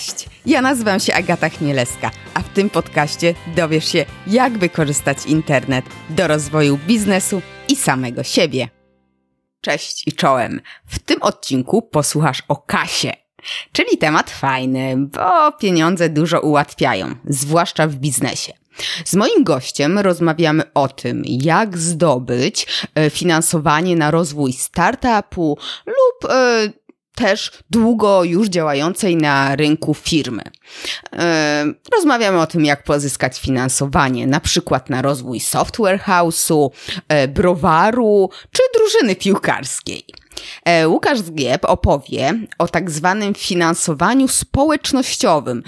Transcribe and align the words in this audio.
Cześć, 0.00 0.26
ja 0.46 0.62
nazywam 0.62 1.00
się 1.00 1.14
Agata 1.14 1.48
Chmielewska, 1.48 2.10
a 2.34 2.40
w 2.40 2.48
tym 2.48 2.70
podcaście 2.70 3.34
dowiesz 3.56 3.92
się, 3.92 4.04
jak 4.26 4.58
wykorzystać 4.58 5.26
internet 5.26 5.84
do 6.10 6.26
rozwoju 6.26 6.78
biznesu 6.86 7.42
i 7.68 7.76
samego 7.76 8.22
siebie. 8.22 8.68
Cześć 9.60 10.08
i 10.08 10.12
czołem. 10.12 10.60
W 10.86 10.98
tym 10.98 11.22
odcinku 11.22 11.82
posłuchasz 11.82 12.42
o 12.48 12.56
kasie. 12.56 13.12
Czyli 13.72 13.98
temat 13.98 14.30
fajny, 14.30 14.96
bo 14.96 15.52
pieniądze 15.52 16.08
dużo 16.08 16.40
ułatwiają, 16.40 17.14
zwłaszcza 17.24 17.86
w 17.86 17.94
biznesie. 17.94 18.52
Z 19.04 19.14
moim 19.14 19.44
gościem 19.44 19.98
rozmawiamy 19.98 20.62
o 20.74 20.88
tym, 20.88 21.22
jak 21.26 21.78
zdobyć 21.78 22.66
e, 22.94 23.10
finansowanie 23.10 23.96
na 23.96 24.10
rozwój 24.10 24.52
startupu 24.52 25.58
lub 25.86 26.30
e, 26.30 26.68
też 27.20 27.50
długo 27.70 28.24
już 28.24 28.48
działającej 28.48 29.16
na 29.16 29.56
rynku 29.56 29.94
firmy. 29.94 30.42
E, 31.12 31.64
rozmawiamy 31.94 32.40
o 32.40 32.46
tym, 32.46 32.64
jak 32.64 32.84
pozyskać 32.84 33.40
finansowanie, 33.40 34.26
na 34.26 34.40
przykład 34.40 34.90
na 34.90 35.02
rozwój 35.02 35.40
software 35.40 36.00
house'u, 36.00 36.70
e, 37.08 37.28
browaru 37.28 38.30
czy 38.50 38.62
drużyny 38.74 39.16
piłkarskiej. 39.16 40.04
E, 40.64 40.88
Łukasz 40.88 41.18
Zgieb 41.18 41.64
opowie 41.64 42.34
o 42.58 42.68
tak 42.68 42.90
zwanym 42.90 43.34
finansowaniu 43.34 44.28
społecznościowym, 44.28 45.62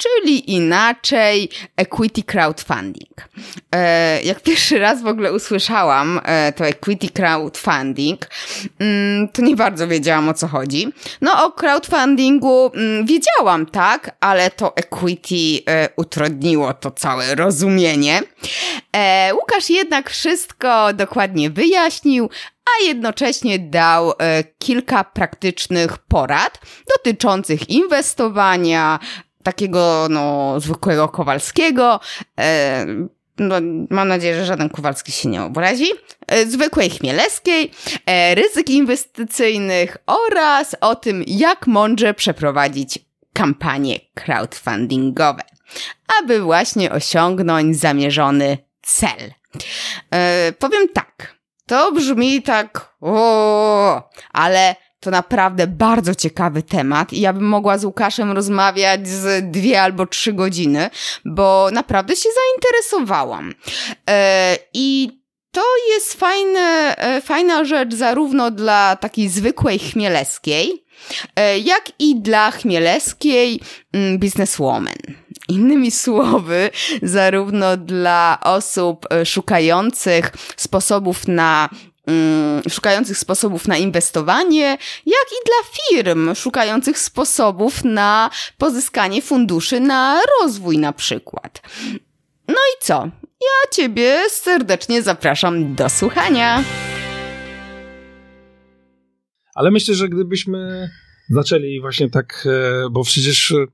czyli 0.00 0.52
inaczej 0.52 1.48
equity 1.76 2.22
crowdfunding. 2.22 3.28
E, 3.74 4.22
jak 4.22 4.40
pierwszy 4.50 4.78
raz 4.78 5.02
w 5.02 5.06
ogóle 5.06 5.32
usłyszałam 5.32 6.20
e, 6.24 6.52
to 6.52 6.66
equity 6.66 7.08
crowdfunding, 7.08 8.26
mm, 8.78 9.28
to 9.28 9.42
nie 9.42 9.56
bardzo 9.56 9.88
wiedziałam 9.88 10.28
o 10.28 10.34
co 10.34 10.48
chodzi. 10.48 10.92
No 11.20 11.44
o 11.44 11.52
crowdfundingu 11.52 12.70
mm, 12.74 13.06
wiedziałam, 13.06 13.66
tak, 13.66 14.16
ale 14.20 14.50
to 14.50 14.76
equity 14.76 15.62
e, 15.68 15.88
utrudniło 15.96 16.74
to 16.74 16.90
całe 16.90 17.34
rozumienie. 17.34 18.22
Łukasz 19.32 19.70
jednak 19.70 20.10
wszystko 20.10 20.92
dokładnie 20.92 21.50
wyjaśnił, 21.50 22.30
a 22.64 22.84
jednocześnie 22.84 23.58
dał 23.58 24.12
kilka 24.58 25.04
praktycznych 25.04 25.98
porad 25.98 26.60
dotyczących 26.96 27.70
inwestowania, 27.70 28.98
takiego 29.42 30.06
no, 30.10 30.54
zwykłego 30.60 31.08
Kowalskiego. 31.08 32.00
E, 32.38 32.86
no, 33.38 33.54
mam 33.90 34.08
nadzieję, 34.08 34.34
że 34.34 34.44
żaden 34.44 34.68
Kowalski 34.68 35.12
się 35.12 35.28
nie 35.28 35.42
obrazi. 35.42 35.86
E, 36.26 36.46
zwykłej 36.46 36.90
Chmielewskiej, 36.90 37.70
e, 38.06 38.34
ryzyk 38.34 38.70
inwestycyjnych 38.70 39.96
oraz 40.06 40.76
o 40.80 40.94
tym, 40.96 41.24
jak 41.26 41.66
mądrze 41.66 42.14
przeprowadzić 42.14 42.98
kampanie 43.32 44.00
crowdfundingowe, 44.14 45.42
aby 46.20 46.40
właśnie 46.40 46.92
osiągnąć 46.92 47.76
zamierzony 47.76 48.58
cel. 48.82 49.34
E, 50.10 50.52
powiem 50.58 50.88
tak, 50.88 51.34
to 51.66 51.92
brzmi 51.92 52.42
tak, 52.42 52.94
o, 53.00 54.10
ale 54.32 54.76
to 55.00 55.10
naprawdę 55.10 55.66
bardzo 55.66 56.14
ciekawy 56.14 56.62
temat 56.62 57.12
i 57.12 57.20
ja 57.20 57.32
bym 57.32 57.44
mogła 57.44 57.78
z 57.78 57.84
Łukaszem 57.84 58.32
rozmawiać 58.32 59.08
z 59.08 59.50
dwie 59.50 59.82
albo 59.82 60.06
trzy 60.06 60.32
godziny, 60.32 60.90
bo 61.24 61.68
naprawdę 61.72 62.16
się 62.16 62.28
zainteresowałam. 62.28 63.54
E, 64.10 64.56
I 64.74 65.20
to 65.52 65.62
jest 65.94 66.14
fajne, 66.14 66.96
e, 66.98 67.20
fajna 67.20 67.64
rzecz 67.64 67.94
zarówno 67.94 68.50
dla 68.50 68.96
takiej 68.96 69.28
zwykłej 69.28 69.78
chmieleskiej, 69.78 70.84
e, 71.36 71.58
jak 71.58 71.92
i 71.98 72.20
dla 72.20 72.50
chmieleskiej 72.50 73.60
mm, 73.92 74.18
bizneswoman. 74.18 74.94
Innymi 75.48 75.90
słowy, 75.90 76.70
zarówno 77.02 77.76
dla 77.76 78.38
osób 78.44 79.06
szukających 79.24 80.32
sposobów 80.56 81.28
na 81.28 81.68
szukających 82.68 83.18
sposobów 83.18 83.68
na 83.68 83.76
inwestowanie, 83.76 84.78
jak 85.06 85.26
i 85.32 85.44
dla 85.46 85.72
firm 85.72 86.34
szukających 86.34 86.98
sposobów 86.98 87.84
na 87.84 88.30
pozyskanie 88.58 89.22
funduszy 89.22 89.80
na 89.80 90.20
rozwój 90.42 90.78
na 90.78 90.92
przykład. 90.92 91.62
No 92.48 92.54
i 92.54 92.76
co? 92.80 93.08
Ja 93.40 93.70
Ciebie 93.72 94.20
serdecznie 94.28 95.02
zapraszam 95.02 95.74
do 95.74 95.88
słuchania. 95.88 96.64
Ale 99.54 99.70
myślę, 99.70 99.94
że 99.94 100.08
gdybyśmy 100.08 100.90
zaczęli 101.30 101.80
właśnie 101.80 102.10
tak, 102.10 102.46
e, 102.46 102.90
bo 102.90 103.04
przecież 103.04 103.50
e, 103.50 103.66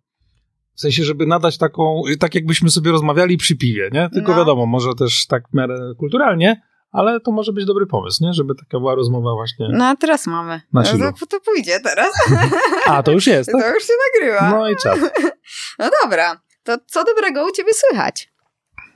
w 0.74 0.80
sensie, 0.80 1.04
żeby 1.04 1.26
nadać 1.26 1.58
taką, 1.58 2.02
tak 2.20 2.34
jakbyśmy 2.34 2.70
sobie 2.70 2.90
rozmawiali 2.90 3.36
przy 3.36 3.56
piwie, 3.56 3.88
nie? 3.92 4.08
Tylko 4.12 4.32
no. 4.32 4.38
wiadomo, 4.38 4.66
może 4.66 4.94
też 4.98 5.26
tak 5.26 5.48
w 5.48 5.54
miarę 5.54 5.92
kulturalnie, 5.98 6.62
ale 6.96 7.20
to 7.20 7.32
może 7.32 7.52
być 7.52 7.64
dobry 7.64 7.86
pomysł, 7.86 8.24
nie? 8.24 8.32
Żeby 8.32 8.54
taka 8.54 8.78
była 8.78 8.94
rozmowa 8.94 9.34
właśnie. 9.34 9.68
No 9.72 9.84
a 9.84 9.96
teraz 9.96 10.26
mamy. 10.26 10.60
Na. 10.72 10.82
No, 10.98 11.12
to 11.28 11.40
pójdzie 11.40 11.80
teraz. 11.80 12.12
A, 12.86 13.02
to 13.02 13.12
już 13.12 13.26
jest. 13.26 13.52
Tak? 13.52 13.62
To 13.62 13.74
już 13.74 13.84
się 13.84 13.92
nagrywa. 14.14 14.50
No 14.50 14.68
i 14.68 14.76
czas. 14.76 14.98
No 15.78 15.90
dobra. 16.02 16.40
To 16.62 16.76
co 16.86 17.04
dobrego 17.04 17.46
u 17.46 17.50
ciebie 17.50 17.72
słychać? 17.74 18.32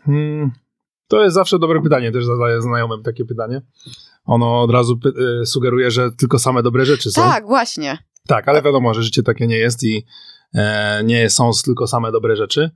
Hmm, 0.04 0.50
to 1.08 1.22
jest 1.22 1.34
zawsze 1.34 1.58
dobre 1.58 1.82
pytanie. 1.82 2.12
Też 2.12 2.24
zadaję 2.24 2.62
znajomym 2.62 3.02
takie 3.02 3.24
pytanie. 3.24 3.62
Ono 4.24 4.62
od 4.62 4.70
razu 4.70 4.98
y, 5.42 5.46
sugeruje, 5.46 5.90
że 5.90 6.12
tylko 6.12 6.38
same 6.38 6.62
dobre 6.62 6.84
rzeczy 6.84 7.10
są. 7.10 7.22
Tak, 7.22 7.46
właśnie. 7.46 7.98
Tak, 8.28 8.48
ale 8.48 8.62
wiadomo, 8.62 8.94
że 8.94 9.02
życie 9.02 9.22
takie 9.22 9.46
nie 9.46 9.56
jest 9.56 9.84
i 9.84 10.06
e, 10.54 11.02
nie 11.04 11.30
są 11.30 11.50
tylko 11.64 11.86
same 11.86 12.12
dobre 12.12 12.36
rzeczy. 12.36 12.70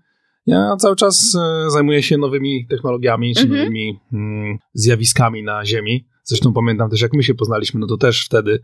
Ja 0.47 0.77
cały 0.77 0.97
czas 0.97 1.35
e, 1.35 1.71
zajmuję 1.71 2.03
się 2.03 2.19
nowymi 2.19 2.67
technologiami, 2.67 3.35
czy 3.35 3.43
mhm. 3.43 3.61
nowymi 3.61 4.01
mm, 4.13 4.59
zjawiskami 4.75 5.43
na 5.43 5.65
Ziemi. 5.65 6.07
Zresztą 6.23 6.53
pamiętam 6.53 6.91
też, 6.91 7.01
jak 7.01 7.13
my 7.13 7.23
się 7.23 7.35
poznaliśmy, 7.35 7.81
no 7.81 7.87
to 7.87 7.97
też 7.97 8.25
wtedy, 8.25 8.61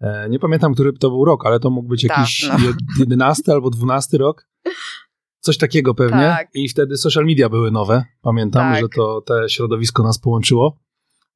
e, 0.00 0.28
nie 0.30 0.38
pamiętam, 0.38 0.74
który 0.74 0.92
to 0.92 1.10
był 1.10 1.24
rok, 1.24 1.46
ale 1.46 1.60
to 1.60 1.70
mógł 1.70 1.88
być 1.88 2.06
tak, 2.08 2.18
jakiś 2.18 2.48
no. 2.48 2.56
11 2.98 3.52
albo 3.52 3.70
12 3.70 4.18
rok. 4.18 4.48
Coś 5.40 5.58
takiego 5.58 5.94
pewnie. 5.94 6.20
Tak. 6.20 6.48
I 6.54 6.68
wtedy 6.68 6.96
social 6.96 7.24
media 7.24 7.48
były 7.48 7.70
nowe. 7.70 8.04
Pamiętam, 8.22 8.72
tak. 8.72 8.82
że 8.82 8.88
to 8.88 9.20
te 9.20 9.48
środowisko 9.48 10.02
nas 10.02 10.18
połączyło. 10.18 10.78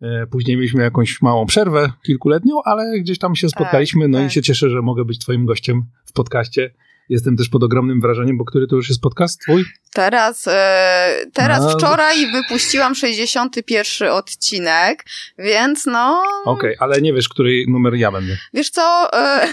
E, 0.00 0.26
później 0.26 0.56
mieliśmy 0.56 0.82
jakąś 0.82 1.22
małą 1.22 1.46
przerwę 1.46 1.92
kilkuletnią, 2.06 2.62
ale 2.64 3.00
gdzieś 3.00 3.18
tam 3.18 3.36
się 3.36 3.48
spotkaliśmy. 3.48 4.08
no 4.08 4.18
i 4.18 4.22
tak, 4.22 4.32
się 4.32 4.42
cieszę, 4.42 4.70
że 4.70 4.82
mogę 4.82 5.04
być 5.04 5.18
Twoim 5.18 5.46
gościem 5.46 5.82
w 6.04 6.12
podcaście 6.12 6.74
Jestem 7.12 7.36
też 7.36 7.48
pod 7.48 7.62
ogromnym 7.62 8.00
wrażeniem, 8.00 8.38
bo 8.38 8.44
który 8.44 8.66
to 8.66 8.76
już 8.76 8.88
jest 8.88 9.00
podcast 9.00 9.40
twój? 9.40 9.64
Teraz, 9.94 10.48
e, 10.48 11.14
teraz 11.32 11.60
no. 11.62 11.70
wczoraj 11.70 12.32
wypuściłam 12.32 12.94
61 12.94 14.08
odcinek, 14.08 15.04
więc 15.38 15.86
no... 15.86 16.22
Okej, 16.44 16.76
okay, 16.76 16.76
ale 16.78 17.00
nie 17.00 17.12
wiesz, 17.12 17.28
który 17.28 17.64
numer 17.68 17.94
ja 17.94 18.12
będę. 18.12 18.36
Wiesz 18.54 18.70
co? 18.70 19.08
E, 19.12 19.48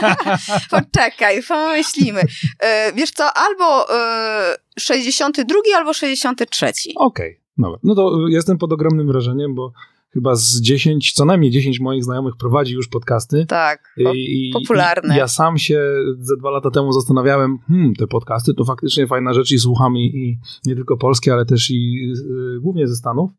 poczekaj, 0.70 1.42
pomyślimy. 1.48 2.22
E, 2.60 2.92
wiesz 2.92 3.10
co, 3.10 3.24
albo 3.34 3.94
e, 3.94 4.56
62 4.78 5.54
albo 5.76 5.92
63. 5.92 6.66
Okej, 6.66 6.94
okay, 6.96 7.40
dobra. 7.58 7.78
No 7.82 7.94
to 7.94 8.28
jestem 8.28 8.58
pod 8.58 8.72
ogromnym 8.72 9.06
wrażeniem, 9.06 9.54
bo 9.54 9.72
chyba 10.10 10.34
z 10.34 10.60
10, 10.60 11.12
co 11.12 11.24
najmniej 11.24 11.50
10 11.50 11.80
moich 11.80 12.04
znajomych 12.04 12.34
prowadzi 12.36 12.74
już 12.74 12.88
podcasty. 12.88 13.46
Tak, 13.46 13.94
I, 14.14 14.50
popularne. 14.52 15.14
I 15.14 15.18
ja 15.18 15.28
sam 15.28 15.58
się 15.58 15.80
ze 16.18 16.36
dwa 16.36 16.50
lata 16.50 16.70
temu 16.70 16.92
zastanawiałem, 16.92 17.58
hmm, 17.68 17.94
te 17.94 18.06
podcasty 18.06 18.54
to 18.54 18.64
faktycznie 18.64 19.06
fajna 19.06 19.32
rzecz 19.32 19.52
i 19.52 19.58
słucham 19.58 19.96
i, 19.96 20.04
i 20.04 20.38
nie 20.66 20.74
tylko 20.74 20.96
polskie, 20.96 21.32
ale 21.32 21.46
też 21.46 21.70
i 21.70 22.12
y, 22.56 22.60
głównie 22.60 22.88
ze 22.88 22.96
Stanów. 22.96 23.30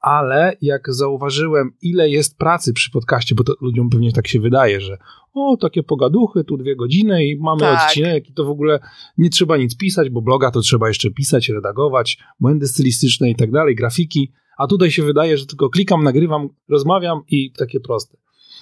Ale 0.00 0.56
jak 0.60 0.94
zauważyłem, 0.94 1.70
ile 1.82 2.10
jest 2.10 2.38
pracy 2.38 2.72
przy 2.72 2.90
podcaście, 2.90 3.34
bo 3.34 3.44
to 3.44 3.54
ludziom 3.60 3.90
pewnie 3.90 4.12
tak 4.12 4.28
się 4.28 4.40
wydaje, 4.40 4.80
że 4.80 4.98
o, 5.34 5.56
takie 5.56 5.82
pogaduchy, 5.82 6.44
tu 6.44 6.56
dwie 6.56 6.76
godziny 6.76 7.26
i 7.26 7.38
mamy 7.40 7.60
tak. 7.60 7.88
odcinek 7.88 8.30
i 8.30 8.32
to 8.32 8.44
w 8.44 8.48
ogóle 8.48 8.80
nie 9.18 9.30
trzeba 9.30 9.56
nic 9.56 9.76
pisać, 9.76 10.10
bo 10.10 10.22
bloga 10.22 10.50
to 10.50 10.60
trzeba 10.60 10.88
jeszcze 10.88 11.10
pisać, 11.10 11.48
redagować, 11.48 12.18
błędy 12.40 12.68
stylistyczne 12.68 13.30
i 13.30 13.36
tak 13.36 13.50
dalej, 13.50 13.74
grafiki 13.74 14.32
a 14.58 14.66
tutaj 14.66 14.90
się 14.90 15.02
wydaje, 15.02 15.38
że 15.38 15.46
tylko 15.46 15.68
klikam, 15.68 16.04
nagrywam, 16.04 16.48
rozmawiam 16.68 17.20
i 17.28 17.52
takie 17.52 17.80
proste. 17.80 18.16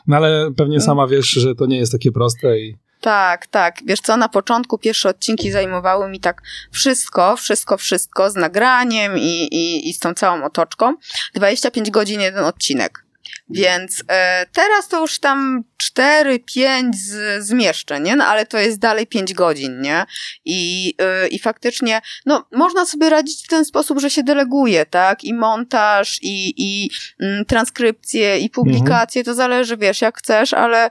No 0.07 0.17
ale 0.17 0.51
pewnie 0.57 0.81
sama 0.81 1.07
wiesz, 1.07 1.27
że 1.27 1.55
to 1.55 1.67
nie 1.67 1.77
jest 1.77 1.93
takie 1.93 2.13
proste 2.13 2.59
i... 2.59 2.77
Tak, 3.01 3.47
tak. 3.47 3.77
Wiesz 3.87 4.01
co, 4.01 4.17
na 4.17 4.29
początku 4.29 4.79
pierwsze 4.79 5.09
odcinki 5.09 5.51
zajmowały 5.51 6.09
mi 6.11 6.21
tak 6.21 6.43
wszystko, 6.73 7.37
wszystko, 7.37 7.77
wszystko 7.77 8.31
z 8.31 8.35
nagraniem 8.35 9.19
i, 9.19 9.49
i, 9.53 9.89
i 9.89 9.93
z 9.93 9.99
tą 9.99 10.15
całą 10.15 10.45
otoczką. 10.45 10.95
25 11.35 11.91
godzin 11.91 12.21
jeden 12.21 12.45
odcinek. 12.45 13.06
Więc 13.51 14.03
e, 14.09 14.47
teraz 14.53 14.89
to 14.89 15.01
już 15.01 15.19
tam 15.19 15.65
4-5 15.99 16.91
z, 16.95 17.45
zmieszczę, 17.45 18.01
nie? 18.01 18.17
No, 18.17 18.25
ale 18.25 18.47
to 18.47 18.59
jest 18.59 18.79
dalej 18.79 19.07
5 19.07 19.35
godzin, 19.35 19.81
nie? 19.81 20.05
I, 20.45 20.95
e, 20.99 21.29
I 21.29 21.39
faktycznie, 21.39 22.01
no, 22.27 22.47
można 22.53 22.87
sobie 22.87 23.11
radzić 23.11 23.45
w 23.45 23.49
ten 23.49 23.65
sposób, 23.65 24.01
że 24.01 24.11
się 24.11 24.23
deleguje, 24.23 24.87
tak? 24.87 25.25
I 25.25 25.35
montaż, 25.35 26.19
i, 26.23 26.55
i 26.57 26.91
mm, 27.21 27.45
transkrypcje, 27.45 28.39
i 28.39 28.51
publikacje, 28.51 29.21
mhm. 29.21 29.25
to 29.25 29.35
zależy, 29.35 29.77
wiesz, 29.77 30.01
jak 30.01 30.19
chcesz, 30.19 30.55
ale 30.55 30.91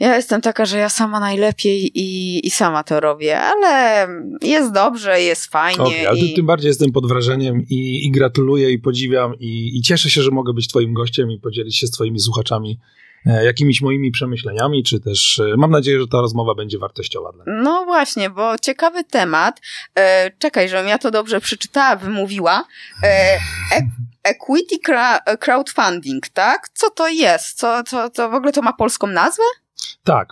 Ja 0.00 0.16
jestem 0.16 0.40
taka, 0.40 0.64
że 0.64 0.78
ja 0.78 0.88
sama 0.88 1.20
najlepiej 1.20 1.90
i, 1.94 2.40
i 2.46 2.50
sama 2.50 2.82
to 2.82 3.00
robię, 3.00 3.40
ale 3.40 4.06
jest 4.42 4.72
dobrze, 4.72 5.20
jest 5.20 5.46
fajnie. 5.46 5.82
Okay, 5.82 6.08
ale 6.08 6.18
i... 6.18 6.34
tym 6.34 6.46
bardziej 6.46 6.68
jestem 6.68 6.92
pod 6.92 7.08
wrażeniem 7.08 7.62
i, 7.70 8.06
i 8.06 8.10
gratuluję 8.10 8.70
i 8.70 8.78
podziwiam 8.78 9.34
i, 9.38 9.78
i, 9.78 9.82
cieszę 9.82 10.10
się, 10.10 10.22
że 10.22 10.30
mogę 10.30 10.52
być 10.52 10.68
twoim 10.68 10.94
gościem 10.94 11.30
i 11.30 11.38
podzielić 11.38 11.78
się 11.78 11.86
z 11.86 11.90
twoimi 11.90 12.20
słuchaczami 12.20 12.78
e, 13.26 13.44
jakimiś 13.44 13.80
moimi 13.82 14.10
przemyśleniami, 14.10 14.84
czy 14.84 15.00
też 15.00 15.38
e, 15.38 15.56
mam 15.56 15.70
nadzieję, 15.70 16.00
że 16.00 16.06
ta 16.06 16.20
rozmowa 16.20 16.54
będzie 16.54 16.78
wartościowa 16.78 17.32
dla 17.32 17.44
mnie. 17.44 17.62
No 17.62 17.84
właśnie, 17.84 18.30
bo 18.30 18.58
ciekawy 18.58 19.04
temat. 19.04 19.60
E, 19.94 20.30
czekaj, 20.38 20.68
żebym 20.68 20.88
ja 20.88 20.98
to 20.98 21.10
dobrze 21.10 21.40
przeczytała, 21.40 21.96
wymówiła. 21.96 22.64
E, 23.02 23.06
e 23.76 23.90
equity 24.22 24.76
crowdfunding, 25.40 26.28
tak? 26.28 26.68
Co 26.74 26.90
to 26.90 27.08
jest? 27.08 27.58
Co, 27.58 27.82
co, 27.82 28.10
co 28.10 28.30
w 28.30 28.34
ogóle 28.34 28.52
to 28.52 28.62
ma 28.62 28.72
polską 28.72 29.06
nazwę? 29.06 29.42
Tak, 30.04 30.28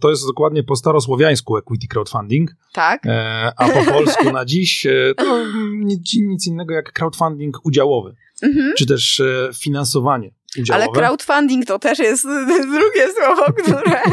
to 0.00 0.10
jest 0.10 0.26
dokładnie 0.26 0.62
po 0.62 0.76
starosłowiańsku 0.76 1.56
equity 1.56 1.88
crowdfunding. 1.88 2.50
Tak. 2.72 3.06
E, 3.06 3.52
a 3.56 3.68
po 3.68 3.92
polsku 3.92 4.32
na 4.32 4.44
dziś 4.44 4.86
e, 4.86 5.14
to 5.16 5.44
nic, 5.72 6.14
nic, 6.14 6.46
innego 6.46 6.74
jak 6.74 6.92
crowdfunding 6.92 7.66
udziałowy, 7.66 8.14
mhm. 8.42 8.72
czy 8.78 8.86
też 8.86 9.20
e, 9.20 9.50
finansowanie 9.54 10.30
udziałowe. 10.60 10.84
Ale 10.84 10.92
crowdfunding 10.92 11.66
to 11.66 11.78
też 11.78 11.98
jest 11.98 12.24
drugie 12.76 13.12
słowo, 13.16 13.52
które... 13.52 14.00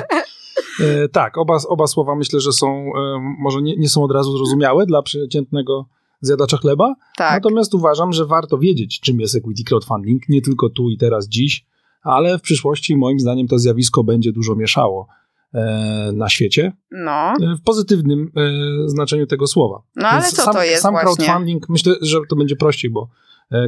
E, 0.80 1.10
tak, 1.10 1.38
oba, 1.38 1.58
oba 1.68 1.88
słowa 1.88 2.16
myślę, 2.16 2.40
że 2.40 2.52
są, 2.52 2.68
e, 2.68 3.36
może 3.40 3.62
nie, 3.62 3.78
nie 3.78 3.90
są 3.90 4.04
od 4.04 4.12
razu 4.12 4.38
zrozumiałe 4.38 4.86
dla 4.86 5.02
przeciętnego 5.02 5.86
zjadacza 6.22 6.58
chleba. 6.58 6.94
Tak. 7.18 7.34
Natomiast 7.34 7.74
uważam, 7.74 8.14
że 8.14 8.26
warto 8.26 8.58
wiedzieć, 8.58 9.00
czym 9.00 9.20
jest 9.20 9.36
equity 9.36 9.64
crowdfunding, 9.64 10.30
nie 10.30 10.42
tylko 10.42 10.70
tu 10.70 10.90
i 10.90 10.98
teraz, 10.98 11.28
dziś, 11.28 11.66
ale 12.06 12.38
w 12.38 12.42
przyszłości 12.42 12.98
moim 12.98 13.20
zdaniem 13.20 13.48
to 13.48 13.60
zjawisko 13.60 14.04
będzie 14.04 14.32
dużo 14.32 14.56
mieszało 14.56 15.08
e, 15.54 16.12
na 16.14 16.30
świecie. 16.30 16.74
No. 16.92 17.12
E, 17.12 17.56
w 17.60 17.62
pozytywnym 17.62 18.32
e, 18.36 18.90
znaczeniu 18.90 19.28
tego 19.28 19.48
słowa. 19.48 19.82
No 19.96 20.08
ale 20.08 20.22
Więc 20.22 20.36
co 20.36 20.42
sam, 20.42 20.54
to 20.54 20.64
jest 20.64 20.82
Sam 20.82 20.94
właśnie? 20.94 21.26
crowdfunding, 21.26 21.70
myślę, 21.70 21.96
że 22.02 22.20
to 22.30 22.36
będzie 22.36 22.56
prościej, 22.56 22.92
bo 22.92 23.10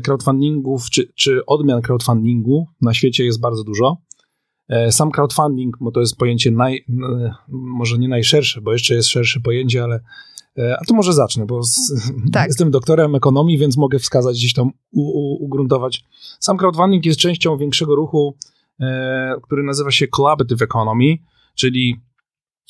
crowdfundingów 0.03 0.89
czy, 0.89 1.13
czy 1.15 1.45
odmian 1.45 1.81
crowdfundingu 1.81 2.67
na 2.81 2.93
świecie 2.93 3.25
jest 3.25 3.39
bardzo 3.39 3.63
dużo. 3.63 3.97
Sam 4.89 5.11
crowdfunding, 5.11 5.77
bo 5.81 5.91
to 5.91 5.99
jest 5.99 6.17
pojęcie 6.17 6.51
naj, 6.51 6.85
może 7.47 7.97
nie 7.97 8.07
najszersze, 8.07 8.61
bo 8.61 8.73
jeszcze 8.73 8.95
jest 8.95 9.09
szersze 9.09 9.39
pojęcie, 9.39 9.83
ale 9.83 9.99
a 10.81 10.85
tu 10.85 10.95
może 10.95 11.13
zacznę, 11.13 11.45
bo 11.45 11.63
z, 11.63 11.93
tak. 12.33 12.47
jestem 12.47 12.71
doktorem 12.71 13.15
ekonomii, 13.15 13.57
więc 13.57 13.77
mogę 13.77 13.99
wskazać 13.99 14.37
gdzieś 14.37 14.53
tam, 14.53 14.71
u, 14.91 15.01
u, 15.01 15.45
ugruntować. 15.45 16.03
Sam 16.39 16.57
crowdfunding 16.57 17.05
jest 17.05 17.19
częścią 17.19 17.57
większego 17.57 17.95
ruchu, 17.95 18.35
e, 18.79 19.35
który 19.43 19.63
nazywa 19.63 19.91
się 19.91 20.07
collaborative 20.07 20.61
economy, 20.61 21.17
czyli 21.55 21.95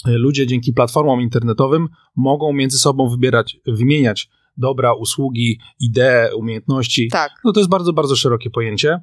ludzie 0.06 0.48
dzięki 0.48 0.74
platformom 0.74 1.22
internetowym 1.22 1.90
mogą 2.16 2.54
między 2.54 2.78
sobą 2.78 3.10
wybierać, 3.10 3.58
wymieniać 3.66 4.30
dobra, 4.58 4.94
usługi, 4.94 5.60
idee, 5.80 6.36
umiejętności. 6.36 7.08
Tak. 7.12 7.32
No 7.44 7.52
to 7.52 7.60
jest 7.60 7.70
bardzo, 7.70 7.94
bardzo 7.94 8.16
szerokie 8.16 8.50
pojęcie. 8.50 9.00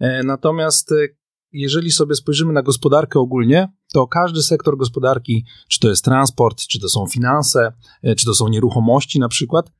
E, 0.00 0.22
natomiast 0.22 0.92
e, 0.92 1.08
jeżeli 1.52 1.90
sobie 1.90 2.14
spojrzymy 2.14 2.52
na 2.52 2.62
gospodarkę 2.62 3.20
ogólnie, 3.20 3.68
to 3.92 4.06
każdy 4.06 4.42
sektor 4.42 4.76
gospodarki, 4.76 5.44
czy 5.68 5.80
to 5.80 5.88
jest 5.88 6.04
transport, 6.04 6.58
czy 6.66 6.80
to 6.80 6.88
są 6.88 7.06
finanse, 7.06 7.72
e, 8.02 8.14
czy 8.14 8.26
to 8.26 8.34
są 8.34 8.48
nieruchomości 8.48 9.20
na 9.20 9.28
przykład, 9.28 9.72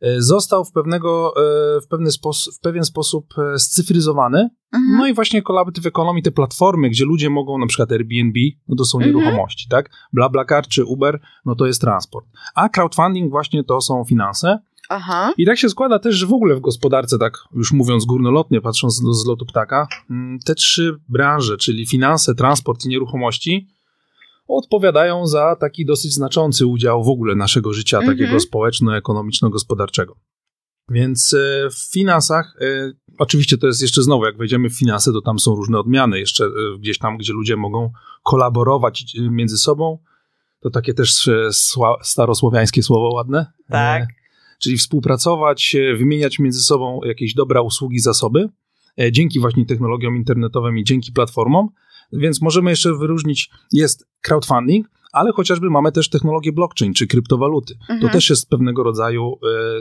e, 0.00 0.22
został 0.22 0.64
w, 0.64 0.72
pewnego, 0.72 1.34
e, 1.36 1.80
w, 1.80 1.86
pewny 1.86 2.12
sposób, 2.12 2.54
w 2.54 2.60
pewien 2.60 2.84
sposób 2.84 3.34
scyfryzowany. 3.56 4.38
Mhm. 4.72 4.96
No 4.98 5.06
i 5.06 5.14
właśnie 5.14 5.42
Collaborative 5.42 5.86
Economy, 5.86 6.22
te 6.22 6.30
platformy, 6.30 6.90
gdzie 6.90 7.04
ludzie 7.04 7.30
mogą, 7.30 7.58
na 7.58 7.66
przykład 7.66 7.92
Airbnb, 7.92 8.40
no 8.68 8.76
to 8.76 8.84
są 8.84 8.98
mhm. 8.98 9.16
nieruchomości, 9.16 9.68
tak? 9.68 9.90
BlaBlaCar 10.12 10.66
czy 10.66 10.84
Uber, 10.84 11.20
no 11.44 11.54
to 11.54 11.66
jest 11.66 11.80
transport. 11.80 12.26
A 12.54 12.68
crowdfunding 12.68 13.30
właśnie 13.30 13.64
to 13.64 13.80
są 13.80 14.04
finanse. 14.04 14.58
Aha. 14.88 15.32
I 15.38 15.46
tak 15.46 15.58
się 15.58 15.68
składa 15.68 15.98
też, 15.98 16.14
że 16.14 16.26
w 16.26 16.32
ogóle 16.32 16.54
w 16.54 16.60
gospodarce, 16.60 17.18
tak 17.18 17.38
już 17.54 17.72
mówiąc 17.72 18.04
górnolotnie, 18.04 18.60
patrząc 18.60 18.94
z, 18.94 19.26
lotu 19.26 19.46
ptaka, 19.46 19.86
mm, 20.10 20.38
te 20.38 20.54
trzy 20.54 20.96
branże, 21.08 21.56
czyli 21.56 21.86
finanse, 21.86 22.34
transport 22.34 22.84
i 22.84 22.88
nieruchomości, 22.88 23.68
odpowiadają 24.48 25.26
za 25.26 25.56
taki 25.60 25.86
dosyć 25.86 26.14
znaczący 26.14 26.66
udział 26.66 27.04
w 27.04 27.08
ogóle 27.08 27.34
naszego 27.34 27.72
życia, 27.72 27.98
mhm. 27.98 28.16
takiego 28.16 28.40
społeczno-ekonomiczno-gospodarczego. 28.40 30.16
Więc 30.88 31.34
e, 31.34 31.70
w 31.70 31.92
finansach, 31.92 32.56
e, 32.60 32.92
oczywiście 33.18 33.58
to 33.58 33.66
jest 33.66 33.82
jeszcze 33.82 34.02
znowu, 34.02 34.24
jak 34.24 34.36
wejdziemy 34.36 34.70
w 34.70 34.78
finanse, 34.78 35.12
to 35.12 35.20
tam 35.20 35.38
są 35.38 35.54
różne 35.54 35.78
odmiany, 35.78 36.18
jeszcze 36.18 36.44
e, 36.44 36.50
gdzieś 36.78 36.98
tam, 36.98 37.16
gdzie 37.16 37.32
ludzie 37.32 37.56
mogą 37.56 37.90
kolaborować 38.22 39.04
między 39.30 39.58
sobą. 39.58 39.98
To 40.60 40.70
takie 40.70 40.94
też 40.94 41.30
starosłowiańskie 42.02 42.82
słowo 42.82 43.14
ładne. 43.14 43.52
Tak 43.68 44.08
czyli 44.64 44.76
współpracować, 44.76 45.76
wymieniać 45.98 46.38
między 46.38 46.60
sobą 46.60 47.00
jakieś 47.04 47.34
dobra, 47.34 47.60
usługi, 47.60 47.98
zasoby, 47.98 48.48
e, 49.00 49.12
dzięki 49.12 49.40
właśnie 49.40 49.66
technologiom 49.66 50.16
internetowym 50.16 50.78
i 50.78 50.84
dzięki 50.84 51.12
platformom. 51.12 51.68
Więc 52.12 52.42
możemy 52.42 52.70
jeszcze 52.70 52.94
wyróżnić, 52.94 53.50
jest 53.72 54.06
crowdfunding, 54.20 54.86
ale 55.12 55.32
chociażby 55.32 55.70
mamy 55.70 55.92
też 55.92 56.10
technologię 56.10 56.52
blockchain 56.52 56.94
czy 56.94 57.06
kryptowaluty. 57.06 57.74
Mhm. 57.80 58.00
To 58.00 58.08
też 58.08 58.30
jest 58.30 58.48
pewnego 58.48 58.82
rodzaju 58.82 59.32
e, 59.32 59.36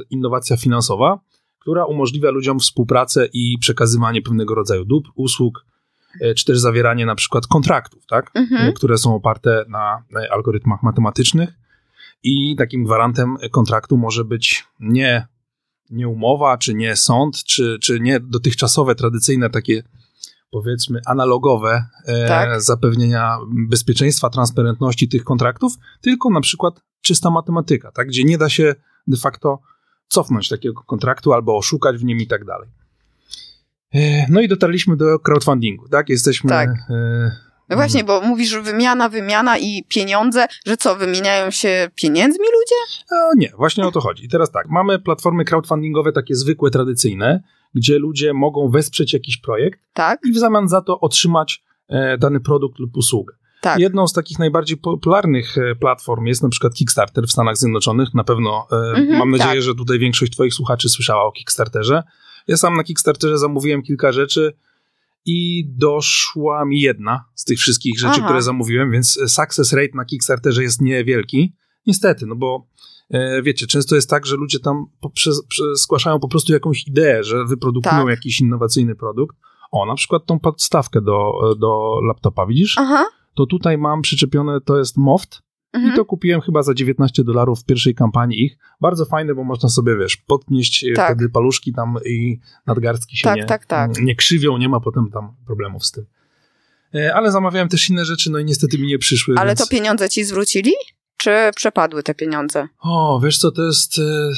innowacja 0.09 0.57
finansowa, 0.57 1.19
która 1.59 1.85
umożliwia 1.85 2.31
ludziom 2.31 2.59
współpracę 2.59 3.27
i 3.33 3.57
przekazywanie 3.59 4.21
pewnego 4.21 4.55
rodzaju 4.55 4.85
dóbr, 4.85 5.09
usług, 5.15 5.65
e, 6.21 6.33
czy 6.33 6.45
też 6.45 6.59
zawieranie 6.59 7.05
na 7.05 7.15
przykład 7.15 7.47
kontraktów, 7.47 8.05
tak? 8.05 8.31
Mhm. 8.35 8.73
które 8.73 8.97
są 8.97 9.15
oparte 9.15 9.65
na 9.69 10.03
algorytmach 10.31 10.83
matematycznych 10.83 11.62
i 12.23 12.55
takim 12.55 12.83
gwarantem 12.83 13.37
kontraktu 13.51 13.97
może 13.97 14.25
być 14.25 14.65
nie, 14.79 15.27
nie 15.89 16.07
umowa, 16.07 16.57
czy 16.57 16.73
nie 16.73 16.95
sąd, 16.95 17.43
czy, 17.43 17.77
czy 17.81 17.99
nie 17.99 18.19
dotychczasowe, 18.19 18.95
tradycyjne 18.95 19.49
takie 19.49 19.83
powiedzmy 20.51 20.99
analogowe 21.05 21.85
e, 22.05 22.27
tak. 22.27 22.61
zapewnienia 22.61 23.37
bezpieczeństwa, 23.69 24.29
transparentności 24.29 25.09
tych 25.09 25.23
kontraktów, 25.23 25.73
tylko 26.01 26.29
na 26.29 26.41
przykład 26.41 26.81
czysta 27.01 27.29
matematyka, 27.29 27.91
tak, 27.91 28.07
gdzie 28.07 28.23
nie 28.23 28.37
da 28.37 28.49
się 28.49 28.75
de 29.07 29.17
facto 29.17 29.59
cofnąć 30.07 30.49
takiego 30.49 30.83
kontraktu 30.83 31.33
albo 31.33 31.57
oszukać 31.57 31.97
w 31.97 32.03
nim 32.03 32.17
i 32.17 32.27
tak 32.27 32.45
dalej. 32.45 32.69
E, 33.93 34.31
no 34.31 34.41
i 34.41 34.47
dotarliśmy 34.47 34.97
do 34.97 35.19
crowdfundingu, 35.19 35.89
tak? 35.89 36.09
Jesteśmy 36.09 36.49
tak. 36.49 36.69
E, 36.89 37.52
no 37.73 37.77
właśnie, 37.77 38.03
bo 38.03 38.21
mówisz, 38.21 38.49
że 38.49 38.61
wymiana, 38.61 39.09
wymiana 39.09 39.57
i 39.57 39.83
pieniądze, 39.87 40.45
że 40.65 40.77
co, 40.77 40.95
wymieniają 40.95 41.51
się 41.51 41.89
pieniędzmi 41.95 42.45
ludzie? 42.45 43.03
No 43.11 43.29
nie, 43.37 43.51
właśnie 43.57 43.87
o 43.87 43.91
to 43.91 44.01
chodzi. 44.01 44.25
I 44.25 44.29
teraz 44.29 44.51
tak, 44.51 44.69
mamy 44.69 44.99
platformy 44.99 45.45
crowdfundingowe 45.45 46.11
takie 46.11 46.35
zwykłe, 46.35 46.69
tradycyjne, 46.69 47.43
gdzie 47.75 47.99
ludzie 47.99 48.33
mogą 48.33 48.69
wesprzeć 48.69 49.13
jakiś 49.13 49.37
projekt 49.37 49.79
tak. 49.93 50.19
i 50.25 50.31
w 50.31 50.37
zamian 50.37 50.67
za 50.67 50.81
to 50.81 50.99
otrzymać 50.99 51.63
e, 51.89 52.17
dany 52.17 52.39
produkt 52.39 52.79
lub 52.79 52.97
usługę. 52.97 53.33
Tak. 53.61 53.79
Jedną 53.79 54.07
z 54.07 54.13
takich 54.13 54.39
najbardziej 54.39 54.77
popularnych 54.77 55.57
e, 55.57 55.75
platform 55.75 56.25
jest 56.25 56.43
na 56.43 56.49
przykład 56.49 56.73
Kickstarter 56.73 57.27
w 57.27 57.31
Stanach 57.31 57.57
Zjednoczonych. 57.57 58.13
Na 58.13 58.23
pewno 58.23 58.67
e, 58.71 58.75
mhm, 58.75 59.19
mam 59.19 59.31
nadzieję, 59.31 59.53
tak. 59.53 59.61
że 59.61 59.75
tutaj 59.75 59.99
większość 59.99 60.31
Twoich 60.31 60.53
słuchaczy 60.53 60.89
słyszała 60.89 61.23
o 61.23 61.31
Kickstarterze. 61.31 62.03
Ja 62.47 62.57
sam 62.57 62.77
na 62.77 62.83
Kickstarterze 62.83 63.37
zamówiłem 63.37 63.83
kilka 63.83 64.11
rzeczy 64.11 64.53
i 65.25 65.69
doszła 65.69 66.65
mi 66.65 66.81
jedna 66.81 67.25
z 67.35 67.43
tych 67.43 67.59
wszystkich 67.59 67.99
rzeczy, 67.99 68.15
Aha. 68.17 68.25
które 68.25 68.41
zamówiłem, 68.41 68.91
więc 68.91 69.19
success 69.27 69.73
rate 69.73 69.91
na 69.93 70.05
Kickstarterze 70.05 70.63
jest 70.63 70.81
niewielki. 70.81 71.55
Niestety, 71.87 72.25
no 72.25 72.35
bo 72.35 72.67
e, 73.09 73.41
wiecie, 73.41 73.67
często 73.67 73.95
jest 73.95 74.09
tak, 74.09 74.25
że 74.25 74.35
ludzie 74.35 74.59
tam 74.59 74.85
poprzez, 75.01 75.41
zgłaszają 75.73 76.19
po 76.19 76.27
prostu 76.27 76.53
jakąś 76.53 76.87
ideę, 76.87 77.23
że 77.23 77.45
wyprodukują 77.45 78.01
tak. 78.01 78.09
jakiś 78.09 78.41
innowacyjny 78.41 78.95
produkt. 78.95 79.37
O, 79.71 79.85
na 79.85 79.95
przykład 79.95 80.25
tą 80.25 80.39
podstawkę 80.39 81.01
do, 81.01 81.31
do 81.59 81.99
laptopa, 82.07 82.45
widzisz? 82.45 82.75
Aha. 82.77 83.05
To 83.35 83.45
tutaj 83.45 83.77
mam 83.77 84.01
przyczepione, 84.01 84.61
to 84.61 84.77
jest 84.77 84.97
Moft, 84.97 85.41
Mhm. 85.73 85.93
I 85.93 85.95
to 85.95 86.05
kupiłem 86.05 86.41
chyba 86.41 86.63
za 86.63 86.73
19 86.73 87.23
dolarów 87.23 87.61
w 87.61 87.65
pierwszej 87.65 87.95
kampanii 87.95 88.45
ich. 88.45 88.57
Bardzo 88.81 89.05
fajne, 89.05 89.35
bo 89.35 89.43
można 89.43 89.69
sobie, 89.69 89.97
wiesz, 89.97 90.17
podnieść 90.17 90.83
e, 90.83 90.93
tak. 90.93 91.15
wtedy 91.15 91.29
paluszki 91.29 91.73
tam 91.73 91.95
i 92.05 92.39
nadgarstki 92.67 93.17
się 93.17 93.23
tak, 93.23 93.37
nie, 93.37 93.45
tak, 93.45 93.65
tak. 93.65 94.01
nie 94.01 94.15
krzywią, 94.15 94.57
nie 94.57 94.69
ma 94.69 94.79
potem 94.79 95.09
tam 95.11 95.35
problemów 95.45 95.85
z 95.85 95.91
tym. 95.91 96.05
E, 96.95 97.15
ale 97.15 97.31
zamawiałem 97.31 97.69
też 97.69 97.89
inne 97.89 98.05
rzeczy, 98.05 98.31
no 98.31 98.39
i 98.39 98.45
niestety 98.45 98.77
mi 98.77 98.87
nie 98.87 98.97
przyszły. 98.97 99.35
Ale 99.37 99.49
więc... 99.49 99.59
to 99.59 99.67
pieniądze 99.67 100.09
ci 100.09 100.23
zwrócili? 100.23 100.71
Czy 101.17 101.31
przepadły 101.55 102.03
te 102.03 102.15
pieniądze? 102.15 102.67
O, 102.79 103.21
wiesz 103.23 103.37
co, 103.37 103.51
to 103.51 103.63
jest... 103.63 103.99
E, 103.99 104.31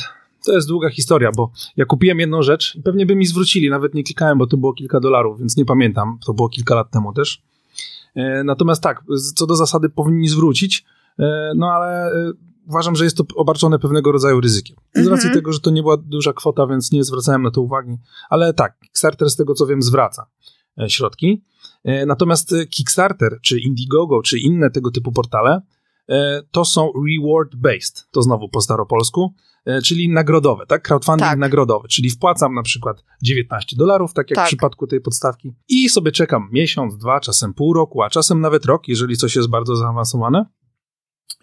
to 0.46 0.54
jest 0.56 0.68
długa 0.68 0.90
historia, 0.90 1.32
bo 1.36 1.52
ja 1.78 1.86
kupiłem 1.86 2.20
jedną 2.20 2.42
rzecz 2.42 2.76
i 2.76 2.82
pewnie 2.82 3.06
by 3.06 3.16
mi 3.16 3.26
zwrócili, 3.26 3.70
nawet 3.70 3.94
nie 3.94 4.04
klikałem, 4.04 4.38
bo 4.38 4.48
to 4.48 4.58
było 4.58 4.74
kilka 4.74 5.00
dolarów, 5.00 5.40
więc 5.40 5.58
nie 5.58 5.66
pamiętam, 5.66 6.20
to 6.26 6.34
było 6.34 6.50
kilka 6.50 6.76
lat 6.76 6.92
temu 6.92 7.14
też. 7.14 7.42
Natomiast 8.44 8.84
tak, 8.84 9.04
co 9.36 9.48
do 9.48 9.56
zasady 9.56 9.90
powinni 9.90 10.28
zwrócić, 10.28 10.86
no 11.56 11.72
ale 11.72 12.12
e, 12.12 12.32
uważam, 12.68 12.96
że 12.96 13.04
jest 13.04 13.18
to 13.18 13.24
obarczone 13.36 13.80
pewnego 13.80 14.12
rodzaju 14.12 14.42
ryzykiem. 14.42 14.78
Z 14.96 15.06
-hmm. 15.06 15.12
racji 15.12 15.32
tego, 15.32 15.54
że 15.54 15.60
to 15.60 15.72
nie 15.72 15.82
była 15.82 15.98
duża 15.98 16.34
kwota, 16.34 16.68
więc 16.68 16.92
nie 16.92 17.04
zwracałem 17.04 17.44
na 17.44 17.52
to 17.52 17.62
uwagi. 17.62 17.98
Ale 18.30 18.54
tak, 18.54 18.80
Kickstarter 18.80 19.30
z 19.30 19.36
tego 19.36 19.54
co 19.54 19.66
wiem 19.68 19.82
zwraca. 19.82 20.28
e, 20.82 20.90
środki. 20.90 21.44
E, 21.84 22.06
natomiast 22.06 22.56
Kickstarter, 22.70 23.40
czy 23.42 23.60
Indiegogo, 23.60 24.22
czy 24.22 24.40
inne 24.40 24.70
tego 24.70 24.92
typu 24.92 25.12
portale, 25.12 25.62
to 26.52 26.66
są 26.66 26.92
reward-based, 26.92 28.08
to 28.12 28.22
znowu 28.22 28.50
po 28.50 28.62
staropolsku, 28.62 29.34
czyli 29.84 30.10
nagrodowe, 30.10 30.66
tak? 30.66 30.88
Crowdfunding 30.88 31.30
tak. 31.30 31.40
nagrodowy, 31.40 31.88
czyli 31.88 32.10
wpłacam 32.10 32.54
na 32.54 32.64
przykład 32.64 33.04
19 33.24 33.76
dolarów, 33.76 34.14
tak 34.14 34.30
jak 34.30 34.36
tak. 34.36 34.46
w 34.46 34.48
przypadku 34.48 34.88
tej 34.88 35.02
podstawki, 35.02 35.54
i 35.68 35.90
sobie 35.90 36.12
czekam 36.12 36.50
miesiąc, 36.52 36.98
dwa, 36.98 37.20
czasem 37.20 37.54
pół 37.54 37.74
roku, 37.74 38.04
a 38.04 38.10
czasem 38.10 38.42
nawet 38.42 38.66
rok, 38.66 38.88
jeżeli 38.88 39.18
coś 39.18 39.36
jest 39.36 39.50
bardzo 39.50 39.76
zaawansowane 39.76 40.46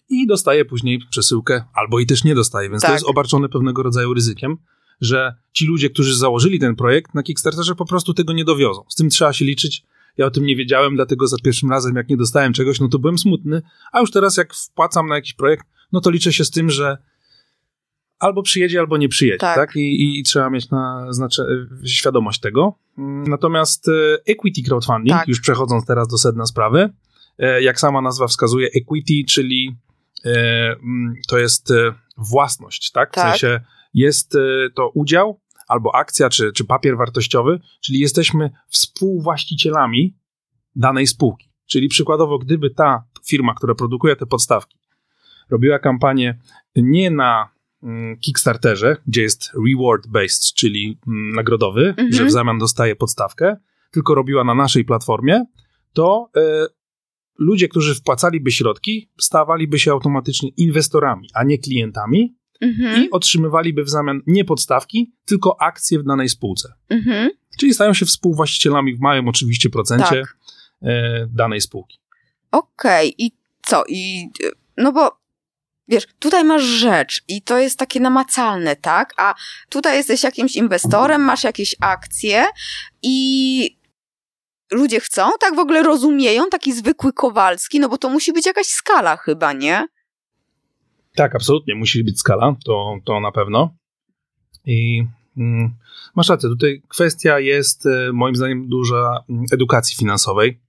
i 0.08 0.26
dostaję 0.26 0.64
później 0.64 1.00
przesyłkę, 1.10 1.64
albo 1.74 2.00
i 2.00 2.06
też 2.06 2.24
nie 2.24 2.34
dostaję, 2.34 2.70
więc 2.70 2.82
tak. 2.82 2.90
to 2.90 2.94
jest 2.94 3.06
obarczone 3.06 3.48
pewnego 3.48 3.82
rodzaju 3.82 4.14
ryzykiem, 4.14 4.56
że 5.00 5.34
ci 5.52 5.66
ludzie, 5.66 5.90
którzy 5.90 6.16
założyli 6.16 6.58
ten 6.58 6.76
projekt 6.76 7.14
na 7.14 7.22
Kickstarterze 7.22 7.74
po 7.74 7.86
prostu 7.86 8.14
tego 8.14 8.32
nie 8.32 8.44
dowiozą. 8.44 8.84
Z 8.88 8.94
tym 8.94 9.10
trzeba 9.10 9.32
się 9.32 9.44
liczyć. 9.44 9.84
Ja 10.16 10.26
o 10.26 10.30
tym 10.30 10.46
nie 10.46 10.56
wiedziałem, 10.56 10.96
dlatego 10.96 11.26
za 11.26 11.36
pierwszym 11.44 11.70
razem, 11.70 11.96
jak 11.96 12.08
nie 12.08 12.16
dostałem 12.16 12.52
czegoś, 12.52 12.80
no 12.80 12.88
to 12.88 12.98
byłem 12.98 13.18
smutny, 13.18 13.62
a 13.92 14.00
już 14.00 14.10
teraz 14.10 14.36
jak 14.36 14.54
wpłacam 14.54 15.06
na 15.06 15.14
jakiś 15.14 15.34
projekt, 15.34 15.66
no 15.92 16.00
to 16.00 16.10
liczę 16.10 16.32
się 16.32 16.44
z 16.44 16.50
tym, 16.50 16.70
że 16.70 16.98
albo 18.18 18.42
przyjedzie, 18.42 18.80
albo 18.80 18.96
nie 18.96 19.08
przyjedzie, 19.08 19.38
tak? 19.38 19.56
tak? 19.56 19.76
I, 19.76 19.80
i, 19.80 20.18
I, 20.18 20.22
trzeba 20.22 20.50
mieć 20.50 20.70
na 20.70 21.12
znaczy, 21.12 21.42
świadomość 21.86 22.40
tego. 22.40 22.74
Natomiast 23.26 23.88
e, 23.88 23.92
equity 24.26 24.62
crowdfunding, 24.62 25.18
tak. 25.18 25.28
już 25.28 25.40
przechodząc 25.40 25.86
teraz 25.86 26.08
do 26.08 26.18
sedna 26.18 26.46
sprawy, 26.46 26.90
e, 27.38 27.62
jak 27.62 27.80
sama 27.80 28.02
nazwa 28.02 28.26
wskazuje, 28.26 28.68
equity, 28.74 29.14
czyli 29.28 29.76
to 31.28 31.38
jest 31.38 31.70
e, 31.70 31.94
własność, 32.16 32.90
tak? 32.90 33.12
W 33.12 33.14
tak. 33.14 33.30
sensie 33.30 33.60
jest 33.94 34.34
e, 34.34 34.38
to 34.74 34.88
udział 34.88 35.40
albo 35.68 35.94
akcja, 35.94 36.30
czy, 36.30 36.52
czy 36.52 36.64
papier 36.64 36.96
wartościowy, 36.96 37.60
czyli 37.80 37.98
jesteśmy 37.98 38.50
współwłaścicielami 38.68 40.16
danej 40.76 41.06
spółki. 41.06 41.52
Czyli 41.66 41.88
przykładowo, 41.88 42.38
gdyby 42.38 42.70
ta 42.70 43.04
firma, 43.26 43.54
która 43.54 43.74
produkuje 43.74 44.16
te 44.16 44.26
podstawki, 44.26 44.78
robiła 45.50 45.78
kampanię 45.78 46.38
nie 46.76 47.10
na 47.10 47.48
mm, 47.82 48.16
Kickstarterze, 48.18 48.96
gdzie 49.06 49.22
jest 49.22 49.52
reward-based, 49.54 50.54
czyli 50.54 50.98
mm, 51.06 51.34
nagrodowy, 51.34 51.88
mhm. 51.88 52.12
że 52.12 52.24
w 52.24 52.30
zamian 52.32 52.58
dostaje 52.58 52.96
podstawkę, 52.96 53.56
tylko 53.90 54.14
robiła 54.14 54.44
na 54.44 54.54
naszej 54.54 54.84
platformie, 54.84 55.44
to 55.92 56.30
ludzie, 57.42 57.68
którzy 57.68 57.94
wpłacaliby 57.94 58.50
środki, 58.50 59.10
stawaliby 59.20 59.78
się 59.78 59.92
automatycznie 59.92 60.50
inwestorami, 60.56 61.28
a 61.34 61.44
nie 61.44 61.58
klientami 61.58 62.36
mhm. 62.60 63.04
i 63.04 63.10
otrzymywaliby 63.10 63.84
w 63.84 63.88
zamian 63.88 64.20
nie 64.26 64.44
podstawki, 64.44 65.12
tylko 65.24 65.60
akcje 65.60 65.98
w 65.98 66.04
danej 66.04 66.28
spółce. 66.28 66.72
Mhm. 66.88 67.30
Czyli 67.58 67.74
stają 67.74 67.94
się 67.94 68.06
współwłaścicielami 68.06 68.94
w 68.94 69.00
małym 69.00 69.28
oczywiście 69.28 69.70
procencie 69.70 70.22
tak. 70.22 70.36
e, 70.82 71.26
danej 71.30 71.60
spółki. 71.60 71.98
Okej, 72.50 73.08
okay. 73.08 73.14
i 73.18 73.30
co? 73.62 73.84
I 73.88 74.28
no 74.76 74.92
bo 74.92 75.22
wiesz, 75.88 76.06
tutaj 76.18 76.44
masz 76.44 76.62
rzecz 76.62 77.22
i 77.28 77.42
to 77.42 77.58
jest 77.58 77.78
takie 77.78 78.00
namacalne, 78.00 78.76
tak? 78.76 79.14
A 79.16 79.34
tutaj 79.68 79.96
jesteś 79.96 80.22
jakimś 80.22 80.56
inwestorem, 80.56 81.20
masz 81.20 81.44
jakieś 81.44 81.76
akcje 81.80 82.44
i 83.02 83.81
ludzie 84.72 85.00
chcą, 85.00 85.30
tak 85.40 85.56
w 85.56 85.58
ogóle 85.58 85.82
rozumieją 85.82 86.48
taki 86.50 86.72
zwykły 86.72 87.12
Kowalski, 87.12 87.80
no 87.80 87.88
bo 87.88 87.98
to 87.98 88.08
musi 88.08 88.32
być 88.32 88.46
jakaś 88.46 88.66
skala 88.66 89.16
chyba, 89.16 89.52
nie? 89.52 89.86
Tak, 91.14 91.34
absolutnie, 91.34 91.74
musi 91.74 92.04
być 92.04 92.20
skala, 92.20 92.56
to, 92.64 92.96
to 93.04 93.20
na 93.20 93.32
pewno. 93.32 93.76
I 94.66 95.04
mm, 95.36 95.74
masz 96.16 96.28
rację, 96.28 96.48
tutaj 96.48 96.82
kwestia 96.88 97.38
jest 97.38 97.86
e, 97.86 98.12
moim 98.12 98.36
zdaniem 98.36 98.68
duża 98.68 99.24
mm, 99.28 99.44
edukacji 99.52 99.96
finansowej. 99.96 100.60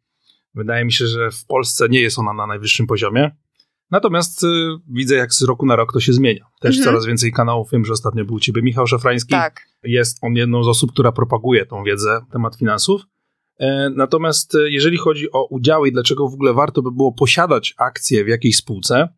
Wydaje 0.55 0.85
mi 0.85 0.91
się, 0.91 1.07
że 1.07 1.31
w 1.31 1.45
Polsce 1.45 1.89
nie 1.89 2.01
jest 2.01 2.19
ona 2.19 2.33
na 2.33 2.47
najwyższym 2.47 2.87
poziomie. 2.87 3.31
Natomiast 3.91 4.43
y, 4.43 4.47
widzę, 4.87 5.15
jak 5.15 5.33
z 5.33 5.41
roku 5.41 5.65
na 5.65 5.75
rok 5.75 5.93
to 5.93 5.99
się 5.99 6.13
zmienia. 6.13 6.45
Też 6.59 6.77
mhm. 6.77 6.83
coraz 6.83 7.05
więcej 7.05 7.31
kanałów. 7.31 7.71
Wiem, 7.71 7.85
że 7.85 7.93
ostatnio 7.93 8.25
był 8.25 8.35
u 8.35 8.39
ciebie 8.39 8.61
Michał 8.61 8.87
Szafrański. 8.87 9.31
Tak. 9.31 9.61
Jest 9.83 10.17
on 10.21 10.35
jedną 10.35 10.63
z 10.63 10.67
osób, 10.67 10.91
która 10.91 11.11
propaguje 11.11 11.65
tą 11.65 11.83
wiedzę 11.83 12.09
na 12.09 12.31
temat 12.31 12.55
finansów. 12.55 13.01
E, 13.59 13.89
natomiast 13.95 14.55
e, 14.55 14.69
jeżeli 14.69 14.97
chodzi 14.97 15.31
o 15.31 15.45
udziały 15.45 15.89
i 15.89 15.91
dlaczego 15.91 16.29
w 16.29 16.33
ogóle 16.33 16.53
warto 16.53 16.81
by 16.81 16.91
było 16.91 17.11
posiadać 17.11 17.73
akcje 17.77 18.23
w 18.23 18.27
jakiejś 18.27 18.57
spółce, 18.57 19.09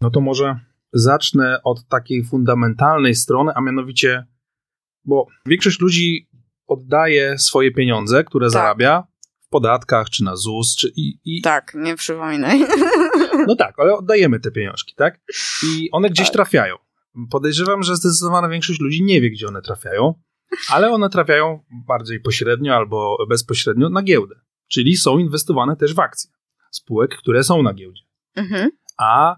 no 0.00 0.10
to 0.10 0.20
może 0.20 0.60
zacznę 0.92 1.60
od 1.64 1.88
takiej 1.88 2.24
fundamentalnej 2.24 3.14
strony, 3.14 3.52
a 3.54 3.60
mianowicie, 3.60 4.26
bo 5.04 5.26
większość 5.46 5.80
ludzi 5.80 6.28
oddaje 6.66 7.38
swoje 7.38 7.72
pieniądze, 7.72 8.24
które 8.24 8.46
tak. 8.46 8.52
zarabia 8.52 9.06
w 9.40 9.48
podatkach, 9.48 10.10
czy 10.10 10.24
na 10.24 10.36
ZUS, 10.36 10.76
czy 10.76 10.92
i, 10.96 11.20
i... 11.24 11.42
Tak, 11.42 11.72
nie 11.74 11.96
przypominaj. 11.96 12.60
No 13.46 13.56
tak, 13.56 13.74
ale 13.78 13.94
oddajemy 13.94 14.40
te 14.40 14.50
pieniążki, 14.50 14.94
tak? 14.96 15.20
I 15.64 15.90
one 15.92 16.10
gdzieś 16.10 16.26
tak. 16.26 16.32
trafiają. 16.32 16.76
Podejrzewam, 17.30 17.82
że 17.82 17.96
zdecydowana 17.96 18.48
większość 18.48 18.80
ludzi 18.80 19.02
nie 19.02 19.20
wie, 19.20 19.30
gdzie 19.30 19.48
one 19.48 19.62
trafiają 19.62 20.14
ale 20.70 20.90
one 20.90 21.10
trafiają 21.10 21.60
bardziej 21.86 22.20
pośrednio 22.20 22.74
albo 22.74 23.26
bezpośrednio 23.28 23.88
na 23.88 24.02
giełdę, 24.02 24.34
czyli 24.68 24.96
są 24.96 25.18
inwestowane 25.18 25.76
też 25.76 25.94
w 25.94 26.00
akcje 26.00 26.30
spółek, 26.70 27.16
które 27.16 27.44
są 27.44 27.62
na 27.62 27.74
giełdzie. 27.74 28.02
Mhm. 28.36 28.70
A 28.98 29.36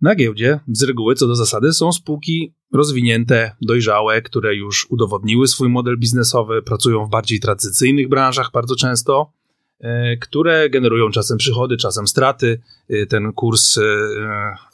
na 0.00 0.14
giełdzie 0.14 0.60
z 0.68 0.82
reguły, 0.82 1.14
co 1.14 1.26
do 1.26 1.34
zasady, 1.34 1.72
są 1.72 1.92
spółki 1.92 2.54
rozwinięte, 2.72 3.56
dojrzałe, 3.62 4.22
które 4.22 4.54
już 4.54 4.86
udowodniły 4.90 5.48
swój 5.48 5.68
model 5.68 5.98
biznesowy, 5.98 6.62
pracują 6.62 7.06
w 7.06 7.10
bardziej 7.10 7.40
tradycyjnych 7.40 8.08
branżach 8.08 8.50
bardzo 8.52 8.76
często, 8.76 9.32
e, 9.80 10.16
które 10.16 10.70
generują 10.70 11.10
czasem 11.10 11.38
przychody, 11.38 11.76
czasem 11.76 12.06
straty. 12.06 12.60
E, 12.88 13.06
ten 13.06 13.32
kurs 13.32 13.78
e, 13.78 13.82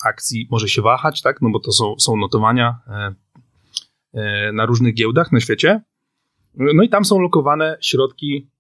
akcji 0.05 0.49
może 0.51 0.69
się 0.69 0.83
wahać, 0.83 1.23
tak? 1.23 1.43
no 1.43 1.51
bo 1.51 1.61
to 1.61 1.73
są, 1.73 1.95
są 1.99 2.17
notowania 2.17 2.79
na 4.53 4.67
różnych 4.67 4.95
giełdach 4.95 5.33
na 5.33 5.41
świecie. 5.41 5.81
No 6.55 6.83
i 6.83 6.89
tam 6.89 7.05
są 7.05 7.21
lokowane 7.21 7.79
środki 7.81 8.51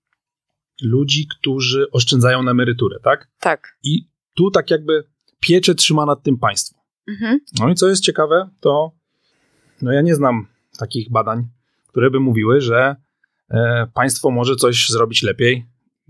ludzi, 0.83 1.27
którzy 1.27 1.91
oszczędzają 1.91 2.43
na 2.43 2.51
emeryturę, 2.51 3.01
tak? 3.03 3.29
Tak. 3.41 3.79
I 3.83 4.09
tu 4.35 4.51
tak 4.51 4.71
jakby 4.71 5.05
piecze 5.41 5.75
trzyma 5.75 6.07
nad 6.07 6.23
tym 6.23 6.39
państwo. 6.39 6.81
Mhm. 7.09 7.41
No 7.61 7.69
i 7.69 7.75
co 7.75 7.89
jest 7.89 8.03
ciekawe, 8.03 8.49
to 8.61 8.93
no 9.83 9.93
ja 9.93 10.03
nie 10.03 10.15
znam 10.15 10.47
takich 10.79 11.11
badań, 11.11 11.49
które 11.89 12.11
by 12.11 12.21
mówiły, 12.21 12.61
że 12.61 12.97
e, 13.51 13.87
państwo 13.95 14.31
może 14.31 14.57
coś 14.57 14.89
zrobić 14.89 15.23
lepiej 15.23 15.67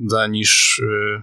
za, 0.06 0.26
niż, 0.26 0.82
e, 0.82 1.22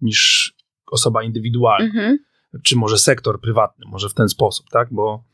niż 0.00 0.52
osoba 0.86 1.22
indywidualna. 1.22 1.86
Mhm. 1.86 2.18
Czy 2.62 2.76
może 2.76 2.98
sektor 2.98 3.40
prywatny, 3.40 3.86
może 3.88 4.08
w 4.08 4.14
ten 4.14 4.28
sposób, 4.28 4.66
tak? 4.70 4.88
Bo 4.90 5.24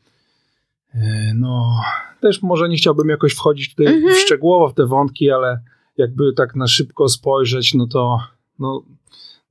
no, 1.35 1.75
też 2.19 2.41
może 2.41 2.69
nie 2.69 2.77
chciałbym 2.77 3.09
jakoś 3.09 3.33
wchodzić 3.33 3.75
tutaj 3.75 3.93
mhm. 3.93 4.15
szczegółowo 4.15 4.69
w 4.69 4.73
te 4.73 4.85
wątki, 4.85 5.31
ale 5.31 5.61
jakby 5.97 6.33
tak 6.33 6.55
na 6.55 6.67
szybko 6.67 7.09
spojrzeć, 7.09 7.73
no 7.73 7.87
to 7.87 8.19
no, 8.59 8.83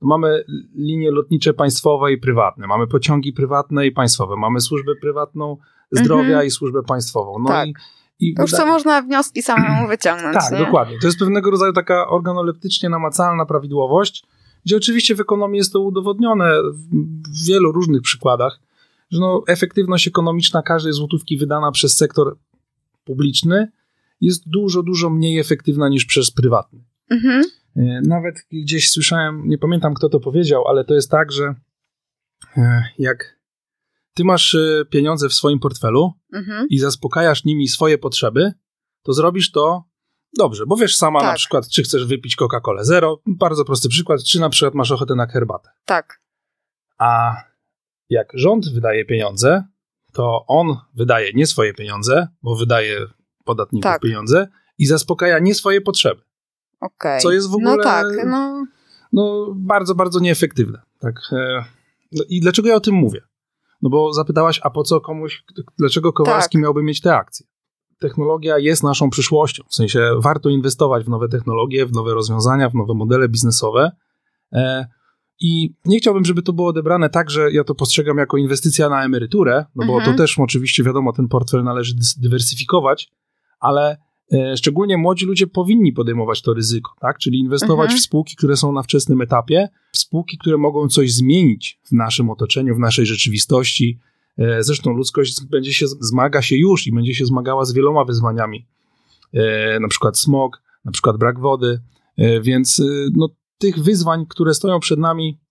no 0.01 0.07
mamy 0.07 0.43
linie 0.75 1.11
lotnicze 1.11 1.53
państwowe 1.53 2.13
i 2.13 2.17
prywatne, 2.17 2.67
mamy 2.67 2.87
pociągi 2.87 3.33
prywatne 3.33 3.87
i 3.87 3.91
państwowe, 3.91 4.35
mamy 4.35 4.61
służbę 4.61 4.91
prywatną 5.01 5.57
zdrowia 5.91 6.23
mhm. 6.23 6.47
i 6.47 6.51
służbę 6.51 6.83
państwową. 6.83 7.39
No 7.39 7.49
tak. 7.49 7.67
i, 7.67 7.73
i 8.19 8.33
to 8.33 8.41
już 8.41 8.51
co 8.51 8.65
można 8.65 9.01
wnioski 9.01 9.41
samemu 9.41 9.87
wyciągnąć. 9.95 10.35
tak, 10.35 10.51
nie? 10.51 10.65
dokładnie. 10.65 10.99
To 10.99 11.07
jest 11.07 11.19
pewnego 11.19 11.51
rodzaju 11.51 11.73
taka 11.73 12.07
organoleptycznie 12.07 12.89
namacalna 12.89 13.45
prawidłowość, 13.45 14.25
gdzie 14.65 14.77
oczywiście 14.77 15.15
w 15.15 15.19
ekonomii 15.19 15.57
jest 15.57 15.73
to 15.73 15.79
udowodnione 15.79 16.51
w 17.33 17.47
wielu 17.47 17.71
różnych 17.71 18.01
przykładach, 18.01 18.59
że 19.11 19.19
no, 19.19 19.43
efektywność 19.47 20.07
ekonomiczna 20.07 20.61
każdej 20.61 20.93
złotówki 20.93 21.37
wydana 21.37 21.71
przez 21.71 21.97
sektor 21.97 22.37
publiczny 23.03 23.71
jest 24.21 24.49
dużo, 24.49 24.83
dużo 24.83 25.09
mniej 25.09 25.39
efektywna 25.39 25.89
niż 25.89 26.05
przez 26.05 26.31
prywatny. 26.31 26.83
Mhm. 27.09 27.43
E, 27.75 28.01
nawet 28.01 28.35
gdzieś 28.51 28.91
słyszałem, 28.91 29.47
nie 29.47 29.57
pamiętam 29.57 29.93
kto 29.93 30.09
to 30.09 30.19
powiedział, 30.19 30.67
ale 30.67 30.85
to 30.85 30.93
jest 30.93 31.11
tak, 31.11 31.31
że 31.31 31.55
e, 32.57 32.83
jak 32.99 33.39
ty 34.13 34.23
masz 34.23 34.55
e, 34.55 34.85
pieniądze 34.89 35.29
w 35.29 35.33
swoim 35.33 35.59
portfelu 35.59 36.13
mhm. 36.33 36.67
i 36.69 36.79
zaspokajasz 36.79 37.43
nimi 37.43 37.67
swoje 37.67 37.97
potrzeby, 37.97 38.51
to 39.03 39.13
zrobisz 39.13 39.51
to 39.51 39.83
dobrze, 40.37 40.65
bo 40.67 40.75
wiesz 40.75 40.95
sama 40.95 41.19
tak. 41.19 41.29
na 41.29 41.35
przykład, 41.35 41.69
czy 41.69 41.83
chcesz 41.83 42.05
wypić 42.05 42.35
Coca-Colę 42.35 42.83
Zero, 42.83 43.21
bardzo 43.25 43.65
prosty 43.65 43.89
przykład, 43.89 44.23
czy 44.23 44.39
na 44.39 44.49
przykład 44.49 44.73
masz 44.73 44.91
ochotę 44.91 45.15
na 45.15 45.27
herbatę. 45.27 45.69
Tak. 45.85 46.21
A 46.97 47.35
jak 48.11 48.31
rząd 48.33 48.73
wydaje 48.73 49.05
pieniądze, 49.05 49.63
to 50.13 50.45
on 50.47 50.77
wydaje 50.95 51.33
nie 51.33 51.47
swoje 51.47 51.73
pieniądze, 51.73 52.27
bo 52.43 52.55
wydaje 52.55 53.05
podatników 53.45 53.83
tak. 53.83 54.01
pieniądze 54.01 54.47
i 54.77 54.85
zaspokaja 54.85 55.39
nie 55.39 55.55
swoje 55.55 55.81
potrzeby. 55.81 56.21
Okay. 56.79 57.19
Co 57.19 57.31
jest 57.31 57.49
w 57.49 57.55
ogóle 57.55 57.77
no 57.77 57.83
tak, 57.83 58.05
no. 58.25 58.65
no 59.13 59.53
bardzo, 59.55 59.95
bardzo 59.95 60.19
nieefektywne. 60.19 60.81
Tak. 60.99 61.15
E, 61.31 61.65
no 62.11 62.23
I 62.29 62.41
dlaczego 62.41 62.69
ja 62.69 62.75
o 62.75 62.79
tym 62.79 62.95
mówię? 62.95 63.21
No 63.81 63.89
bo 63.89 64.13
zapytałaś, 64.13 64.59
a 64.63 64.69
po 64.69 64.83
co 64.83 65.01
komuś, 65.01 65.43
dlaczego 65.77 66.13
Kowalski 66.13 66.57
tak. 66.57 66.61
miałby 66.61 66.83
mieć 66.83 67.01
te 67.01 67.15
akcje? 67.15 67.45
technologia 68.01 68.57
jest 68.57 68.83
naszą 68.83 69.09
przyszłością. 69.09 69.63
W 69.69 69.75
sensie 69.75 70.11
warto 70.17 70.49
inwestować 70.49 71.05
w 71.05 71.09
nowe 71.09 71.29
technologie, 71.29 71.85
w 71.85 71.91
nowe 71.91 72.13
rozwiązania, 72.13 72.69
w 72.69 72.75
nowe 72.75 72.93
modele 72.93 73.29
biznesowe. 73.29 73.91
I 75.43 75.73
nie 75.85 75.97
chciałbym, 75.97 76.25
żeby 76.25 76.41
to 76.41 76.53
było 76.53 76.67
odebrane 76.67 77.09
tak, 77.09 77.29
że 77.29 77.51
ja 77.51 77.63
to 77.63 77.75
postrzegam 77.75 78.17
jako 78.17 78.37
inwestycja 78.37 78.89
na 78.89 79.05
emeryturę, 79.05 79.65
no 79.75 79.85
bo 79.87 79.93
Mhm. 79.97 80.11
to 80.17 80.23
też 80.23 80.39
oczywiście 80.39 80.83
wiadomo, 80.83 81.13
ten 81.13 81.27
portfel 81.27 81.63
należy 81.63 81.95
dywersyfikować, 82.17 83.11
ale 83.59 83.97
e, 84.33 84.57
szczególnie 84.57 84.97
młodzi 84.97 85.25
ludzie 85.25 85.47
powinni 85.47 85.93
podejmować 85.93 86.41
to 86.41 86.53
ryzyko, 86.53 86.91
tak? 86.99 87.17
Czyli 87.17 87.39
inwestować 87.39 87.85
Mhm. 87.85 87.99
w 87.99 88.03
spółki, 88.03 88.35
które 88.35 88.57
są 88.57 88.71
na 88.71 88.83
wczesnym 88.83 89.21
etapie, 89.21 89.69
w 89.91 89.97
spółki, 89.97 90.37
które 90.37 90.57
mogą 90.57 90.87
coś 90.87 91.13
zmienić 91.13 91.79
w 91.83 91.91
naszym 91.91 92.29
otoczeniu, 92.29 92.75
w 92.75 92.79
naszej 92.79 93.05
rzeczywistości. 93.05 93.99
E, 94.37 94.63
Zresztą 94.63 94.91
ludzkość 94.93 95.45
będzie 95.45 95.73
się, 95.73 95.87
zmaga 95.87 96.41
się 96.41 96.55
już 96.57 96.87
i 96.87 96.91
będzie 96.91 97.15
się 97.15 97.25
zmagała 97.25 97.65
z 97.65 97.73
wieloma 97.73 98.05
wyzwaniami, 98.05 98.67
e, 99.33 99.79
na 99.79 99.87
przykład 99.87 100.19
smog, 100.19 100.61
na 100.85 100.91
przykład 100.91 101.17
brak 101.17 101.39
wody, 101.39 101.81
więc 102.41 102.81
no, 103.15 103.29
tych 103.61 103.79
wyzwań, 103.79 104.25
które 104.29 104.53
stoją 104.53 104.79
przed 104.79 104.99
nami 104.99 105.41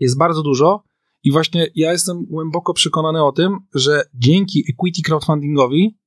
jest 0.00 0.18
bardzo 0.18 0.42
dużo 0.42 0.82
i 1.24 1.32
właśnie 1.32 1.66
ja 1.74 1.92
jestem 1.92 2.24
głęboko 2.24 2.74
przekonany 2.74 3.24
o 3.24 3.32
tym, 3.32 3.58
że 3.74 4.02
dzięki 4.14 4.64
equity 4.70 5.02
crowdfundingowi 5.02 5.98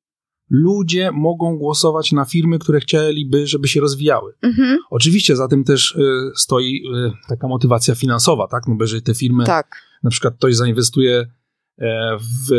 ludzie 0.49 1.11
mogą 1.11 1.57
głosować 1.57 2.11
na 2.11 2.25
firmy, 2.25 2.59
które 2.59 2.79
chcieliby, 2.79 3.47
żeby 3.47 3.67
się 3.67 3.81
rozwijały. 3.81 4.33
Mhm. 4.41 4.77
Oczywiście 4.89 5.35
za 5.35 5.47
tym 5.47 5.63
też 5.63 5.91
y, 5.95 6.31
stoi 6.35 6.83
y, 6.95 7.11
taka 7.29 7.47
motywacja 7.47 7.95
finansowa, 7.95 8.47
tak? 8.47 8.67
No 8.67 8.75
bo 8.75 8.83
jeżeli 8.83 9.01
te 9.01 9.13
firmy, 9.15 9.43
Tak. 9.45 9.81
na 10.03 10.09
przykład 10.09 10.35
ktoś 10.35 10.55
zainwestuje 10.55 11.25
e, 11.81 12.17
w 12.17 12.51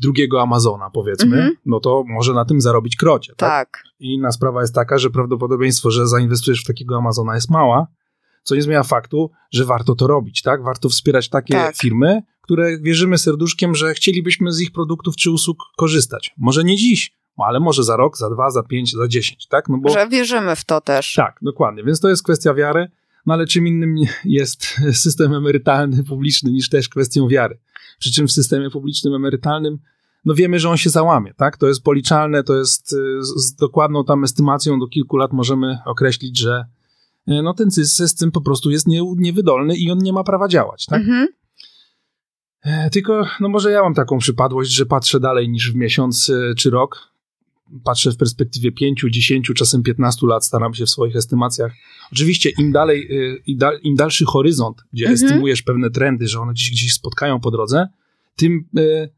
drugiego 0.00 0.42
Amazona, 0.42 0.90
powiedzmy, 0.90 1.36
Mhm. 1.36 1.56
no 1.66 1.80
to 1.80 2.04
może 2.06 2.32
na 2.34 2.44
tym 2.44 2.60
zarobić 2.60 2.96
krocie, 2.96 3.32
tak? 3.36 3.50
Tak. 3.50 3.82
I 3.98 4.14
inna 4.14 4.32
sprawa 4.32 4.60
jest 4.60 4.74
taka, 4.74 4.98
że 4.98 5.10
prawdopodobieństwo, 5.10 5.90
że 5.90 6.06
zainwestujesz 6.08 6.64
w 6.64 6.66
takiego 6.66 6.96
Amazona 6.96 7.34
jest 7.34 7.50
mała, 7.50 7.86
co 8.44 8.54
nie 8.54 8.62
zmienia 8.62 8.82
faktu, 8.82 9.30
że 9.52 9.64
warto 9.64 9.94
to 9.94 10.06
robić, 10.06 10.42
tak? 10.42 10.62
Warto 10.62 10.88
wspierać 10.88 11.28
takie 11.28 11.54
Tak. 11.54 11.76
firmy, 11.76 12.22
które 12.42 12.78
wierzymy 12.78 13.18
serduszkiem, 13.18 13.74
że 13.74 13.94
chcielibyśmy 13.94 14.52
z 14.52 14.60
ich 14.60 14.72
produktów 14.72 15.16
czy 15.16 15.30
usług 15.30 15.58
korzystać. 15.76 16.34
Może 16.38 16.64
nie 16.64 16.76
dziś, 16.76 17.12
ale 17.36 17.60
może 17.60 17.84
za 17.84 17.96
rok, 17.96 18.18
za 18.18 18.30
dwa, 18.30 18.50
za 18.50 18.62
pięć, 18.62 18.92
za 18.92 19.08
dziesięć, 19.08 19.46
tak? 19.46 19.68
No 19.68 19.78
bo 19.78 19.88
Że 19.90 20.08
wierzymy 20.08 20.56
w 20.56 20.64
to 20.64 20.80
też. 20.80 21.14
tak, 21.14 21.38
dokładnie. 21.42 21.84
Więc 21.84 22.00
to 22.00 22.08
jest 22.08 22.22
kwestia 22.22 22.54
wiary, 22.54 22.90
no 23.26 23.34
ale 23.34 23.46
czym 23.46 23.66
innym 23.66 23.96
jest 24.24 24.64
system 24.92 25.34
emerytalny 25.34 26.04
publiczny 26.04 26.52
niż 26.52 26.68
też 26.68 26.88
kwestią 26.88 27.28
wiary. 27.28 27.58
Przy 27.98 28.12
czym 28.12 28.26
w 28.26 28.32
systemie 28.32 28.70
publicznym 28.70 29.14
emerytalnym, 29.14 29.78
no 30.24 30.34
wiemy, 30.34 30.58
że 30.58 30.70
on 30.70 30.76
się 30.76 30.90
załamie, 30.90 31.34
tak? 31.34 31.56
To 31.56 31.66
jest 31.68 31.82
policzalne, 31.82 32.44
to 32.44 32.54
jest 32.58 32.90
z, 33.20 33.54
dokładną 33.54 34.04
tam 34.04 34.24
estymacją 34.24 34.78
do 34.78 34.86
kilku 34.86 35.16
lat 35.16 35.32
możemy 35.32 35.78
określić, 35.84 36.38
że 36.38 36.64
no 37.26 37.54
ten 37.54 37.68
sys- 37.68 37.84
system 37.96 38.30
po 38.30 38.40
prostu 38.40 38.70
jest 38.70 38.86
nie, 38.86 39.00
niewydolny 39.16 39.76
i 39.76 39.90
on 39.90 39.98
nie 39.98 40.12
ma 40.12 40.24
prawa 40.24 40.48
działać, 40.48 40.86
tak? 40.86 41.00
Mhm. 41.00 41.28
E, 42.64 42.90
Tylko, 42.90 43.26
no 43.40 43.48
może 43.48 43.70
ja 43.70 43.82
mam 43.82 43.94
taką 43.94 44.18
przypadłość, 44.18 44.70
że 44.70 44.86
patrzę 44.86 45.20
dalej 45.20 45.48
niż 45.48 45.72
w 45.72 45.76
miesiąc 45.76 46.30
e, 46.30 46.54
czy 46.54 46.70
rok. 46.70 47.14
Patrzę 47.84 48.10
w 48.12 48.16
perspektywie 48.16 48.72
5, 48.72 49.04
10, 49.10 49.52
czasem 49.56 49.82
15 49.82 50.26
lat, 50.26 50.44
staram 50.44 50.74
się 50.74 50.86
w 50.86 50.90
swoich 50.90 51.16
estymacjach. 51.16 51.72
Oczywiście 52.12 52.50
im 52.58 52.72
dalej, 52.72 53.08
e, 53.10 53.36
im 53.46 53.58
dal- 53.58 53.78
im 53.82 53.94
dalszy 53.94 54.24
horyzont, 54.24 54.82
gdzie 54.92 55.04
Mhm. 55.06 55.24
estymujesz 55.24 55.62
pewne 55.62 55.90
trendy, 55.90 56.28
że 56.28 56.40
one 56.40 56.52
gdzieś, 56.52 56.70
gdzieś 56.70 56.94
spotkają 56.94 57.40
po 57.40 57.50
drodze, 57.50 57.88
tym 58.36 58.64
e, 58.78 59.08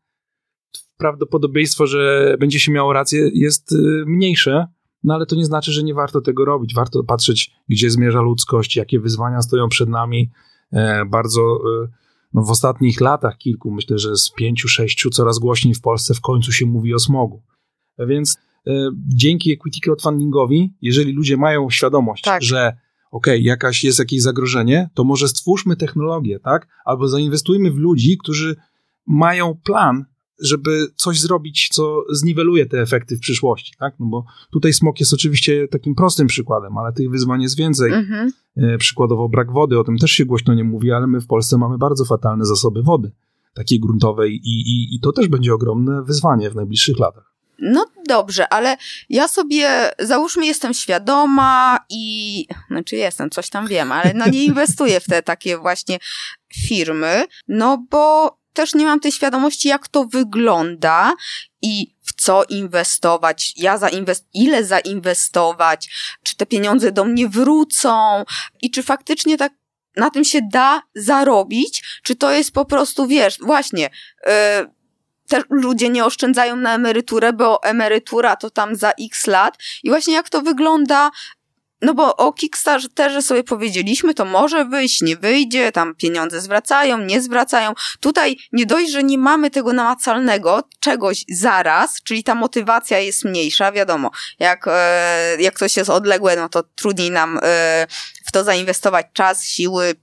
prawdopodobieństwo, 0.99 1.87
że 1.87 2.35
będzie 2.41 2.61
się 2.61 2.73
miało 2.73 2.93
rację, 2.93 3.31
jest 3.35 3.73
e, 3.73 3.77
mniejsze. 4.07 4.67
No 5.07 5.15
ale 5.15 5.27
to 5.27 5.37
nie 5.37 5.45
znaczy, 5.45 5.73
że 5.73 5.83
nie 5.83 5.95
warto 5.95 6.21
tego 6.21 6.45
robić. 6.45 6.75
Warto 6.75 7.05
patrzeć, 7.05 7.51
gdzie 7.69 7.91
zmierza 7.91 8.21
ludzkość, 8.21 8.77
jakie 8.77 9.01
wyzwania 9.01 9.43
stoją 9.43 9.69
przed 9.69 9.89
nami. 9.89 10.31
E, 10.73 11.05
Bardzo 11.05 11.41
e, 11.43 11.89
no 12.35 12.43
w 12.43 12.51
ostatnich 12.51 13.01
latach 13.01 13.39
kilku, 13.39 13.71
myślę, 13.71 13.99
że 13.99 14.17
z 14.17 14.33
pięciu, 14.37 14.69
sześciu, 14.69 15.11
coraz 15.11 15.39
głośniej 15.39 15.75
w 15.75 15.81
Polsce 15.81 16.15
w 16.15 16.21
końcu 16.21 16.53
się 16.53 16.67
mówi 16.67 16.95
o 16.95 16.99
smogu. 16.99 17.43
Więc 17.99 18.39
e, 18.67 18.91
dzięki 19.07 19.53
equity 19.53 19.81
crowdfundingowi, 19.81 20.75
jeżeli 20.83 21.13
ludzie 21.13 21.37
mają 21.37 21.71
świadomość, 21.71 22.23
Tak. 22.23 22.43
że 22.43 22.77
okej, 23.11 23.45
jakaś 23.45 23.85
jest 23.85 23.99
jakieś 23.99 24.23
zagrożenie, 24.23 24.91
to 24.95 25.05
może 25.05 25.29
stwórzmy 25.29 25.77
technologię, 25.77 26.41
tak? 26.41 26.69
Albo 26.85 27.09
zainwestujmy 27.09 27.71
w 27.71 27.77
ludzi, 27.77 28.19
którzy 28.19 28.57
mają 29.07 29.55
plan, 29.65 30.05
żeby 30.41 30.87
coś 30.97 31.21
zrobić, 31.21 31.69
co 31.73 32.05
zniweluje 32.11 32.67
te 32.67 32.81
efekty 32.81 33.17
w 33.17 33.21
przyszłości, 33.21 33.73
tak? 33.79 33.95
No 34.01 34.07
bo 34.07 34.25
tutaj 34.53 34.73
smog 34.73 35.01
jest 35.01 35.15
oczywiście 35.15 35.69
takim 35.69 35.95
prostym 35.95 36.27
przykładem, 36.27 36.79
ale 36.79 36.93
tych 36.93 37.11
wyzwań 37.11 37.43
jest 37.43 37.57
więcej. 37.57 37.93
Mhm. 37.93 38.33
E, 38.57 38.79
Przykładowo 38.79 39.29
brak 39.29 39.53
wody, 39.53 39.79
o 39.79 39.85
tym 39.85 39.99
też 39.99 40.11
się 40.11 40.25
głośno 40.25 40.55
nie 40.55 40.65
mówi, 40.65 40.93
ale 40.93 41.07
my 41.07 41.21
w 41.21 41.27
Polsce 41.27 41.59
mamy 41.59 41.79
bardzo 41.79 42.05
fatalne 42.05 42.45
zasoby 42.45 42.83
wody, 42.83 43.11
takiej 43.55 43.81
gruntowej 43.81 44.33
i, 44.45 44.61
i, 44.61 44.95
i 44.95 45.01
to 45.01 45.13
też 45.13 45.29
będzie 45.29 45.55
ogromne 45.55 46.03
wyzwanie 46.03 46.51
w 46.51 46.55
najbliższych 46.55 46.99
latach. 46.99 47.37
No 47.59 47.87
dobrze, 48.09 48.49
ale 48.49 48.77
ja 49.09 49.29
sobie, 49.29 49.91
załóżmy, 49.99 50.47
jestem 50.47 50.75
świadoma 50.75 51.79
i, 51.91 52.47
znaczy 52.71 52.97
jestem, 52.97 53.31
coś 53.31 53.51
tam 53.51 53.67
wiem, 53.67 53.93
ale 53.93 54.13
no 54.15 54.27
nie 54.29 54.45
inwestuję 54.51 55.01
w 55.01 55.05
te 55.05 55.23
takie 55.23 55.59
właśnie 55.59 55.99
firmy, 56.55 57.25
no 57.49 57.87
bo 57.91 58.37
też 58.57 58.75
nie 58.75 58.85
mam 58.85 59.01
tej 59.01 59.13
świadomości, 59.13 59.69
jak 59.69 59.89
to 59.89 60.05
wygląda 60.05 61.15
i 61.63 61.95
w 62.03 62.23
co 62.23 62.45
inwestować, 62.45 63.53
ja 63.57 63.79
zainwest- 63.79 64.25
ile 64.35 64.65
zainwestować, 64.65 65.91
czy 66.23 66.37
te 66.37 66.47
pieniądze 66.47 66.93
do 66.93 67.05
mnie 67.05 67.29
wrócą 67.29 68.25
i 68.63 68.71
czy 68.71 68.83
faktycznie 68.83 69.39
tak 69.39 69.53
na 69.97 70.11
tym 70.11 70.25
się 70.25 70.41
da 70.53 70.83
zarobić, 70.95 72.01
czy 72.03 72.17
to 72.17 72.31
jest 72.31 72.53
po 72.53 72.65
prostu, 72.65 73.07
wiesz, 73.07 73.39
właśnie, 73.41 73.91
yy, 74.27 74.33
też 75.29 75.45
ludzie 75.51 75.89
nie 75.89 76.05
oszczędzają 76.05 76.57
na 76.57 76.75
emeryturę, 76.75 77.33
bo 77.33 77.63
emerytura 77.63 78.37
to 78.37 78.51
tam 78.51 78.77
za 78.77 78.93
x 79.01 79.27
lat. 79.27 79.59
I 79.83 79.91
właśnie 79.91 80.15
jak 80.15 80.29
to 80.29 80.43
wygląda, 80.43 81.11
no 81.87 81.95
bo 81.95 82.17
o 82.17 82.33
Kickstarterze 82.33 83.23
sobie 83.23 83.45
powiedzieliśmy, 83.45 84.15
to 84.15 84.25
może 84.25 84.65
wyjść, 84.65 85.03
nie 85.03 85.17
wyjdzie, 85.17 85.73
tam 85.73 85.95
pieniądze 85.95 86.41
zwracają, 86.41 86.99
nie 86.99 87.23
zwracają. 87.23 87.73
Tutaj 88.01 88.37
nie 88.53 88.67
dość, 88.67 88.91
że 88.91 89.03
nie 89.03 89.19
mamy 89.19 89.51
tego 89.51 89.73
namacalnego, 89.73 90.63
czegoś 90.81 91.25
zaraz, 91.29 92.03
czyli 92.03 92.25
ta 92.25 92.35
motywacja 92.35 92.99
jest 92.99 93.25
mniejsza, 93.25 93.73
wiadomo, 93.73 94.11
jak, 94.39 94.65
e, 94.69 95.37
jak 95.39 95.59
coś 95.59 95.77
jest 95.77 95.91
odległe, 95.91 96.37
no 96.37 96.49
to 96.49 96.63
trudniej 96.63 97.11
nam 97.11 97.39
e, 97.43 97.87
w 98.27 98.33
to 98.33 98.45
zainwestować 98.45 99.07
czas, 99.13 99.45
siły, 99.45 99.95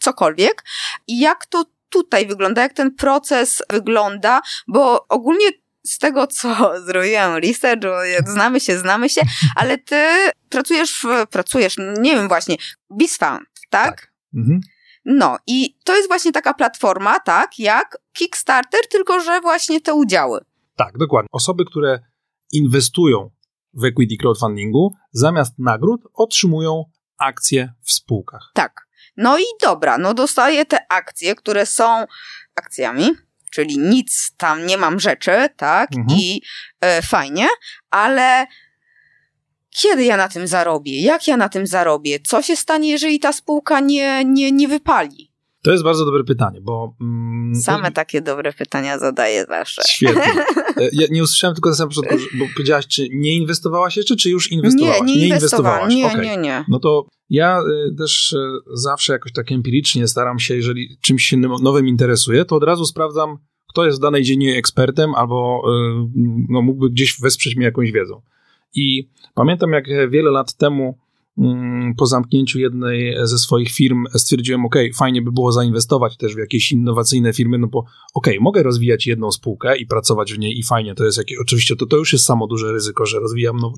cokolwiek. 0.00 0.64
I 1.06 1.20
jak 1.20 1.46
to 1.46 1.64
tutaj 1.88 2.26
wygląda, 2.26 2.62
jak 2.62 2.72
ten 2.72 2.94
proces 2.94 3.62
wygląda, 3.70 4.40
bo 4.68 5.08
ogólnie 5.08 5.46
z 5.82 5.98
tego, 5.98 6.26
co 6.26 6.70
zrobiłam 6.86 7.36
research, 7.36 7.82
znamy 8.26 8.60
się, 8.60 8.78
znamy 8.78 9.08
się, 9.08 9.20
ale 9.56 9.78
ty 9.78 10.06
pracujesz, 10.48 10.92
w, 11.02 11.26
pracujesz, 11.26 11.76
nie 11.78 12.14
wiem 12.14 12.28
właśnie, 12.28 12.56
BizFound, 12.98 13.48
tak? 13.70 14.12
Mhm. 14.34 14.60
No 15.04 15.38
i 15.46 15.78
to 15.84 15.96
jest 15.96 16.08
właśnie 16.08 16.32
taka 16.32 16.54
platforma, 16.54 17.20
tak, 17.20 17.58
jak 17.58 17.98
Kickstarter, 18.12 18.80
tylko 18.90 19.20
że 19.20 19.40
właśnie 19.40 19.80
te 19.80 19.94
udziały. 19.94 20.40
Tak, 20.76 20.98
dokładnie. 20.98 21.28
Osoby, 21.32 21.64
które 21.64 22.00
inwestują 22.52 23.30
w 23.74 23.84
equity 23.84 24.16
crowdfundingu, 24.16 24.94
zamiast 25.12 25.58
nagród 25.58 26.00
otrzymują 26.14 26.84
akcje 27.18 27.72
w 27.82 27.92
spółkach. 27.92 28.50
Tak. 28.54 28.86
No 29.16 29.38
i 29.38 29.42
dobra, 29.62 29.98
no 29.98 30.14
dostaję 30.14 30.66
te 30.66 30.92
akcje, 30.92 31.34
które 31.34 31.66
są 31.66 32.04
akcjami, 32.54 33.10
czyli 33.50 33.78
nic 33.78 34.32
tam 34.36 34.66
nie 34.66 34.76
mam 34.76 35.00
rzeczy, 35.00 35.48
tak? 35.56 35.90
Mhm. 35.96 36.18
I 36.20 36.42
e, 36.80 37.02
fajnie, 37.02 37.48
ale 37.90 38.46
kiedy 39.70 40.04
ja 40.04 40.16
na 40.16 40.28
tym 40.28 40.46
zarobię? 40.46 41.02
Jak 41.02 41.26
ja 41.28 41.36
na 41.36 41.48
tym 41.48 41.66
zarobię? 41.66 42.18
Co 42.20 42.42
się 42.42 42.56
stanie, 42.56 42.90
jeżeli 42.90 43.20
ta 43.20 43.32
spółka 43.32 43.80
nie, 43.80 44.24
nie, 44.24 44.52
nie 44.52 44.68
wypali? 44.68 45.29
To 45.62 45.70
jest 45.72 45.84
bardzo 45.84 46.04
dobre 46.04 46.24
pytanie, 46.24 46.60
bo... 46.60 46.96
Mm, 47.00 47.54
Same 47.54 47.88
to- 47.88 47.94
takie 47.94 48.20
dobre 48.22 48.52
pytania 48.52 48.98
zadaję 48.98 49.44
zawsze. 49.48 49.82
Świetnie. 49.88 50.22
E, 50.76 50.88
Ja 50.92 51.06
nie 51.10 51.22
usłyszałem 51.22 51.54
tylko 51.54 51.68
na 51.68 51.74
samym 51.76 51.88
początku, 51.94 52.16
bo 52.38 52.44
powiedziałaś, 52.56 52.86
czy 52.86 53.08
nie 53.12 53.36
inwestowałaś 53.36 53.96
jeszcze, 53.96 54.16
czy 54.16 54.30
już 54.30 54.52
inwestowałaś? 54.52 55.00
Nie, 55.06 55.16
nie 55.16 55.26
inwestowałam. 55.26 55.88
Nie, 55.88 56.06
Okej. 56.06 56.20
nie, 56.28 56.36
nie. 56.36 56.64
No 56.68 56.78
to 56.78 57.06
ja 57.30 57.60
y, 57.90 57.94
też 57.98 58.32
y, 58.32 58.38
zawsze 58.74 59.12
jakoś 59.12 59.32
tak 59.32 59.52
empirycznie 59.52 60.08
staram 60.08 60.38
się, 60.38 60.56
jeżeli 60.56 60.96
czymś 61.00 61.22
sięnym- 61.24 61.52
nowym 61.62 61.88
interesuję, 61.88 62.44
to 62.44 62.56
od 62.56 62.64
razu 62.64 62.84
sprawdzam, 62.84 63.38
kto 63.68 63.86
jest 63.86 63.98
w 63.98 64.02
danej 64.02 64.22
dziedzinie 64.22 64.56
ekspertem, 64.56 65.14
albo 65.14 65.62
no, 66.48 66.62
mógłby 66.62 66.90
gdzieś 66.90 67.20
wesprzeć 67.20 67.56
mnie 67.56 67.64
jakąś 67.64 67.92
wiedzą. 67.92 68.22
I 68.74 69.08
pamiętam, 69.34 69.72
jak 69.72 70.10
wiele 70.10 70.30
lat 70.30 70.54
temu 70.54 70.98
po 71.96 72.06
zamknięciu 72.06 72.58
jednej 72.58 73.16
ze 73.22 73.38
swoich 73.38 73.70
firm 73.70 74.04
stwierdziłem, 74.14 74.64
ok, 74.64 74.76
fajnie 74.98 75.22
by 75.22 75.32
było 75.32 75.52
zainwestować 75.52 76.16
też 76.16 76.34
w 76.34 76.38
jakieś 76.38 76.72
innowacyjne 76.72 77.32
firmy, 77.32 77.58
no 77.58 77.66
bo 77.66 77.84
ok, 78.14 78.26
mogę 78.40 78.62
rozwijać 78.62 79.06
jedną 79.06 79.32
spółkę 79.32 79.78
i 79.78 79.86
pracować 79.86 80.32
w 80.32 80.38
niej 80.38 80.58
i 80.58 80.62
fajnie, 80.62 80.94
to 80.94 81.04
jest 81.04 81.18
jakieś, 81.18 81.38
oczywiście 81.38 81.76
to, 81.76 81.86
to 81.86 81.96
już 81.96 82.12
jest 82.12 82.24
samo 82.24 82.46
duże 82.46 82.72
ryzyko, 82.72 83.06
że 83.06 83.20
rozwijam 83.20 83.56
no, 83.56 83.72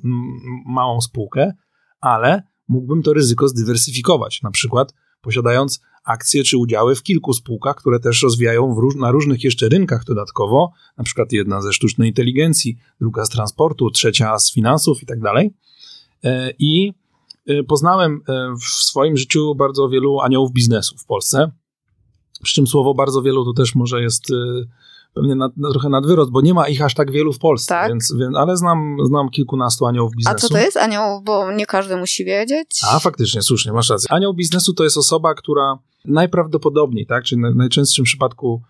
małą 0.66 1.00
spółkę, 1.00 1.52
ale 2.00 2.42
mógłbym 2.68 3.02
to 3.02 3.12
ryzyko 3.12 3.48
zdywersyfikować, 3.48 4.42
na 4.42 4.50
przykład 4.50 4.94
posiadając 5.20 5.80
akcje 6.04 6.44
czy 6.44 6.58
udziały 6.58 6.94
w 6.94 7.02
kilku 7.02 7.32
spółkach, 7.32 7.76
które 7.76 8.00
też 8.00 8.22
rozwijają 8.22 8.74
róż 8.80 8.94
na 8.96 9.10
różnych 9.10 9.44
jeszcze 9.44 9.68
rynkach 9.68 10.04
dodatkowo, 10.04 10.72
na 10.98 11.04
przykład 11.04 11.32
jedna 11.32 11.62
ze 11.62 11.72
sztucznej 11.72 12.08
inteligencji, 12.08 12.76
druga 13.00 13.24
z 13.24 13.28
transportu, 13.28 13.90
trzecia 13.90 14.38
z 14.38 14.52
finansów 14.52 15.02
i 15.02 15.06
tak 15.06 15.20
dalej. 15.20 15.54
E, 16.24 16.52
I 16.58 16.92
poznałem 17.68 18.20
e, 18.28 18.54
w 18.60 18.64
swoim 18.64 19.16
życiu 19.16 19.54
bardzo 19.54 19.88
wielu 19.88 20.20
aniołów 20.20 20.52
biznesu 20.52 20.98
w 20.98 21.06
Polsce. 21.06 21.50
Przy 22.42 22.54
czym 22.54 22.66
słowo 22.66 22.94
bardzo 22.94 23.22
wielu 23.22 23.44
to 23.44 23.52
też 23.52 23.74
może 23.74 24.02
jest 24.02 24.24
pewnie 25.14 25.34
nad, 25.34 25.52
trochę 25.72 25.88
nadwyrost, 25.88 26.30
bo 26.30 26.40
nie 26.40 26.54
ma 26.54 26.68
ich 26.68 26.82
aż 26.82 26.94
tak 26.94 27.10
wielu 27.10 27.32
w 27.32 27.38
Polsce, 27.38 27.68
tak? 27.68 27.88
więc, 27.88 28.14
więc, 28.18 28.36
ale 28.36 28.56
znam, 28.56 28.96
znam 29.04 29.28
kilkunastu 29.28 29.86
aniołów 29.86 30.12
biznesu. 30.16 30.36
A 30.36 30.40
co 30.40 30.48
to 30.48 30.58
jest 30.58 30.76
anioł, 30.76 31.22
bo 31.22 31.52
nie 31.52 31.66
każdy 31.66 31.96
musi 31.96 32.24
wiedzieć? 32.24 32.80
A 32.90 32.98
faktycznie, 32.98 33.42
słusznie, 33.42 33.72
masz 33.72 33.90
rację. 33.90 34.12
Anioł 34.12 34.34
biznesu 34.34 34.74
to 34.74 34.84
jest 34.84 34.96
osoba, 34.96 35.34
która 35.34 35.78
najprawdopodobniej, 36.04 37.06
tak, 37.06 37.24
czyli 37.24 37.42
w 37.52 37.56
najczęstszym 37.56 38.04
przypadku 38.04 38.62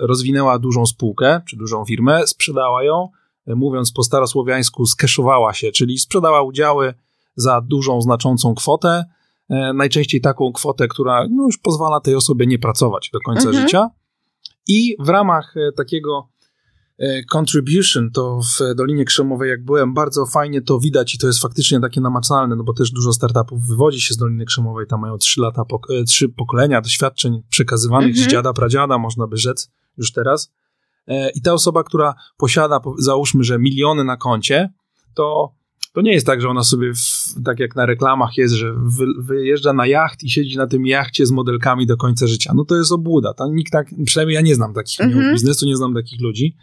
rozwinęła 0.00 0.58
dużą 0.58 0.86
spółkę, 0.86 1.40
czy 1.48 1.56
dużą 1.56 1.84
firmę, 1.84 2.26
sprzedała 2.26 2.84
ją, 2.84 3.08
mówiąc 3.46 3.92
po 3.92 4.02
starosłowiańsku, 4.02 4.86
skeszowała 4.86 5.54
się, 5.54 5.72
czyli 5.72 5.98
sprzedała 5.98 6.42
udziały 6.42 6.94
za 7.36 7.60
dużą, 7.60 8.00
znaczącą 8.00 8.54
kwotę, 8.54 9.04
e, 9.50 9.72
najczęściej 9.72 10.20
taką 10.20 10.52
kwotę, 10.52 10.88
która 10.88 11.26
no, 11.30 11.44
już 11.44 11.58
pozwala 11.58 12.00
tej 12.00 12.14
osobie 12.14 12.46
nie 12.46 12.58
pracować 12.58 13.10
do 13.12 13.20
końca 13.20 13.48
mhm. 13.48 13.62
życia. 13.62 13.90
I 14.68 14.96
w 15.00 15.08
ramach 15.08 15.54
takiego 15.76 16.32
E, 17.02 17.24
contribution, 17.24 18.10
to 18.10 18.40
w 18.40 18.74
Dolinie 18.74 19.04
Krzemowej, 19.04 19.50
jak 19.50 19.64
byłem, 19.64 19.94
bardzo 19.94 20.26
fajnie 20.26 20.62
to 20.62 20.80
widać 20.80 21.14
i 21.14 21.18
to 21.18 21.26
jest 21.26 21.42
faktycznie 21.42 21.80
takie 21.80 22.00
namacalne, 22.00 22.56
no 22.56 22.64
bo 22.64 22.72
też 22.72 22.90
dużo 22.90 23.12
startupów 23.12 23.66
wywodzi 23.66 24.00
się 24.00 24.14
z 24.14 24.16
Doliny 24.16 24.44
Krzemowej, 24.44 24.86
tam 24.86 25.00
mają 25.00 25.18
trzy 25.18 25.40
lata, 25.40 25.62
e, 25.90 26.04
trzy 26.04 26.28
pokolenia 26.28 26.80
doświadczeń 26.80 27.42
przekazywanych 27.48 28.10
-hmm. 28.10 28.16
z 28.16 28.18
mhm. 28.18 28.30
dziada, 28.30 28.52
pradziada, 28.52 28.98
można 28.98 29.26
by 29.26 29.36
rzec 29.36 29.70
już 29.96 30.12
teraz. 30.12 30.52
E, 31.08 31.30
I 31.30 31.42
ta 31.42 31.52
osoba, 31.52 31.84
która 31.84 32.14
posiada, 32.36 32.80
załóżmy, 32.98 33.44
że 33.44 33.58
miliony 33.58 34.04
na 34.04 34.16
koncie, 34.16 34.72
to 35.14 35.54
to 35.92 36.00
nie 36.00 36.12
jest 36.12 36.26
tak, 36.26 36.40
że 36.40 36.48
ona 36.48 36.62
sobie, 36.62 36.94
w, 36.94 37.42
tak 37.44 37.60
jak 37.60 37.76
na 37.76 37.86
reklamach 37.86 38.36
jest, 38.36 38.54
że 38.54 38.72
wy, 38.72 39.06
wyjeżdża 39.18 39.72
na 39.72 39.86
jacht 39.86 40.22
i 40.22 40.30
siedzi 40.30 40.56
na 40.56 40.66
tym 40.66 40.86
jachcie 40.86 41.26
z 41.26 41.30
modelkami 41.30 41.86
do 41.86 41.96
końca 41.96 42.26
życia. 42.26 42.52
No 42.54 42.64
to 42.64 42.76
jest 42.76 42.92
obłuda. 42.92 43.34
Tam 43.34 43.54
nikt 43.54 43.72
tak, 43.72 43.86
przynajmniej 44.06 44.34
ja 44.34 44.40
nie 44.40 44.54
znam 44.54 44.74
takich 44.74 45.00
mm 45.00 45.18
-hmm. 45.18 45.32
biznesu, 45.32 45.66
nie 45.66 45.76
znam 45.76 45.94
takich 45.94 46.20
ludzi. 46.20 46.56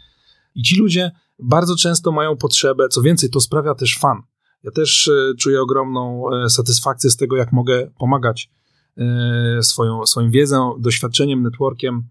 I 0.54 0.62
ci 0.62 0.76
ludzie 0.76 1.10
bardzo 1.38 1.76
często 1.76 2.12
mają 2.12 2.36
potrzebę, 2.36 2.88
co 2.88 3.02
więcej, 3.02 3.30
to 3.30 3.40
sprawia 3.40 3.74
też 3.74 3.98
fan. 3.98 4.22
Ja 4.62 4.70
też 4.70 5.08
e, 5.08 5.34
czuję 5.38 5.62
ogromną 5.62 6.24
e, 6.32 6.50
satysfakcję 6.50 7.10
z 7.10 7.16
tego, 7.16 7.36
jak 7.36 7.52
mogę 7.52 7.90
pomagać 7.98 8.50
e, 8.96 9.62
swoją, 9.62 10.06
swoją 10.06 10.30
wiedzą, 10.30 10.74
doświadczeniem, 10.78 11.42
networkiem, 11.42 12.02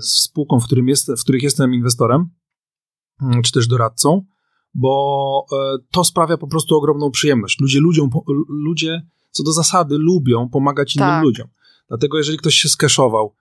spółką, 0.00 0.60
w, 0.60 0.64
którym 0.64 0.88
jest, 0.88 1.12
w 1.12 1.20
których 1.20 1.42
jestem 1.42 1.74
inwestorem, 1.74 2.28
mm, 3.22 3.42
czy 3.42 3.52
też 3.52 3.66
doradcą, 3.66 4.24
bo 4.74 5.46
to 5.90 6.04
sprawia 6.04 6.36
po 6.36 6.46
prostu 6.46 6.76
ogromną 6.76 7.10
przyjemność. 7.10 7.60
Ludzie, 7.60 7.80
ludziom, 7.80 8.10
ludzie 8.48 9.02
co 9.30 9.42
do 9.42 9.52
zasady 9.52 9.98
lubią 9.98 10.48
pomagać 10.48 10.96
innym 10.96 11.08
tak. 11.08 11.24
ludziom. 11.24 11.48
Dlatego 11.88 12.18
jeżeli 12.18 12.38
ktoś 12.38 12.54
się 12.54 12.68
skeszował 12.68 13.34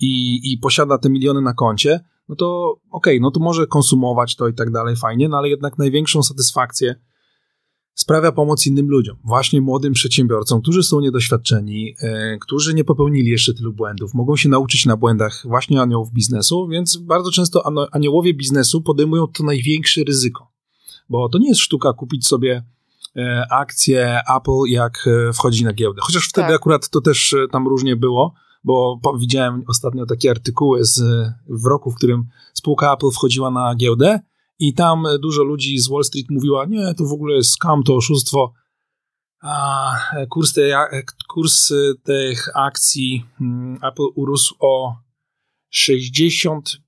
i, 0.00 0.40
i 0.52 0.58
posiada 0.58 0.98
te 0.98 1.10
miliony 1.10 1.40
na 1.40 1.54
koncie, 1.54 2.00
no 2.28 2.36
to 2.36 2.76
okej, 2.90 3.16
okay, 3.16 3.20
no 3.20 3.30
to 3.30 3.40
może 3.40 3.66
konsumować 3.66 4.36
to 4.36 4.48
i 4.48 4.54
tak 4.54 4.70
dalej, 4.70 4.96
fajnie, 4.96 5.28
no 5.28 5.36
ale 5.36 5.48
jednak 5.48 5.78
największą 5.78 6.22
satysfakcję 6.22 6.94
sprawia 7.94 8.32
pomoc 8.32 8.66
innym 8.66 8.88
ludziom, 8.88 9.16
właśnie 9.24 9.60
młodym 9.60 9.92
przedsiębiorcom, 9.92 10.62
którzy 10.62 10.82
są 10.82 11.00
niedoświadczeni, 11.00 11.94
e, 12.00 12.38
którzy 12.38 12.74
nie 12.74 12.84
popełnili 12.84 13.30
jeszcze 13.30 13.54
tylu 13.54 13.72
błędów, 13.72 14.14
mogą 14.14 14.36
się 14.36 14.48
nauczyć 14.48 14.86
na 14.86 14.96
błędach 14.96 15.42
właśnie 15.44 15.80
aniołów 15.82 16.12
biznesu, 16.12 16.68
więc 16.68 16.96
bardzo 16.96 17.30
często 17.30 17.62
aniołowie 17.92 18.34
biznesu 18.34 18.82
podejmują 18.82 19.26
to 19.26 19.44
największe 19.44 20.04
ryzyko, 20.04 20.52
bo 21.08 21.28
to 21.28 21.38
nie 21.38 21.48
jest 21.48 21.60
sztuka 21.60 21.92
kupić 21.92 22.26
sobie 22.26 22.64
e, 23.16 23.46
akcje 23.50 24.20
Apple, 24.36 24.62
jak 24.68 25.06
e, 25.06 25.32
wchodzi 25.32 25.64
na 25.64 25.72
giełdę. 25.72 26.00
Chociaż 26.04 26.28
wtedy 26.28 26.48
tak. 26.48 26.56
akurat 26.56 26.88
to 26.88 27.00
też 27.00 27.32
e, 27.32 27.48
tam 27.48 27.68
różnie 27.68 27.96
było, 27.96 28.34
bo 28.64 29.00
widziałem 29.18 29.64
ostatnio 29.68 30.06
takie 30.06 30.30
artykuły 30.30 30.84
z, 30.84 31.00
w 31.48 31.66
roku, 31.66 31.90
w 31.90 31.94
którym 31.94 32.24
spółka 32.54 32.94
Apple 32.94 33.10
wchodziła 33.10 33.50
na 33.50 33.74
giełdę 33.74 34.20
i 34.58 34.74
tam 34.74 35.04
dużo 35.22 35.42
ludzi 35.42 35.78
z 35.78 35.88
Wall 35.88 36.04
Street 36.04 36.26
mówiła, 36.30 36.64
nie, 36.66 36.94
to 36.94 37.04
w 37.04 37.12
ogóle 37.12 37.34
jest 37.34 37.50
scam, 37.50 37.82
to 37.82 37.96
oszustwo. 37.96 38.52
A 39.42 39.90
kurs, 40.30 40.52
tej, 40.52 40.72
kurs 41.28 41.72
tych 42.02 42.48
akcji 42.54 43.24
hmm, 43.38 43.78
Apple 43.82 44.06
urósł 44.14 44.54
o 44.60 44.94
65 45.70 46.80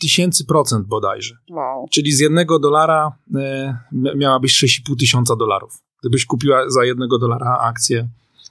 tysięcy 0.00 0.44
procent 0.44 0.86
bodajże. 0.86 1.34
Wow. 1.50 1.86
Czyli 1.90 2.12
z 2.12 2.20
jednego 2.20 2.58
dolara 2.58 3.12
e, 3.36 3.76
miała 3.92 4.40
być 4.40 4.52
6,5 4.52 4.96
tysiąca 4.98 5.36
dolarów. 5.36 5.82
Gdybyś 6.00 6.26
kupiła 6.26 6.70
za 6.70 6.84
jednego 6.84 7.18
dolara 7.18 7.58
akcję 7.58 8.08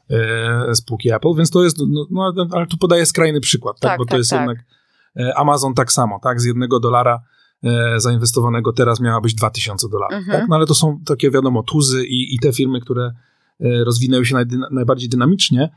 e, 0.10 0.76
spółki 0.76 1.12
Apple, 1.12 1.36
więc 1.38 1.52
to 1.52 1.64
jest, 1.64 1.78
no, 1.80 2.06
no, 2.12 2.48
ale 2.52 2.68
tu 2.68 2.78
podaję 2.78 3.06
skrajny 3.06 3.42
przykład, 3.42 3.80
tak, 3.80 3.92
tak 3.92 3.98
bo 3.98 4.06
to 4.06 4.10
tak, 4.10 4.18
jest 4.18 4.30
tak. 4.30 4.40
jednak 4.40 4.66
e, 5.20 5.38
Amazon 5.38 5.74
tak 5.74 5.92
samo, 5.92 6.20
tak, 6.24 6.42
z 6.42 6.46
jednego 6.46 6.80
dolara 6.80 7.22
e, 7.64 8.00
zainwestowanego 8.00 8.74
teraz 8.74 9.00
miała 9.00 9.22
być 9.22 9.36
2000 9.36 9.90
dolarów, 9.90 10.18
mhm. 10.18 10.40
tak, 10.40 10.50
no 10.50 10.56
ale 10.56 10.66
to 10.66 10.76
są 10.76 11.00
takie 11.06 11.32
wiadomo 11.32 11.64
tuzy 11.64 12.06
i, 12.06 12.36
i 12.36 12.40
te 12.40 12.54
firmy, 12.54 12.82
które 12.82 13.12
e, 13.60 13.84
rozwinęły 13.84 14.26
się 14.26 14.36
naj, 14.36 14.46
najbardziej 14.72 15.10
dynamicznie, 15.10 15.70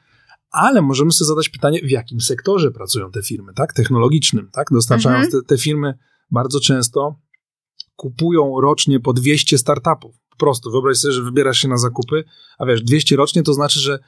ale 0.54 0.82
możemy 0.82 1.12
sobie 1.12 1.26
zadać 1.26 1.48
pytanie, 1.48 1.80
w 1.84 1.90
jakim 1.90 2.20
sektorze 2.20 2.70
pracują 2.70 3.10
te 3.10 3.22
firmy, 3.22 3.52
tak, 3.54 3.72
technologicznym, 3.72 4.50
tak, 4.52 4.66
dostarczając 4.70 5.24
mhm. 5.24 5.42
te, 5.42 5.48
te 5.48 5.62
firmy 5.62 5.94
bardzo 6.30 6.60
często 6.60 7.16
kupują 7.96 8.60
rocznie 8.60 9.00
po 9.00 9.12
200 9.12 9.58
startupów. 9.58 10.16
Po 10.30 10.36
prostu 10.36 10.70
wyobraź 10.70 10.96
sobie, 10.96 11.14
że 11.14 11.22
wybierasz 11.22 11.58
się 11.58 11.68
na 11.68 11.76
zakupy, 11.76 12.24
a 12.58 12.66
wiesz, 12.66 12.82
200 12.82 13.16
rocznie 13.16 13.42
to 13.42 13.54
znaczy, 13.54 13.80
że 13.80 13.98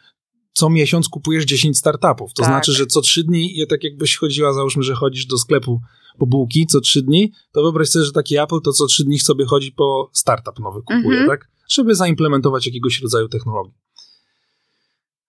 co 0.53 0.71
miesiąc 0.71 1.09
kupujesz 1.09 1.45
10 1.45 1.79
startupów. 1.79 2.33
To 2.35 2.43
tak. 2.43 2.51
znaczy, 2.51 2.73
że 2.73 2.87
co 2.87 3.01
3 3.01 3.25
dni, 3.25 3.67
tak 3.69 3.85
jakbyś 3.85 4.17
chodziła, 4.17 4.53
załóżmy, 4.53 4.83
że 4.83 4.95
chodzisz 4.95 5.27
do 5.27 5.39
sklepu 5.39 5.81
po 6.19 6.27
bułki 6.27 6.67
co 6.67 6.81
3 6.81 7.03
dni, 7.03 7.33
to 7.53 7.63
wyobraź 7.63 7.89
sobie, 7.89 8.05
że 8.05 8.13
taki 8.13 8.39
Apple 8.39 8.61
to 8.65 8.73
co 8.73 8.87
3 8.87 9.05
dni 9.05 9.19
sobie 9.19 9.45
chodzi 9.45 9.73
po 9.73 10.11
startup 10.13 10.59
nowy 10.59 10.81
kupuje, 10.81 11.21
mhm. 11.21 11.29
tak? 11.29 11.49
Żeby 11.69 11.95
zaimplementować 11.95 12.67
jakiegoś 12.67 13.03
rodzaju 13.03 13.29
technologię. 13.29 13.75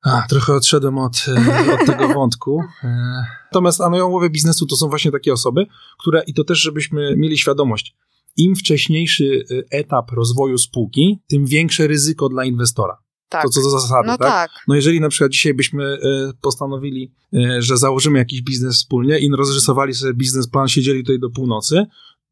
A, 0.04 0.22
trochę 0.30 0.54
odszedłem 0.54 0.98
od, 0.98 1.26
e, 1.28 1.74
od 1.74 1.86
tego 1.86 2.08
wątku. 2.20 2.62
E, 2.84 3.26
natomiast 3.46 3.82
aniołowie 3.82 4.30
biznesu 4.30 4.66
to 4.66 4.76
są 4.76 4.90
właśnie 4.90 5.12
takie 5.12 5.34
osoby, 5.34 5.66
które, 6.00 6.24
i 6.28 6.34
to 6.34 6.44
też 6.44 6.60
żebyśmy 6.60 7.16
mieli 7.18 7.38
świadomość, 7.38 7.96
im 8.38 8.56
wcześniejszy 8.56 9.46
e, 9.52 9.78
etap 9.78 10.12
rozwoju 10.12 10.58
spółki, 10.58 11.20
tym 11.28 11.46
większe 11.46 11.88
ryzyko 11.88 12.30
dla 12.30 12.46
inwestora. 12.46 12.98
Tak. 13.30 13.44
To 13.44 13.50
co 13.50 13.62
do 13.62 13.70
zasady, 13.70 14.08
no 14.08 14.18
tak? 14.18 14.28
tak? 14.28 14.52
No 14.68 14.76
jeżeli 14.76 15.02
na 15.02 15.10
przykład 15.10 15.32
dzisiaj 15.32 15.54
byśmy 15.54 15.98
postanowili, 16.42 17.14
że 17.60 17.78
założymy 17.78 18.20
jakiś 18.20 18.42
biznes 18.42 18.76
wspólnie 18.76 19.20
i 19.20 19.32
rozrysowali 19.32 19.94
sobie 19.94 20.14
biznesplan, 20.14 20.68
siedzieli 20.68 21.04
tutaj 21.04 21.20
do 21.20 21.30
północy, 21.30 21.86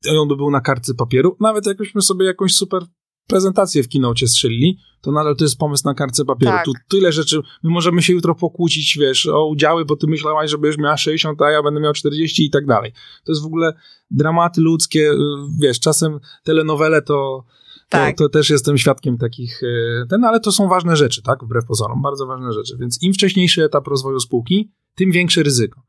i 0.05 0.17
on 0.17 0.27
by 0.27 0.35
był 0.35 0.51
na 0.51 0.61
kartce 0.61 0.93
papieru, 0.93 1.37
nawet 1.39 1.65
jakbyśmy 1.65 2.01
sobie 2.01 2.25
jakąś 2.25 2.53
super 2.53 2.85
prezentację 3.27 3.83
w 3.83 3.87
kinocie 3.87 4.27
strzelili, 4.27 4.77
to 5.01 5.11
nadal 5.11 5.35
to 5.35 5.45
jest 5.45 5.57
pomysł 5.57 5.83
na 5.85 5.93
kartce 5.93 6.25
papieru. 6.25 6.51
Tak. 6.51 6.65
Tu 6.65 6.71
tyle 6.89 7.11
rzeczy, 7.11 7.41
my 7.63 7.69
możemy 7.69 8.01
się 8.01 8.13
jutro 8.13 8.35
pokłócić, 8.35 8.97
wiesz, 9.01 9.25
o 9.25 9.47
udziały, 9.47 9.85
bo 9.85 9.95
ty 9.95 10.07
myślałaś, 10.07 10.51
że 10.51 10.57
będziesz 10.57 10.77
miała 10.77 10.97
60, 10.97 11.41
a 11.41 11.51
ja 11.51 11.63
będę 11.63 11.79
miał 11.79 11.93
40 11.93 12.45
i 12.45 12.49
tak 12.49 12.65
dalej. 12.65 12.91
To 13.25 13.31
jest 13.31 13.41
w 13.41 13.45
ogóle 13.45 13.73
dramaty 14.11 14.61
ludzkie, 14.61 15.11
y, 15.11 15.17
wiesz, 15.59 15.79
czasem 15.79 16.19
telenowele 16.43 17.01
to 17.01 17.45
tak. 17.89 18.17
to, 18.17 18.23
to, 18.23 18.29
też 18.29 18.49
jestem 18.49 18.77
świadkiem 18.77 19.17
takich, 19.17 19.61
e, 19.63 20.05
ten, 20.09 20.23
ale 20.23 20.39
to 20.39 20.51
są 20.51 20.67
ważne 20.67 20.95
rzeczy, 20.95 21.21
tak, 21.21 21.43
wbrew 21.43 21.65
pozorom, 21.65 22.01
bardzo 22.01 22.25
ważne 22.25 22.53
rzeczy, 22.53 22.77
więc 22.79 23.03
im 23.03 23.13
wcześniejszy 23.13 23.63
etap 23.63 23.87
rozwoju 23.87 24.19
spółki, 24.19 24.71
tym 24.95 25.11
większe 25.11 25.43
ryzyko. 25.43 25.81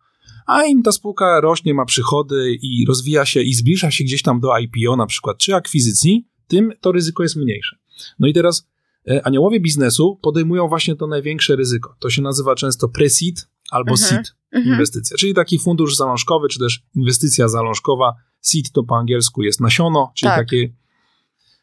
A 0.47 0.65
im 0.65 0.83
ta 0.83 0.93
spółka 0.93 1.41
rośnie, 1.41 1.75
ma 1.75 1.85
przychody 1.85 2.57
i 2.63 2.85
rozwija 2.89 3.25
się 3.25 3.43
i 3.43 3.55
zbliża 3.55 3.91
się 3.91 4.05
gdzieś 4.05 4.23
tam 4.23 4.41
do 4.41 4.59
IPO 4.59 4.97
na 4.97 5.07
przykład, 5.07 5.39
czy 5.39 5.55
akwizycji, 5.55 6.29
tym 6.49 6.73
to 6.81 6.93
ryzyko 6.93 7.23
jest 7.23 7.37
mniejsze. 7.37 7.77
No 8.19 8.29
i 8.29 8.33
teraz 8.33 8.69
e, 9.11 9.27
aniołowie 9.27 9.61
biznesu 9.61 10.19
podejmują 10.23 10.69
właśnie 10.69 10.97
to 10.97 11.07
największe 11.07 11.57
ryzyko. 11.57 11.97
To 11.99 12.11
się 12.11 12.23
nazywa 12.23 12.55
często 12.55 12.87
pre-seed 12.87 13.47
albo 13.71 13.91
mhm. 13.91 14.09
seed 14.09 14.35
mhm. 14.53 14.75
inwestycja, 14.75 15.17
czyli 15.17 15.35
taki 15.35 15.59
fundusz 15.59 15.97
zalążkowy, 15.97 16.49
czy 16.49 16.59
też 16.59 16.83
inwestycja 16.95 17.49
zalążkowa. 17.49 18.15
Seed 18.41 18.73
to 18.73 18.83
po 18.83 18.97
angielsku 18.97 19.43
jest 19.43 19.61
nasiono, 19.61 20.13
czyli 20.15 20.31
tak. 20.31 20.39
takie 20.39 20.73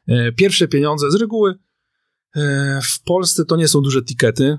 E, 0.07 0.31
pierwsze 0.31 0.67
pieniądze 0.67 1.11
z 1.11 1.15
reguły 1.15 1.55
E, 2.35 2.79
w 2.83 3.03
Polsce 3.03 3.45
to 3.45 3.55
nie 3.55 3.67
są 3.67 3.81
duże 3.81 4.03
tikety. 4.03 4.57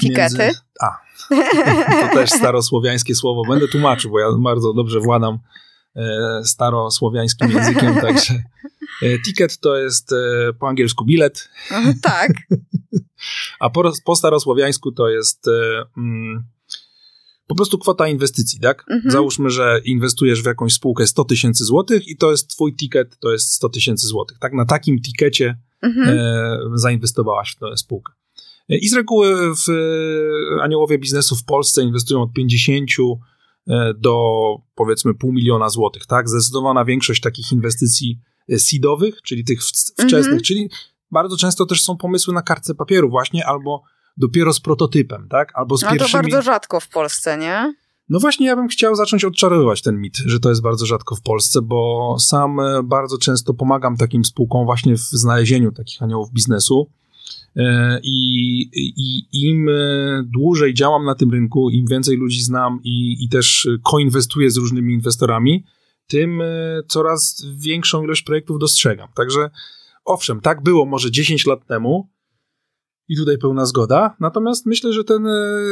Tikety? 0.00 0.38
Między... 0.38 0.60
A, 0.80 0.98
to 2.08 2.14
też 2.14 2.30
starosłowiańskie 2.30 3.14
słowo. 3.14 3.42
Będę 3.48 3.68
tłumaczył, 3.68 4.10
bo 4.10 4.20
ja 4.20 4.26
bardzo 4.38 4.72
dobrze 4.72 5.00
władam 5.00 5.38
starosłowiańskim 6.44 7.50
językiem, 7.50 7.94
także 8.06 8.42
e, 9.02 9.18
ticket 9.18 9.58
to 9.58 9.76
jest 9.76 10.12
e, 10.12 10.52
po 10.52 10.68
angielsku 10.68 11.04
bilet. 11.04 11.48
Tak. 12.02 12.32
A 13.60 13.70
po, 13.70 13.92
po 14.04 14.16
starosłowiańsku 14.16 14.92
to 14.92 15.08
jest 15.08 15.48
e, 15.48 15.82
mm, 15.96 16.44
po 17.46 17.54
prostu 17.54 17.78
kwota 17.78 18.08
inwestycji, 18.08 18.60
tak? 18.60 18.84
Mhm. 18.90 19.10
Załóżmy, 19.10 19.50
że 19.50 19.80
inwestujesz 19.84 20.42
w 20.42 20.46
jakąś 20.46 20.72
spółkę 20.72 21.06
100 21.06 21.24
tysięcy 21.24 21.64
złotych 21.64 22.08
i 22.08 22.16
to 22.16 22.30
jest 22.30 22.50
twój 22.50 22.76
ticket, 22.76 23.18
to 23.18 23.32
jest 23.32 23.52
100 23.52 23.68
tysięcy 23.68 24.06
złotych, 24.06 24.38
tak? 24.38 24.52
Na 24.52 24.64
takim 24.64 25.00
tikecie 25.00 25.56
Mhm. 25.82 26.18
e, 26.18 26.58
zainwestowałaś 26.74 27.52
w 27.52 27.58
tę 27.58 27.76
spółkę. 27.76 28.12
E, 28.68 28.76
I 28.78 28.88
z 28.88 28.94
reguły 28.94 29.54
w 29.54 29.68
e, 29.68 30.62
aniołowie 30.62 30.98
biznesu 30.98 31.36
w 31.36 31.44
Polsce 31.44 31.82
inwestują 31.82 32.22
od 32.22 32.32
50 32.32 32.90
e, 32.90 33.02
do 33.98 34.14
powiedzmy 34.74 35.14
pół 35.14 35.32
miliona 35.32 35.68
złotych, 35.68 36.06
tak? 36.06 36.28
Zdecydowana 36.28 36.84
większość 36.84 37.20
takich 37.20 37.52
inwestycji 37.52 38.18
e, 38.48 38.58
seedowych, 38.58 39.22
czyli 39.22 39.44
tych 39.44 39.60
wczesnych, 39.92 40.24
Mhm. 40.26 40.42
czyli 40.42 40.70
bardzo 41.10 41.36
często 41.36 41.66
też 41.66 41.82
są 41.82 41.96
pomysły 41.96 42.34
na 42.34 42.42
kartce 42.42 42.74
papieru 42.74 43.10
właśnie, 43.10 43.46
albo 43.46 43.82
dopiero 44.16 44.52
z 44.52 44.60
prototypem, 44.60 45.28
tak? 45.30 45.52
Albo 45.54 45.76
z 45.76 45.82
No 45.82 45.88
to 45.88 45.94
pierwszymi... 45.94 46.22
bardzo 46.22 46.42
rzadko 46.42 46.80
w 46.80 46.88
Polsce, 46.88 47.38
nie? 47.38 47.74
No 48.08 48.20
właśnie, 48.20 48.46
ja 48.46 48.56
bym 48.56 48.68
chciał 48.68 48.94
zacząć 48.94 49.24
odczarowywać 49.24 49.82
ten 49.82 50.00
mit, 50.00 50.16
że 50.16 50.40
to 50.40 50.48
jest 50.48 50.62
bardzo 50.62 50.86
rzadko 50.86 51.16
w 51.16 51.22
Polsce, 51.22 51.62
bo 51.62 52.16
sam 52.18 52.60
e, 52.60 52.82
bardzo 52.82 53.18
często 53.18 53.54
pomagam 53.54 53.96
takim 53.96 54.24
spółkom 54.24 54.64
właśnie 54.64 54.94
w 54.96 55.00
znalezieniu 55.00 55.72
takich 55.72 56.02
aniołów 56.02 56.32
biznesu. 56.32 56.90
E, 57.56 58.00
I, 58.02 58.60
i 58.96 59.26
im 59.48 59.68
e, 59.68 59.72
dłużej 60.24 60.74
działam 60.74 61.04
na 61.04 61.14
tym 61.14 61.30
rynku, 61.30 61.70
im 61.70 61.86
więcej 61.86 62.16
ludzi 62.16 62.42
znam 62.42 62.80
i, 62.84 63.24
i 63.24 63.28
też 63.28 63.68
koinwestuję 63.82 64.50
z 64.50 64.56
różnymi 64.56 64.94
inwestorami, 64.94 65.64
tym 66.06 66.40
e, 66.40 66.46
coraz 66.88 67.46
większą 67.56 68.04
ilość 68.04 68.22
projektów 68.22 68.58
dostrzegam. 68.58 69.08
Także 69.14 69.50
owszem, 70.04 70.40
tak 70.40 70.62
było 70.62 70.86
może 70.86 71.10
10 71.10 71.46
lat 71.46 71.66
temu, 71.66 72.08
i 73.10 73.16
tutaj 73.16 73.38
pełna 73.38 73.66
zgoda. 73.66 74.16
Natomiast 74.20 74.66
myślę, 74.66 74.92
że 74.92 75.04
ten 75.04 75.26
e, 75.26 75.30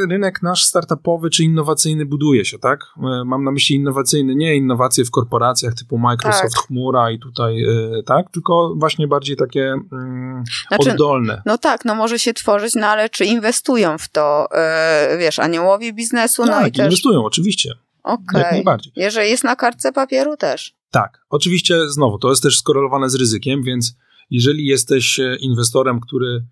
rynek 0.09 0.41
nasz 0.43 0.63
startupowy 0.63 1.29
czy 1.29 1.43
innowacyjny 1.43 2.05
buduje 2.05 2.45
się, 2.45 2.59
tak? 2.59 2.79
E, 2.97 3.23
Mam 3.25 3.43
na 3.43 3.51
myśli 3.51 3.75
innowacyjny, 3.75 4.35
nie 4.35 4.55
innowacje 4.55 5.05
w 5.05 5.11
korporacjach 5.11 5.73
typu 5.73 5.97
Microsoft, 5.97 6.53
Tak. 6.55 6.63
chmura 6.67 7.11
i 7.11 7.19
tutaj, 7.19 7.63
e, 7.63 8.03
tak? 8.03 8.31
Tylko 8.31 8.73
właśnie 8.77 9.07
bardziej 9.07 9.35
takie 9.37 9.73
mm, 9.91 10.43
Znaczy, 10.67 10.91
oddolne. 10.91 11.41
no 11.45 11.57
tak, 11.57 11.85
no 11.85 11.95
może 11.95 12.19
się 12.19 12.33
tworzyć, 12.33 12.75
no 12.75 12.87
ale 12.87 13.09
czy 13.09 13.25
inwestują 13.25 13.97
w 13.97 14.09
to, 14.09 14.47
e, 14.51 15.17
wiesz, 15.19 15.39
aniołowie 15.39 15.93
biznesu, 15.93 16.45
no 16.45 16.59
i 16.59 16.63
tak, 16.63 16.73
też... 16.73 16.85
inwestują, 16.85 17.25
oczywiście. 17.25 17.69
Jak 17.69 18.19
Okej. 18.19 18.51
najbardziej. 18.51 18.93
Jeżeli 18.95 19.29
jest 19.29 19.43
na 19.43 19.55
kartce 19.55 19.91
papieru 19.91 20.37
też. 20.37 20.73
Tak, 20.91 21.21
oczywiście 21.29 21.89
znowu, 21.89 22.17
to 22.17 22.29
jest 22.29 22.43
też 22.43 22.57
skorelowane 22.57 23.09
z 23.09 23.15
ryzykiem, 23.15 23.63
więc 23.63 23.95
jeżeli 24.29 24.65
jesteś 24.65 25.19
inwestorem, 25.39 25.99
który 25.99 26.43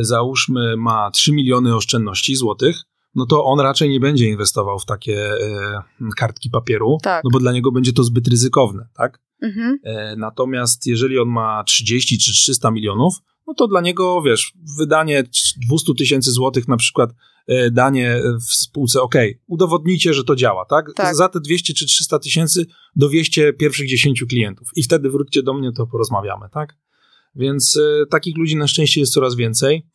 załóżmy 0.00 0.76
ma 0.76 1.10
3 1.10 1.32
miliony 1.32 1.76
oszczędności 1.76 2.36
złotych, 2.36 2.82
no 3.14 3.26
to 3.26 3.44
on 3.44 3.60
raczej 3.60 3.90
nie 3.90 4.00
będzie 4.00 4.28
inwestował 4.28 4.78
w 4.78 4.84
takie 4.84 5.32
e, 5.32 5.82
kartki 6.16 6.50
papieru, 6.50 6.98
Tak. 7.02 7.24
no 7.24 7.30
bo 7.32 7.38
dla 7.38 7.52
niego 7.52 7.72
będzie 7.72 7.92
to 7.92 8.04
zbyt 8.04 8.28
ryzykowne, 8.28 8.88
tak? 8.94 9.20
Mhm. 9.42 9.78
E, 9.84 10.16
natomiast 10.16 10.86
jeżeli 10.86 11.18
on 11.18 11.28
ma 11.28 11.64
30 11.64 12.18
czy 12.18 12.32
300 12.32 12.70
milionów, 12.70 13.14
no 13.46 13.54
to 13.54 13.68
dla 13.68 13.80
niego, 13.80 14.22
wiesz, 14.22 14.52
wydanie 14.78 15.24
200 15.66 15.94
tysięcy 15.98 16.30
złotych 16.30 16.68
na 16.68 16.76
przykład 16.76 17.10
e, 17.46 17.70
danie 17.70 18.20
w 18.48 18.54
spółce, 18.54 19.02
ok, 19.02 19.14
udowodnicie, 19.46 20.14
że 20.14 20.24
to 20.24 20.36
działa, 20.36 20.64
tak? 20.64 20.86
Tak. 20.96 21.16
Za 21.16 21.28
te 21.28 21.40
200 21.40 21.74
czy 21.74 21.86
300 21.86 22.18
tysięcy 22.18 22.66
dowieście 22.96 23.52
pierwszych 23.52 23.88
10 23.88 24.24
klientów 24.28 24.68
i 24.76 24.82
wtedy 24.82 25.10
wróćcie 25.10 25.42
do 25.42 25.54
mnie, 25.54 25.72
to 25.72 25.86
porozmawiamy, 25.86 26.46
tak? 26.52 26.76
Więc 27.34 27.76
e, 27.76 28.06
takich 28.06 28.36
ludzi 28.36 28.56
na 28.56 28.66
szczęście 28.66 29.00
jest 29.00 29.12
coraz 29.12 29.34
więcej. 29.36 29.86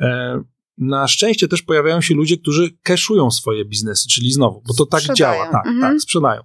E, 0.00 0.42
na 0.78 1.08
szczęście 1.08 1.48
też 1.48 1.62
pojawiają 1.62 2.00
się 2.00 2.14
ludzie, 2.14 2.36
którzy 2.38 2.70
cashują 2.82 3.30
swoje 3.30 3.64
biznesy, 3.64 4.08
czyli 4.08 4.32
znowu, 4.32 4.62
bo 4.68 4.74
to 4.74 4.86
tak 4.86 5.00
Sprzedają. 5.00 5.16
działa, 5.16 5.52
tak, 5.52 5.66
Mhm. 5.66 5.80
tak, 5.92 6.02
sprzedają. 6.02 6.42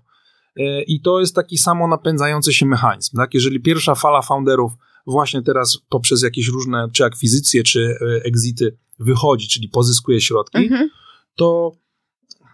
E, 0.57 0.83
I 0.83 1.01
to 1.01 1.19
jest 1.19 1.35
taki 1.35 1.57
samo 1.57 1.87
napędzający 1.87 2.53
się 2.53 2.65
mechanizm. 2.65 3.17
Tak? 3.17 3.33
Jeżeli 3.33 3.59
pierwsza 3.59 3.95
fala 3.95 4.21
founderów 4.21 4.71
właśnie 5.07 5.41
teraz 5.41 5.77
poprzez 5.89 6.21
jakieś 6.23 6.47
różne 6.47 6.87
czy 6.93 7.05
akwizycje, 7.05 7.63
czy 7.63 7.95
exity 8.23 8.77
wychodzi, 8.99 9.47
czyli 9.47 9.69
pozyskuje 9.69 10.21
środki, 10.21 10.57
Mhm. 10.57 10.89
to 11.35 11.71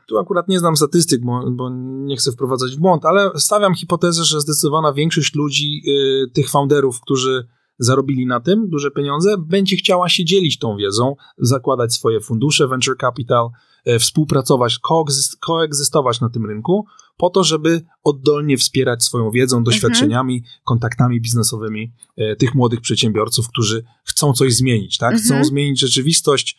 tu 0.08 0.18
akurat 0.18 0.48
nie 0.48 0.60
znam 0.60 0.76
statystyk, 0.78 1.22
bo, 1.22 1.52
bo 1.52 1.70
nie 2.06 2.18
chcę 2.18 2.32
wprowadzać 2.32 2.72
w 2.76 2.80
błąd, 2.80 3.06
ale 3.06 3.32
stawiam 3.36 3.76
hipotezę, 3.76 4.24
że 4.24 4.42
zdecydowana 4.42 4.94
większość 4.94 5.36
ludzi, 5.36 5.82
y, 5.88 6.32
tych 6.34 6.50
founderów, 6.50 7.02
którzy 7.02 7.48
zarobili 7.80 8.26
na 8.26 8.40
tym 8.40 8.70
duże 8.70 8.92
pieniądze, 8.92 9.36
będzie 9.38 9.76
chciała 9.76 10.10
się 10.10 10.26
dzielić 10.26 10.60
tą 10.60 10.78
wiedzą, 10.78 11.16
zakładać 11.38 11.94
swoje 11.94 12.20
fundusze 12.22 12.68
venture 12.68 12.98
capital, 12.98 13.50
y, 13.88 14.00
współpracować, 14.00 14.80
koegzyst- 14.90 15.38
koegzystować 15.42 16.22
na 16.22 16.30
tym 16.30 16.46
rynku, 16.46 16.86
po 17.18 17.30
to, 17.30 17.44
żeby 17.44 17.82
oddolnie 18.04 18.58
wspierać 18.58 19.04
swoją 19.04 19.32
wiedzą, 19.32 19.64
doświadczeniami, 19.64 20.44
kontaktami 20.64 21.22
biznesowymi 21.22 21.94
y, 22.20 22.36
tych 22.36 22.56
młodych 22.56 22.82
przedsiębiorców, 22.82 23.48
którzy 23.50 23.84
chcą 24.04 24.34
coś 24.34 24.56
zmienić, 24.56 24.98
tak? 24.98 25.16
Chcą 25.16 25.24
Mhm. 25.34 25.46
zmienić 25.46 25.80
rzeczywistość, 25.80 26.58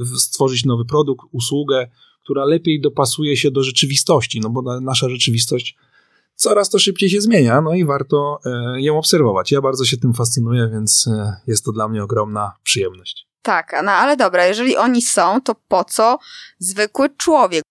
w- 0.00 0.18
stworzyć 0.18 0.64
nowy 0.64 0.84
produkt, 0.84 1.26
usługę, 1.32 1.88
która 2.24 2.44
lepiej 2.44 2.80
dopasuje 2.80 3.36
się 3.36 3.50
do 3.50 3.62
rzeczywistości, 3.62 4.40
no 4.40 4.50
bo 4.50 4.62
na- 4.62 4.80
nasza 4.80 5.08
rzeczywistość 5.08 5.76
coraz 6.34 6.70
to 6.70 6.78
szybciej 6.78 7.10
się 7.10 7.20
zmienia, 7.20 7.60
no 7.60 7.74
i 7.74 7.84
warto 7.84 8.38
e, 8.46 8.80
ją 8.80 8.98
obserwować. 8.98 9.52
Ja 9.52 9.60
bardzo 9.60 9.84
się 9.84 9.96
tym 9.96 10.14
fascynuję, 10.14 10.68
więc 10.72 11.06
e, 11.06 11.36
jest 11.46 11.64
to 11.64 11.72
dla 11.72 11.88
mnie 11.88 12.02
ogromna 12.02 12.52
przyjemność. 12.62 13.26
Tak, 13.42 13.80
no 13.84 13.92
ale 13.92 14.16
dobra, 14.16 14.46
jeżeli 14.46 14.76
oni 14.76 15.02
są, 15.02 15.40
to 15.40 15.54
po 15.68 15.84
co 15.84 16.18
zwykły 16.58 17.10
człowiek, 17.16 17.64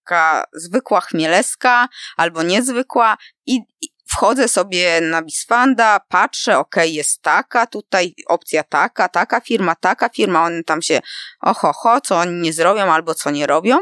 zwykła 0.54 1.02
chmieleska 1.02 1.88
albo 2.18 2.44
niezwykła 2.44 3.18
i, 3.46 3.60
i 3.82 3.90
wchodzę 4.06 4.48
sobie 4.48 5.02
na 5.02 5.22
Bisfanda, 5.22 6.00
patrzę, 6.00 6.58
okej, 6.58 6.94
jest 6.94 7.22
taka, 7.22 7.68
tutaj 7.68 8.14
opcja 8.28 8.64
taka, 8.64 9.10
taka 9.10 9.42
firma, 9.42 9.76
taka 9.76 10.10
firma, 10.10 10.44
one 10.44 10.64
tam 10.64 10.82
się 10.82 11.00
oho, 11.42 11.74
ho, 11.74 12.02
co 12.02 12.18
oni 12.18 12.42
nie 12.42 12.54
zrobią 12.54 12.92
albo 12.92 13.14
co 13.14 13.32
nie 13.32 13.48
robią. 13.48 13.80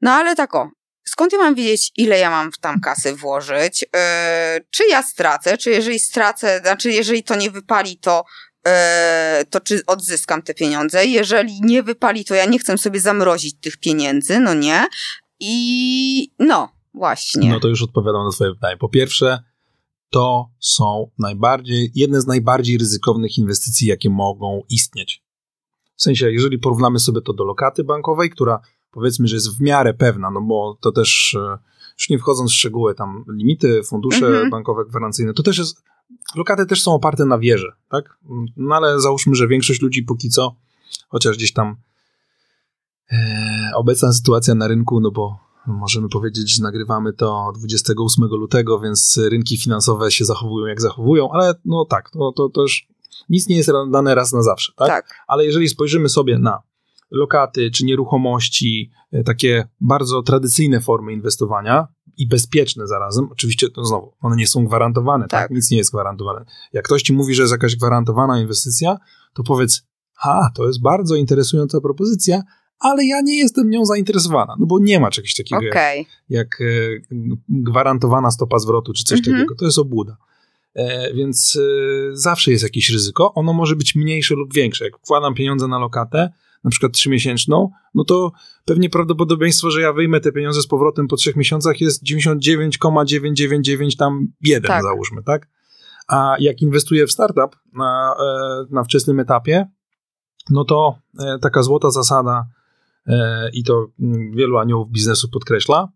No 0.00 0.12
ale 0.12 0.36
tak 0.36 0.54
o, 0.54 0.70
skąd 1.12 1.32
ja 1.32 1.38
mam 1.38 1.54
wiedzieć, 1.54 1.92
ile 1.96 2.18
ja 2.18 2.30
mam 2.30 2.52
w 2.52 2.58
tam 2.58 2.80
kasy 2.80 3.16
włożyć? 3.16 3.82
Yy, 3.82 3.88
czy 4.70 4.86
ja 4.88 5.02
stracę? 5.02 5.58
Czy 5.58 5.70
jeżeli 5.70 5.98
stracę, 5.98 6.60
znaczy 6.64 6.90
jeżeli 6.90 7.22
to 7.22 7.36
nie 7.36 7.50
wypali, 7.50 7.98
to 7.98 8.24
e, 8.66 9.44
to 9.50 9.60
czy 9.60 9.86
odzyskam 9.86 10.42
te 10.42 10.54
pieniądze. 10.54 11.06
Jeżeli 11.06 11.60
nie 11.60 11.82
wypali, 11.82 12.24
to 12.24 12.34
ja 12.34 12.46
nie 12.46 12.58
chcę 12.58 12.78
sobie 12.78 13.00
zamrozić 13.00 13.60
tych 13.60 13.76
pieniędzy, 13.76 14.40
no 14.40 14.54
nie. 14.54 14.86
I 15.40 16.30
no, 16.38 16.68
właśnie. 16.94 17.50
No 17.50 17.60
to 17.60 17.68
już 17.68 17.82
odpowiadam 17.82 18.24
na 18.24 18.30
twoje 18.32 18.54
pytanie. 18.54 18.76
Po 18.76 18.88
pierwsze, 18.88 19.42
to 20.10 20.50
są 20.60 21.10
najbardziej, 21.18 21.92
jedne 21.94 22.20
z 22.20 22.26
najbardziej 22.26 22.78
ryzykownych 22.78 23.38
inwestycji, 23.38 23.88
jakie 23.88 24.10
mogą 24.10 24.62
istnieć. 24.68 25.22
W 25.96 26.02
sensie, 26.02 26.30
jeżeli 26.30 26.58
porównamy 26.58 26.98
sobie 26.98 27.20
to 27.20 27.32
do 27.32 27.44
lokaty 27.44 27.84
bankowej, 27.84 28.30
która 28.30 28.60
powiedzmy, 28.92 29.28
że 29.28 29.36
jest 29.36 29.58
w 29.58 29.60
miarę 29.60 29.94
pewna, 29.94 30.30
no 30.30 30.40
bo 30.40 30.78
to 30.80 30.92
też, 30.92 31.36
e, 31.40 31.58
już 31.98 32.08
nie 32.10 32.18
wchodząc 32.18 32.50
w 32.50 32.54
szczegóły, 32.54 32.94
tam 32.94 33.24
limity, 33.28 33.82
fundusze 33.82 34.26
Mhm. 34.26 34.50
bankowe, 34.50 34.84
gwarancyjne, 34.84 35.32
to 35.34 35.42
też 35.42 35.58
jest, 35.58 35.82
lokaty 36.34 36.66
też 36.66 36.82
są 36.82 36.94
oparte 36.94 37.24
na 37.24 37.38
wierze, 37.38 37.72
tak? 37.88 38.18
No 38.56 38.74
ale 38.74 39.00
załóżmy, 39.00 39.34
że 39.34 39.48
większość 39.48 39.82
ludzi 39.82 40.02
póki 40.02 40.28
co, 40.30 40.56
chociaż 41.08 41.36
gdzieś 41.36 41.52
tam 41.52 41.76
e, 43.12 43.70
obecna 43.76 44.12
sytuacja 44.12 44.54
na 44.54 44.68
rynku, 44.68 45.00
no 45.00 45.10
bo 45.10 45.38
możemy 45.66 46.08
powiedzieć, 46.08 46.56
że 46.56 46.62
nagrywamy 46.62 47.12
to 47.12 47.52
28 47.58 48.24
lutego, 48.24 48.80
więc 48.80 49.20
rynki 49.30 49.58
finansowe 49.58 50.10
się 50.10 50.24
zachowują 50.24 50.66
jak 50.66 50.80
zachowują, 50.80 51.30
ale 51.32 51.54
no 51.64 51.84
tak, 51.84 52.10
to, 52.10 52.32
to, 52.36 52.48
to 52.48 52.62
już 52.62 52.86
nic 53.28 53.48
nie 53.48 53.56
jest 53.56 53.70
dane 53.92 54.14
raz 54.14 54.32
na 54.32 54.42
zawsze, 54.42 54.72
tak? 54.76 54.88
tak. 54.88 55.14
Ale 55.26 55.44
jeżeli 55.44 55.68
spojrzymy 55.68 56.08
sobie 56.08 56.38
na 56.38 56.62
lokaty 57.12 57.70
czy 57.70 57.84
nieruchomości, 57.84 58.90
e, 59.12 59.24
takie 59.24 59.68
bardzo 59.80 60.22
tradycyjne 60.22 60.80
formy 60.80 61.12
inwestowania 61.12 61.86
i 62.16 62.28
bezpieczne 62.28 62.86
zarazem, 62.86 63.28
oczywiście 63.32 63.70
to 63.70 63.84
znowu, 63.84 64.12
one 64.20 64.36
nie 64.36 64.46
są 64.46 64.64
gwarantowane, 64.64 65.28
tak? 65.28 65.48
Tak. 65.48 65.50
Nic 65.50 65.70
nie 65.70 65.78
jest 65.78 65.90
gwarantowane. 65.90 66.44
Jak 66.72 66.84
ktoś 66.84 67.02
ci 67.02 67.12
mówi, 67.12 67.34
że 67.34 67.42
jest 67.42 67.52
jakaś 67.52 67.76
gwarantowana 67.76 68.40
inwestycja, 68.40 68.96
to 69.34 69.42
powiedz, 69.42 69.82
ha, 70.14 70.50
to 70.54 70.66
jest 70.66 70.82
bardzo 70.82 71.14
interesująca 71.14 71.80
propozycja, 71.80 72.42
ale 72.78 73.04
ja 73.04 73.20
nie 73.20 73.38
jestem 73.38 73.70
nią 73.70 73.84
zainteresowana, 73.84 74.56
no 74.58 74.66
bo 74.66 74.78
nie 74.78 75.00
ma 75.00 75.10
czegoś 75.10 75.34
takiego 75.34 75.62
jak 75.62 75.72
Okej. 75.72 76.06
jak 76.28 76.60
e, 76.60 76.64
gwarantowana 77.48 78.30
stopa 78.30 78.58
zwrotu 78.58 78.92
czy 78.92 79.04
coś 79.04 79.18
Mhm. 79.18 79.36
takiego. 79.36 79.54
To 79.54 79.64
jest 79.64 79.78
obłuda. 79.78 80.16
E, 80.74 81.14
więc 81.14 81.58
e, 82.12 82.16
zawsze 82.16 82.50
jest 82.50 82.62
jakieś 82.62 82.90
ryzyko. 82.90 83.34
Ono 83.34 83.52
może 83.52 83.76
być 83.76 83.94
mniejsze 83.94 84.34
lub 84.34 84.54
większe. 84.54 84.84
Jak 84.84 84.98
wkładam 84.98 85.34
pieniądze 85.34 85.68
na 85.68 85.78
lokatę, 85.78 86.32
na 86.64 86.70
przykład 86.70 86.92
trzymiesięczną, 86.92 87.70
no 87.94 88.04
to 88.04 88.32
pewnie 88.64 88.90
prawdopodobieństwo, 88.90 89.70
że 89.70 89.80
ja 89.80 89.92
wyjmę 89.92 90.20
te 90.20 90.32
pieniądze 90.32 90.62
z 90.62 90.66
powrotem 90.66 91.08
po 91.08 91.16
trzech 91.16 91.36
miesiącach 91.36 91.80
jest 91.80 92.02
99,999 92.02 93.96
tam 93.96 94.26
jeden 94.40 94.68
tak. 94.68 94.82
załóżmy, 94.82 95.22
tak? 95.22 95.48
A 96.08 96.36
jak 96.38 96.62
inwestuję 96.62 97.06
w 97.06 97.12
startup 97.12 97.56
na, 97.72 98.14
e, 98.20 98.64
na 98.70 98.84
wczesnym 98.84 99.20
etapie, 99.20 99.68
no 100.50 100.64
to 100.64 100.98
taka 101.40 101.62
złota 101.62 101.90
zasada 101.90 102.46
i 103.52 103.64
to 103.64 103.86
mm, 104.00 104.32
wielu 104.32 104.58
aniołów 104.58 104.90
biznesu 104.90 105.28
podkreśla, 105.28 105.88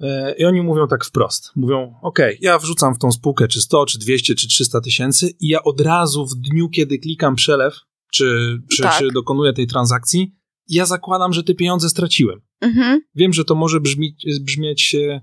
E, 0.00 0.34
I 0.38 0.44
oni 0.44 0.62
mówią 0.62 0.88
tak 0.88 1.04
wprost. 1.04 1.52
Mówią, 1.56 1.94
ok, 2.02 2.18
ja 2.40 2.58
wrzucam 2.58 2.94
w 2.94 2.98
tą 2.98 3.12
spółkę 3.12 3.48
czy 3.48 3.60
100, 3.60 3.86
czy 3.86 3.98
200, 3.98 4.34
czy 4.34 4.48
300 4.48 4.80
tysięcy 4.80 5.30
i 5.40 5.48
ja 5.48 5.62
od 5.62 5.80
razu 5.80 6.26
w 6.26 6.34
dniu, 6.34 6.68
kiedy 6.68 6.98
klikam 6.98 7.34
przelew, 7.34 7.74
czy, 8.12 8.58
czy, 8.70 8.82
tak. 8.82 8.98
czy 8.98 9.08
dokonuję 9.12 9.52
tej 9.52 9.66
transakcji, 9.66 10.34
ja 10.68 10.86
zakładam, 10.86 11.32
że 11.32 11.42
te 11.42 11.54
pieniądze 11.54 11.88
straciłem. 11.88 12.40
Mhm. 12.60 13.00
Wiem, 13.14 13.32
że 13.32 13.44
to 13.44 13.54
może 13.54 13.80
brzmieć, 13.80 14.26
brzmieć 14.40 14.94
e, 14.94 15.20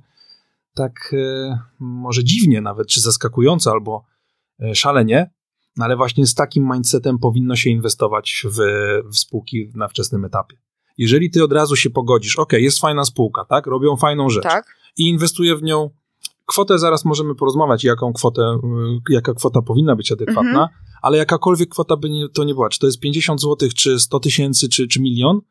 tak 0.75 1.13
e, 1.13 1.59
może 1.79 2.23
dziwnie 2.23 2.61
nawet, 2.61 2.87
czy 2.87 3.01
zaskakująco, 3.01 3.71
albo 3.71 4.05
szalenie, 4.73 5.31
no 5.77 5.85
ale 5.85 5.95
właśnie 5.95 6.25
z 6.25 6.35
takim 6.35 6.69
mindsetem 6.73 7.19
powinno 7.19 7.55
się 7.55 7.69
inwestować 7.69 8.45
w, 8.45 8.57
w 9.11 9.17
spółki 9.17 9.71
na 9.75 9.87
wczesnym 9.87 10.25
etapie. 10.25 10.57
Jeżeli 10.97 11.31
ty 11.31 11.43
od 11.43 11.53
razu 11.53 11.75
się 11.75 11.89
pogodzisz, 11.89 12.35
ok, 12.35 12.53
jest 12.53 12.79
fajna 12.79 13.05
spółka, 13.05 13.45
tak, 13.45 13.67
robią 13.67 13.97
fajną 13.97 14.29
rzecz 14.29 14.43
tak. 14.43 14.75
i 14.97 15.07
inwestuję 15.07 15.55
w 15.55 15.63
nią 15.63 15.89
kwotę, 16.53 16.79
zaraz 16.79 17.05
możemy 17.05 17.35
porozmawiać, 17.35 17.83
jaką 17.83 18.13
kwotę, 18.13 18.41
y, 18.41 19.13
jaka 19.13 19.33
kwota 19.33 19.61
powinna 19.61 19.95
być 19.95 20.11
adekwatna, 20.11 20.49
mhm. 20.49 20.67
ale 21.01 21.17
jakakolwiek 21.17 21.69
kwota 21.69 21.97
by 21.97 22.09
nie, 22.09 22.29
to 22.29 22.43
nie 22.43 22.53
była, 22.53 22.69
czy 22.69 22.79
to 22.79 22.85
jest 22.85 22.99
50 22.99 23.41
zł, 23.41 23.69
czy 23.75 23.99
100 23.99 24.19
tysięcy, 24.19 24.69
czy, 24.69 24.87
czy 24.87 25.01
milion, 25.01 25.41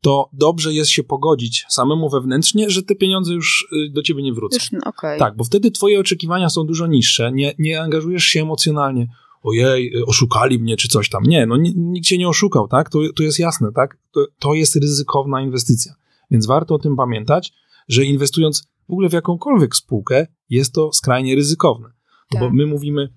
to 0.00 0.28
dobrze 0.32 0.72
jest 0.72 0.90
się 0.90 1.04
pogodzić 1.04 1.66
samemu 1.68 2.10
wewnętrznie, 2.10 2.70
że 2.70 2.82
te 2.82 2.94
pieniądze 2.94 3.32
już 3.32 3.68
y, 3.72 3.90
do 3.90 4.02
ciebie 4.02 4.22
nie 4.22 4.32
wrócą. 4.32 4.56
Już, 4.56 4.82
okay. 4.84 5.18
Tak, 5.18 5.36
bo 5.36 5.44
wtedy 5.44 5.70
twoje 5.70 6.00
oczekiwania 6.00 6.50
są 6.50 6.64
dużo 6.64 6.86
niższe, 6.86 7.32
nie, 7.32 7.54
nie 7.58 7.82
angażujesz 7.82 8.24
się 8.24 8.42
emocjonalnie 8.42 9.08
ojej, 9.42 10.04
oszukali 10.06 10.58
mnie, 10.58 10.76
czy 10.76 10.88
coś 10.88 11.08
tam. 11.08 11.22
Nie, 11.24 11.46
no 11.46 11.56
nikt 11.76 12.06
cię 12.06 12.18
nie 12.18 12.28
oszukał, 12.28 12.68
tak? 12.68 12.90
To, 12.90 12.98
to 13.16 13.22
jest 13.22 13.38
jasne, 13.38 13.72
tak? 13.74 13.98
To, 14.12 14.26
to 14.38 14.54
jest 14.54 14.76
ryzykowna 14.76 15.42
inwestycja. 15.42 15.94
Więc 16.30 16.46
warto 16.46 16.74
o 16.74 16.78
tym 16.78 16.96
pamiętać, 16.96 17.52
że 17.88 18.04
inwestując 18.04 18.68
w 18.90 18.92
ogóle 18.92 19.08
w 19.08 19.12
jakąkolwiek 19.12 19.76
spółkę, 19.76 20.26
jest 20.48 20.74
to 20.74 20.92
skrajnie 20.92 21.34
ryzykowne. 21.34 21.88
Tak. 22.30 22.40
Bo 22.40 22.50
my 22.50 22.66
mówimy, 22.66 23.08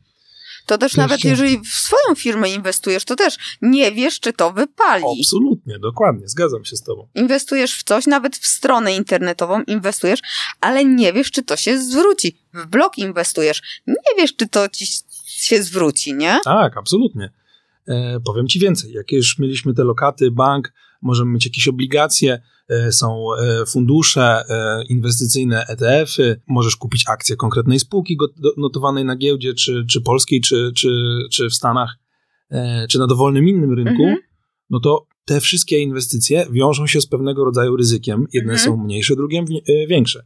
to 0.66 0.78
też 0.78 0.96
nawet 0.96 1.24
jeżeli 1.24 1.60
w 1.60 1.68
swoją 1.68 2.16
firmę 2.16 2.50
inwestujesz, 2.50 3.06
to 3.06 3.16
też 3.16 3.58
nie 3.62 3.92
wiesz, 3.92 4.20
czy 4.20 4.34
to 4.34 4.54
wypali. 4.54 5.04
Absolutnie, 5.20 5.80
dokładnie, 5.80 6.28
zgadzam 6.28 6.66
się 6.66 6.76
z 6.76 6.84
tobą. 6.84 7.08
Inwestujesz 7.16 7.78
w 7.78 7.84
coś, 7.84 8.08
nawet 8.08 8.38
w 8.38 8.48
stronę 8.48 8.96
internetową 8.96 9.64
inwestujesz, 9.64 10.20
ale 10.62 10.86
nie 10.86 11.14
wiesz, 11.14 11.32
czy 11.32 11.44
to 11.44 11.56
się 11.56 11.80
zwróci. 11.80 12.38
W 12.54 12.66
blog 12.66 12.98
inwestujesz, 12.98 13.62
nie 13.88 14.18
wiesz, 14.18 14.36
czy 14.36 14.48
to 14.48 14.70
ci 14.70 14.86
się 15.26 15.64
zwróci, 15.64 16.14
nie? 16.14 16.40
Tak, 16.44 16.78
absolutnie. 16.78 17.34
E, 17.88 18.20
powiem 18.26 18.48
ci 18.48 18.60
więcej. 18.60 18.92
Jak 18.92 19.12
już 19.12 19.40
mieliśmy 19.40 19.74
te 19.74 19.84
lokaty, 19.84 20.32
bank, 20.32 20.74
możemy 21.02 21.32
mieć 21.32 21.46
jakieś 21.46 21.68
obligacje, 21.68 22.42
są 22.92 23.26
e, 23.34 23.66
fundusze 23.66 24.44
e, 24.50 24.84
inwestycyjne, 24.90 25.66
ETF-y, 25.68 26.42
możesz 26.48 26.76
kupić 26.76 27.04
akcje 27.10 27.36
konkretnej 27.36 27.80
spółki 27.80 28.18
notowanej 28.58 29.06
na 29.06 29.16
giełdzie, 29.16 29.54
czy, 29.54 29.86
czy 29.90 30.02
polskiej, 30.02 30.42
czy, 30.42 30.72
czy, 30.76 30.90
czy 31.32 31.50
w 31.50 31.54
Stanach, 31.54 31.98
e, 32.52 32.88
czy 32.88 33.00
na 33.00 33.08
dowolnym 33.08 33.50
innym 33.50 33.74
rynku, 33.74 34.04
mhm. 34.04 34.18
no 34.70 34.80
to 34.80 35.08
te 35.26 35.42
wszystkie 35.42 35.80
inwestycje 35.80 36.46
wiążą 36.52 36.88
się 36.88 37.02
z 37.02 37.08
pewnego 37.08 37.46
rodzaju 37.46 37.78
ryzykiem. 37.78 38.26
Jedne 38.34 38.54
mhm. 38.54 38.70
są 38.70 38.84
mniejsze, 38.84 39.16
drugie 39.16 39.46
e, 39.68 39.88
większe. 39.88 40.26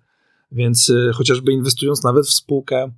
Więc 0.51 0.91
chociażby 1.13 1.51
inwestując 1.51 2.03
nawet 2.03 2.25
w 2.25 2.33
spółkę 2.33 2.91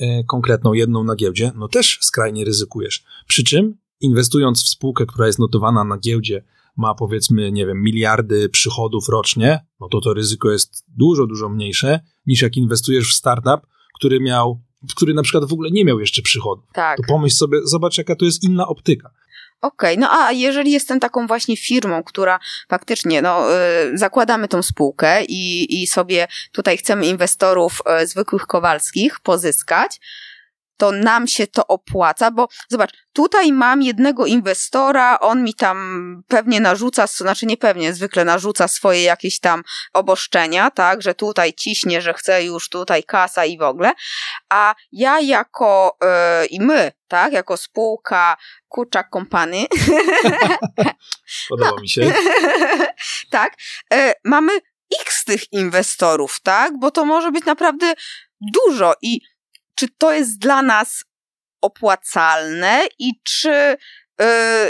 E, 0.00 0.24
konkretną, 0.24 0.72
jedną 0.72 1.04
na 1.04 1.16
giełdzie, 1.16 1.52
no 1.56 1.68
też 1.68 1.98
skrajnie 2.00 2.44
ryzykujesz. 2.44 3.04
Przy 3.26 3.44
czym 3.44 3.74
inwestując 4.00 4.64
w 4.64 4.68
spółkę, 4.68 5.06
która 5.06 5.26
jest 5.26 5.38
notowana 5.38 5.84
na 5.84 5.98
giełdzie, 5.98 6.44
ma 6.80 6.94
powiedzmy, 6.94 7.52
nie 7.52 7.66
wiem, 7.66 7.82
miliardy 7.82 8.48
przychodów 8.48 9.08
rocznie, 9.08 9.66
no 9.80 9.88
to 9.88 10.00
to 10.00 10.14
ryzyko 10.14 10.50
jest 10.50 10.84
dużo, 10.88 11.26
dużo 11.26 11.48
mniejsze 11.48 12.00
niż 12.26 12.42
jak 12.42 12.56
inwestujesz 12.56 13.10
w 13.10 13.16
startup, 13.16 13.66
który 13.94 14.20
miał, 14.20 14.60
który 14.96 15.14
na 15.14 15.22
przykład 15.22 15.44
w 15.44 15.52
ogóle 15.52 15.70
nie 15.70 15.84
miał 15.84 16.00
jeszcze 16.00 16.22
przychodów. 16.22 16.64
Tak. 16.72 16.96
To 16.96 17.02
pomyśl 17.08 17.36
sobie, 17.36 17.58
zobacz 17.64 17.98
jaka 17.98 18.16
to 18.16 18.24
jest 18.24 18.44
inna 18.44 18.66
optyka. 18.66 19.10
Okej, 19.60 19.94
okay, 19.94 20.00
no 20.00 20.10
a 20.10 20.32
jeżeli 20.32 20.72
jestem 20.72 21.00
taką 21.00 21.26
właśnie 21.26 21.56
firmą, 21.56 22.02
która 22.02 22.40
faktycznie, 22.68 23.22
no, 23.22 23.46
y, 23.54 23.98
zakładamy 23.98 24.48
tą 24.48 24.62
spółkę 24.62 25.24
i, 25.24 25.82
i 25.82 25.86
sobie 25.86 26.28
tutaj 26.52 26.76
chcemy 26.76 27.06
inwestorów 27.06 27.82
y, 28.02 28.06
zwykłych 28.06 28.46
Kowalskich 28.46 29.20
pozyskać, 29.20 30.00
to 30.80 30.92
nam 30.92 31.28
się 31.28 31.46
to 31.46 31.66
opłaca, 31.66 32.30
bo 32.30 32.48
zobacz, 32.68 32.90
tutaj 33.12 33.52
mam 33.52 33.82
jednego 33.82 34.26
inwestora, 34.26 35.20
on 35.20 35.44
mi 35.44 35.54
tam 35.54 36.22
pewnie 36.28 36.60
narzuca, 36.60 37.06
znaczy 37.06 37.46
nie 37.46 37.56
pewnie, 37.56 37.94
zwykle 37.94 38.24
narzuca 38.24 38.68
swoje 38.68 39.02
jakieś 39.02 39.40
tam 39.40 39.62
oboszczenia, 39.92 40.70
tak, 40.70 41.02
że 41.02 41.14
tutaj 41.14 41.52
ciśnie, 41.52 42.02
że 42.02 42.14
chce 42.14 42.44
już 42.44 42.68
tutaj 42.68 43.04
kasa 43.04 43.44
i 43.44 43.58
w 43.58 43.62
ogóle, 43.62 43.92
a 44.48 44.74
ja 44.92 45.20
jako 45.20 45.96
yy, 46.02 46.46
i 46.46 46.60
my, 46.60 46.92
tak, 47.08 47.32
jako 47.32 47.56
spółka 47.56 48.36
Kurczak 48.68 49.08
Company. 49.12 49.66
Podoba 51.48 51.80
mi 51.80 51.88
się. 51.88 52.12
tak, 53.30 53.56
yy, 53.92 54.12
mamy 54.24 54.52
x 55.00 55.24
tych 55.24 55.52
inwestorów, 55.52 56.40
tak, 56.42 56.78
bo 56.78 56.90
to 56.90 57.04
może 57.04 57.32
być 57.32 57.44
naprawdę 57.44 57.94
dużo 58.40 58.94
i 59.02 59.20
czy 59.74 59.88
to 59.98 60.12
jest 60.12 60.38
dla 60.38 60.62
nas 60.62 61.04
opłacalne 61.60 62.86
i 62.98 63.12
czy 63.24 63.52
y, 63.52 64.24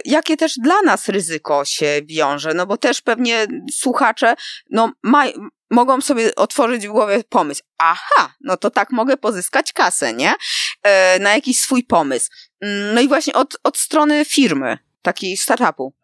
jakie 0.04 0.36
też 0.36 0.54
dla 0.58 0.82
nas 0.82 1.08
ryzyko 1.08 1.64
się 1.64 2.00
wiąże, 2.04 2.54
no 2.54 2.66
bo 2.66 2.76
też 2.76 3.00
pewnie 3.00 3.46
słuchacze 3.72 4.34
no, 4.70 4.92
maj, 5.02 5.34
mogą 5.70 6.00
sobie 6.00 6.34
otworzyć 6.34 6.88
w 6.88 6.90
głowie 6.90 7.24
pomysł, 7.28 7.62
aha, 7.78 8.34
no 8.40 8.56
to 8.56 8.70
tak 8.70 8.92
mogę 8.92 9.16
pozyskać 9.16 9.72
kasę, 9.72 10.14
nie? 10.14 10.32
Y, 10.32 11.20
na 11.20 11.34
jakiś 11.34 11.60
swój 11.60 11.84
pomysł. 11.84 12.30
Mm, 12.60 12.94
no 12.94 13.00
i 13.00 13.08
właśnie 13.08 13.32
od, 13.32 13.56
od 13.64 13.78
strony 13.78 14.24
firmy, 14.24 14.78
takiej 15.02 15.36
startupu. 15.36 15.94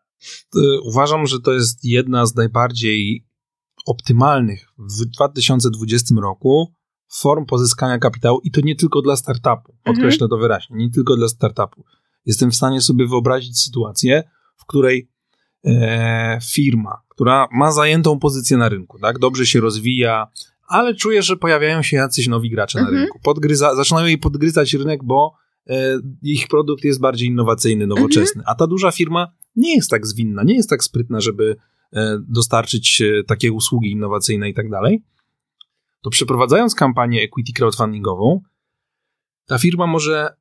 Uważam, 0.84 1.26
że 1.26 1.40
to 1.40 1.52
jest 1.52 1.84
jedna 1.84 2.26
z 2.26 2.34
najbardziej 2.34 3.26
optymalnych 3.86 4.66
w 4.78 5.04
2020 5.04 6.14
roku 6.22 6.72
form 7.08 7.46
pozyskania 7.46 7.98
kapitału 7.98 8.40
i 8.44 8.50
to 8.50 8.60
nie 8.60 8.76
tylko 8.76 9.02
dla 9.02 9.16
startupu. 9.16 9.76
Podkreślę 9.84 10.24
mhm. 10.24 10.28
to 10.28 10.36
wyraźnie, 10.36 10.76
nie 10.76 10.90
tylko 10.90 11.16
dla 11.16 11.28
startupu. 11.28 11.84
Jestem 12.26 12.50
w 12.50 12.54
stanie 12.54 12.80
sobie 12.80 13.06
wyobrazić 13.06 13.60
sytuację, 13.60 14.22
w 14.56 14.66
której 14.66 15.08
e, 15.64 16.38
firma, 16.52 17.02
która 17.08 17.48
ma 17.52 17.72
zajętą 17.72 18.18
pozycję 18.18 18.56
na 18.56 18.68
rynku, 18.68 18.98
tak, 18.98 19.18
dobrze 19.18 19.46
się 19.46 19.60
rozwija, 19.60 20.26
ale 20.68 20.94
czuje, 20.94 21.22
że 21.22 21.36
pojawiają 21.36 21.82
się 21.82 21.96
jacyś 21.96 22.28
nowi 22.28 22.50
gracze 22.50 22.78
mhm. 22.78 22.94
na 22.94 23.00
rynku. 23.00 23.18
Podgryza, 23.22 23.74
zaczynają 23.74 24.06
jej 24.06 24.18
podgryzać 24.18 24.74
rynek, 24.74 25.04
bo 25.04 25.34
e, 25.66 25.98
ich 26.22 26.48
produkt 26.48 26.84
jest 26.84 27.00
bardziej 27.00 27.28
innowacyjny, 27.28 27.86
nowoczesny. 27.86 28.40
Mhm. 28.40 28.44
A 28.46 28.54
ta 28.54 28.66
duża 28.66 28.90
firma 28.90 29.32
nie 29.56 29.74
jest 29.74 29.90
tak 29.90 30.06
zwinna, 30.06 30.42
nie 30.42 30.54
jest 30.54 30.70
tak 30.70 30.84
sprytna, 30.84 31.20
żeby 31.20 31.56
e, 31.92 32.18
dostarczyć 32.28 33.02
e, 33.02 33.24
takie 33.24 33.52
usługi 33.52 33.90
innowacyjne 33.90 34.48
i 34.48 34.54
tak 34.54 34.70
dalej 34.70 35.02
to 36.06 36.10
przeprowadzając 36.10 36.74
kampanię 36.74 37.22
equity 37.22 37.52
crowdfundingową, 37.52 38.40
ta 39.46 39.58
firma 39.58 39.86
może 39.86 40.36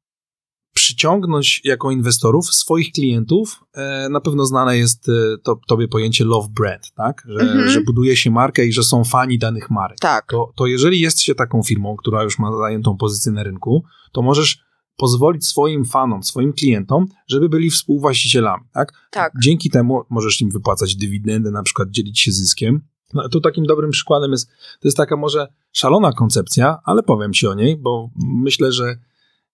przyciągnąć 0.73 1.61
jako 1.63 1.91
inwestorów 1.91 2.45
swoich 2.45 2.91
klientów. 2.91 3.59
E, 3.73 4.09
na 4.09 4.21
pewno 4.21 4.45
znane 4.45 4.77
jest 4.77 5.09
e, 5.09 5.11
to, 5.43 5.59
tobie 5.67 5.87
pojęcie 5.87 6.25
love 6.25 6.47
brand, 6.55 6.91
tak? 6.95 7.23
Że, 7.25 7.39
mhm. 7.39 7.69
że 7.69 7.81
buduje 7.81 8.17
się 8.17 8.31
markę 8.31 8.65
i 8.65 8.73
że 8.73 8.83
są 8.83 9.03
fani 9.03 9.39
danych 9.39 9.69
marek. 9.69 9.97
Tak. 9.99 10.25
To, 10.29 10.51
to 10.55 10.67
jeżeli 10.67 10.99
jest 10.99 11.21
się 11.21 11.35
taką 11.35 11.63
firmą, 11.63 11.95
która 11.95 12.23
już 12.23 12.39
ma 12.39 12.57
zajętą 12.57 12.97
pozycję 12.97 13.31
na 13.31 13.43
rynku, 13.43 13.83
to 14.11 14.21
możesz 14.21 14.65
pozwolić 14.97 15.47
swoim 15.47 15.85
fanom, 15.85 16.23
swoim 16.23 16.53
klientom, 16.53 17.05
żeby 17.27 17.49
byli 17.49 17.69
współwłaścicielami, 17.69 18.63
tak? 18.73 18.93
Tak. 19.11 19.33
Dzięki 19.43 19.69
temu 19.69 20.01
możesz 20.09 20.41
im 20.41 20.49
wypłacać 20.49 20.95
dywidendy, 20.95 21.51
na 21.51 21.63
przykład 21.63 21.89
dzielić 21.89 22.19
się 22.19 22.31
zyskiem, 22.31 22.81
no, 23.13 23.29
tu 23.29 23.41
takim 23.41 23.65
dobrym 23.65 23.91
przykładem 23.91 24.31
jest, 24.31 24.49
to 24.49 24.87
jest 24.87 24.97
taka 24.97 25.17
może 25.17 25.47
szalona 25.71 26.11
koncepcja, 26.11 26.79
ale 26.85 27.03
powiem 27.03 27.33
ci 27.33 27.47
o 27.47 27.53
niej, 27.53 27.77
bo 27.77 28.09
myślę, 28.43 28.71
że 28.71 28.95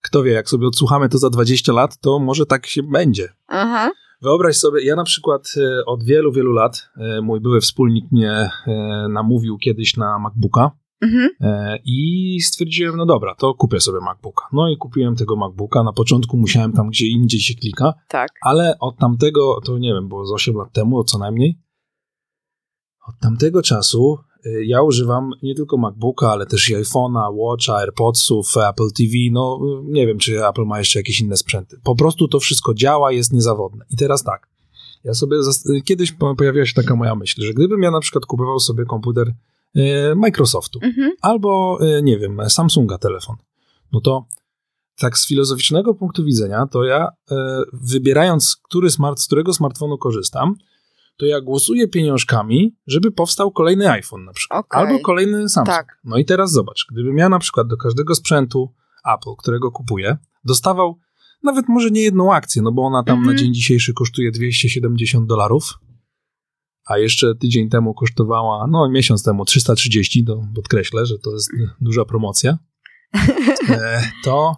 kto 0.01 0.23
wie, 0.23 0.31
jak 0.31 0.49
sobie 0.49 0.67
odsłuchamy 0.67 1.09
to 1.09 1.17
za 1.17 1.29
20 1.29 1.73
lat, 1.73 1.97
to 1.97 2.19
może 2.19 2.45
tak 2.45 2.67
się 2.67 2.83
będzie. 2.83 3.29
Aha. 3.47 3.91
Wyobraź 4.21 4.57
sobie, 4.57 4.85
ja 4.85 4.95
na 4.95 5.03
przykład 5.03 5.53
e, 5.57 5.85
od 5.85 6.03
wielu, 6.03 6.31
wielu 6.31 6.51
lat, 6.51 6.89
e, 6.97 7.21
mój 7.21 7.39
były 7.39 7.61
wspólnik 7.61 8.11
mnie 8.11 8.49
e, 8.67 9.07
namówił 9.09 9.57
kiedyś 9.57 9.97
na 9.97 10.19
MacBooka 10.19 10.71
Mhm. 11.01 11.29
I 11.85 12.37
stwierdziłem, 12.41 12.97
no 12.97 13.05
dobra, 13.05 13.35
to 13.35 13.53
kupię 13.53 13.79
sobie 13.79 13.99
MacBooka. 13.99 14.45
No 14.53 14.69
i 14.69 14.77
kupiłem 14.77 15.15
tego 15.15 15.35
MacBooka. 15.35 15.83
Na 15.83 15.93
początku 15.93 16.37
musiałem 16.37 16.73
tam 16.73 16.89
gdzie 16.89 17.07
indziej 17.07 17.39
się 17.39 17.55
klika, 17.55 17.93
Tak. 18.07 18.29
ale 18.41 18.75
od 18.79 18.97
tamtego, 18.97 19.61
to 19.65 19.77
nie 19.77 19.93
wiem, 19.93 20.07
było 20.07 20.25
z 20.25 20.31
8 20.31 20.55
lat 20.55 20.73
temu 20.73 21.03
co 21.03 21.17
najmniej, 21.17 21.57
od 23.07 23.15
tamtego 23.19 23.61
czasu 23.61 24.17
y, 24.45 24.65
ja 24.65 24.81
używam 24.81 25.31
nie 25.43 25.55
tylko 25.55 25.77
MacBooka, 25.77 26.31
ale 26.31 26.45
też 26.45 26.69
i 26.69 26.75
iPhone'a, 26.75 27.33
Watcha, 27.33 27.75
AirPodsów, 27.75 28.57
Apple 28.57 28.91
TV, 28.97 29.11
no 29.31 29.59
y, 29.87 29.91
nie 29.91 30.07
wiem, 30.07 30.17
czy 30.17 30.47
Apple 30.47 30.65
ma 30.65 30.79
jeszcze 30.79 30.99
jakieś 30.99 31.21
inne 31.21 31.37
sprzęty. 31.37 31.79
Po 31.83 31.95
prostu 31.95 32.27
to 32.27 32.39
wszystko 32.39 32.73
działa, 32.73 33.11
jest 33.11 33.33
niezawodne. 33.33 33.85
I 33.89 33.97
teraz 33.97 34.23
tak, 34.23 34.47
ja 35.03 35.13
sobie, 35.13 35.37
y, 35.69 35.81
kiedyś 35.81 36.11
po- 36.11 36.35
pojawiła 36.35 36.65
się 36.65 36.73
taka 36.73 36.95
moja 36.95 37.15
myśl, 37.15 37.41
że 37.41 37.53
gdybym 37.53 37.81
ja 37.83 37.91
na 37.91 37.99
przykład 37.99 38.25
kupował 38.25 38.59
sobie 38.59 38.85
komputer 38.85 39.33
Microsoftu, 40.15 40.79
Mhm. 40.83 41.11
albo, 41.21 41.79
nie 42.03 42.19
wiem, 42.19 42.41
Samsunga 42.49 42.97
telefon, 42.97 43.35
no 43.91 44.01
to 44.01 44.25
tak 44.99 45.17
z 45.17 45.27
filozoficznego 45.27 45.93
punktu 45.93 46.23
widzenia, 46.23 46.67
to 46.71 46.83
ja 46.83 47.07
wybierając, 47.73 48.57
który 48.63 48.89
smart, 48.89 49.19
z 49.19 49.25
którego 49.27 49.53
smartfonu 49.53 49.97
korzystam, 49.97 50.55
to 51.21 51.25
ja 51.25 51.41
głosuję 51.41 51.87
pieniążkami, 51.87 52.75
żeby 52.87 53.11
powstał 53.11 53.51
kolejny 53.51 53.91
iPhone 53.91 54.25
na 54.25 54.33
przykład, 54.33 54.65
Okej. 54.65 54.81
albo 54.81 54.99
kolejny 54.99 55.49
Samsung. 55.49 55.77
Tak. 55.77 55.99
No 56.03 56.17
i 56.17 56.25
teraz 56.25 56.51
zobacz, 56.51 56.85
gdybym 56.91 57.17
ja 57.17 57.29
na 57.29 57.39
przykład 57.39 57.67
do 57.67 57.77
każdego 57.77 58.15
sprzętu 58.15 58.73
Apple, 59.13 59.29
którego 59.37 59.71
kupuję, 59.71 60.17
dostawał 60.43 60.99
nawet 61.43 61.65
może 61.69 61.91
nie 61.91 62.01
jedną 62.01 62.33
akcję, 62.33 62.61
no 62.61 62.71
bo 62.71 62.81
ona 62.81 63.03
tam 63.03 63.17
Mhm. 63.17 63.35
na 63.35 63.41
dzień 63.41 63.53
dzisiejszy 63.53 63.93
kosztuje 63.93 64.31
270 64.31 65.27
dolarów, 65.27 65.79
a 66.85 66.97
jeszcze 66.97 67.35
tydzień 67.35 67.69
temu 67.69 67.93
kosztowała, 67.93 68.67
no 68.67 68.89
miesiąc 68.89 69.23
temu 69.23 69.45
330, 69.45 70.25
to 70.25 70.43
podkreślę, 70.55 71.05
że 71.05 71.19
to 71.19 71.31
jest 71.31 71.49
duża 71.81 72.05
promocja, 72.05 72.57
e, 73.69 74.03
to 74.23 74.55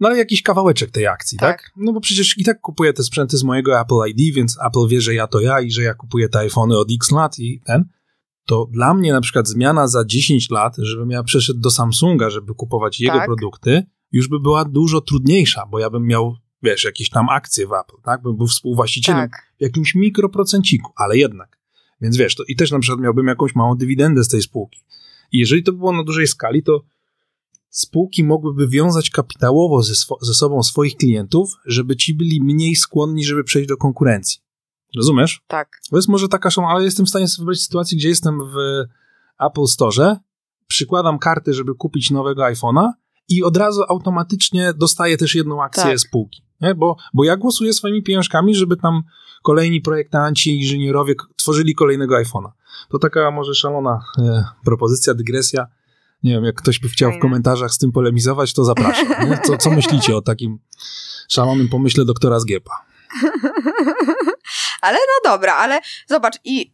no 0.00 0.08
ale 0.08 0.18
jakiś 0.18 0.42
kawałeczek 0.42 0.90
tej 0.90 1.06
akcji, 1.06 1.38
tak. 1.38 1.62
Tak. 1.62 1.70
No 1.76 1.92
bo 1.92 2.00
przecież 2.00 2.38
i 2.38 2.44
tak 2.44 2.60
kupuję 2.60 2.92
te 2.92 3.02
sprzęty 3.02 3.36
z 3.36 3.44
mojego 3.44 3.80
Apple 3.80 4.10
ID, 4.14 4.34
więc 4.34 4.58
Apple 4.66 4.88
wie, 4.88 5.00
że 5.00 5.14
ja 5.14 5.26
to 5.26 5.40
ja 5.40 5.60
i 5.60 5.70
że 5.70 5.82
ja 5.82 5.94
kupuję 5.94 6.28
te 6.28 6.38
iPhony 6.38 6.78
od 6.78 6.88
X 6.94 7.10
lat 7.10 7.38
i 7.38 7.60
ten. 7.64 7.84
To 8.46 8.66
dla 8.70 8.94
mnie 8.94 9.12
na 9.12 9.20
przykład 9.20 9.48
zmiana 9.48 9.88
za 9.88 10.04
10 10.04 10.50
lat, 10.50 10.76
żebym 10.78 11.10
ja 11.10 11.22
przeszedł 11.22 11.60
do 11.60 11.70
Samsunga, 11.70 12.30
żeby 12.30 12.54
kupować 12.54 13.00
jego 13.00 13.18
Tak. 13.18 13.26
produkty, 13.26 13.82
już 14.12 14.28
by 14.28 14.40
była 14.40 14.64
dużo 14.64 15.00
trudniejsza, 15.00 15.66
bo 15.70 15.78
ja 15.78 15.90
bym 15.90 16.06
miał, 16.06 16.36
wiesz, 16.62 16.84
jakieś 16.84 17.10
tam 17.10 17.28
akcje 17.28 17.66
w 17.66 17.72
Apple, 17.72 18.02
tak? 18.04 18.22
Bym 18.22 18.36
był 18.36 18.46
współwłaścicielem 18.46 19.30
Tak. 19.30 19.52
w 19.58 19.62
jakimś 19.62 19.94
mikroprocenciku, 19.94 20.92
ale 20.96 21.18
jednak. 21.18 21.58
Więc 22.00 22.16
wiesz, 22.16 22.34
to 22.34 22.44
i 22.48 22.56
też 22.56 22.70
na 22.70 22.78
przykład 22.78 23.00
miałbym 23.00 23.26
jakąś 23.26 23.54
małą 23.54 23.76
dywidendę 23.76 24.24
z 24.24 24.28
tej 24.28 24.42
spółki. 24.42 24.80
I 25.32 25.38
jeżeli 25.38 25.62
to 25.62 25.72
było 25.72 25.92
na 25.92 26.04
dużej 26.04 26.26
skali, 26.26 26.62
to 26.62 26.84
spółki 27.78 28.24
mogłyby 28.24 28.68
wiązać 28.68 29.10
kapitałowo 29.10 29.82
ze, 29.82 29.92
swo- 29.94 30.16
ze 30.20 30.34
sobą 30.34 30.62
swoich 30.62 30.96
klientów, 30.96 31.50
żeby 31.66 31.96
ci 31.96 32.14
byli 32.14 32.42
mniej 32.42 32.76
skłonni, 32.76 33.24
żeby 33.24 33.44
przejść 33.44 33.68
do 33.68 33.76
konkurencji. 33.76 34.40
Rozumiesz? 34.96 35.40
Tak. 35.46 35.68
To 35.90 35.96
jest 35.96 36.08
może 36.08 36.28
taka 36.28 36.50
szalona, 36.50 36.74
ale 36.74 36.84
jestem 36.84 37.06
w 37.06 37.08
stanie 37.08 37.28
sobie 37.28 37.38
wyobrazić 37.42 37.64
sytuację, 37.64 37.98
gdzie 37.98 38.08
jestem 38.08 38.38
w 38.40 38.54
Apple 39.40 39.66
Store, 39.66 40.16
przykładam 40.66 41.18
kartę, 41.18 41.52
żeby 41.54 41.74
kupić 41.74 42.10
nowego 42.10 42.42
iPhone'a 42.42 42.90
i 43.28 43.42
od 43.42 43.56
razu 43.56 43.82
automatycznie 43.88 44.72
dostaję 44.76 45.16
też 45.16 45.34
jedną 45.34 45.62
akcję 45.62 45.84
Tak. 45.84 46.00
spółki. 46.00 46.42
Nie? 46.60 46.74
Bo, 46.74 46.96
bo 47.14 47.24
ja 47.24 47.36
głosuję 47.36 47.72
swoimi 47.72 48.02
pieniążkami, 48.02 48.54
żeby 48.54 48.76
tam 48.76 49.02
kolejni 49.42 49.80
projektanci, 49.80 50.56
inżynierowie 50.56 51.14
tworzyli 51.36 51.74
kolejnego 51.74 52.14
iPhone'a. 52.14 52.50
To 52.90 52.98
taka 52.98 53.30
może 53.30 53.54
szalona 53.54 54.00
e, 54.18 54.44
propozycja, 54.64 55.14
dygresja. 55.14 55.66
Nie 56.22 56.32
wiem, 56.32 56.44
jak 56.44 56.54
ktoś 56.54 56.78
by 56.78 56.88
chciał 56.88 57.12
w 57.12 57.18
komentarzach 57.18 57.72
z 57.72 57.78
tym 57.78 57.92
polemizować, 57.92 58.52
to 58.52 58.64
zapraszam. 58.64 59.28
Nie? 59.28 59.38
Co, 59.38 59.56
co 59.56 59.70
myślicie 59.80 60.16
o 60.16 60.22
takim 60.22 60.58
szalonym 61.28 61.68
pomyśle 61.68 62.04
doktora 62.04 62.40
Zgiepa? 62.40 62.72
Ale 64.86 64.98
no 64.98 65.30
dobra, 65.30 65.54
ale 65.54 65.80
zobacz, 66.06 66.34
i 66.44 66.70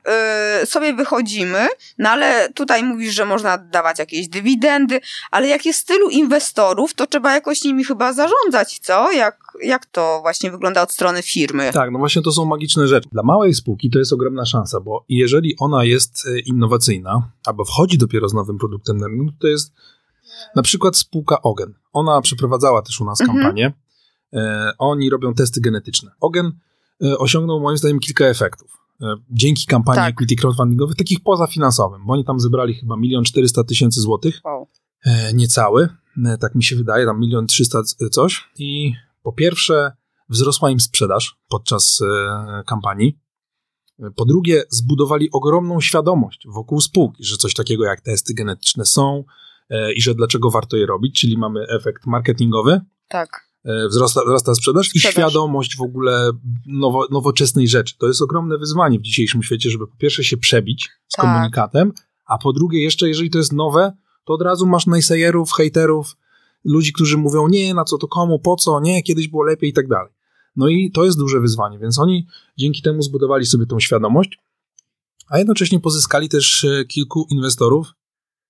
y, 0.62 0.66
sobie 0.66 0.94
wychodzimy, 0.94 1.68
no 1.98 2.10
ale 2.10 2.48
tutaj 2.52 2.82
mówisz, 2.84 3.14
że 3.14 3.24
można 3.24 3.58
dawać 3.58 3.98
jakieś 3.98 4.28
dywidendy, 4.28 5.00
ale 5.30 5.48
jak 5.48 5.66
jest 5.66 5.86
tylu 5.86 6.08
inwestorów, 6.10 6.94
to 6.94 7.06
trzeba 7.06 7.34
jakoś 7.34 7.64
nimi 7.64 7.84
chyba 7.84 8.12
zarządzać, 8.12 8.78
co? 8.78 9.12
Jak, 9.12 9.38
jak 9.62 9.86
to 9.86 10.18
właśnie 10.22 10.50
wygląda 10.50 10.82
od 10.82 10.92
strony 10.92 11.22
firmy? 11.22 11.70
Tak, 11.72 11.90
no 11.90 11.98
właśnie 11.98 12.22
to 12.22 12.32
są 12.32 12.44
magiczne 12.44 12.88
rzeczy. 12.88 13.08
Dla 13.12 13.22
małej 13.22 13.54
spółki 13.54 13.90
to 13.90 13.98
jest 13.98 14.12
ogromna 14.12 14.46
szansa, 14.46 14.80
bo 14.80 15.04
jeżeli 15.08 15.54
ona 15.60 15.84
jest 15.84 16.26
e, 16.26 16.38
innowacyjna, 16.40 17.30
albo 17.46 17.64
wchodzi 17.64 17.98
dopiero 17.98 18.28
z 18.28 18.34
nowym 18.34 18.58
produktem 18.58 18.96
na 18.96 19.06
rynek, 19.06 19.34
to 19.40 19.46
jest 19.46 19.72
na 20.56 20.62
przykład 20.62 20.96
spółka 20.96 21.42
Ogen. 21.42 21.74
Ona 21.92 22.20
przeprowadzała 22.20 22.82
też 22.82 23.00
u 23.00 23.04
nas 23.04 23.20
Mhm. 23.20 23.38
kampanię. 23.38 23.72
E, 24.32 24.72
oni 24.78 25.10
robią 25.10 25.34
testy 25.34 25.60
genetyczne. 25.60 26.10
Ogen 26.20 26.52
osiągnął 27.00 27.60
moim 27.60 27.76
zdaniem 27.78 27.98
kilka 28.00 28.24
efektów. 28.24 28.70
E, 29.02 29.14
dzięki 29.30 29.66
kampanii 29.66 29.98
Tak. 30.02 30.12
equity 30.14 30.36
crowdfundingowej, 30.36 30.96
takich 30.96 31.20
pozafinansowym, 31.20 32.06
bo 32.06 32.12
oni 32.12 32.24
tam 32.24 32.40
zebrali 32.40 32.74
chyba 32.74 32.96
milion 32.96 33.24
czterysta 33.24 33.64
tysięcy 33.64 34.00
złotych 34.00 34.40
Wow. 34.44 34.68
e, 35.04 35.32
niecały, 35.34 35.88
e, 36.26 36.38
tak 36.38 36.54
mi 36.54 36.64
się 36.64 36.76
wydaje, 36.76 37.06
tam 37.06 37.20
milion 37.20 37.46
trzysta 37.46 37.82
c- 37.82 38.08
coś. 38.10 38.50
I 38.58 38.94
po 39.22 39.32
pierwsze, 39.32 39.92
wzrosła 40.28 40.70
im 40.70 40.80
sprzedaż 40.80 41.36
podczas 41.48 42.00
e, 42.02 42.62
kampanii. 42.66 43.18
E, 44.02 44.10
Po 44.16 44.24
drugie, 44.24 44.62
zbudowali 44.70 45.28
ogromną 45.32 45.80
świadomość 45.80 46.46
wokół 46.54 46.80
spółki, 46.80 47.24
że 47.24 47.36
coś 47.36 47.54
takiego 47.54 47.84
jak 47.84 48.00
testy 48.00 48.34
genetyczne 48.34 48.84
są 48.86 49.24
e, 49.70 49.92
i 49.92 50.00
że 50.00 50.14
dlaczego 50.14 50.50
warto 50.50 50.76
je 50.76 50.86
robić, 50.86 51.20
czyli 51.20 51.38
mamy 51.38 51.60
efekt 51.68 52.06
marketingowy, 52.06 52.80
Tak. 53.08 53.51
E, 53.64 53.88
wzrasta, 53.88 54.20
wzrasta 54.24 54.54
sprzedaż, 54.54 54.86
i 54.86 54.98
Sprzedaż. 54.98 55.12
świadomość 55.12 55.76
w 55.76 55.82
ogóle 55.82 56.30
nowo, 56.66 57.06
nowoczesnej 57.10 57.68
rzeczy. 57.68 57.94
To 57.98 58.06
jest 58.06 58.22
ogromne 58.22 58.58
wyzwanie 58.58 58.98
w 58.98 59.02
dzisiejszym 59.02 59.42
świecie, 59.42 59.70
żeby 59.70 59.86
po 59.86 59.96
pierwsze 59.96 60.24
się 60.24 60.36
przebić 60.36 60.90
z 61.08 61.16
Tak. 61.16 61.24
komunikatem, 61.26 61.92
a 62.26 62.38
po 62.38 62.52
drugie 62.52 62.82
jeszcze, 62.82 63.08
jeżeli 63.08 63.30
to 63.30 63.38
jest 63.38 63.52
nowe, 63.52 63.92
to 64.24 64.32
od 64.34 64.42
razu 64.42 64.66
masz 64.66 64.86
najsajerów, 64.86 65.52
hejterów, 65.52 66.16
ludzi, 66.64 66.92
którzy 66.92 67.16
mówią, 67.18 67.48
nie, 67.48 67.74
na 67.74 67.84
co 67.84 67.98
to 67.98 68.08
komu, 68.08 68.38
po 68.38 68.56
co, 68.56 68.80
nie, 68.80 69.02
kiedyś 69.02 69.28
było 69.28 69.42
lepiej 69.42 69.70
i 69.70 69.72
tak 69.72 69.88
dalej. 69.88 70.12
No 70.56 70.68
i 70.68 70.90
to 70.90 71.04
jest 71.04 71.18
duże 71.18 71.40
wyzwanie, 71.40 71.78
więc 71.78 71.98
oni 71.98 72.26
dzięki 72.58 72.82
temu 72.82 73.02
zbudowali 73.02 73.46
sobie 73.46 73.66
tą 73.66 73.80
świadomość, 73.80 74.38
a 75.28 75.38
jednocześnie 75.38 75.80
pozyskali 75.80 76.28
też 76.28 76.64
e, 76.64 76.84
kilku 76.84 77.26
inwestorów 77.30 77.86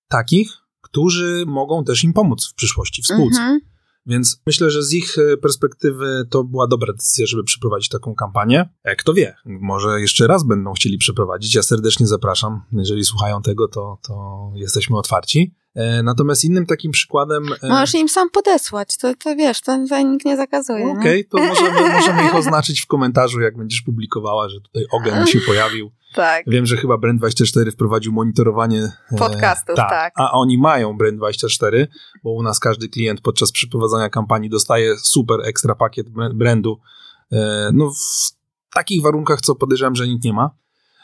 takich, 0.07 0.51
którzy 0.81 1.43
mogą 1.47 1.83
też 1.83 2.03
im 2.03 2.13
pomóc 2.13 2.47
w 2.47 2.53
przyszłości, 2.53 3.01
w 3.01 3.05
spółce. 3.05 3.41
Mhm. 3.41 3.59
Więc 4.05 4.41
myślę, 4.47 4.71
że 4.71 4.83
z 4.83 4.93
ich 4.93 5.17
e, 5.17 5.37
perspektywy 5.37 6.27
to 6.29 6.43
była 6.43 6.67
dobra 6.67 6.93
decyzja, 6.93 7.25
żeby 7.25 7.43
przeprowadzić 7.43 7.89
taką 7.89 8.15
kampanię. 8.15 8.69
E, 8.83 8.95
Kto 8.95 9.13
wie, 9.13 9.35
może 9.45 10.01
jeszcze 10.01 10.27
raz 10.27 10.43
będą 10.43 10.73
chcieli 10.73 10.97
przeprowadzić. 10.97 11.55
Ja 11.55 11.63
serdecznie 11.63 12.07
zapraszam. 12.07 12.61
Jeżeli 12.71 13.05
słuchają 13.05 13.41
tego, 13.41 13.67
to, 13.67 13.97
to 14.07 14.51
jesteśmy 14.55 14.97
otwarci. 14.97 15.55
E, 15.75 16.03
Natomiast 16.03 16.43
innym 16.43 16.65
takim 16.65 16.91
przykładem. 16.91 17.43
Możesz 17.63 17.93
im 17.95 18.09
sam 18.09 18.29
podesłać, 18.29 18.97
to, 18.97 19.15
to 19.15 19.35
wiesz, 19.35 19.61
to, 19.61 19.77
to 19.89 20.01
nikt 20.01 20.25
nie 20.25 20.37
zakazuje. 20.37 20.87
Okej, 20.99 21.25
to 21.25 21.37
możemy, 21.49 21.93
możemy 21.93 22.25
ich 22.25 22.35
oznaczyć 22.35 22.81
w 22.81 22.87
komentarzu, 22.87 23.41
jak 23.41 23.57
będziesz 23.57 23.81
publikowała, 23.81 24.49
że 24.49 24.61
tutaj 24.61 24.85
ogen 24.91 25.27
się 25.27 25.39
pojawił. 25.39 25.91
Tak. 26.15 26.43
Wiem, 26.47 26.65
że 26.65 26.77
chyba 26.77 26.95
Brand24 26.95 27.71
wprowadził 27.71 28.11
monitorowanie 28.13 28.91
e, 29.11 29.17
Podcastów, 29.17 29.75
tak. 29.75 30.13
A 30.17 30.31
oni 30.31 30.57
mają 30.57 30.97
Brand24, 30.97 31.87
bo 32.23 32.31
u 32.31 32.43
nas 32.43 32.59
każdy 32.59 32.89
klient 32.89 33.21
podczas 33.21 33.51
przeprowadzania 33.51 34.09
kampanii 34.09 34.49
dostaje 34.49 34.97
super 34.97 35.39
ekstra 35.43 35.75
pakiet 35.75 36.09
br- 36.09 36.33
brandu. 36.33 36.79
E, 37.31 37.69
No 37.73 37.91
w 37.91 38.31
takich 38.73 39.01
warunkach, 39.01 39.41
co 39.41 39.55
podejrzewam, 39.55 39.95
że 39.95 40.07
nikt 40.07 40.23
nie 40.23 40.33
ma, 40.33 40.49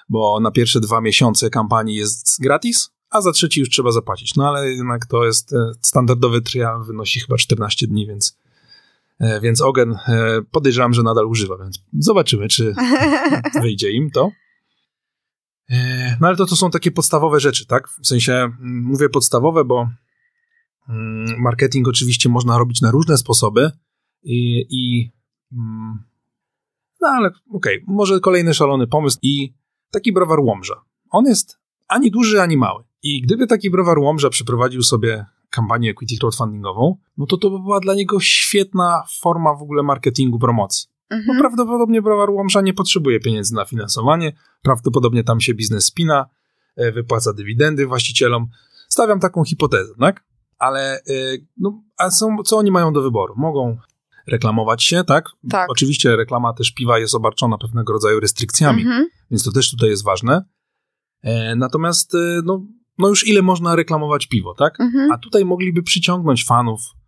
bo 0.10 0.39
na 0.39 0.51
pierwsze 0.51 0.80
dwa 0.80 1.01
miesiące 1.01 1.49
kampanii 1.49 1.95
jest 1.95 2.41
gratis, 2.41 2.89
a 3.10 3.22
za 3.22 3.32
trzeci 3.32 3.60
już 3.60 3.70
trzeba 3.70 3.91
zapłacić. 3.91 4.36
No 4.36 4.47
ale 4.49 4.70
jednak 4.70 5.05
to 5.05 5.26
jest 5.26 5.53
e, 5.53 5.72
standardowy 5.82 6.41
trial, 6.41 6.84
wynosi 6.84 7.20
chyba 7.20 7.38
14 7.38 7.88
dni, 7.88 8.07
więc 8.07 8.38
e, 9.20 9.39
więc 9.41 9.62
Ogen 9.62 9.91
e, 10.07 10.41
podejrzewam, 10.51 10.93
że 10.93 11.03
nadal 11.03 11.26
używa, 11.28 11.57
więc 11.57 11.80
zobaczymy, 11.99 12.47
czy 12.47 12.74
wyjdzie 13.62 13.91
im 13.91 14.12
to. 14.12 14.32
E, 15.70 16.17
No 16.22 16.28
ale 16.28 16.38
to, 16.38 16.45
to 16.45 16.55
są 16.55 16.72
takie 16.72 16.91
podstawowe 16.91 17.39
rzeczy, 17.39 17.65
tak? 17.65 17.89
W 17.89 18.07
sensie 18.07 18.34
mm, 18.34 18.84
mówię 18.84 19.09
podstawowe, 19.09 19.65
bo 19.65 19.89
mm, 20.89 21.41
marketing 21.41 21.88
oczywiście 21.88 22.30
można 22.30 22.57
robić 22.57 22.82
na 22.82 22.91
różne 22.91 23.17
sposoby 23.17 23.72
i, 24.24 24.65
i 24.70 25.11
mm, 25.51 26.03
no 27.01 27.07
ale 27.07 27.32
okej, 27.53 27.84
może 27.88 28.20
kolejny 28.20 28.53
szalony 28.53 28.88
pomysł 28.88 29.17
i 29.22 29.53
taki 29.91 30.13
browar 30.13 30.39
Łomża. 30.39 30.82
On 31.09 31.26
jest 31.26 31.57
ani 31.88 32.11
duży, 32.11 32.41
ani 32.41 32.57
mały. 32.57 32.84
I 33.03 33.22
gdyby 33.22 33.47
taki 33.47 33.70
browar 33.70 33.99
Łomża 33.99 34.30
przeprowadził 34.30 34.84
sobie 34.84 35.26
kampanię 35.49 35.91
equity 35.91 36.17
crowdfundingową, 36.17 36.97
no 37.17 37.26
to 37.26 37.38
to 37.38 37.49
by 37.49 37.59
była 37.59 37.80
dla 37.80 37.93
niego 37.93 38.20
świetna 38.20 39.03
forma 39.22 39.55
w 39.55 39.61
ogóle 39.61 39.84
marketingu, 39.84 40.39
promocji. 40.39 40.89
Bo 41.10 41.16
Mhm. 41.16 41.39
prawdopodobnie 41.39 42.01
browar 42.01 42.30
Łomża 42.30 42.62
nie 42.62 42.74
potrzebuje 42.74 43.20
pieniędzy 43.20 43.55
na 43.55 43.66
finansowanie, 43.66 44.34
prawdopodobnie 44.64 45.24
tam 45.24 45.41
się 45.41 45.53
biznes 45.53 45.86
spina, 45.86 46.26
e, 46.76 46.91
wypłaca 46.91 47.34
dywidendy 47.34 47.88
właścicielom. 47.88 48.47
Stawiam 48.89 49.20
taką 49.20 49.43
hipotezę, 49.43 49.93
tak? 49.99 50.24
Ale 50.57 50.99
y, 51.10 51.45
no, 51.57 51.82
a 51.97 52.10
są, 52.12 52.38
co 52.45 52.57
oni 52.57 52.72
mają 52.72 52.93
do 52.93 53.01
wyboru? 53.01 53.34
Mogą 53.38 53.78
reklamować 54.28 54.84
się, 54.84 55.03
tak? 55.03 55.26
Tak. 55.49 55.72
Oczywiście 55.72 56.16
reklama 56.16 56.53
też 56.53 56.72
piwa 56.72 56.99
jest 56.99 57.16
obarczona 57.16 57.57
pewnego 57.57 57.93
rodzaju 57.93 58.20
restrykcjami, 58.20 58.82
Mhm. 58.82 59.07
więc 59.32 59.43
to 59.43 59.51
też 59.51 59.72
tutaj 59.72 59.89
jest 59.89 60.03
ważne. 60.05 60.45
E, 61.22 61.55
natomiast, 61.55 62.16
e, 62.16 62.41
no, 62.45 62.66
no 62.97 63.07
już 63.07 63.28
ile 63.28 63.41
można 63.41 63.76
reklamować 63.76 64.28
piwo, 64.28 64.53
tak? 64.53 64.80
Mhm. 64.80 65.12
A 65.12 65.18
tutaj 65.18 65.45
mogliby 65.45 65.84
przyciągnąć 65.84 66.45
fanów 66.45 66.82
e, 66.82 66.99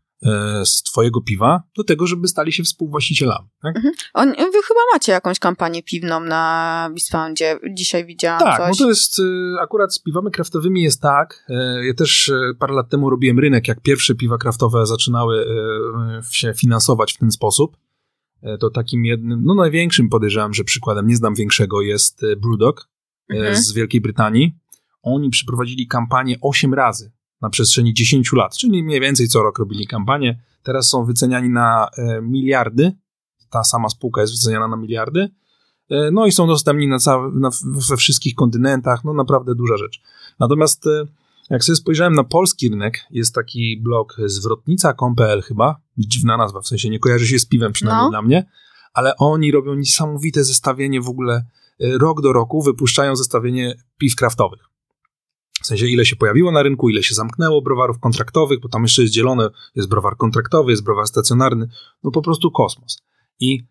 z 0.66 0.84
twojego 0.84 1.22
piwa 1.22 1.64
do 1.78 1.84
tego, 1.84 2.08
żeby 2.08 2.28
stali 2.28 2.54
się 2.54 2.64
współwłaścicielami, 2.64 3.48
tak? 3.62 3.76
On, 4.14 4.30
wy 4.30 4.62
chyba 4.68 4.80
macie 4.94 5.12
jakąś 5.12 5.40
kampanię 5.40 5.84
piwną 5.84 6.20
na 6.20 6.90
Bisfoundzie. 6.94 7.60
Dzisiaj 7.74 8.06
widziałam 8.06 8.40
Tak, 8.40 8.58
coś. 8.58 8.80
no 8.80 8.86
to 8.86 8.90
jest 8.90 9.20
y, 9.20 9.24
akurat 9.62 9.94
z 9.94 10.00
piwami 10.00 10.32
kraftowymi 10.32 10.82
jest 10.82 11.02
tak. 11.02 11.46
y, 11.50 11.86
Ja 11.86 11.94
też 11.94 12.30
y, 12.30 12.56
parę 12.60 12.74
lat 12.74 12.90
temu 12.90 13.10
robiłem 13.10 13.40
rynek, 13.40 13.68
jak 13.68 13.82
pierwsze 13.82 14.16
piwa 14.16 14.38
kraftowe 14.38 14.86
zaczynały 14.86 15.46
się 16.32 16.54
finansować 16.54 17.14
w 17.14 17.18
ten 17.18 17.32
sposób. 17.32 17.78
To 18.60 18.70
takim 18.70 19.06
jednym, 19.06 19.42
no 19.44 19.56
największym 19.56 20.10
podejrzewam, 20.10 20.54
że 20.54 20.64
przykładem, 20.64 21.08
nie 21.08 21.16
znam 21.16 21.36
większego, 21.36 21.82
jest 21.82 22.22
Brewdog 22.38 22.90
Mhm. 23.34 23.56
z 23.56 23.74
Wielkiej 23.74 24.02
Brytanii. 24.02 24.56
Oni 25.04 25.30
przeprowadzili 25.30 25.88
kampanię 25.88 26.36
8 26.42 26.74
razy 26.74 27.12
na 27.42 27.50
przestrzeni 27.50 27.94
10 27.94 28.34
lat, 28.34 28.58
czyli 28.58 28.84
mniej 28.84 29.00
więcej 29.00 29.28
co 29.28 29.44
rok 29.44 29.60
robili 29.60 29.88
kampanię. 29.88 30.40
Teraz 30.64 30.90
są 30.90 31.06
wyceniani 31.06 31.50
na 31.50 31.88
e, 31.98 32.22
miliardy. 32.22 32.92
Ta 33.50 33.64
sama 33.64 33.90
spółka 33.90 34.22
jest 34.22 34.34
wyceniana 34.34 34.68
na 34.68 34.78
miliardy. 34.78 35.30
E, 35.90 36.12
No 36.12 36.26
i 36.26 36.32
są 36.32 36.48
dostępni 36.48 36.88
na 36.88 37.00
całe, 37.00 37.32
na, 37.32 37.50
we 37.90 37.98
wszystkich 37.98 38.36
kontynentach, 38.36 39.04
no 39.04 39.14
naprawdę 39.14 39.56
duża 39.56 39.78
rzecz. 39.78 40.02
Natomiast 40.40 40.88
e, 40.88 41.06
jak 41.50 41.64
sobie 41.64 41.76
spojrzałem 41.76 42.14
na 42.14 42.24
polski 42.24 42.70
rynek, 42.70 43.00
jest 43.12 43.36
taki 43.36 43.82
blog 43.84 44.18
zwrotnica.com.pl 44.26 45.42
chyba, 45.42 45.82
dziwna 45.98 46.38
nazwa, 46.38 46.62
w 46.62 46.68
sensie 46.68 46.90
nie 46.90 47.00
kojarzy 47.00 47.28
się 47.28 47.40
z 47.40 47.46
piwem 47.46 47.72
przynajmniej 47.74 48.06
No. 48.06 48.10
dla 48.10 48.22
mnie, 48.22 48.46
ale 48.94 49.16
oni 49.18 49.52
robią 49.52 49.76
niesamowite 49.76 50.44
zestawienie 50.44 51.02
w 51.02 51.10
ogóle, 51.10 51.46
rok 51.80 52.22
do 52.22 52.34
roku 52.34 52.62
wypuszczają 52.62 53.16
zestawienie 53.16 53.76
piw 53.98 54.16
kraftowych. 54.16 54.71
W 55.62 55.68
sensie 55.68 55.88
ile 55.88 56.06
się 56.06 56.16
pojawiło 56.16 56.52
na 56.52 56.64
rynku, 56.64 56.90
ile 56.90 57.04
się 57.04 57.16
zamknęło 57.16 57.62
browarów 57.62 58.00
kontraktowych, 58.00 58.60
bo 58.60 58.70
tam 58.70 58.82
jeszcze 58.82 59.02
jest 59.02 59.14
dzielone, 59.14 59.50
jest 59.76 59.90
browar 59.90 60.18
kontraktowy, 60.18 60.72
jest 60.72 60.84
browar 60.84 61.08
stacjonarny, 61.08 61.68
no 62.04 62.12
po 62.12 62.22
prostu 62.22 62.52
kosmos. 62.52 63.04
I 63.40 63.64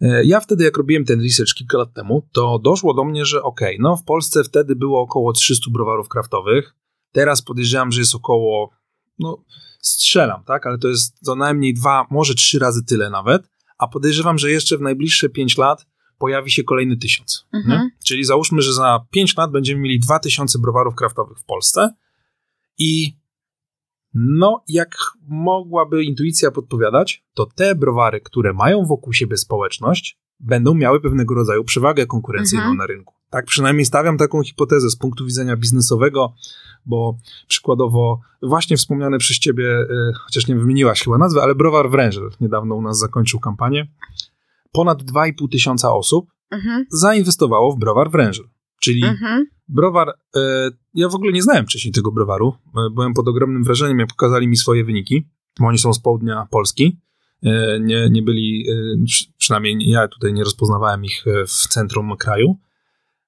E, 0.00 0.24
Ja 0.24 0.40
wtedy, 0.40 0.64
jak 0.64 0.76
robiłem 0.76 1.04
ten 1.04 1.22
research 1.22 1.54
kilka 1.54 1.78
lat 1.78 1.92
temu, 1.94 2.28
to 2.32 2.58
doszło 2.58 2.94
do 2.94 3.04
mnie, 3.04 3.24
że 3.24 3.42
okej, 3.42 3.76
no 3.80 3.96
w 3.96 4.04
Polsce 4.04 4.44
wtedy 4.44 4.76
było 4.76 5.00
około 5.00 5.32
300 5.32 5.70
browarów 5.70 6.08
kraftowych. 6.08 6.74
Teraz 7.12 7.42
podejrzewam, 7.42 7.92
że 7.92 8.00
jest 8.00 8.14
około, 8.14 8.70
no 9.18 9.44
strzelam, 9.80 10.44
tak, 10.44 10.66
ale 10.66 10.78
to 10.78 10.88
jest 10.88 11.18
co 11.22 11.36
najmniej 11.36 11.74
dwa, 11.74 12.06
może 12.10 12.34
trzy 12.34 12.58
razy 12.58 12.84
tyle 12.84 13.10
nawet. 13.10 13.42
A 13.78 13.88
podejrzewam, 13.88 14.38
że 14.38 14.50
jeszcze 14.50 14.78
w 14.78 14.80
najbliższe 14.80 15.28
5 15.28 15.58
lat 15.58 15.86
pojawi 16.18 16.50
się 16.50 16.64
kolejny 16.64 16.96
tysiąc. 16.96 17.46
Mhm. 17.52 17.90
Czyli 18.04 18.24
załóżmy, 18.24 18.62
że 18.62 18.72
za 18.72 19.00
5 19.10 19.36
lat 19.36 19.50
będziemy 19.50 19.80
mieli 19.80 20.00
2000 20.00 20.58
browarów 20.58 20.94
kraftowych 20.94 21.38
w 21.38 21.44
Polsce 21.44 21.94
i 22.78 23.16
no, 24.14 24.64
jak 24.68 24.96
mogłaby 25.28 26.04
intuicja 26.04 26.50
podpowiadać, 26.50 27.24
to 27.34 27.46
te 27.46 27.74
browary, 27.74 28.20
które 28.20 28.52
mają 28.52 28.84
wokół 28.84 29.12
siebie 29.12 29.36
społeczność, 29.36 30.18
będą 30.40 30.74
miały 30.74 31.00
pewnego 31.00 31.34
rodzaju 31.34 31.64
przewagę 31.64 32.06
konkurencyjną 32.06 32.62
Mhm. 32.62 32.78
na 32.78 32.86
rynku. 32.86 33.14
Tak 33.30 33.46
przynajmniej 33.46 33.84
stawiam 33.84 34.18
taką 34.18 34.42
hipotezę 34.42 34.90
z 34.90 34.96
punktu 34.96 35.24
widzenia 35.26 35.56
biznesowego, 35.56 36.34
bo 36.86 37.18
przykładowo 37.48 38.20
właśnie 38.42 38.76
wspomniane 38.76 39.18
przez 39.18 39.38
ciebie, 39.38 39.80
y, 39.80 40.12
chociaż 40.24 40.46
nie 40.46 40.56
wymieniłaś 40.56 41.02
chyba 41.02 41.18
nazwy, 41.18 41.42
ale 41.42 41.54
browar 41.54 41.90
Wrężel 41.90 42.30
niedawno 42.40 42.74
u 42.74 42.82
nas 42.82 42.98
zakończył 42.98 43.40
kampanię. 43.40 43.86
Ponad 44.76 45.02
2,5 45.02 45.48
tysiąca 45.52 45.92
osób 45.94 46.26
Mhm. 46.50 46.84
zainwestowało 46.90 47.72
w 47.72 47.78
browar 47.78 48.10
Wrężel. 48.10 48.44
Czyli 48.80 49.04
Mhm. 49.04 49.46
browar, 49.68 50.08
e, 50.36 50.70
ja 50.94 51.08
w 51.08 51.14
ogóle 51.14 51.32
nie 51.32 51.42
znałem 51.42 51.66
wcześniej 51.66 51.92
tego 51.92 52.12
browaru. 52.12 52.54
E, 52.66 52.90
byłem 52.94 53.14
pod 53.14 53.28
ogromnym 53.28 53.64
wrażeniem, 53.64 53.98
jak 53.98 54.08
pokazali 54.08 54.48
mi 54.48 54.56
swoje 54.56 54.84
wyniki, 54.84 55.28
bo 55.60 55.66
oni 55.66 55.78
są 55.78 55.92
z 55.94 56.00
południa 56.00 56.46
Polski. 56.50 57.00
E, 57.42 57.80
nie, 57.80 58.08
nie 58.10 58.22
byli, 58.22 58.64
e, 58.70 59.04
przy- 59.04 59.24
przynajmniej 59.38 59.88
ja 59.90 60.08
tutaj 60.08 60.32
nie 60.32 60.44
rozpoznawałem 60.44 61.04
ich 61.04 61.26
e, 61.26 61.46
w 61.46 61.50
centrum 61.68 62.16
kraju, 62.16 62.56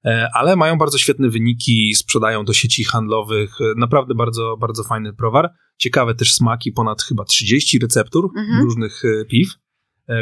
e, 0.04 0.28
ale 0.34 0.56
mają 0.56 0.78
bardzo 0.78 0.98
świetne 0.98 1.28
wyniki, 1.28 1.94
sprzedają 1.94 2.44
do 2.44 2.52
sieci 2.52 2.84
handlowych. 2.84 3.50
Naprawdę 3.76 4.14
bardzo, 4.14 4.56
bardzo 4.60 4.84
fajny 4.84 5.12
browar. 5.12 5.50
Ciekawe 5.76 6.14
też 6.14 6.34
smaki, 6.34 6.72
ponad 6.72 7.02
chyba 7.02 7.24
30 7.24 7.78
receptur 7.78 8.30
Mhm. 8.36 8.64
różnych 8.64 9.02
piw, 9.30 9.48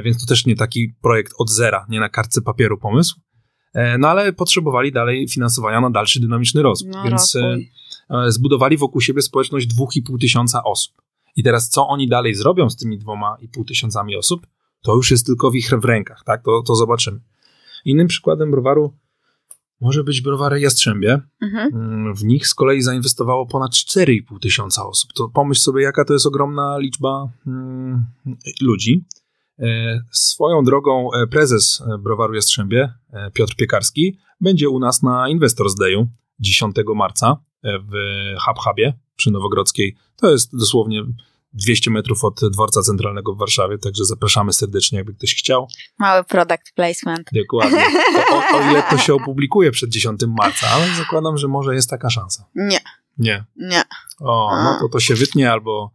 więc 0.04 0.20
to 0.20 0.26
też 0.26 0.46
nie 0.46 0.56
taki 0.56 0.88
projekt 1.02 1.32
od 1.38 1.50
zera, 1.50 1.86
nie 1.88 2.00
na 2.00 2.08
kartce 2.08 2.42
papieru 2.42 2.78
pomysł. 2.78 3.20
E, 3.74 3.98
No 3.98 4.08
ale 4.08 4.32
potrzebowali 4.32 4.92
dalej 4.92 5.28
finansowania 5.28 5.80
na 5.80 5.90
dalszy 5.90 6.20
dynamiczny 6.20 6.62
rozwój, 6.62 6.90
No, 6.94 7.04
więc 7.04 7.36
e, 7.36 7.56
e, 8.10 8.30
zbudowali 8.32 8.76
wokół 8.76 9.00
siebie 9.00 9.22
społeczność 9.22 9.66
2,5 9.66 10.20
tysiąca 10.20 10.64
osób. 10.64 10.94
I 11.36 11.42
teraz 11.42 11.68
co 11.68 11.88
oni 11.88 12.08
dalej 12.08 12.34
zrobią 12.34 12.70
z 12.70 12.76
tymi 12.76 12.98
dwoma 12.98 13.36
i 13.40 13.48
pół 13.48 13.64
tysiącami 13.64 14.16
osób, 14.16 14.46
to 14.82 14.94
już 14.94 15.10
jest 15.10 15.26
tylko 15.26 15.50
w 15.50 15.54
ich 15.54 15.70
w 15.70 15.84
rękach, 15.84 16.22
tak? 16.24 16.42
To, 16.44 16.62
to 16.66 16.74
zobaczymy. 16.74 17.20
Innym 17.84 18.06
przykładem 18.06 18.50
browaru 18.50 18.92
może 19.80 20.04
być 20.04 20.20
browary 20.20 20.60
Jastrzębie. 20.60 21.20
Mhm. 21.42 21.74
Mm, 21.74 22.14
W 22.14 22.24
nich 22.24 22.46
z 22.48 22.54
kolei 22.54 22.82
zainwestowało 22.82 23.46
ponad 23.46 23.72
4,5 23.72 24.38
tysiąca 24.40 24.86
osób. 24.86 25.12
To 25.12 25.28
pomyśl 25.28 25.60
sobie, 25.60 25.82
jaka 25.82 26.04
to 26.04 26.12
jest 26.12 26.26
ogromna 26.26 26.78
liczba 26.78 27.28
mm, 27.46 28.06
ludzi. 28.60 29.04
E, 29.58 30.00
Swoją 30.10 30.64
drogą 30.64 31.08
e, 31.12 31.26
prezes 31.26 31.82
e, 31.94 31.98
browaru 31.98 32.34
Jastrzębie, 32.34 32.92
Piotr 33.32 33.54
Piekarski, 33.54 34.18
będzie 34.40 34.68
u 34.68 34.78
nas 34.78 35.02
na 35.02 35.28
Investors 35.28 35.74
Dayu 35.74 36.08
10 36.40 36.76
marca 36.94 37.36
w 37.64 37.92
Hub 38.46 38.58
Hubie 38.58 38.92
przy 39.16 39.30
Nowogrodzkiej. 39.30 39.96
To 40.16 40.30
jest 40.30 40.56
dosłownie 40.56 41.02
200 41.52 41.90
metrów 41.90 42.24
od 42.24 42.40
dworca 42.52 42.82
centralnego 42.82 43.34
w 43.34 43.38
Warszawie, 43.38 43.78
także 43.78 44.04
zapraszamy 44.04 44.52
serdecznie, 44.52 44.98
jakby 44.98 45.14
ktoś 45.14 45.34
chciał. 45.34 45.68
Mały 45.98 46.24
product 46.24 46.72
placement. 46.74 47.30
Dokładnie. 47.32 47.84
O, 48.30 48.36
o, 48.36 48.58
o 48.58 48.70
ile 48.70 48.82
to 48.90 48.98
się 48.98 49.14
opublikuje 49.14 49.70
przed 49.70 49.90
10 49.90 50.20
marca, 50.38 50.66
ale 50.68 50.94
zakładam, 50.94 51.38
że 51.38 51.48
może 51.48 51.74
jest 51.74 51.90
taka 51.90 52.10
szansa. 52.10 52.44
Nie, 52.54 52.80
Nie. 53.18 53.44
nie. 53.56 53.82
O, 54.20 54.50
no 54.64 54.78
to 54.80 54.88
to 54.88 55.00
się 55.00 55.14
wytnie 55.14 55.52
albo... 55.52 55.90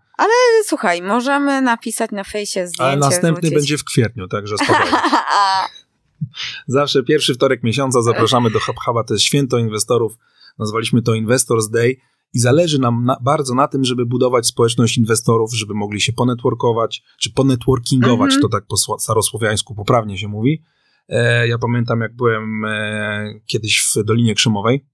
Słuchaj, 0.65 1.01
możemy 1.01 1.61
napisać 1.61 2.11
na 2.11 2.23
fejsie 2.23 2.67
zdjęcie. 2.67 2.83
Ale 2.83 2.97
następny 2.97 3.41
wrzucić. 3.41 3.55
będzie 3.55 3.77
w 3.77 3.83
kwietniu, 3.83 4.27
także 4.27 4.55
spokojnie. 4.57 4.91
Zawsze 6.67 7.03
pierwszy 7.03 7.33
wtorek 7.33 7.63
miesiąca 7.63 8.01
zapraszamy 8.01 8.51
do 8.51 8.59
HubHuba, 8.59 9.03
to 9.03 9.13
jest 9.13 9.23
święto 9.25 9.57
inwestorów. 9.57 10.13
Nazwaliśmy 10.59 11.01
to 11.01 11.13
Investors 11.13 11.69
Day 11.69 11.97
i 12.33 12.39
zależy 12.39 12.79
nam 12.79 13.05
na, 13.05 13.17
bardzo 13.21 13.55
na 13.55 13.67
tym, 13.67 13.83
żeby 13.83 14.05
budować 14.05 14.47
społeczność 14.47 14.97
inwestorów, 14.97 15.53
żeby 15.53 15.73
mogli 15.73 16.01
się 16.01 16.13
ponetworkować, 16.13 17.03
czy 17.19 17.33
ponetworkingować, 17.33 18.33
Mhm. 18.33 18.41
to 18.41 18.49
tak 18.49 18.63
po 18.67 18.77
starosłowiańsku 18.99 19.75
poprawnie 19.75 20.17
się 20.17 20.27
mówi. 20.27 20.63
E, 21.09 21.47
ja 21.47 21.57
pamiętam, 21.57 22.01
jak 22.01 22.15
byłem 22.15 22.65
e, 22.65 23.33
kiedyś 23.45 23.87
w 23.95 24.03
Dolinie 24.03 24.35
Krzemowej, 24.35 24.85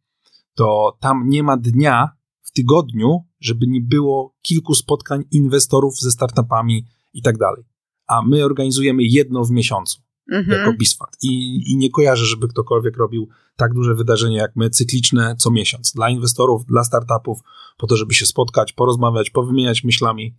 to 0.56 0.98
tam 1.02 1.24
nie 1.30 1.44
ma 1.44 1.58
dnia 1.58 2.10
tygodniu, 2.58 3.24
żeby 3.40 3.68
nie 3.68 3.82
było 3.82 4.36
kilku 4.42 4.74
spotkań 4.74 5.24
inwestorów 5.32 6.00
ze 6.00 6.12
startupami 6.12 6.86
i 7.14 7.22
tak 7.22 7.38
dalej. 7.38 7.64
A 8.08 8.22
my 8.22 8.46
organizujemy 8.46 9.04
jedno 9.04 9.44
w 9.46 9.52
miesiącu 9.52 10.02
Mhm. 10.32 10.60
jako 10.60 10.74
Bisfund. 10.78 11.10
I, 11.22 11.62
I 11.72 11.78
nie 11.78 11.90
kojarzę, 11.90 12.26
żeby 12.26 12.48
ktokolwiek 12.48 12.98
robił 12.98 13.28
tak 13.56 13.74
duże 13.74 13.96
wydarzenie 13.96 14.38
jak 14.38 14.56
my, 14.56 14.70
cykliczne 14.70 15.36
co 15.40 15.52
miesiąc. 15.52 15.92
Dla 15.92 16.10
inwestorów, 16.10 16.66
dla 16.66 16.84
startupów, 16.84 17.40
po 17.78 17.88
to, 17.88 17.98
żeby 17.98 18.14
się 18.14 18.26
spotkać, 18.26 18.74
porozmawiać, 18.74 19.30
powymieniać 19.30 19.84
myślami, 19.84 20.36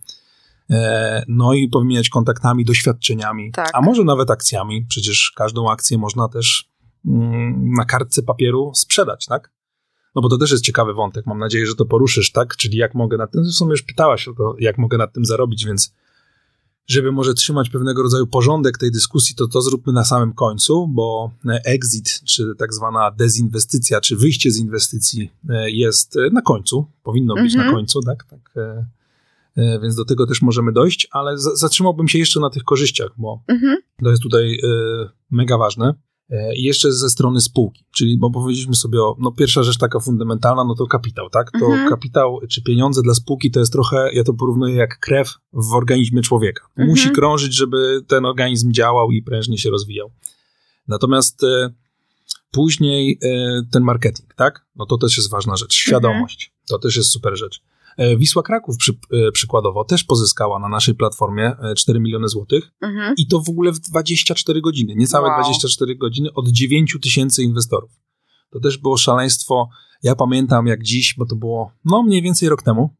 e, 0.70 1.24
no 1.28 1.54
i 1.54 1.68
powymieniać 1.68 2.08
kontaktami, 2.08 2.64
doświadczeniami, 2.64 3.52
Tak. 3.52 3.70
a 3.74 3.80
może 3.80 4.04
nawet 4.04 4.30
akcjami. 4.30 4.86
Przecież 4.88 5.32
każdą 5.36 5.70
akcję 5.70 5.98
można 5.98 6.28
też 6.28 6.70
mm, 7.06 7.72
na 7.72 7.84
kartce 7.84 8.22
papieru 8.22 8.72
sprzedać, 8.74 9.26
tak? 9.26 9.52
No 10.18 10.22
bo 10.22 10.28
to 10.28 10.38
też 10.38 10.50
jest 10.50 10.64
ciekawy 10.64 10.94
wątek. 10.94 11.26
Mam 11.26 11.38
nadzieję, 11.38 11.66
że 11.66 11.74
to 11.74 11.84
poruszysz, 11.84 12.32
tak? 12.32 12.56
Czyli 12.56 12.78
jak 12.78 12.94
mogę 12.94 13.16
na 13.16 13.26
tym, 13.26 13.44
w 13.44 13.52
sumie 13.52 13.70
już 13.70 13.82
pytałaś 13.82 14.28
o 14.28 14.34
to, 14.34 14.54
jak 14.58 14.78
mogę 14.78 14.98
nad 14.98 15.12
tym 15.12 15.24
zarobić, 15.24 15.64
więc 15.64 15.92
żeby 16.86 17.12
może 17.12 17.34
trzymać 17.34 17.70
pewnego 17.70 18.02
rodzaju 18.02 18.26
porządek 18.26 18.78
tej 18.78 18.90
dyskusji, 18.90 19.34
to 19.36 19.48
to 19.48 19.62
zróbmy 19.62 19.92
na 19.92 20.04
samym 20.04 20.32
końcu, 20.32 20.88
bo 20.88 21.30
e, 21.48 21.60
exit, 21.64 22.20
czy 22.24 22.54
tak 22.58 22.74
zwana 22.74 23.10
dezinwestycja, 23.10 24.00
czy 24.00 24.16
wyjście 24.16 24.50
z 24.50 24.58
inwestycji 24.58 25.30
e, 25.48 25.70
jest 25.70 26.16
e, 26.16 26.30
na 26.32 26.42
końcu, 26.42 26.86
powinno 27.02 27.34
być 27.34 27.54
Mhm. 27.54 27.66
na 27.66 27.72
końcu, 27.76 28.00
tak? 28.02 28.24
tak 28.24 28.40
więc 29.82 29.94
do 29.94 30.04
tego 30.04 30.26
też 30.26 30.42
możemy 30.42 30.72
dojść, 30.72 31.08
ale 31.10 31.38
za- 31.38 31.56
zatrzymałbym 31.56 32.08
się 32.08 32.18
jeszcze 32.18 32.40
na 32.40 32.50
tych 32.50 32.64
korzyściach, 32.64 33.10
bo 33.18 33.42
Mhm. 33.48 33.76
to 34.02 34.10
jest 34.10 34.22
tutaj 34.22 34.58
mega 35.30 35.58
ważne. 35.58 35.94
E, 36.30 36.56
I 36.56 36.62
jeszcze 36.62 36.92
ze 36.92 37.10
strony 37.10 37.40
spółki, 37.40 37.84
czyli 37.94 38.18
bo 38.18 38.30
powiedzieliśmy 38.30 38.74
sobie 38.74 39.02
o, 39.02 39.16
no 39.18 39.32
pierwsza 39.32 39.62
rzecz 39.62 39.78
taka 39.78 40.00
fundamentalna, 40.00 40.64
no 40.64 40.74
to 40.74 40.86
kapitał, 40.86 41.30
tak? 41.30 41.50
To 41.60 41.66
Mhm. 41.66 41.88
kapitał 41.88 42.40
czy 42.50 42.62
pieniądze 42.62 43.02
dla 43.02 43.14
spółki 43.14 43.50
to 43.50 43.60
jest 43.60 43.72
trochę, 43.72 44.10
ja 44.12 44.24
to 44.24 44.34
porównuję 44.34 44.74
jak 44.74 44.98
krew 44.98 45.34
w 45.52 45.74
organizmie 45.74 46.22
człowieka. 46.22 46.64
Mhm. 46.68 46.88
Musi 46.88 47.10
krążyć, 47.10 47.54
żeby 47.54 48.00
ten 48.06 48.24
organizm 48.24 48.72
działał 48.72 49.10
i 49.10 49.22
prężnie 49.22 49.58
się 49.58 49.70
rozwijał. 49.70 50.10
Natomiast 50.88 51.44
e, 51.44 51.70
później 52.50 53.18
e, 53.22 53.62
ten 53.70 53.82
marketing, 53.82 54.34
tak? 54.34 54.66
No 54.76 54.86
to 54.86 54.98
też 54.98 55.16
jest 55.16 55.30
ważna 55.30 55.56
rzecz. 55.56 55.74
Świadomość, 55.74 56.52
to 56.68 56.78
też 56.78 56.96
jest 56.96 57.10
super 57.10 57.36
rzecz. 57.36 57.62
E, 57.98 58.16
Wisła 58.16 58.42
Kraków 58.42 58.76
przy, 58.76 58.92
e, 59.12 59.32
przykładowo 59.32 59.84
też 59.84 60.04
pozyskała 60.04 60.58
na 60.58 60.68
naszej 60.68 60.94
platformie 60.94 61.44
e, 61.62 61.74
4 61.74 62.00
miliony 62.00 62.28
złotych 62.28 62.70
Mhm. 62.80 63.14
i 63.16 63.26
to 63.26 63.40
w 63.40 63.48
ogóle 63.48 63.72
w 63.72 63.78
24 63.78 64.60
godziny, 64.60 64.94
niecałe 64.96 65.28
Wow. 65.28 65.40
24 65.42 65.96
godziny 65.96 66.28
od 66.34 66.48
9 66.48 66.96
tysięcy 67.02 67.42
inwestorów. 67.42 67.90
To 68.50 68.60
też 68.60 68.78
było 68.78 68.96
szaleństwo. 68.96 69.68
Ja 70.02 70.14
pamiętam 70.14 70.66
jak 70.66 70.82
dziś, 70.82 71.14
bo 71.18 71.26
to 71.26 71.36
było 71.36 71.72
no 71.84 72.02
mniej 72.02 72.22
więcej 72.22 72.48
rok 72.48 72.62
temu. 72.62 72.94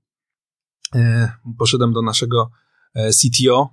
E, 0.94 1.32
poszedłem 1.59 1.92
do 1.92 2.03
naszego 2.03 2.51
e, 2.94 3.11
CTO, 3.11 3.68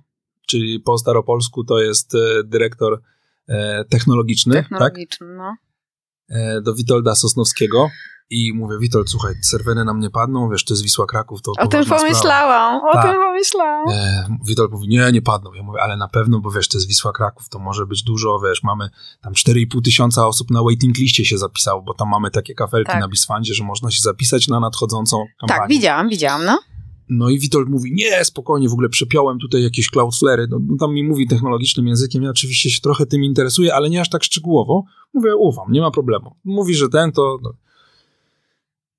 czyli 0.46 0.80
po 0.80 0.98
staropolsku 0.98 1.64
to 1.64 1.78
jest 1.78 2.14
e, 2.14 2.18
dyrektor 2.44 3.02
e, 3.48 3.84
technologiczny, 3.84 4.54
tak? 4.54 4.62
Technologiczny, 4.68 5.26
no. 5.26 5.54
E, 6.30 6.60
do 6.60 6.74
Witolda 6.74 7.14
Sosnowskiego 7.14 7.88
i 8.30 8.52
mówię, 8.54 8.78
Witold, 8.78 9.10
słuchaj, 9.10 9.34
serwery 9.42 9.84
nam 9.84 10.00
nie 10.00 10.10
padną, 10.10 10.48
wiesz, 10.50 10.64
to 10.64 10.72
jest 10.74 10.82
Wisła 10.82 11.06
Kraków, 11.06 11.42
to 11.42 11.52
O 11.58 11.66
tym 11.66 11.84
sprawa. 11.84 12.02
pomyślałam, 12.02 12.80
o 12.88 12.92
Tak. 12.92 13.06
tym 13.06 13.14
pomyślałam. 13.22 13.88
E, 13.88 14.26
Witold 14.46 14.70
mówi, 14.72 14.88
nie, 14.88 15.12
nie 15.12 15.22
padną. 15.22 15.52
Ja 15.54 15.62
mówię, 15.62 15.82
ale 15.82 15.96
na 15.96 16.08
pewno, 16.08 16.40
bo 16.40 16.50
wiesz, 16.50 16.68
to 16.68 16.76
jest 16.78 16.88
Wisła 16.88 17.12
Kraków, 17.12 17.48
to 17.48 17.58
może 17.58 17.86
być 17.86 18.02
dużo, 18.02 18.40
wiesz, 18.44 18.62
mamy 18.62 18.90
tam 19.22 19.32
4,5 19.32 19.82
tysiąca 19.84 20.26
osób 20.26 20.50
na 20.50 20.62
waiting 20.62 20.96
liście 20.98 21.24
się 21.24 21.38
zapisało, 21.38 21.82
bo 21.82 21.94
tam 21.94 22.08
mamy 22.08 22.30
takie 22.30 22.54
kafelki 22.54 22.92
Tak. 22.92 23.00
na 23.00 23.08
Bisfandzie, 23.08 23.54
że 23.54 23.64
można 23.64 23.90
się 23.90 24.00
zapisać 24.02 24.48
na 24.48 24.60
nadchodzącą 24.60 25.24
kampanię. 25.40 25.60
Tak, 25.60 25.68
widziałam, 25.68 26.08
widziałam, 26.08 26.44
no. 26.44 26.58
No 27.08 27.28
i 27.28 27.38
Witold 27.38 27.68
mówi, 27.68 27.92
nie, 27.94 28.24
spokojnie, 28.24 28.68
w 28.68 28.72
ogóle 28.72 28.88
przepiąłem 28.88 29.38
tutaj 29.38 29.62
jakieś 29.62 29.90
Cloudflare, 29.90 30.48
no 30.50 30.60
tam 30.80 30.94
mi 30.94 31.04
mówi 31.04 31.28
technologicznym 31.28 31.86
językiem, 31.86 32.22
ja 32.22 32.30
oczywiście 32.30 32.70
się 32.70 32.80
trochę 32.80 33.06
tym 33.06 33.24
interesuję, 33.24 33.74
ale 33.74 33.90
nie 33.90 34.00
aż 34.00 34.10
tak 34.10 34.24
szczegółowo. 34.24 34.84
Mówię, 35.14 35.36
ufam, 35.36 35.72
nie 35.72 35.80
ma 35.80 35.90
problemu. 35.90 36.36
Mówi, 36.44 36.74
że 36.74 36.88
ten 36.88 37.12
to... 37.12 37.38
No. 37.42 37.52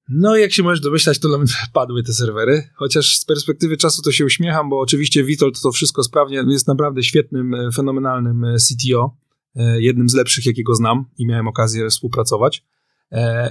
No 0.09 0.35
jak 0.35 0.53
się 0.53 0.63
możesz 0.63 0.79
domyślać, 0.79 1.19
to 1.19 1.29
padły 1.73 2.03
te 2.03 2.13
serwery, 2.13 2.69
chociaż 2.75 3.17
z 3.17 3.25
perspektywy 3.25 3.77
czasu 3.77 4.01
to 4.01 4.11
się 4.11 4.25
uśmiecham, 4.25 4.69
bo 4.69 4.79
oczywiście 4.79 5.23
Witold 5.23 5.61
to 5.61 5.71
wszystko 5.71 6.03
sprawnie, 6.03 6.43
jest 6.47 6.67
naprawdę 6.67 7.03
świetnym, 7.03 7.53
e, 7.53 7.71
fenomenalnym 7.71 8.43
e, 8.43 8.55
CTO, 8.57 9.15
e, 9.55 9.81
jednym 9.81 10.09
z 10.09 10.13
lepszych, 10.13 10.45
jakiego 10.45 10.75
znam 10.75 11.05
i 11.17 11.25
miałem 11.25 11.47
okazję 11.47 11.89
współpracować 11.89 12.63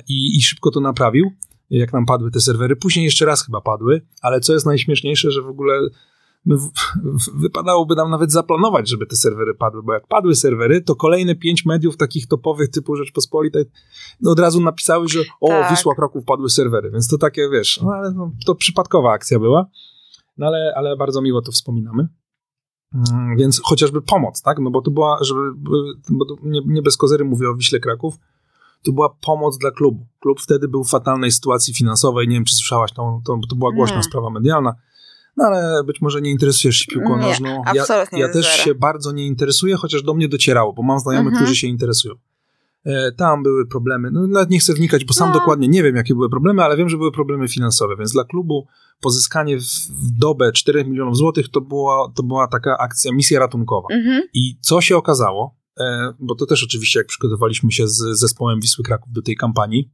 i, 0.09 0.37
i 0.37 0.43
szybko 0.43 0.71
to 0.71 0.81
naprawił 0.81 1.31
jak 1.71 1.93
nam 1.93 2.07
padły 2.07 2.31
te 2.31 2.41
serwery. 2.41 2.77
Później 2.77 3.05
jeszcze 3.05 3.27
raz 3.27 3.47
chyba 3.47 3.61
padły, 3.61 4.03
ale 4.23 4.41
co 4.41 4.53
jest 4.53 4.67
najśmieszniejsze, 4.67 5.31
że 5.31 5.43
w 5.43 5.49
ogóle 5.49 5.81
wypadałoby 7.35 7.95
nam 7.95 8.11
nawet 8.11 8.33
zaplanować, 8.33 8.89
żeby 8.89 9.07
te 9.07 9.17
serwery 9.17 9.55
padły, 9.55 9.83
bo 9.83 9.93
jak 9.93 10.07
padły 10.07 10.35
serwery, 10.35 10.81
to 10.81 10.97
kolejne 10.97 11.35
pięć 11.35 11.65
mediów 11.65 11.97
takich 11.97 12.27
topowych 12.27 12.71
typu 12.71 12.97
Rzeczpospolitej 12.97 13.65
no 14.21 14.31
od 14.31 14.41
razu 14.41 14.61
napisały, 14.61 15.09
że 15.09 15.21
o, 15.41 15.49
Tak. 15.49 15.71
Wisła 15.71 15.95
Kraków 15.95 16.25
padły 16.25 16.51
serwery, 16.51 16.91
więc 16.91 17.09
to 17.09 17.19
takie, 17.19 17.49
wiesz, 17.53 17.81
no, 17.83 17.91
ale 17.93 18.13
no, 18.13 18.31
to 18.47 18.55
przypadkowa 18.55 19.13
akcja 19.13 19.39
była, 19.39 19.67
no 20.39 20.47
ale, 20.47 20.73
ale 20.77 20.97
bardzo 20.97 21.23
miło 21.23 21.43
to 21.43 21.53
wspominamy. 21.53 22.09
Mm, 22.95 23.37
Więc 23.37 23.61
chociażby 23.65 24.03
pomoc, 24.03 24.43
tak? 24.43 24.59
No 24.59 24.71
bo 24.71 24.83
to 24.83 24.91
była, 24.91 25.19
żeby, 25.21 25.41
bo 26.11 26.25
to 26.25 26.37
nie, 26.43 26.61
nie 26.67 26.83
bez 26.83 26.97
kozery 26.97 27.25
mówię 27.25 27.51
o 27.51 27.55
Wiśle 27.55 27.81
Kraków, 27.81 28.15
to 28.87 28.93
była 28.93 29.17
pomoc 29.21 29.59
dla 29.59 29.71
klubu. 29.71 30.07
Klub 30.21 30.41
wtedy 30.41 30.69
był 30.69 30.85
w 30.85 30.91
fatalnej 30.91 31.33
sytuacji 31.33 31.75
finansowej. 31.75 32.29
Nie 32.29 32.35
wiem, 32.37 32.45
czy 32.45 32.55
słyszałaś, 32.55 32.93
to, 32.93 33.21
to, 33.27 33.39
to 33.51 33.57
była 33.57 33.73
głośna 33.73 33.97
Nie. 33.97 34.03
sprawa 34.03 34.31
medialna. 34.31 34.75
No 35.37 35.45
ale 35.45 35.85
być 35.85 36.01
może 36.01 36.21
nie 36.21 36.31
interesujesz 36.31 36.77
się 36.77 36.87
piłką 36.93 37.17
nożną. 37.17 37.49
Ja, 37.75 37.85
ja 38.13 38.29
też 38.29 38.45
zero. 38.53 38.65
się 38.65 38.75
bardzo 38.75 39.13
nie 39.13 39.27
interesuję, 39.27 39.77
chociaż 39.77 40.03
do 40.03 40.15
mnie 40.15 40.29
docierało, 40.29 40.73
bo 40.73 40.83
mam 40.83 40.99
znajomych, 40.99 41.29
Mhm. 41.33 41.45
którzy 41.45 41.61
się 41.61 41.67
interesują. 41.67 42.15
E, 42.85 43.13
tam 43.13 43.43
były 43.43 43.67
problemy. 43.67 44.11
No 44.11 44.27
nawet 44.27 44.51
nie 44.51 44.59
chcę 44.59 44.75
wnikać, 44.75 45.05
bo 45.05 45.15
sam 45.15 45.29
No. 45.29 45.35
dokładnie 45.35 45.69
nie 45.69 45.83
wiem, 45.83 45.97
jakie 45.97 46.15
były 46.15 46.31
problemy, 46.31 46.65
ale 46.65 46.77
wiem, 46.77 46.89
że 46.89 46.97
były 46.97 47.13
problemy 47.13 47.49
finansowe, 47.49 47.97
więc 47.97 48.13
dla 48.13 48.25
klubu 48.25 48.67
pozyskanie 49.01 49.59
w, 49.59 49.63
w 49.91 50.19
dobę 50.19 50.53
4 50.53 50.85
milionów 50.85 51.17
złotych 51.17 51.49
to 51.49 51.61
była, 51.61 52.13
to 52.15 52.23
była 52.23 52.49
taka 52.49 52.77
akcja, 52.79 53.13
misja 53.13 53.41
ratunkowa. 53.41 53.89
Mhm. 53.93 54.23
I 54.35 54.57
co 54.61 54.81
się 54.81 54.97
okazało, 54.97 55.55
bo 56.21 56.35
to 56.35 56.47
też 56.47 56.65
oczywiście 56.65 56.99
jak 57.01 57.07
przygotowaliśmy 57.07 57.73
się 57.73 57.89
z 57.89 57.97
zespołem 58.21 58.61
Wisły 58.61 58.85
Kraków 58.85 59.13
do 59.13 59.23
tej 59.23 59.37
kampanii, 59.37 59.91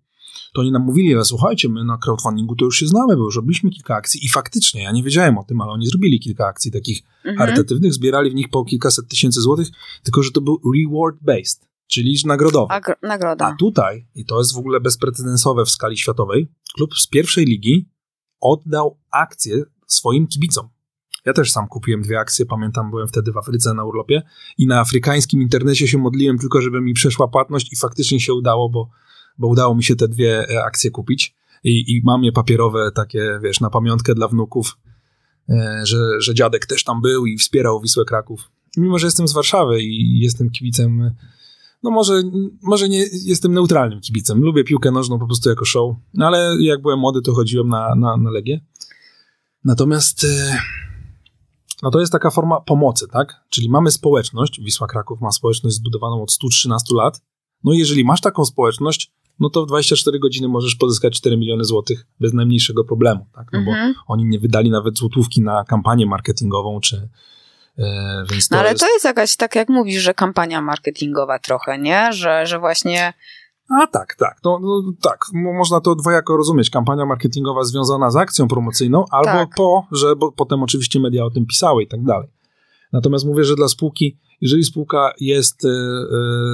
to 0.55 0.61
oni 0.61 0.72
nam 0.72 0.83
mówili, 0.83 1.14
że 1.14 1.24
słuchajcie, 1.24 1.68
my 1.68 1.85
na 1.85 1.99
crowdfundingu 1.99 2.57
to 2.57 2.64
już 2.64 2.76
się 2.78 2.87
znamy, 2.87 3.16
bo 3.16 3.22
już 3.24 3.37
robiliśmy 3.37 3.70
kilka 3.70 3.95
akcji 3.95 4.24
i 4.24 4.28
faktycznie, 4.28 4.83
ja 4.83 4.93
nie 4.93 5.03
wiedziałem 5.03 5.39
o 5.39 5.45
tym, 5.45 5.61
ale 5.61 5.72
oni 5.72 5.87
zrobili 5.87 6.20
kilka 6.20 6.47
akcji 6.47 6.72
takich 6.72 7.03
Mhm. 7.24 7.37
charytatywnych, 7.39 7.95
zbierali 7.95 8.30
w 8.30 8.35
nich 8.35 8.49
po 8.51 8.64
kilkaset 8.64 9.09
tysięcy 9.09 9.41
złotych, 9.41 9.68
tylko 10.03 10.22
że 10.22 10.30
to 10.30 10.41
był 10.41 10.61
reward-based, 10.74 11.61
czyli 11.87 12.16
nagrodowy. 12.24 12.74
Agro- 12.74 12.95
A 13.03 13.07
nagroda. 13.07 13.57
tutaj, 13.59 14.07
i 14.14 14.24
to 14.24 14.39
jest 14.39 14.55
w 14.55 14.59
ogóle 14.59 14.80
bezprecedensowe 14.80 15.64
w 15.64 15.70
skali 15.70 15.99
światowej, 15.99 16.49
klub 16.74 16.95
z 16.95 17.07
pierwszej 17.07 17.45
ligi 17.45 17.89
oddał 18.41 18.99
akcje 19.11 19.62
swoim 19.87 20.26
kibicom. 20.26 20.68
Ja 21.25 21.33
też 21.33 21.53
sam 21.53 21.68
kupiłem 21.68 22.03
dwie 22.03 22.18
akcje, 22.18 22.47
pamiętam, 22.47 22.91
byłem 22.91 23.09
wtedy 23.09 23.33
w 23.33 23.37
Afryce 23.37 23.75
na 23.75 23.85
urlopie 23.85 24.23
i 24.59 24.66
na 24.66 24.81
afrykańskim 24.81 25.43
internecie 25.43 25.89
się 25.89 25.99
modliłem 25.99 26.39
tylko, 26.39 26.61
żeby 26.61 26.81
mi 26.81 26.95
przeszła 26.95 27.29
płatność 27.29 27.73
i 27.73 27.77
faktycznie 27.77 28.20
się 28.20 28.35
udało, 28.35 28.68
bo, 28.68 28.89
bo 29.39 29.49
udało 29.49 29.75
mi 29.75 29.85
się 29.85 29.97
te 29.97 30.09
dwie 30.09 30.49
e, 30.49 30.64
akcje 30.64 30.91
kupić 30.91 31.37
i, 31.64 31.97
i 31.97 32.03
mam 32.05 32.25
je 32.25 32.33
papierowe 32.33 32.91
takie, 32.95 33.41
wiesz, 33.43 33.61
na 33.61 33.70
pamiątkę 33.70 34.14
dla 34.14 34.29
wnuków, 34.29 34.79
e, 35.49 35.81
że, 35.85 36.20
że 36.20 36.35
dziadek 36.35 36.66
też 36.66 36.85
tam 36.85 37.01
był 37.01 37.27
i 37.27 37.39
wspierał 37.39 37.81
Wisłę 37.81 38.05
Kraków. 38.05 38.51
Mimo, 38.77 38.99
że 38.99 39.07
jestem 39.07 39.29
z 39.29 39.33
Warszawy 39.33 39.83
i 39.83 40.18
jestem 40.18 40.51
kibicem 40.51 41.14
no 41.83 41.91
może, 41.91 42.23
może 42.62 42.89
nie 42.89 43.07
jestem 43.25 43.55
neutralnym 43.55 44.01
kibicem. 44.01 44.41
Lubię 44.41 44.64
piłkę 44.64 44.91
nożną 44.91 45.18
po 45.18 45.27
prostu 45.27 45.49
jako 45.49 45.64
show, 45.64 45.97
no 46.14 46.27
ale 46.27 46.57
jak 46.61 46.83
byłem 46.83 46.99
młody, 46.99 47.23
to 47.23 47.35
chodziłem 47.35 47.68
na, 47.68 47.95
na, 47.95 48.16
na 48.16 48.31
Legię. 48.31 48.61
Natomiast 49.64 50.25
e, 50.25 50.59
no 51.83 51.91
to 51.91 52.01
jest 52.01 52.12
taka 52.12 52.30
forma 52.30 52.61
pomocy, 52.61 53.09
tak? 53.09 53.45
Czyli 53.49 53.68
mamy 53.70 53.91
społeczność, 53.91 54.61
Wisła 54.61 54.87
Kraków 54.87 55.20
ma 55.20 55.33
społeczność 55.33 55.76
zbudowaną 55.76 56.22
od 56.22 56.33
113 56.33 56.95
lat. 56.95 57.20
No 57.64 57.72
i 57.72 57.78
jeżeli 57.78 58.05
masz 58.05 58.20
taką 58.20 58.45
społeczność, 58.45 59.11
no 59.41 59.51
to 59.51 59.64
w 59.64 59.68
24 59.68 60.18
godziny 60.18 60.49
możesz 60.49 60.74
pozyskać 60.74 61.16
4 61.16 61.37
miliony 61.37 61.64
złotych 61.64 62.07
bez 62.20 62.33
najmniejszego 62.33 62.85
problemu, 62.85 63.26
tak? 63.35 63.47
No 63.53 63.61
bo 63.64 63.70
Mhm. 63.70 63.95
oni 64.07 64.24
nie 64.24 64.39
wydali 64.41 64.70
nawet 64.70 64.99
złotówki 64.99 65.43
na 65.43 65.64
kampanię 65.64 66.07
marketingową, 66.07 66.80
czy 66.80 67.09
więc 68.30 68.49
to 68.49 68.55
No 68.55 68.61
ale 68.61 68.70
jest... 68.70 68.80
to 68.80 68.93
jest 68.93 69.05
jakaś, 69.05 69.37
tak 69.37 69.55
jak 69.55 69.68
mówisz, 69.68 70.03
że 70.03 70.14
kampania 70.14 70.62
marketingowa 70.62 71.39
trochę, 71.39 71.78
nie? 71.78 72.12
Że, 72.12 72.47
że 72.47 72.59
właśnie... 72.59 73.12
A 73.83 73.87
tak, 73.87 74.14
tak. 74.18 74.39
No, 74.45 74.59
no, 74.62 74.83
tak, 75.03 75.18
Mo- 75.33 75.53
można 75.53 75.81
to 75.81 75.95
dwojako 75.95 76.37
rozumieć. 76.37 76.70
Kampania 76.70 77.07
marketingowa 77.07 77.64
związana 77.64 78.11
z 78.11 78.16
akcją 78.16 78.49
promocyjną, 78.49 79.05
albo 79.11 79.27
Tak. 79.33 79.57
to, 79.57 79.83
że 79.93 80.16
bo 80.16 80.33
potem 80.33 80.62
oczywiście 80.62 81.01
media 81.01 81.25
o 81.25 81.31
tym 81.31 81.47
pisały 81.47 81.83
i 81.83 81.89
tak 81.89 82.05
dalej. 82.05 82.29
Natomiast 82.93 83.27
mówię, 83.27 83.45
że 83.45 83.55
dla 83.57 83.68
spółki, 83.68 84.18
jeżeli 84.41 84.64
spółka 84.64 85.12
jest 85.20 85.64
e, 85.64 85.68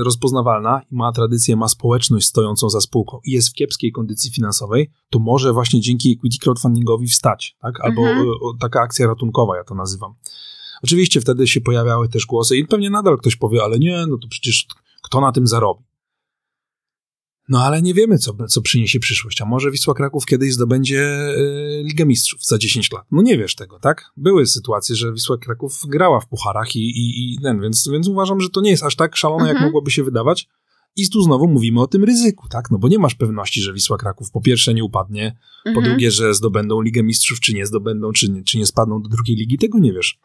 rozpoznawalna 0.05 0.81
i 0.93 0.95
ma 0.95 1.12
tradycję, 1.12 1.57
ma 1.57 1.69
społeczność 1.69 2.27
stojącą 2.27 2.71
za 2.71 2.81
spółką 2.81 3.21
i 3.25 3.31
jest 3.33 3.49
w 3.49 3.53
kiepskiej 3.53 3.93
kondycji 3.93 4.31
finansowej, 4.31 4.91
to 5.11 5.19
może 5.19 5.53
właśnie 5.53 5.81
dzięki 5.81 6.12
equity 6.12 6.39
crowdfundingowi 6.39 7.07
wstać, 7.09 7.57
tak? 7.62 7.81
Albo 7.81 8.03
Mhm. 8.03 8.27
e, 8.29 8.33
taka 8.61 8.81
akcja 8.81 9.07
ratunkowa, 9.07 9.57
ja 9.57 9.64
to 9.64 9.75
nazywam. 9.75 10.14
Oczywiście 10.85 11.21
wtedy 11.21 11.47
się 11.47 11.61
pojawiały 11.61 12.09
też 12.09 12.27
głosy 12.27 12.57
i 12.57 12.66
pewnie 12.66 12.91
nadal 12.91 13.19
ktoś 13.19 13.37
powie, 13.37 13.62
ale 13.64 13.79
nie, 13.79 14.07
no 14.09 14.19
to 14.19 14.29
przecież 14.29 14.66
kto 15.03 15.21
na 15.21 15.33
tym 15.33 15.47
zarobi? 15.47 15.88
No 17.49 17.62
ale 17.62 17.82
nie 17.82 17.94
wiemy, 17.94 18.18
co, 18.18 18.34
co 18.49 18.62
przyniesie 18.62 19.01
przyszłość. 19.01 19.40
A 19.40 19.44
może 19.44 19.70
Wisła 19.70 19.94
Kraków 19.94 20.26
kiedyś 20.26 20.53
zdobędzie 20.55 21.01
y, 21.38 21.82
Ligę 21.84 22.07
Mistrzów 22.07 22.44
za 22.44 22.59
10 22.59 22.92
lat? 22.92 23.05
No 23.11 23.22
nie 23.22 23.38
wiesz 23.38 23.55
tego, 23.55 23.78
tak? 23.78 24.05
Były 24.16 24.46
sytuacje, 24.46 24.96
że 24.96 25.12
Wisła 25.12 25.38
Kraków 25.38 25.80
grała 25.88 26.20
w 26.20 26.28
pucharach 26.28 26.76
i, 26.76 26.80
i, 26.80 27.34
i 27.34 27.38
ten, 27.42 27.61
więc, 27.61 27.88
więc 27.92 28.09
uważam, 28.09 28.40
że 28.40 28.49
to 28.51 28.61
nie 28.61 28.70
jest 28.70 28.82
aż 28.82 28.96
tak 28.96 29.16
szalone, 29.16 29.42
jak 29.44 29.51
Mhm. 29.57 29.64
mogłoby 29.68 29.90
się 29.90 30.05
wydawać. 30.05 30.49
I 30.96 31.11
tu 31.11 31.22
znowu 31.22 31.49
mówimy 31.49 31.80
o 31.80 31.86
tym 31.86 32.05
ryzyku, 32.05 32.49
tak? 32.49 32.70
No 32.70 32.78
bo 32.78 32.88
nie 32.88 32.99
masz 32.99 33.14
pewności, 33.14 33.61
że 33.61 33.72
Wisła 33.72 33.99
Kraków 33.99 34.30
po 34.30 34.40
pierwsze 34.40 34.74
nie 34.74 34.84
upadnie, 34.84 35.36
po 35.64 35.70
Mhm. 35.70 35.86
drugie, 35.86 36.11
że 36.11 36.34
zdobędą 36.34 36.80
Ligę 36.82 37.03
Mistrzów, 37.03 37.40
czy 37.40 37.55
nie 37.55 37.66
zdobędą, 37.66 38.12
czy 38.12 38.30
nie, 38.30 38.42
czy 38.44 38.59
nie 38.59 38.66
spadną 38.66 39.03
do 39.03 39.09
drugiej 39.09 39.36
ligi, 39.36 39.59
tego 39.59 39.78
nie 39.78 39.92
wiesz. 39.92 40.18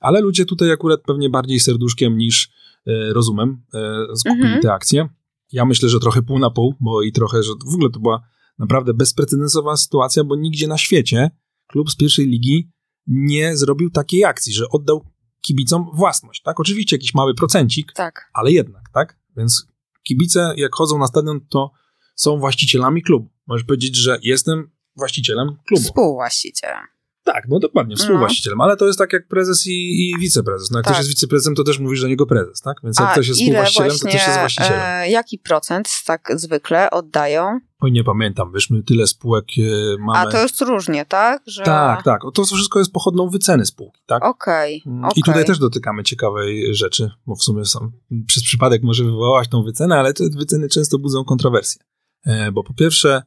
Ale 0.00 0.20
ludzie 0.20 0.44
tutaj 0.44 0.70
akurat 0.72 1.00
pewnie 1.06 1.30
bardziej 1.30 1.60
serduszkiem 1.60 2.18
niż 2.18 2.50
e, 2.86 3.12
rozumem 3.12 3.60
e, 3.74 4.16
skupili 4.16 4.42
Mhm. 4.44 4.62
te 4.62 4.72
akcje. 4.72 5.08
Ja 5.54 5.64
myślę, 5.64 5.88
że 5.88 6.00
trochę 6.00 6.22
pół 6.22 6.38
na 6.38 6.50
pół, 6.50 6.74
bo 6.80 7.02
i 7.02 7.12
trochę, 7.12 7.42
że 7.42 7.52
w 7.52 7.74
ogóle 7.74 7.90
to 7.90 8.00
była 8.00 8.28
naprawdę 8.58 8.94
bezprecedensowa 8.94 9.76
sytuacja, 9.76 10.24
bo 10.24 10.36
nigdzie 10.36 10.68
na 10.68 10.78
świecie 10.78 11.30
klub 11.66 11.90
z 11.90 11.96
pierwszej 11.96 12.26
ligi 12.26 12.70
nie 13.06 13.56
zrobił 13.56 13.90
takiej 13.90 14.24
akcji, 14.24 14.52
że 14.52 14.68
oddał 14.68 15.04
kibicom 15.40 15.86
własność, 15.94 16.42
tak? 16.42 16.60
Oczywiście 16.60 16.96
jakiś 16.96 17.14
mały 17.14 17.34
procencik, 17.34 17.92
Tak. 17.92 18.30
ale 18.32 18.52
jednak, 18.52 18.82
tak? 18.94 19.18
Więc 19.36 19.66
Kibice, 20.02 20.54
jak 20.56 20.74
chodzą 20.74 20.98
na 20.98 21.06
stadion, 21.06 21.40
to 21.48 21.70
są 22.16 22.38
właścicielami 22.38 23.02
klubu. 23.02 23.30
Możesz 23.46 23.66
powiedzieć, 23.66 23.96
że 23.96 24.18
jestem 24.22 24.70
właścicielem 24.96 25.56
klubu. 25.66 25.82
Współwłaścicielem. 25.82 26.84
Tak, 27.24 27.44
no 27.48 27.58
dokładnie, 27.58 27.96
współwłaścicielem, 27.96 28.60
ale 28.60 28.76
to 28.76 28.86
jest 28.86 28.98
tak 28.98 29.12
jak 29.12 29.28
prezes 29.28 29.66
i, 29.66 29.70
i 30.00 30.18
wiceprezes. 30.20 30.70
No 30.70 30.78
jak 30.78 30.84
Tak. 30.84 30.94
ktoś 30.94 30.98
jest 30.98 31.10
wiceprezesem, 31.10 31.54
to 31.54 31.64
też 31.64 31.78
mówisz 31.78 32.00
do 32.00 32.08
niego 32.08 32.26
prezes, 32.26 32.60
tak? 32.60 32.76
Więc 32.84 33.00
jak 33.00 33.08
A 33.08 33.12
ktoś 33.12 33.28
jest 33.28 33.40
współwłaścicielem, 33.40 33.90
to 33.90 33.96
właśnie, 33.98 34.18
też 34.18 34.26
jest 34.26 34.38
właścicielem. 34.38 34.80
E, 34.82 35.10
jaki 35.10 35.38
procent 35.38 35.88
tak 36.06 36.32
zwykle 36.34 36.90
oddają? 36.90 37.60
Oj, 37.80 37.92
nie 37.92 38.04
pamiętam, 38.04 38.52
wiesz, 38.54 38.70
my 38.70 38.82
tyle 38.82 39.06
spółek 39.06 39.44
e, 39.58 39.62
mamy. 39.98 40.28
A 40.28 40.32
to 40.32 40.42
jest 40.42 40.60
różnie, 40.60 41.04
tak? 41.06 41.42
Że... 41.46 41.62
Tak, 41.62 42.02
tak. 42.02 42.20
To 42.34 42.44
wszystko 42.44 42.78
jest 42.78 42.92
pochodną 42.92 43.28
wyceny 43.28 43.66
spółki, 43.66 44.02
tak? 44.06 44.24
Okej, 44.24 44.82
Mm, 44.86 45.04
okej. 45.04 45.12
I 45.16 45.22
tutaj 45.22 45.44
też 45.44 45.58
dotykamy 45.58 46.02
ciekawej 46.02 46.74
rzeczy, 46.74 47.10
bo 47.26 47.34
w 47.36 47.42
sumie 47.42 47.64
sam, 47.64 47.92
przez 48.26 48.42
przypadek 48.42 48.82
może 48.82 49.04
wywołałaś 49.04 49.48
tą 49.48 49.62
wycenę, 49.62 49.98
ale 49.98 50.12
te 50.12 50.24
wyceny 50.36 50.68
często 50.68 50.98
budzą 50.98 51.24
kontrowersje. 51.24 51.82
E, 52.26 52.52
bo 52.52 52.64
po 52.64 52.74
pierwsze, 52.74 53.22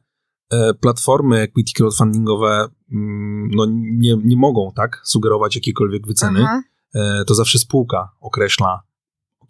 platformy 0.80 1.40
equity 1.40 1.72
crowdfundingowe 1.76 2.68
mm, 2.92 3.50
no, 3.54 3.66
nie, 3.98 4.16
nie 4.24 4.36
mogą 4.36 4.72
tak 4.76 5.00
sugerować 5.04 5.54
jakiejkolwiek 5.56 6.06
wyceny. 6.06 6.40
Aha. 6.44 6.62
E, 6.94 7.24
to 7.26 7.34
zawsze 7.34 7.58
spółka 7.58 8.08
określa, 8.20 8.82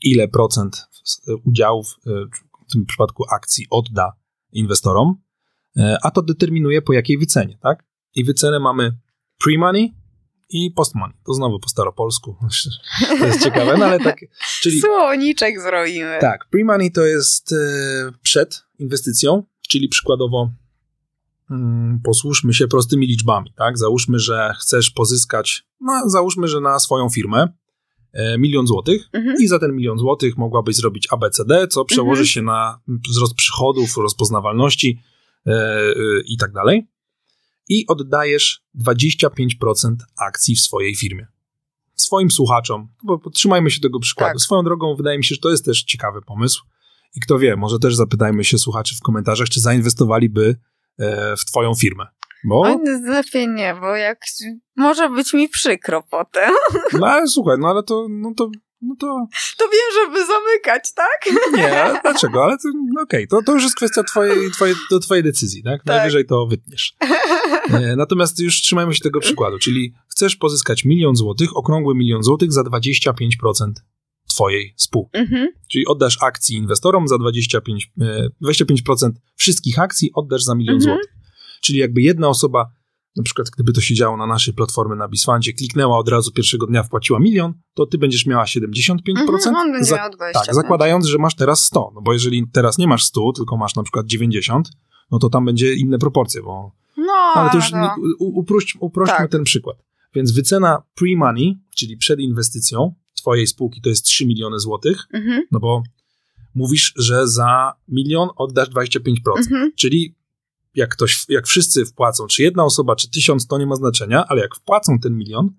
ile 0.02 0.28
procent 0.28 0.76
s- 1.04 1.20
udziałów, 1.44 1.86
e, 2.06 2.10
w 2.68 2.72
tym 2.72 2.86
przypadku 2.86 3.24
akcji, 3.34 3.66
odda 3.70 4.12
inwestorom, 4.52 5.14
e, 5.76 5.96
a 6.02 6.10
to 6.10 6.22
determinuje 6.22 6.82
po 6.82 6.92
jakiej 6.92 7.18
wycenie, 7.18 7.58
tak? 7.62 7.84
I 8.14 8.24
wycenę 8.24 8.60
mamy 8.60 8.96
pre-money 9.44 9.88
i 10.50 10.70
post-money. 10.76 11.16
To 11.26 11.34
znowu 11.34 11.60
po 11.60 11.68
staropolsku. 11.68 12.36
To 13.18 13.26
jest 13.26 13.44
ciekawe, 13.44 13.76
no 13.78 13.84
ale 13.84 13.98
tak. 14.00 14.20
Czyli 14.60 14.80
Słowniczek 14.80 15.60
zrobimy. 15.60 16.18
tak, 16.20 16.48
pre-money 16.54 16.90
to 16.94 17.06
jest 17.06 17.52
e, 17.52 17.56
przed 18.22 18.62
inwestycją, 18.78 19.42
czyli 19.68 19.88
przykładowo 19.88 20.50
mm, 21.50 22.00
posłużmy 22.04 22.54
się 22.54 22.68
prostymi 22.68 23.06
liczbami, 23.06 23.52
tak? 23.56 23.78
Załóżmy, 23.78 24.18
że 24.18 24.54
chcesz 24.60 24.90
pozyskać, 24.90 25.64
no 25.80 26.02
załóżmy, 26.10 26.48
że 26.48 26.60
na 26.60 26.78
swoją 26.78 27.08
firmę 27.08 27.48
e, 28.12 28.38
milion 28.38 28.66
złotych 28.66 29.08
Mhm. 29.12 29.36
i 29.40 29.46
za 29.48 29.58
ten 29.58 29.72
milion 29.76 29.98
złotych 29.98 30.36
mogłabyś 30.36 30.76
zrobić 30.76 31.08
ABCD, 31.10 31.68
co 31.68 31.84
przełoży 31.84 32.20
Mhm. 32.20 32.26
się 32.26 32.42
na 32.42 32.80
wzrost 33.08 33.34
przychodów, 33.34 33.96
rozpoznawalności 33.96 35.00
e, 35.46 35.82
i 36.26 36.36
tak 36.36 36.52
dalej. 36.52 36.88
I 37.68 37.86
oddajesz 37.86 38.62
25% 38.84 39.94
akcji 40.18 40.56
w 40.56 40.60
swojej 40.60 40.94
firmie. 40.94 41.26
Swoim 41.94 42.30
słuchaczom, 42.30 42.88
bo 43.04 43.30
trzymajmy 43.30 43.70
się 43.70 43.80
tego 43.80 44.00
przykładu. 44.00 44.32
Tak. 44.38 44.40
Swoją 44.40 44.62
drogą 44.62 44.94
wydaje 44.96 45.18
mi 45.18 45.24
się, 45.24 45.34
że 45.34 45.40
to 45.40 45.50
jest 45.50 45.64
też 45.64 45.82
ciekawy 45.82 46.22
pomysł. 46.22 46.62
I 47.16 47.20
kto 47.20 47.38
wie, 47.38 47.56
może 47.56 47.78
też 47.78 47.96
zapytajmy 47.96 48.44
się 48.44 48.58
słuchaczy 48.58 48.96
w 48.96 49.00
komentarzach, 49.00 49.48
czy 49.48 49.60
zainwestowaliby 49.60 50.56
w 51.38 51.44
twoją 51.44 51.74
firmę. 51.74 52.06
Bo, 52.44 52.60
Oj, 52.60 52.76
lepiej 53.04 53.48
nie, 53.48 53.74
bo 53.80 53.96
jak 53.96 54.20
może 54.76 55.08
być 55.08 55.32
mi 55.34 55.48
przykro 55.48 56.02
potem. 56.10 56.54
no 57.00 57.06
ale 57.06 57.28
słuchaj, 57.28 57.56
no 57.58 57.68
ale 57.68 57.82
to, 57.82 58.06
no 58.10 58.34
to, 58.36 58.50
no 58.82 58.94
to 59.00 59.26
To 59.58 59.64
wiem, 59.68 60.04
żeby 60.04 60.26
zamykać, 60.26 60.92
tak? 60.94 61.34
Nie, 61.56 62.00
dlaczego? 62.02 62.44
Ale 62.44 62.56
to, 62.56 62.68
no 62.94 63.02
okej, 63.02 63.28
to, 63.28 63.42
to 63.42 63.52
już 63.52 63.62
jest 63.62 63.76
kwestia 63.76 64.02
twojej, 64.02 64.50
twojej, 64.50 64.74
do 64.90 65.00
twojej 65.00 65.24
decyzji, 65.24 65.62
tak? 65.62 65.86
Najwyżej 65.86 66.26
to 66.26 66.46
wytniesz. 66.46 66.94
E, 67.70 67.96
Natomiast 67.96 68.40
już 68.40 68.60
trzymajmy 68.62 68.94
się 68.94 69.00
tego 69.00 69.20
przykładu, 69.20 69.58
czyli 69.58 69.94
chcesz 70.08 70.36
pozyskać 70.36 70.84
milion 70.84 71.16
złotych, 71.16 71.56
okrągły 71.56 71.94
milion 71.94 72.22
złotych 72.22 72.52
za 72.52 72.62
25% 72.62 73.72
twojej 74.38 74.74
spółki. 74.76 75.18
Mhm. 75.18 75.48
Czyli 75.68 75.86
oddasz 75.86 76.18
akcji 76.22 76.56
inwestorom 76.56 77.08
za 77.08 77.18
25, 77.18 77.92
e, 78.00 78.28
25% 78.40 79.10
wszystkich 79.36 79.78
akcji 79.78 80.10
oddasz 80.14 80.42
za 80.44 80.54
milion 80.54 80.76
Mhm. 80.76 80.96
złotych. 80.96 81.14
Czyli 81.60 81.78
jakby 81.78 82.02
jedna 82.02 82.28
osoba, 82.28 82.70
na 83.16 83.22
przykład 83.22 83.50
gdyby 83.50 83.72
to 83.72 83.80
się 83.80 83.94
działo 83.94 84.16
na 84.16 84.26
naszej 84.26 84.54
platformie 84.54 84.96
na 84.96 85.08
Bisfancie, 85.08 85.52
kliknęła 85.52 85.98
od 85.98 86.08
razu 86.08 86.32
pierwszego 86.32 86.66
dnia, 86.66 86.82
wpłaciła 86.82 87.20
milion, 87.20 87.54
to 87.74 87.86
ty 87.86 87.98
będziesz 87.98 88.26
miała 88.26 88.44
75%. 88.44 89.46
Mhm, 89.46 89.66
on 89.66 89.72
będzie 89.72 89.90
za- 89.90 89.96
miał 89.96 90.10
25. 90.10 90.46
tak, 90.46 90.54
zakładając, 90.54 91.06
że 91.06 91.18
masz 91.18 91.34
teraz 91.36 91.64
100, 91.64 91.92
no 91.94 92.00
bo 92.02 92.12
jeżeli 92.12 92.44
teraz 92.52 92.78
nie 92.78 92.86
masz 92.88 93.04
100, 93.04 93.32
tylko 93.36 93.56
masz 93.56 93.74
na 93.74 93.82
przykład 93.82 94.06
90, 94.06 94.68
no 95.10 95.18
to 95.18 95.28
tam 95.30 95.44
będzie 95.44 95.74
inne 95.74 95.98
proporcje, 95.98 96.42
bo... 96.42 96.72
No, 96.96 97.12
Ale 97.34 97.50
to 97.50 97.56
już 97.56 97.72
no. 97.72 97.94
uprość, 98.20 98.76
uprośćmy 98.80 99.16
Tak. 99.18 99.30
ten 99.30 99.44
przykład. 99.44 99.76
Więc 100.14 100.32
wycena 100.32 100.82
pre-money, 101.00 101.54
czyli 101.76 101.96
przed 101.96 102.20
inwestycją 102.20 102.94
twojej 103.18 103.46
spółki 103.46 103.80
to 103.80 103.88
jest 103.88 104.04
3 104.04 104.26
miliony 104.26 104.58
złotych, 104.58 105.06
Mhm, 105.12 105.42
no 105.52 105.60
bo 105.60 105.82
mówisz, 106.54 106.92
że 106.96 107.28
za 107.28 107.72
milion 107.88 108.28
oddasz 108.36 108.68
25%. 108.68 109.14
mhm. 109.38 109.72
Czyli 109.76 110.14
jak 110.74 110.90
ktoś, 110.90 111.24
jak 111.28 111.46
wszyscy 111.46 111.86
wpłacą, 111.86 112.26
czy 112.26 112.42
jedna 112.42 112.64
osoba, 112.64 112.96
czy 112.96 113.10
tysiąc, 113.10 113.46
to 113.46 113.58
nie 113.58 113.66
ma 113.66 113.76
znaczenia, 113.76 114.24
ale 114.28 114.40
jak 114.40 114.54
wpłacą 114.56 114.98
ten 114.98 115.16
milion, 115.16 115.50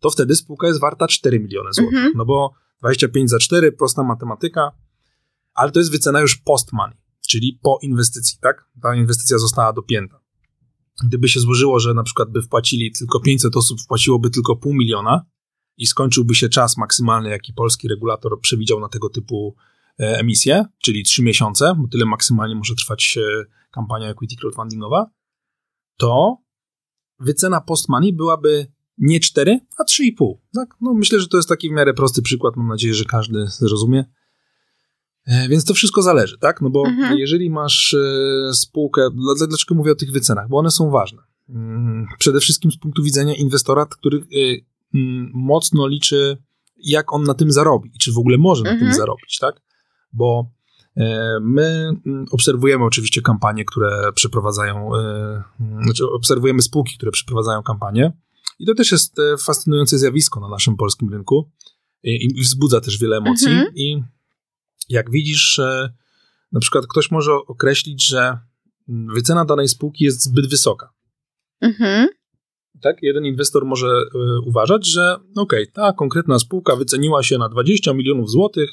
to 0.00 0.10
wtedy 0.10 0.36
spółka 0.36 0.66
jest 0.66 0.80
warta 0.80 1.06
4 1.06 1.40
miliony 1.40 1.72
złotych. 1.72 1.94
Mhm. 1.94 2.12
No 2.16 2.24
bo 2.24 2.54
25 2.80 3.30
za 3.30 3.38
4, 3.38 3.72
prosta 3.72 4.02
matematyka, 4.02 4.72
ale 5.54 5.72
to 5.72 5.78
jest 5.78 5.90
wycena 5.90 6.20
już 6.20 6.36
post 6.36 6.72
money, 6.72 6.96
czyli 7.28 7.58
po 7.62 7.78
inwestycji, 7.82 8.38
tak? 8.40 8.68
Ta 8.82 8.94
inwestycja 8.94 9.38
została 9.38 9.72
dopięta. 9.72 10.20
Gdyby 11.04 11.28
się 11.28 11.40
złożyło, 11.40 11.80
że 11.80 11.94
na 11.94 12.02
przykład 12.02 12.30
by 12.30 12.42
wpłacili 12.42 12.92
tylko 12.92 13.20
500 13.20 13.56
osób, 13.56 13.80
wpłaciłoby 13.80 14.30
tylko 14.30 14.56
pół 14.56 14.74
miliona 14.74 15.24
i 15.78 15.86
skończyłby 15.86 16.34
się 16.34 16.48
czas 16.48 16.76
maksymalny, 16.76 17.30
jaki 17.30 17.52
polski 17.52 17.88
regulator 17.88 18.40
przewidział 18.40 18.80
na 18.80 18.88
tego 18.88 19.08
typu 19.08 19.56
e, 20.00 20.18
emisję, 20.18 20.64
czyli 20.78 21.02
3 21.04 21.22
miesiące, 21.22 21.74
bo 21.78 21.88
tyle 21.88 22.04
maksymalnie 22.06 22.54
może 22.54 22.74
trwać 22.74 23.18
e, 23.18 23.44
kampania 23.70 24.08
equity 24.10 24.36
crowdfundingowa, 24.36 25.06
to 25.96 26.36
wycena 27.20 27.60
post 27.60 27.88
money 27.88 28.12
byłaby 28.12 28.66
nie 28.98 29.20
4, 29.20 29.60
a 29.78 29.82
3,5. 29.84 30.34
Tak? 30.54 30.68
No, 30.80 30.94
myślę, 30.94 31.20
że 31.20 31.28
to 31.28 31.36
jest 31.36 31.48
taki 31.48 31.68
w 31.68 31.72
miarę 31.72 31.94
prosty 31.94 32.22
przykład. 32.22 32.56
Mam 32.56 32.68
nadzieję, 32.68 32.94
że 32.94 33.04
każdy 33.04 33.46
zrozumie. 33.46 34.04
E, 35.26 35.48
Więc 35.48 35.64
to 35.64 35.74
wszystko 35.74 36.02
zależy, 36.02 36.38
tak? 36.38 36.60
No 36.60 36.70
bo 36.70 36.86
Mhm. 36.86 37.18
jeżeli 37.18 37.50
masz 37.50 37.96
spółkę, 38.52 39.08
dla- 39.10 39.46
dlaczego 39.48 39.74
mówię 39.74 39.92
o 39.92 39.94
tych 39.94 40.12
wycenach? 40.12 40.48
Bo 40.48 40.58
one 40.58 40.70
są 40.70 40.90
ważne. 40.90 41.22
Mm, 41.48 42.06
Przede 42.18 42.40
wszystkim 42.40 42.70
z 42.72 42.76
punktu 42.78 43.02
widzenia 43.02 43.34
inwestora, 43.34 43.86
który 43.86 44.26
mocno 45.34 45.86
liczy, 45.86 46.38
jak 46.76 47.12
on 47.12 47.22
na 47.24 47.34
tym 47.34 47.52
zarobi 47.52 47.90
i 47.94 47.98
czy 47.98 48.12
w 48.12 48.18
ogóle 48.18 48.38
może 48.38 48.64
na 48.64 48.70
Mhm. 48.70 48.90
tym 48.90 48.98
zarobić, 48.98 49.38
tak? 49.38 49.60
Bo 50.12 50.50
e, 50.96 51.38
my 51.42 51.90
mm, 52.06 52.26
obserwujemy 52.30 52.84
oczywiście 52.84 53.22
kampanie, 53.22 53.64
które 53.64 54.12
przeprowadzają, 54.14 54.96
e, 54.96 55.42
mm, 55.60 55.84
znaczy 55.84 56.04
obserwujemy 56.10 56.62
spółki, 56.62 56.96
które 56.96 57.12
przeprowadzają 57.12 57.62
kampanie 57.62 58.12
i 58.58 58.66
to 58.66 58.74
też 58.74 58.92
jest 58.92 59.18
e, 59.18 59.36
fascynujące 59.38 59.98
zjawisko 59.98 60.40
na 60.40 60.48
naszym 60.48 60.76
polskim 60.76 61.12
rynku 61.12 61.50
i, 62.02 62.40
wzbudza 62.42 62.80
też 62.80 62.98
wiele 62.98 63.16
emocji 63.16 63.48
Mhm. 63.52 63.74
i 63.74 64.02
jak 64.88 65.10
widzisz, 65.10 65.60
na 66.52 66.60
przykład 66.60 66.86
ktoś 66.86 67.10
może 67.10 67.32
określić, 67.32 68.06
że 68.06 68.38
mm, 68.88 69.14
wycena 69.14 69.44
danej 69.44 69.68
spółki 69.68 70.04
jest 70.04 70.22
zbyt 70.22 70.46
wysoka. 70.50 70.92
Mhm. 71.60 72.08
Tak, 72.82 72.96
jeden 73.02 73.24
inwestor 73.24 73.64
może 73.64 73.86
e, 73.86 74.18
uważać, 74.46 74.86
że 74.86 75.16
okej, 75.36 75.66
ta 75.72 75.92
konkretna 75.92 76.38
spółka 76.38 76.76
wyceniła 76.76 77.22
się 77.22 77.38
na 77.38 77.48
20 77.48 77.94
milionów 77.94 78.30
złotych, 78.30 78.70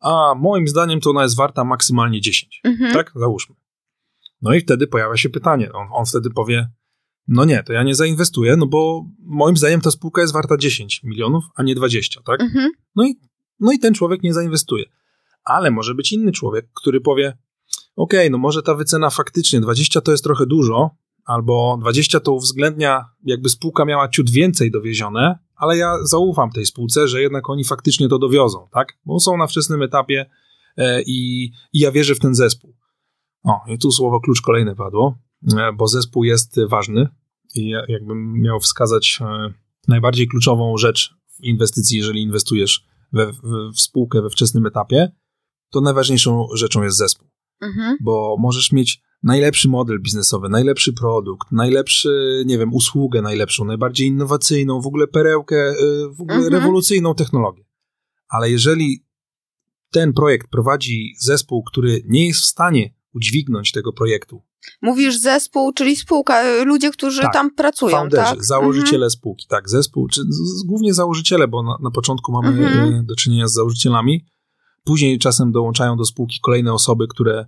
a 0.00 0.34
moim 0.36 0.68
zdaniem 0.68 1.00
to 1.00 1.10
ona 1.10 1.22
jest 1.22 1.36
warta 1.36 1.64
maksymalnie 1.64 2.20
10. 2.20 2.60
Mhm. 2.64 2.92
Tak, 2.92 3.12
załóżmy. 3.14 3.56
No 4.42 4.54
i 4.54 4.60
wtedy 4.60 4.86
pojawia 4.86 5.16
się 5.16 5.30
pytanie. 5.30 5.72
On, 5.72 5.86
on 5.92 6.06
wtedy 6.06 6.30
powie: 6.30 6.70
No 7.28 7.44
nie, 7.44 7.62
to 7.62 7.72
ja 7.72 7.82
nie 7.82 7.94
zainwestuję, 7.94 8.56
no 8.56 8.66
bo 8.66 9.04
moim 9.18 9.56
zdaniem 9.56 9.80
ta 9.80 9.90
spółka 9.90 10.20
jest 10.20 10.32
warta 10.32 10.56
10 10.56 11.02
milionów, 11.02 11.44
a 11.54 11.62
nie 11.62 11.74
20, 11.74 12.22
tak? 12.22 12.40
Mhm. 12.40 12.70
No 12.96 13.04
i, 13.04 13.20
no 13.60 13.72
i 13.72 13.78
ten 13.78 13.94
człowiek 13.94 14.22
nie 14.22 14.34
zainwestuje. 14.34 14.84
Ale 15.44 15.70
może 15.70 15.94
być 15.94 16.12
inny 16.12 16.32
człowiek, 16.32 16.66
który 16.74 17.00
powie: 17.00 17.38
Okej, 17.96 18.30
no 18.30 18.38
może 18.38 18.62
ta 18.62 18.74
wycena 18.74 19.10
faktycznie 19.10 19.60
20 19.60 20.00
to 20.00 20.10
jest 20.10 20.24
trochę 20.24 20.46
dużo, 20.46 20.90
albo 21.24 21.78
20 21.80 22.20
to 22.20 22.32
uwzględnia, 22.32 23.04
jakby 23.24 23.48
spółka 23.48 23.84
miała 23.84 24.08
ciut 24.08 24.30
więcej 24.30 24.70
dowiezione, 24.70 25.38
ale 25.56 25.76
ja 25.76 25.94
zaufam 26.04 26.50
tej 26.50 26.66
spółce, 26.66 27.08
że 27.08 27.22
jednak 27.22 27.50
oni 27.50 27.64
faktycznie 27.64 28.08
to 28.08 28.18
dowiozą, 28.18 28.68
tak? 28.72 28.98
Bo 29.04 29.20
są 29.20 29.36
na 29.36 29.46
wczesnym 29.46 29.82
etapie 29.82 30.30
e, 30.76 31.02
i, 31.02 31.44
i 31.72 31.78
ja 31.80 31.92
wierzę 31.92 32.14
w 32.14 32.18
ten 32.20 32.34
zespół. 32.34 32.74
O, 33.44 33.60
i 33.68 33.78
tu 33.78 33.90
słowo 33.92 34.20
klucz 34.20 34.40
kolejne 34.40 34.76
padło, 34.76 35.18
e, 35.58 35.72
bo 35.72 35.88
zespół 35.88 36.24
jest 36.24 36.56
ważny 36.68 37.08
i 37.54 37.68
ja- 37.68 37.84
jakbym 37.88 38.40
miał 38.40 38.60
wskazać 38.60 39.18
e, 39.20 39.52
najbardziej 39.88 40.28
kluczową 40.28 40.76
rzecz 40.76 41.14
w 41.40 41.44
inwestycji, 41.44 41.98
jeżeli 41.98 42.22
inwestujesz 42.22 42.84
we, 43.12 43.32
w, 43.32 43.40
w 43.74 43.80
spółkę 43.80 44.22
we 44.22 44.30
wczesnym 44.30 44.66
etapie, 44.66 45.12
to 45.70 45.80
najważniejszą 45.80 46.46
rzeczą 46.54 46.82
jest 46.82 46.96
zespół 46.96 47.28
Mhm. 47.62 47.96
bo 48.00 48.36
możesz 48.38 48.72
mieć 48.72 49.02
najlepszy 49.22 49.68
model 49.68 50.00
biznesowy, 50.00 50.48
najlepszy 50.48 50.92
produkt, 50.92 51.52
najlepszy, 51.52 52.42
nie 52.46 52.58
wiem, 52.58 52.74
usługę 52.74 53.22
najlepszą, 53.22 53.64
najbardziej 53.64 54.06
innowacyjną, 54.08 54.80
w 54.80 54.86
ogóle 54.86 55.06
perełkę, 55.06 55.70
y, 55.70 56.08
w 56.08 56.20
ogóle 56.20 56.36
Mhm. 56.36 56.52
rewolucyjną 56.54 57.14
technologię. 57.14 57.64
Ale 58.28 58.50
jeżeli 58.50 59.04
ten 59.90 60.12
projekt 60.12 60.50
prowadzi 60.50 61.14
zespół, 61.20 61.62
który 61.64 62.02
nie 62.08 62.26
jest 62.26 62.40
w 62.40 62.44
stanie 62.44 62.94
udźwignąć 63.14 63.72
tego 63.72 63.92
projektu. 63.92 64.42
Mówisz 64.82 65.16
zespół, 65.20 65.72
czyli 65.72 65.96
spółka, 65.96 66.44
y, 66.44 66.64
ludzie, 66.64 66.90
którzy 66.90 67.22
Tak. 67.22 67.32
tam 67.32 67.54
pracują, 67.54 67.96
Founderzy, 67.96 68.22
tak? 68.30 68.44
założyciele 68.44 69.10
spółki, 69.10 69.46
tak, 69.48 69.70
zespół, 69.70 70.08
czy 70.08 70.22
z, 70.28 70.62
głównie 70.62 70.94
założyciele, 70.94 71.48
bo 71.48 71.62
na, 71.62 71.76
na 71.82 71.90
początku 71.90 72.32
mamy 72.32 72.48
Mhm. 72.48 72.94
e, 72.94 73.02
do 73.02 73.16
czynienia 73.16 73.48
z 73.48 73.52
założycielami. 73.52 74.26
Później 74.84 75.18
czasem 75.18 75.52
dołączają 75.52 75.96
do 75.96 76.04
spółki 76.04 76.38
kolejne 76.42 76.72
osoby, 76.72 77.06
które 77.08 77.46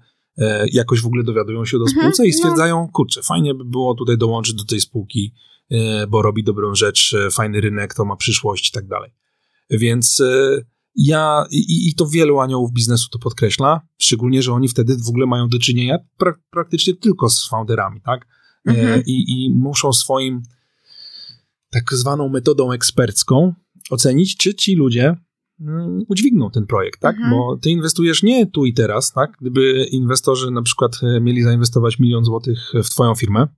jakoś 0.73 1.01
w 1.01 1.07
ogóle 1.07 1.25
dowiadują 1.25 1.65
się 1.65 1.79
do 1.79 1.85
Mhm, 1.85 2.01
spółce 2.03 2.27
i 2.27 2.31
no. 2.31 2.37
stwierdzają, 2.39 2.89
kurczę, 2.93 3.23
fajnie 3.23 3.55
by 3.55 3.65
było 3.65 3.95
tutaj 3.95 4.19
dołączyć 4.19 4.55
do 4.55 4.65
tej 4.65 4.81
spółki, 4.81 5.35
e, 5.71 6.07
bo 6.07 6.23
robi 6.23 6.45
dobrą 6.45 6.75
rzecz, 6.75 7.15
e, 7.27 7.31
fajny 7.31 7.61
rynek, 7.61 7.95
to 7.95 8.05
ma 8.05 8.17
przyszłość 8.17 8.69
i 8.69 8.73
tak 8.73 8.87
dalej. 8.89 9.11
Więc 9.71 10.21
e, 10.21 10.59
ja, 10.97 11.45
i, 11.51 11.89
i 11.89 11.95
to 11.95 12.07
wielu 12.07 12.41
aniołów 12.41 12.73
biznesu 12.73 13.09
to 13.09 13.19
podkreśla, 13.19 13.81
szczególnie, 13.99 14.43
że 14.43 14.53
oni 14.53 14.69
wtedy 14.69 14.97
w 14.97 15.09
ogóle 15.09 15.27
mają 15.27 15.49
do 15.49 15.59
czynienia 15.59 15.99
pra, 16.19 16.33
praktycznie 16.51 16.95
tylko 16.97 17.31
z 17.31 17.49
founderami, 17.49 18.01
tak? 18.01 18.27
E, 18.69 18.71
Mhm. 18.71 19.03
i, 19.07 19.25
I 19.29 19.51
muszą 19.55 19.93
swoim 19.93 20.43
tak 21.71 21.95
zwaną 21.95 22.29
metodą 22.29 22.73
ekspercką 22.73 23.55
ocenić, 23.91 24.37
czy 24.37 24.55
ci 24.55 24.75
ludzie 24.75 25.17
mm, 25.69 26.05
udźwigną 26.09 26.51
ten 26.51 26.67
projekt, 26.67 27.01
tak? 27.01 27.17
Mhm. 27.17 27.31
Bo 27.31 27.57
ty 27.57 27.71
inwestujesz 27.71 28.23
nie 28.23 28.47
tu 28.47 28.65
i 28.65 28.75
teraz, 28.75 29.13
tak? 29.13 29.37
Gdyby 29.41 29.87
inwestorzy 29.91 30.51
na 30.51 30.63
przykład 30.63 31.01
e, 31.03 31.21
mieli 31.21 31.43
zainwestować 31.43 31.99
milion 31.99 32.25
złotych 32.25 32.73
w 32.85 32.91
twoją 32.91 33.15
firmę, 33.15 33.49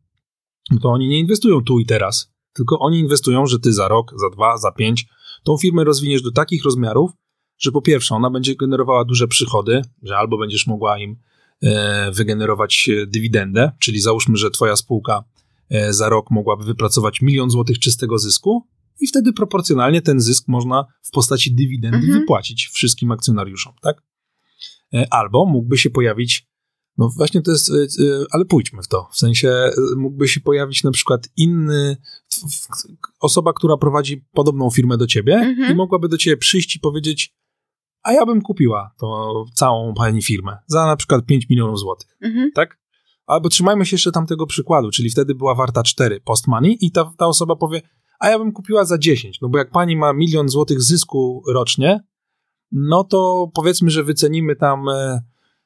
no 0.71 0.79
to 0.79 0.89
oni 0.89 1.09
nie 1.09 1.19
inwestują 1.19 1.65
tu 1.65 1.79
i 1.79 1.87
teraz, 1.87 2.33
tylko 2.53 2.79
oni 2.79 2.99
inwestują, 2.99 3.47
że 3.47 3.59
ty 3.59 3.73
za 3.73 3.89
rok, 3.89 4.13
za 4.17 4.31
dwa, 4.31 4.59
za 4.59 4.73
pięć 4.73 5.07
tą 5.45 5.57
firmę 5.57 5.85
rozwiniesz 5.85 6.23
do 6.23 6.33
takich 6.33 6.65
rozmiarów, 6.65 7.11
że 7.59 7.73
po 7.73 7.83
pierwsze 7.83 8.15
ona 8.15 8.31
będzie 8.31 8.57
generowała 8.57 9.05
duże 9.05 9.29
przychody, 9.29 9.83
że 10.03 10.17
albo 10.17 10.39
będziesz 10.39 10.67
mogła 10.67 10.99
im 10.99 11.17
e, 11.63 12.11
wygenerować 12.13 12.89
e, 12.89 13.07
dywidendę, 13.07 13.73
czyli 13.79 14.01
załóżmy, 14.01 14.37
że 14.37 14.51
twoja 14.51 14.77
spółka 14.77 15.25
e, 15.71 15.93
za 15.93 16.09
rok 16.09 16.31
mogłaby 16.31 16.65
wypracować 16.65 17.23
milion 17.23 17.51
złotych 17.51 17.79
czystego 17.79 18.19
zysku 18.19 18.67
i 19.01 19.07
wtedy 19.07 19.33
proporcjonalnie 19.33 20.03
ten 20.03 20.21
zysk 20.21 20.49
można 20.49 20.85
w 21.03 21.11
postaci 21.11 21.55
dywidendy 21.55 21.97
Mhm. 21.99 22.21
wypłacić 22.21 22.69
wszystkim 22.69 23.11
akcjonariuszom, 23.11 23.73
tak? 23.83 24.03
E, 24.95 25.07
Albo 25.11 25.47
mógłby 25.47 25.79
się 25.79 25.91
pojawić, 25.91 26.47
no 26.99 27.09
właśnie 27.17 27.43
to 27.43 27.51
jest, 27.51 27.71
e, 27.71 27.75
e, 27.75 28.25
ale 28.31 28.45
pójdźmy 28.45 28.83
w 28.83 28.89
to, 28.89 29.09
w 29.13 29.19
sensie 29.19 29.71
mógłby 29.97 30.29
się 30.29 30.41
pojawić 30.41 30.85
na 30.85 30.91
przykład 30.91 31.29
inny, 31.37 31.97
osoba, 33.21 33.53
która 33.53 33.77
prowadzi 33.77 34.25
podobną 34.33 34.71
firmę 34.71 34.97
do 34.97 35.07
ciebie 35.07 35.35
Mhm. 35.35 35.73
i 35.73 35.75
mogłaby 35.75 36.09
do 36.09 36.19
ciebie 36.19 36.37
przyjść 36.37 36.77
i 36.77 36.81
powiedzieć, 36.81 37.35
a 38.03 38.13
ja 38.13 38.27
bym 38.27 38.43
kupiła 38.43 38.95
to 38.99 39.45
całą 39.55 39.95
pani 39.95 40.23
firmę 40.23 40.57
za 40.67 40.87
na 40.87 40.97
przykład 40.97 41.27
5 41.27 41.49
milionów 41.49 41.79
złotych 41.79 42.17
Mhm. 42.21 42.51
tak? 42.55 42.79
Albo 43.27 43.49
trzymajmy 43.49 43.87
się 43.87 43.95
jeszcze 43.95 44.13
tamtego 44.13 44.47
przykładu, 44.47 44.91
czyli 44.91 45.11
wtedy 45.11 45.35
była 45.35 45.55
warta 45.55 45.83
4 45.83 46.21
post 46.21 46.47
money 46.47 46.77
i 46.81 46.91
ta, 46.91 47.13
ta 47.19 47.27
osoba 47.27 47.57
powie, 47.57 47.83
a 48.21 48.29
ja 48.31 48.39
bym 48.39 48.53
kupiła 48.53 48.85
za 48.85 48.99
10, 48.99 49.41
no 49.41 49.49
bo 49.49 49.59
jak 49.59 49.71
pani 49.71 49.97
ma 49.97 50.13
milion 50.13 50.49
złotych 50.49 50.83
zysku 50.83 51.43
rocznie, 51.49 52.01
no 52.73 53.05
to 53.05 53.51
powiedzmy, 53.55 53.91
że 53.91 54.05
wycenimy 54.05 54.57
tam, 54.57 54.89
e, 54.89 55.23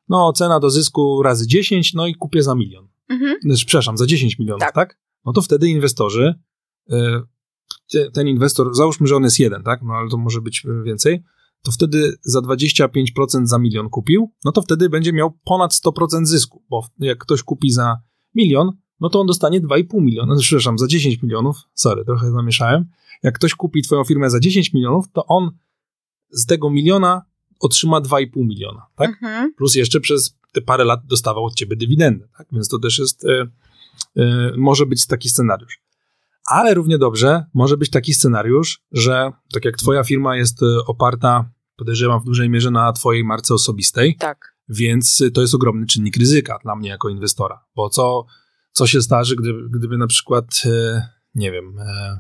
no 0.09 0.33
cena 0.33 0.61
do 0.61 0.71
zysku 0.71 1.23
razy 1.23 1.47
10, 1.47 1.95
no 1.95 2.07
i 2.07 2.15
kupię 2.15 2.43
za 2.43 2.55
milion. 2.55 2.89
Mhm. 3.09 3.37
Znaczy, 3.43 3.67
Przepraszam, 3.67 3.99
za 3.99 4.07
10 4.07 4.39
milionów, 4.39 4.61
tak? 4.61 4.75
Tak. 4.75 4.99
No 5.25 5.33
to 5.33 5.43
wtedy 5.43 5.69
inwestorzy, 5.69 6.35
e, 6.91 7.23
te- 7.93 8.11
ten 8.11 8.29
inwestor, 8.29 8.75
załóżmy, 8.75 9.07
że 9.07 9.17
on 9.17 9.23
jest 9.23 9.39
jeden, 9.39 9.63
tak? 9.63 9.83
No 9.83 9.95
ale 9.95 10.09
to 10.11 10.17
może 10.17 10.41
być 10.41 10.67
e, 10.67 10.83
więcej, 10.83 11.23
to 11.63 11.73
wtedy 11.73 12.17
za 12.23 12.41
25% 12.41 13.47
za 13.47 13.59
milion 13.59 13.89
kupił, 13.89 14.33
no 14.45 14.53
to 14.53 14.63
wtedy 14.63 14.89
będzie 14.89 15.13
miał 15.13 15.39
ponad 15.45 15.73
100% 15.73 16.25
zysku, 16.25 16.65
bo 16.71 16.87
jak 16.99 17.19
ktoś 17.19 17.43
kupi 17.43 17.71
za 17.71 17.97
milion, 18.35 18.71
no 19.01 19.09
to 19.09 19.21
on 19.21 19.27
dostanie 19.27 19.61
2,5 19.61 20.03
miliona, 20.03 20.37
przepraszam, 20.41 20.79
za 20.79 20.87
10 20.87 21.23
milionów, 21.23 21.57
sorry, 21.75 22.05
trochę 22.05 22.31
zamieszałem. 22.31 22.85
Jak 23.23 23.35
ktoś 23.35 23.55
kupi 23.55 23.83
twoją 23.83 24.05
firmę 24.05 24.31
za 24.31 24.41
10 24.41 24.73
milionów, 24.73 25.13
to 25.13 25.27
on 25.27 25.51
z 26.31 26.47
tego 26.47 26.71
miliona 26.71 27.23
otrzyma 27.61 28.01
2,5 28.01 28.29
miliona, 28.37 28.87
tak? 28.97 29.11
Mhm. 29.11 29.55
plus 29.55 29.75
jeszcze 29.75 30.01
przez 30.01 30.37
te 30.53 30.61
parę 30.61 30.85
lat 30.85 31.01
dostawał 31.07 31.45
od 31.45 31.55
ciebie 31.55 31.77
dywidendę, 31.77 32.29
tak? 32.39 32.47
Więc 32.53 32.69
to 32.69 32.79
też 32.79 32.99
jest, 32.99 33.25
e, 33.25 33.47
e, 34.17 34.53
może 34.57 34.87
być 34.87 35.07
taki 35.07 35.29
scenariusz. 35.29 35.81
Ale 36.47 36.75
równie 36.75 36.99
dobrze 36.99 37.45
może 37.55 37.77
być 37.77 37.91
taki 37.91 38.15
scenariusz, 38.15 38.83
że 38.93 39.33
tak 39.53 39.65
jak 39.65 39.77
twoja 39.77 40.05
firma 40.05 40.37
jest 40.37 40.63
e, 40.63 40.67
oparta, 40.87 41.51
podejrzewam 41.77 42.21
w 42.21 42.25
dużej 42.25 42.51
mierze 42.51 42.71
na 42.71 42.93
twojej 42.93 43.25
marce 43.25 43.55
osobistej, 43.55 44.17
Tak. 44.17 44.55
więc 44.69 45.23
to 45.35 45.41
jest 45.41 45.55
ogromny 45.55 45.87
czynnik 45.87 46.17
ryzyka 46.17 46.59
dla 46.63 46.77
mnie 46.77 46.89
jako 46.89 47.09
inwestora. 47.09 47.65
Bo 47.77 47.89
co, 47.89 48.25
co 48.79 48.87
się 48.87 49.03
starzy, 49.03 49.37
gdyby, 49.37 49.69
gdyby 49.79 49.99
na 49.99 50.07
przykład, 50.07 50.45
e, 50.65 51.09
nie 51.35 51.53
wiem, 51.53 51.79
e, 51.79 52.19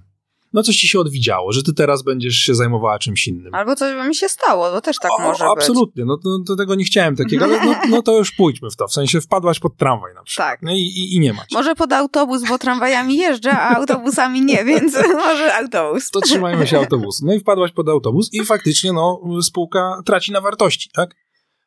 no 0.52 0.62
coś 0.62 0.76
ci 0.76 0.88
się 0.88 1.00
odwidziało, 1.00 1.52
że 1.52 1.62
ty 1.62 1.74
teraz 1.74 2.02
będziesz 2.02 2.34
się 2.34 2.54
zajmowała 2.54 2.98
czymś 2.98 3.26
innym. 3.28 3.54
Albo 3.54 3.76
coś 3.76 3.94
by 3.94 4.09
mi 4.09 4.14
się 4.14 4.28
stało, 4.28 4.70
bo 4.72 4.80
też 4.80 4.96
tak 5.02 5.11
O, 5.18 5.22
może 5.22 5.44
Absolutnie, 5.44 6.04
no 6.04 6.16
to, 6.16 6.38
to 6.46 6.56
tego 6.56 6.74
nie 6.74 6.84
chciałem 6.84 7.16
takiego, 7.16 7.44
ale 7.44 7.64
no, 7.64 7.74
no 7.88 8.02
to 8.02 8.18
już 8.18 8.32
pójdźmy 8.32 8.70
w 8.70 8.76
to. 8.76 8.88
W 8.88 8.92
sensie 8.92 9.20
wpadłaś 9.20 9.61
pod 9.61 9.76
tramwaj 9.76 10.14
na 10.14 10.22
przykład. 10.22 10.48
Tak. 10.48 10.62
No 10.62 10.72
i, 10.72 10.80
i, 10.80 11.14
i 11.16 11.20
nie 11.20 11.32
ma. 11.32 11.40
być. 11.40 11.50
cię. 11.50 11.56
Może 11.56 11.74
pod 11.74 11.92
autobus, 11.92 12.48
bo 12.48 12.59
tramwajami 12.59 13.16
jeżdżę, 13.16 13.52
a 13.52 13.76
autobusami 13.76 14.44
nie, 14.44 14.64
więc 14.64 14.94
może 15.26 15.54
autobus. 15.54 16.11
To 16.11 16.20
trzymajmy 16.20 16.66
się 16.66 16.78
autobusu. 16.78 17.26
No 17.26 17.34
i 17.34 17.40
wpadłaś 17.40 17.72
pod 17.72 17.88
autobus 17.88 18.28
i 18.32 18.44
faktycznie 18.44 18.92
no, 18.92 19.20
spółka 19.42 20.02
traci 20.04 20.32
na 20.32 20.40
wartości, 20.40 20.90
tak? 20.94 21.14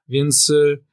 Więc 0.07 0.49
y, 0.49 0.83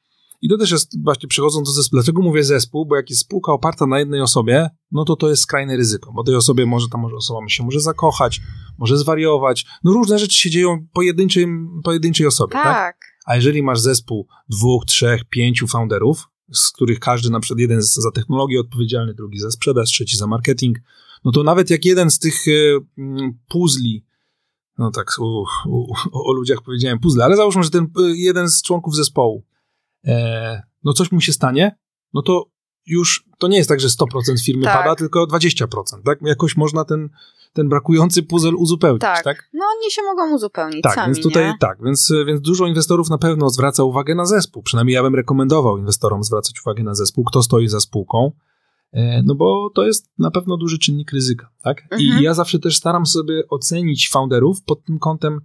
i 0.41 0.49
to 0.49 0.59
też 0.59 0.71
jest 0.71 1.03
właśnie 1.05 1.29
przechodząc 1.29 1.69
do 1.69 1.73
zespołu. 1.73 2.03
Dlaczego 2.03 2.23
mówię 2.23 2.45
zespół? 2.45 2.87
Bo 2.87 2.97
jak 2.97 3.11
jest 3.11 3.23
spółka 3.23 3.53
oparta 3.53 3.87
na 3.87 3.99
jednej 3.99 4.21
osobie, 4.21 4.71
no 4.93 5.05
to 5.05 5.17
to 5.17 5.29
jest 5.29 5.43
skrajne 5.43 5.77
ryzyko, 5.77 6.13
bo 6.13 6.25
tej 6.25 6.35
osobie 6.35 6.67
może 6.67 6.89
ta 6.89 6.99
może 6.99 7.17
osoba 7.17 7.49
się 7.49 7.65
może 7.65 7.81
zakochać, 7.81 8.41
może 8.79 8.99
zwariować. 8.99 9.67
No 9.85 9.93
różne 9.93 10.19
rzeczy 10.19 10.39
się 10.39 10.51
dzieją 10.51 10.87
pojedynczym, 10.93 11.81
pojedynczej 11.85 12.27
osobie, 12.27 12.53
tak? 12.53 12.65
Tak. 12.65 12.97
A 13.27 13.37
jeżeli 13.37 13.63
masz 13.63 13.81
zespół 13.81 14.27
dwóch, 14.49 14.85
trzech, 14.87 15.25
pięciu 15.25 15.67
founderów, 15.67 16.29
z 16.53 16.71
których 16.71 17.01
każdy 17.01 17.31
na 17.31 17.41
przykład 17.41 17.61
jeden 17.61 17.83
za 17.83 18.11
technologię 18.11 18.61
odpowiedzialny, 18.61 19.15
drugi 19.15 19.39
za 19.39 19.51
sprzedaż, 19.51 19.89
trzeci 19.89 20.17
za 20.17 20.27
marketing, 20.27 20.79
no 21.25 21.33
to 21.33 21.43
nawet 21.43 21.71
jak 21.71 21.85
jeden 21.85 22.11
z 22.11 22.19
tych 22.19 22.49
e, 22.49 22.51
mm, 22.99 23.39
puzli, 23.49 24.05
no 24.79 24.91
tak, 24.91 25.13
u, 25.19 25.45
u, 25.69 25.87
o 26.13 26.33
ludziach 26.33 26.63
powiedziałem 26.63 26.99
puzzle, 26.99 27.25
ale 27.25 27.37
załóżmy, 27.37 27.63
że 27.63 27.71
ten 27.71 27.85
e, 27.85 28.03
jeden 28.17 28.49
z 28.49 28.63
członków 28.63 28.97
zespołu, 28.97 29.45
e, 30.09 30.63
no 30.85 30.93
coś 30.93 31.13
mu 31.13 31.21
się 31.21 31.33
stanie, 31.33 31.79
no 32.15 32.23
to 32.23 32.45
już 32.87 33.25
to 33.39 33.49
nie 33.49 33.57
jest 33.57 33.69
tak, 33.69 33.81
że 33.81 33.89
100% 33.89 34.45
firmy 34.45 34.65
Tak. 34.65 34.79
pada, 34.83 34.95
tylko 34.97 35.27
20%, 35.27 35.67
tak? 36.05 36.19
Jakoś 36.23 36.57
można 36.57 36.85
ten, 36.85 37.09
ten 37.53 37.69
brakujący 37.69 38.23
puzzle 38.23 38.53
uzupełnić, 38.53 39.01
Tak. 39.01 39.25
tak? 39.25 39.49
No 39.53 39.65
oni 39.79 39.91
się 39.91 40.03
mogą 40.03 40.35
uzupełnić 40.35 40.83
Tak, 40.83 40.95
sami, 40.95 41.07
więc 41.15 41.23
tutaj 41.27 41.45
nie? 41.45 41.55
tak, 41.61 41.79
więc, 41.85 42.13
więc 42.27 42.41
dużo 42.41 42.67
inwestorów 42.67 43.11
na 43.11 43.19
pewno 43.19 43.51
zwraca 43.51 43.85
uwagę 43.85 44.15
na 44.15 44.27
zespół. 44.27 44.63
Przynajmniej 44.63 44.95
ja 44.95 45.03
bym 45.03 45.15
rekomendował 45.15 45.79
inwestorom 45.79 46.25
zwracać 46.25 46.61
uwagę 46.67 46.83
na 46.83 46.95
zespół, 46.95 47.25
kto 47.25 47.43
stoi 47.43 47.69
za 47.69 47.81
spółką, 47.81 48.33
e, 48.93 49.23
no 49.23 49.35
bo 49.35 49.71
to 49.75 49.87
jest 49.87 50.11
na 50.19 50.31
pewno 50.31 50.57
duży 50.57 50.79
czynnik 50.79 51.13
ryzyka, 51.13 51.51
tak? 51.63 51.83
Mhm. 51.83 52.01
I 52.03 52.23
ja 52.23 52.35
zawsze 52.35 52.59
też 52.59 52.77
staram 52.77 53.07
sobie 53.07 53.49
ocenić 53.49 54.11
founderów 54.11 54.63
pod 54.63 54.85
tym 54.85 54.99
kątem, 54.99 55.41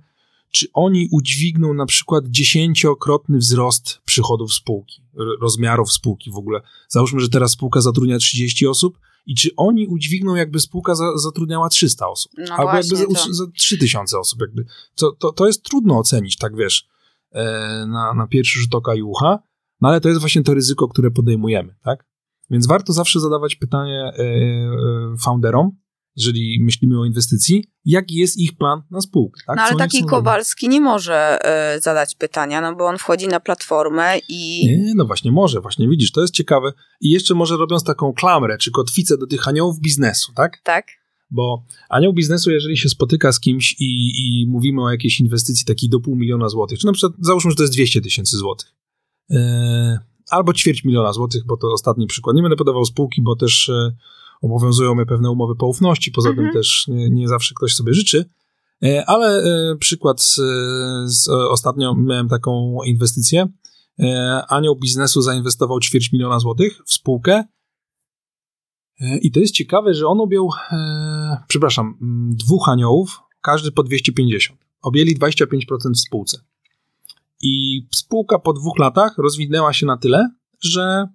czy 0.54 0.68
oni 0.74 1.08
udźwigną 1.12 1.74
na 1.74 1.86
przykład 1.86 2.24
dziesięciokrotny 2.28 3.38
wzrost 3.38 4.02
przychodów 4.06 4.54
spółki, 4.54 5.02
rozmiarów 5.42 5.94
spółki 5.94 6.32
w 6.32 6.38
ogóle. 6.38 6.62
Załóżmy, 6.88 7.20
że 7.20 7.30
teraz 7.30 7.52
spółka 7.52 7.82
zatrudnia 7.82 8.18
30 8.18 8.68
osób 8.68 9.00
i 9.26 9.36
czy 9.36 9.50
oni 9.58 9.88
udźwigną, 9.88 10.36
jakby 10.36 10.60
spółka 10.60 10.96
za, 10.96 11.18
zatrudniała 11.18 11.70
300 11.70 12.08
osób. 12.08 12.32
No 12.38 12.56
Albo 12.56 12.74
jakby 12.76 12.96
za, 12.96 13.06
to- 13.06 13.34
za 13.34 13.48
3000 13.58 14.20
osób. 14.20 14.42
Jakby. 14.42 14.66
To, 14.96 15.12
to, 15.12 15.32
to 15.32 15.48
jest 15.48 15.64
trudno 15.64 15.98
ocenić, 15.98 16.38
tak 16.38 16.56
wiesz, 16.56 16.88
e, 17.32 17.44
na, 17.88 18.14
na 18.14 18.28
pierwszy 18.28 18.60
rzut 18.60 18.76
oka 18.76 18.96
i 18.96 19.02
ucha, 19.02 19.40
no 19.82 19.90
ale 19.90 20.02
to 20.02 20.10
jest 20.10 20.22
właśnie 20.22 20.44
to 20.44 20.54
ryzyko, 20.54 20.88
które 20.88 21.12
podejmujemy, 21.12 21.76
tak? 21.84 22.06
Więc 22.50 22.68
warto 22.68 22.94
zawsze 22.94 23.20
zadawać 23.20 23.56
pytanie 23.56 24.12
e, 24.18 24.24
e, 24.24 25.18
founderom, 25.24 25.72
jeżeli 26.16 26.60
myślimy 26.64 27.00
o 27.00 27.06
inwestycji, 27.06 27.66
jaki 27.86 28.16
jest 28.16 28.38
ich 28.38 28.58
plan 28.58 28.82
na 28.92 29.02
spółkę. 29.02 29.42
Tak? 29.48 29.56
No 29.56 29.62
ale 29.62 29.76
taki 29.76 30.06
Kowalski 30.06 30.70
nie 30.70 30.82
może 30.82 31.46
e, 31.46 31.82
zadać 31.82 32.16
pytania, 32.16 32.62
no 32.62 32.76
bo 32.76 32.86
on 32.86 32.98
wchodzi 32.98 33.28
na 33.28 33.40
platformę 33.40 34.18
i... 34.30 34.66
Nie, 34.68 34.94
no 34.96 35.06
właśnie 35.06 35.32
może, 35.32 35.62
właśnie 35.62 35.90
widzisz, 35.90 36.12
to 36.12 36.22
jest 36.22 36.34
ciekawe. 36.34 36.74
I 37.02 37.10
jeszcze 37.10 37.34
może 37.34 37.58
robiąc 37.58 37.84
taką 37.84 38.14
klamrę, 38.14 38.58
czy 38.58 38.72
kotwicę 38.72 39.18
do 39.18 39.28
tych 39.28 39.48
aniołów 39.48 39.80
biznesu, 39.80 40.34
tak? 40.36 40.62
Tak? 40.64 40.88
Bo 41.32 41.66
anioł 41.90 42.14
biznesu, 42.14 42.52
jeżeli 42.52 42.78
się 42.78 42.90
spotyka 42.90 43.32
z 43.32 43.40
kimś 43.40 43.76
i, 43.80 44.12
i 44.18 44.48
mówimy 44.48 44.84
o 44.84 44.92
jakiejś 44.92 45.20
inwestycji 45.20 45.66
takiej 45.66 45.90
do 45.90 46.00
pół 46.00 46.16
miliona 46.16 46.50
złotych, 46.50 46.80
czy 46.80 46.86
na 46.86 46.94
przykład 46.94 47.14
załóżmy, 47.20 47.52
że 47.52 47.58
to 47.58 47.64
jest 47.64 47.74
200 47.74 48.02
tysięcy 48.02 48.38
złotych, 48.38 48.74
yy, 49.30 49.38
albo 50.30 50.54
ćwierć 50.54 50.84
miliona 50.84 51.14
złotych, 51.14 51.46
bo 51.46 51.58
to 51.58 51.68
ostatni 51.68 52.08
przykład. 52.08 52.36
Nie 52.36 52.42
będę 52.42 52.58
podawał 52.58 52.86
spółki, 52.86 53.22
bo 53.22 53.36
też 53.36 53.70
e, 53.70 53.96
obowiązują 54.44 54.96
mnie 54.96 55.06
pewne 55.06 55.32
umowy 55.32 55.56
poufności, 55.56 56.12
poza 56.12 56.30
Mhm. 56.30 56.48
tym 56.48 56.54
też 56.54 56.86
nie, 56.88 57.10
nie 57.10 57.28
zawsze 57.28 57.54
ktoś 57.58 57.76
sobie 57.76 57.94
życzy. 57.94 58.26
E, 58.84 59.06
ale 59.06 59.28
e, 59.28 59.76
przykład 59.80 60.22
z, 60.22 60.36
z, 61.06 61.28
ostatnio 61.30 61.96
miałem 61.96 62.30
taką 62.30 62.78
inwestycję. 62.86 63.48
E, 64.00 64.42
anioł 64.50 64.76
biznesu 64.76 65.22
zainwestował 65.22 65.80
ćwierć 65.80 66.12
miliona 66.12 66.40
złotych 66.40 66.82
w 66.86 66.94
spółkę. 66.94 67.44
I 69.22 69.32
to 69.32 69.40
jest 69.40 69.54
ciekawe, 69.54 69.94
że 69.94 70.08
on 70.08 70.20
objął, 70.22 70.50
przepraszam, 71.48 71.98
dwóch 72.30 72.70
aniołów, 72.70 73.20
każdy 73.42 73.72
po 73.72 73.84
250. 73.84 74.60
Objęli 74.82 75.18
25% 75.18 75.94
w 75.96 76.00
spółce. 76.00 76.38
I 77.42 77.86
spółka 77.96 78.40
po 78.40 78.54
dwóch 78.54 78.80
latach 78.80 79.18
rozwinęła 79.18 79.74
się 79.74 79.86
na 79.86 79.98
tyle, 79.98 80.30
że 80.62 81.08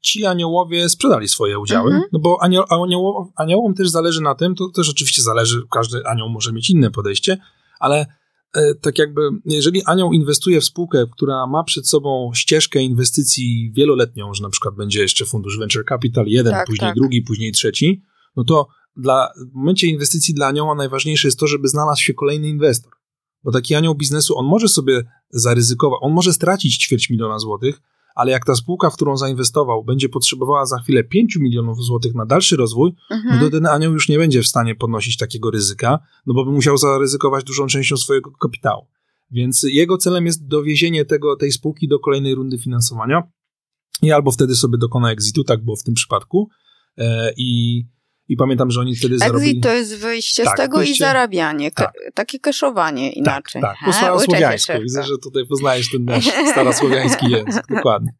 ci 0.00 0.26
aniołowie 0.26 0.88
sprzedali 0.88 1.28
swoje 1.28 1.58
udziały, 1.58 1.90
mhm. 1.90 2.08
no 2.12 2.18
bo 2.18 2.42
anioł, 2.42 2.64
anioł, 2.70 3.32
aniołom 3.36 3.74
też 3.74 3.88
zależy 3.88 4.20
na 4.20 4.34
tym, 4.34 4.54
to 4.54 4.68
też 4.68 4.90
oczywiście 4.90 5.22
zależy, 5.22 5.62
każdy 5.70 6.06
anioł 6.06 6.28
może 6.28 6.52
mieć 6.52 6.70
inne 6.70 6.90
podejście, 6.90 7.38
ale 7.80 8.06
e, 8.54 8.74
tak 8.74 8.98
jakby, 8.98 9.20
jeżeli 9.44 9.82
anioł 9.86 10.12
inwestuje 10.12 10.60
w 10.60 10.64
spółkę, 10.64 11.06
która 11.12 11.46
ma 11.46 11.64
przed 11.64 11.88
sobą 11.88 12.30
ścieżkę 12.34 12.82
inwestycji 12.82 13.72
wieloletnią, 13.76 14.34
że 14.34 14.42
na 14.42 14.50
przykład 14.50 14.74
będzie 14.74 15.02
jeszcze 15.02 15.24
fundusz 15.24 15.58
Venture 15.58 15.84
Capital 15.88 16.26
jeden, 16.26 16.52
tak, 16.52 16.66
później 16.66 16.88
tak. 16.88 16.96
drugi, 16.96 17.22
później 17.22 17.52
trzeci, 17.52 18.02
no 18.36 18.44
to 18.44 18.68
dla, 18.96 19.32
w 19.52 19.54
momencie 19.54 19.86
inwestycji 19.86 20.34
dla 20.34 20.46
anioła 20.46 20.74
najważniejsze 20.74 21.28
jest 21.28 21.38
to, 21.38 21.46
żeby 21.46 21.68
znalazł 21.68 22.02
się 22.02 22.14
kolejny 22.14 22.48
inwestor. 22.48 22.92
Bo 23.44 23.52
taki 23.52 23.74
anioł 23.74 23.94
biznesu, 23.94 24.38
on 24.38 24.46
może 24.46 24.68
sobie 24.68 25.02
zaryzykować, 25.30 25.98
on 26.02 26.12
może 26.12 26.32
stracić 26.32 26.76
ćwierć 26.76 27.10
miliona 27.10 27.38
złotych, 27.38 27.80
ale 28.14 28.32
jak 28.32 28.44
ta 28.44 28.54
spółka, 28.54 28.90
w 28.90 28.94
którą 28.94 29.16
zainwestował, 29.16 29.84
będzie 29.84 30.08
potrzebowała 30.08 30.66
za 30.66 30.78
chwilę 30.78 31.04
5 31.04 31.36
milionów 31.36 31.84
złotych 31.84 32.14
na 32.14 32.26
dalszy 32.26 32.56
rozwój, 32.56 32.92
mhm. 33.10 33.34
no 33.34 33.44
to 33.44 33.50
ten 33.50 33.66
anioł 33.66 33.92
już 33.92 34.08
nie 34.08 34.18
będzie 34.18 34.42
w 34.42 34.46
stanie 34.46 34.74
podnosić 34.74 35.16
takiego 35.16 35.50
ryzyka, 35.50 35.98
no 36.26 36.34
bo 36.34 36.44
by 36.44 36.52
musiał 36.52 36.76
zaryzykować 36.76 37.44
dużą 37.44 37.66
częścią 37.66 37.96
swojego 37.96 38.30
kapitału. 38.30 38.86
Więc 39.30 39.62
jego 39.62 39.98
celem 39.98 40.26
jest 40.26 40.46
dowiezienie 40.46 41.04
tego, 41.04 41.36
tej 41.36 41.52
spółki 41.52 41.88
do 41.88 41.98
kolejnej 41.98 42.34
rundy 42.34 42.58
finansowania 42.58 43.22
i 44.02 44.12
albo 44.12 44.30
wtedy 44.30 44.54
sobie 44.54 44.78
dokona 44.78 45.10
exitu, 45.10 45.44
tak 45.44 45.64
było 45.64 45.76
w 45.76 45.82
tym 45.82 45.94
przypadku, 45.94 46.48
e, 46.98 47.32
i 47.36 47.84
i 48.32 48.36
pamiętam, 48.36 48.70
że 48.70 48.80
oni 48.80 48.96
wtedy 48.96 49.18
zarobili... 49.18 49.50
Exit 49.50 49.62
to 49.62 49.72
jest 49.72 49.98
wyjście 49.98 50.44
tak, 50.44 50.54
z 50.54 50.56
tego 50.56 50.78
wyjście... 50.78 50.94
i 50.94 50.98
zarabianie, 50.98 51.70
tak. 51.70 51.92
takie 52.14 52.38
kaszowanie 52.38 53.08
tak, 53.08 53.16
inaczej. 53.16 53.62
Tak, 53.62 53.76
tak. 53.80 53.86
po 53.86 53.92
starosłowiańsku. 53.92 54.72
Widzę, 54.82 55.02
że 55.02 55.18
tutaj 55.18 55.46
poznajesz 55.46 55.90
ten 55.90 56.04
nasz 56.04 56.24
starosłowiański 56.52 57.30
język, 57.30 57.64
dokładnie. 57.68 58.12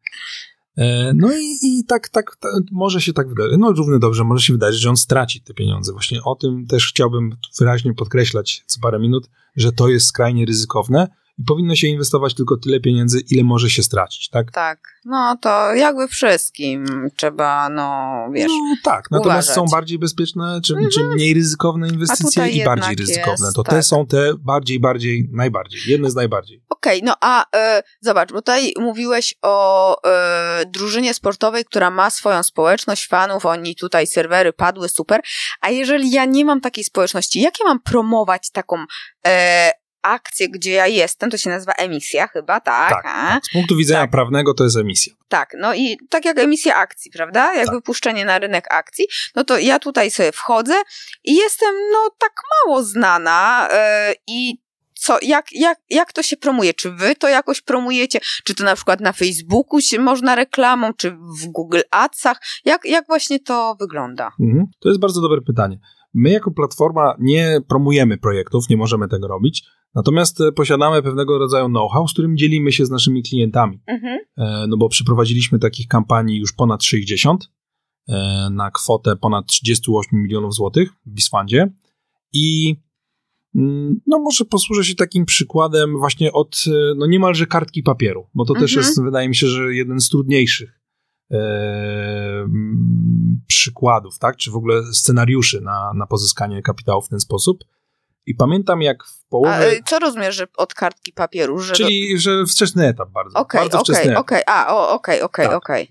E, 0.76 1.12
no 1.14 1.32
i, 1.32 1.58
i 1.62 1.84
tak, 1.84 2.08
tak, 2.08 2.36
tak, 2.40 2.52
może 2.72 3.00
się 3.00 3.12
tak 3.12 3.28
wydarzyć. 3.28 3.56
No 3.58 3.72
równie 3.72 3.98
dobrze, 3.98 4.24
może 4.24 4.46
się 4.46 4.52
wydarzyć, 4.52 4.80
że 4.80 4.90
on 4.90 4.96
straci 4.96 5.40
te 5.40 5.54
pieniądze. 5.54 5.92
Właśnie 5.92 6.22
o 6.22 6.34
tym 6.34 6.66
też 6.66 6.88
chciałbym 6.88 7.36
wyraźnie 7.58 7.94
podkreślać 7.94 8.62
co 8.66 8.80
parę 8.80 8.98
minut, 8.98 9.28
że 9.56 9.72
to 9.72 9.88
jest 9.88 10.06
skrajnie 10.06 10.46
ryzykowne, 10.46 11.08
i 11.38 11.44
powinno 11.44 11.74
się 11.74 11.86
inwestować 11.86 12.34
tylko 12.34 12.56
tyle 12.56 12.80
pieniędzy, 12.80 13.20
ile 13.30 13.44
może 13.44 13.70
się 13.70 13.82
stracić, 13.82 14.28
tak? 14.28 14.52
Tak. 14.52 14.78
No 15.04 15.36
to 15.40 15.74
jakby 15.74 16.08
wszystkim 16.08 16.86
trzeba, 17.16 17.68
no 17.68 18.12
wiesz. 18.32 18.46
No 18.48 18.76
tak, 18.84 19.10
natomiast 19.10 19.48
uważać. 19.48 19.54
są 19.54 19.76
bardziej 19.76 19.98
bezpieczne, 19.98 20.60
czy, 20.64 20.74
czy 20.92 21.00
mhm. 21.00 21.16
mniej 21.16 21.34
ryzykowne 21.34 21.88
inwestycje 21.88 22.48
i 22.48 22.64
bardziej 22.64 22.96
ryzykowne. 22.96 23.46
Jest, 23.46 23.56
to 23.56 23.62
tak. 23.62 23.74
te 23.74 23.82
są 23.82 24.06
te 24.06 24.34
bardziej, 24.38 24.80
bardziej, 24.80 25.28
najbardziej. 25.32 25.80
Jedne 25.86 26.10
z 26.10 26.14
najbardziej. 26.14 26.62
Okej, 26.68 26.98
okay, 26.98 27.06
no 27.06 27.16
a 27.20 27.42
y, 27.78 27.82
zobacz, 28.00 28.32
bo 28.32 28.42
tutaj 28.42 28.74
mówiłeś 28.80 29.34
o 29.42 29.96
y, 30.62 30.66
drużynie 30.66 31.14
sportowej, 31.14 31.64
która 31.64 31.90
ma 31.90 32.10
swoją 32.10 32.42
społeczność 32.42 33.08
fanów, 33.08 33.46
oni 33.46 33.76
tutaj 33.76 34.06
serwery 34.06 34.52
padły, 34.52 34.88
super. 34.88 35.20
A 35.60 35.70
jeżeli 35.70 36.10
ja 36.10 36.24
nie 36.24 36.44
mam 36.44 36.60
takiej 36.60 36.84
społeczności, 36.84 37.40
jak 37.40 37.60
ja 37.60 37.66
mam 37.66 37.80
promować 37.80 38.50
taką 38.50 38.76
y, 38.76 39.30
akcję, 40.02 40.48
gdzie 40.48 40.70
ja 40.70 40.86
jestem, 40.86 41.30
to 41.30 41.38
się 41.38 41.50
nazywa 41.50 41.72
emisja 41.72 42.28
chyba, 42.28 42.60
tak? 42.60 42.90
Tak, 42.90 43.02
tak. 43.02 43.44
z 43.44 43.52
punktu 43.52 43.76
widzenia 43.76 44.00
tak. 44.00 44.10
prawnego 44.10 44.54
to 44.54 44.64
jest 44.64 44.76
emisja. 44.76 45.12
Tak, 45.28 45.56
no 45.58 45.74
i 45.74 45.98
tak 46.08 46.24
jak 46.24 46.38
emisja 46.38 46.76
akcji, 46.76 47.10
prawda? 47.10 47.54
Jak 47.54 47.66
tak. 47.66 47.74
wypuszczenie 47.74 48.24
na 48.24 48.38
rynek 48.38 48.66
akcji, 48.70 49.06
no 49.34 49.44
to 49.44 49.58
ja 49.58 49.78
tutaj 49.78 50.10
sobie 50.10 50.32
wchodzę 50.32 50.74
i 51.24 51.34
jestem 51.36 51.74
no 51.92 52.10
tak 52.18 52.32
mało 52.66 52.82
znana 52.82 53.68
yy, 54.08 54.14
i 54.26 54.62
co, 55.02 55.18
jak, 55.22 55.46
jak, 55.52 55.78
jak 55.90 56.12
to 56.12 56.22
się 56.22 56.36
promuje? 56.36 56.74
Czy 56.74 56.90
wy 56.90 57.14
to 57.14 57.28
jakoś 57.28 57.60
promujecie? 57.60 58.20
Czy 58.44 58.54
to 58.54 58.64
na 58.64 58.74
przykład 58.74 59.00
na 59.00 59.12
Facebooku 59.12 59.80
się 59.80 59.98
można 59.98 60.34
reklamą, 60.34 60.92
czy 60.96 61.10
w 61.10 61.46
Google 61.46 61.80
Adsach? 61.90 62.40
Jak, 62.64 62.84
jak 62.84 63.06
właśnie 63.06 63.40
to 63.40 63.76
wygląda? 63.80 64.30
Mhm. 64.40 64.66
To 64.80 64.88
jest 64.88 65.00
bardzo 65.00 65.20
dobre 65.20 65.40
pytanie. 65.40 65.78
My 66.14 66.30
jako 66.30 66.50
platforma 66.50 67.14
nie 67.18 67.60
promujemy 67.68 68.18
projektów, 68.18 68.68
nie 68.68 68.76
możemy 68.76 69.08
tego 69.08 69.28
robić, 69.28 69.64
natomiast 69.94 70.40
e, 70.40 70.52
posiadamy 70.52 71.02
pewnego 71.02 71.38
rodzaju 71.38 71.66
know-how, 71.66 72.08
z 72.08 72.12
którym 72.12 72.36
dzielimy 72.36 72.72
się 72.72 72.86
z 72.86 72.90
naszymi 72.90 73.22
klientami. 73.22 73.80
Mhm. 73.86 74.18
E, 74.36 74.66
no 74.68 74.76
bo 74.76 74.88
przeprowadziliśmy 74.88 75.58
takich 75.58 75.88
kampanii 75.88 76.38
już 76.38 76.52
ponad 76.52 76.84
60 76.84 77.50
e, 78.08 78.48
na 78.50 78.70
kwotę 78.70 79.16
ponad 79.16 79.46
38 79.46 80.22
milionów 80.22 80.54
złotych 80.54 80.92
w 81.06 81.10
Bisfundzie 81.10 81.72
i 82.32 82.76
no 84.06 84.18
może 84.18 84.44
posłużę 84.44 84.84
się 84.84 84.94
takim 84.94 85.24
przykładem 85.24 85.98
właśnie 85.98 86.32
od 86.32 86.64
no 86.96 87.06
niemalże 87.06 87.46
kartki 87.46 87.82
papieru, 87.82 88.28
bo 88.34 88.44
to 88.44 88.52
mhm. 88.52 88.64
też 88.64 88.76
jest, 88.76 89.02
wydaje 89.02 89.28
mi 89.28 89.36
się, 89.36 89.46
że 89.46 89.74
jeden 89.74 90.00
z 90.00 90.08
trudniejszych 90.08 90.80
e, 91.30 92.48
przykładów, 93.46 94.18
tak, 94.18 94.36
czy 94.36 94.50
w 94.50 94.56
ogóle 94.56 94.82
scenariuszy 94.92 95.60
na, 95.60 95.92
na 95.94 96.06
pozyskanie 96.06 96.62
kapitału 96.62 97.02
w 97.02 97.08
ten 97.08 97.20
sposób. 97.20 97.64
I 98.26 98.34
pamiętam, 98.34 98.82
jak 98.82 99.04
w 99.04 99.24
połowie... 99.28 99.52
A, 99.52 99.60
e, 99.60 99.82
co 99.86 99.98
rozumiesz, 99.98 100.36
że 100.36 100.46
od 100.56 100.74
kartki 100.74 101.12
papieru? 101.12 101.58
Że 101.58 101.74
Czyli, 101.74 102.14
do... 102.14 102.20
że 102.20 102.46
wczesny 102.46 102.86
etap 102.86 103.10
bardzo. 103.10 103.38
Okej, 103.38 103.60
okay, 103.60 103.78
bardzo 103.78 103.92
okej, 103.92 104.16
okej, 104.16 104.42
a, 104.46 104.76
okej, 104.94 105.22
okej, 105.22 105.46
tak. 105.46 105.56
okej. 105.56 105.88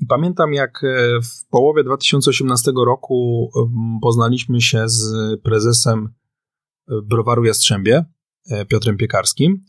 I 0.00 0.06
pamiętam, 0.06 0.52
jak 0.52 0.84
e, 0.84 1.20
w 1.22 1.46
połowie 1.50 1.84
2018 1.84 2.72
roku 2.86 3.50
poznaliśmy 4.02 4.60
się 4.60 4.88
z 4.88 5.12
prezesem 5.42 6.08
e, 6.08 6.17
browaru 7.04 7.44
Jastrzębie, 7.44 8.04
Piotrem 8.68 8.96
Piekarskim, 8.96 9.64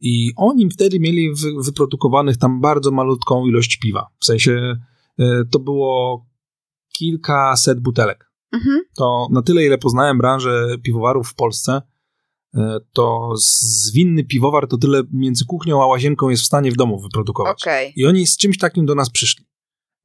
i 0.00 0.32
oni 0.36 0.70
wtedy 0.70 1.00
mieli 1.00 1.30
wyprodukowanych 1.64 2.36
tam 2.36 2.60
bardzo 2.60 2.90
malutką 2.90 3.46
ilość 3.46 3.76
piwa. 3.76 4.06
W 4.20 4.24
sensie 4.24 4.76
to 5.50 5.58
było 5.58 6.26
kilkaset 6.92 7.80
butelek. 7.80 8.32
Mhm. 8.52 8.80
To 8.96 9.28
na 9.30 9.42
tyle, 9.42 9.64
ile 9.64 9.78
poznałem 9.78 10.18
branżę 10.18 10.78
piwowarów 10.82 11.28
w 11.28 11.34
Polsce, 11.34 11.82
e, 12.54 12.80
to 12.92 13.32
zwinny 13.36 14.24
piwowar 14.24 14.68
to 14.68 14.76
tyle 14.78 15.02
między 15.12 15.44
kuchnią 15.44 15.82
a 15.82 15.86
łazienką 15.86 16.28
jest 16.28 16.42
w 16.42 16.46
stanie 16.46 16.72
w 16.72 16.76
domu 16.76 17.00
wyprodukować. 17.00 17.62
Okay. 17.62 17.92
I 17.96 18.06
oni 18.06 18.26
z 18.26 18.36
czymś 18.36 18.58
takim 18.58 18.86
do 18.86 18.94
nas 18.94 19.10
przyszli. 19.10 19.44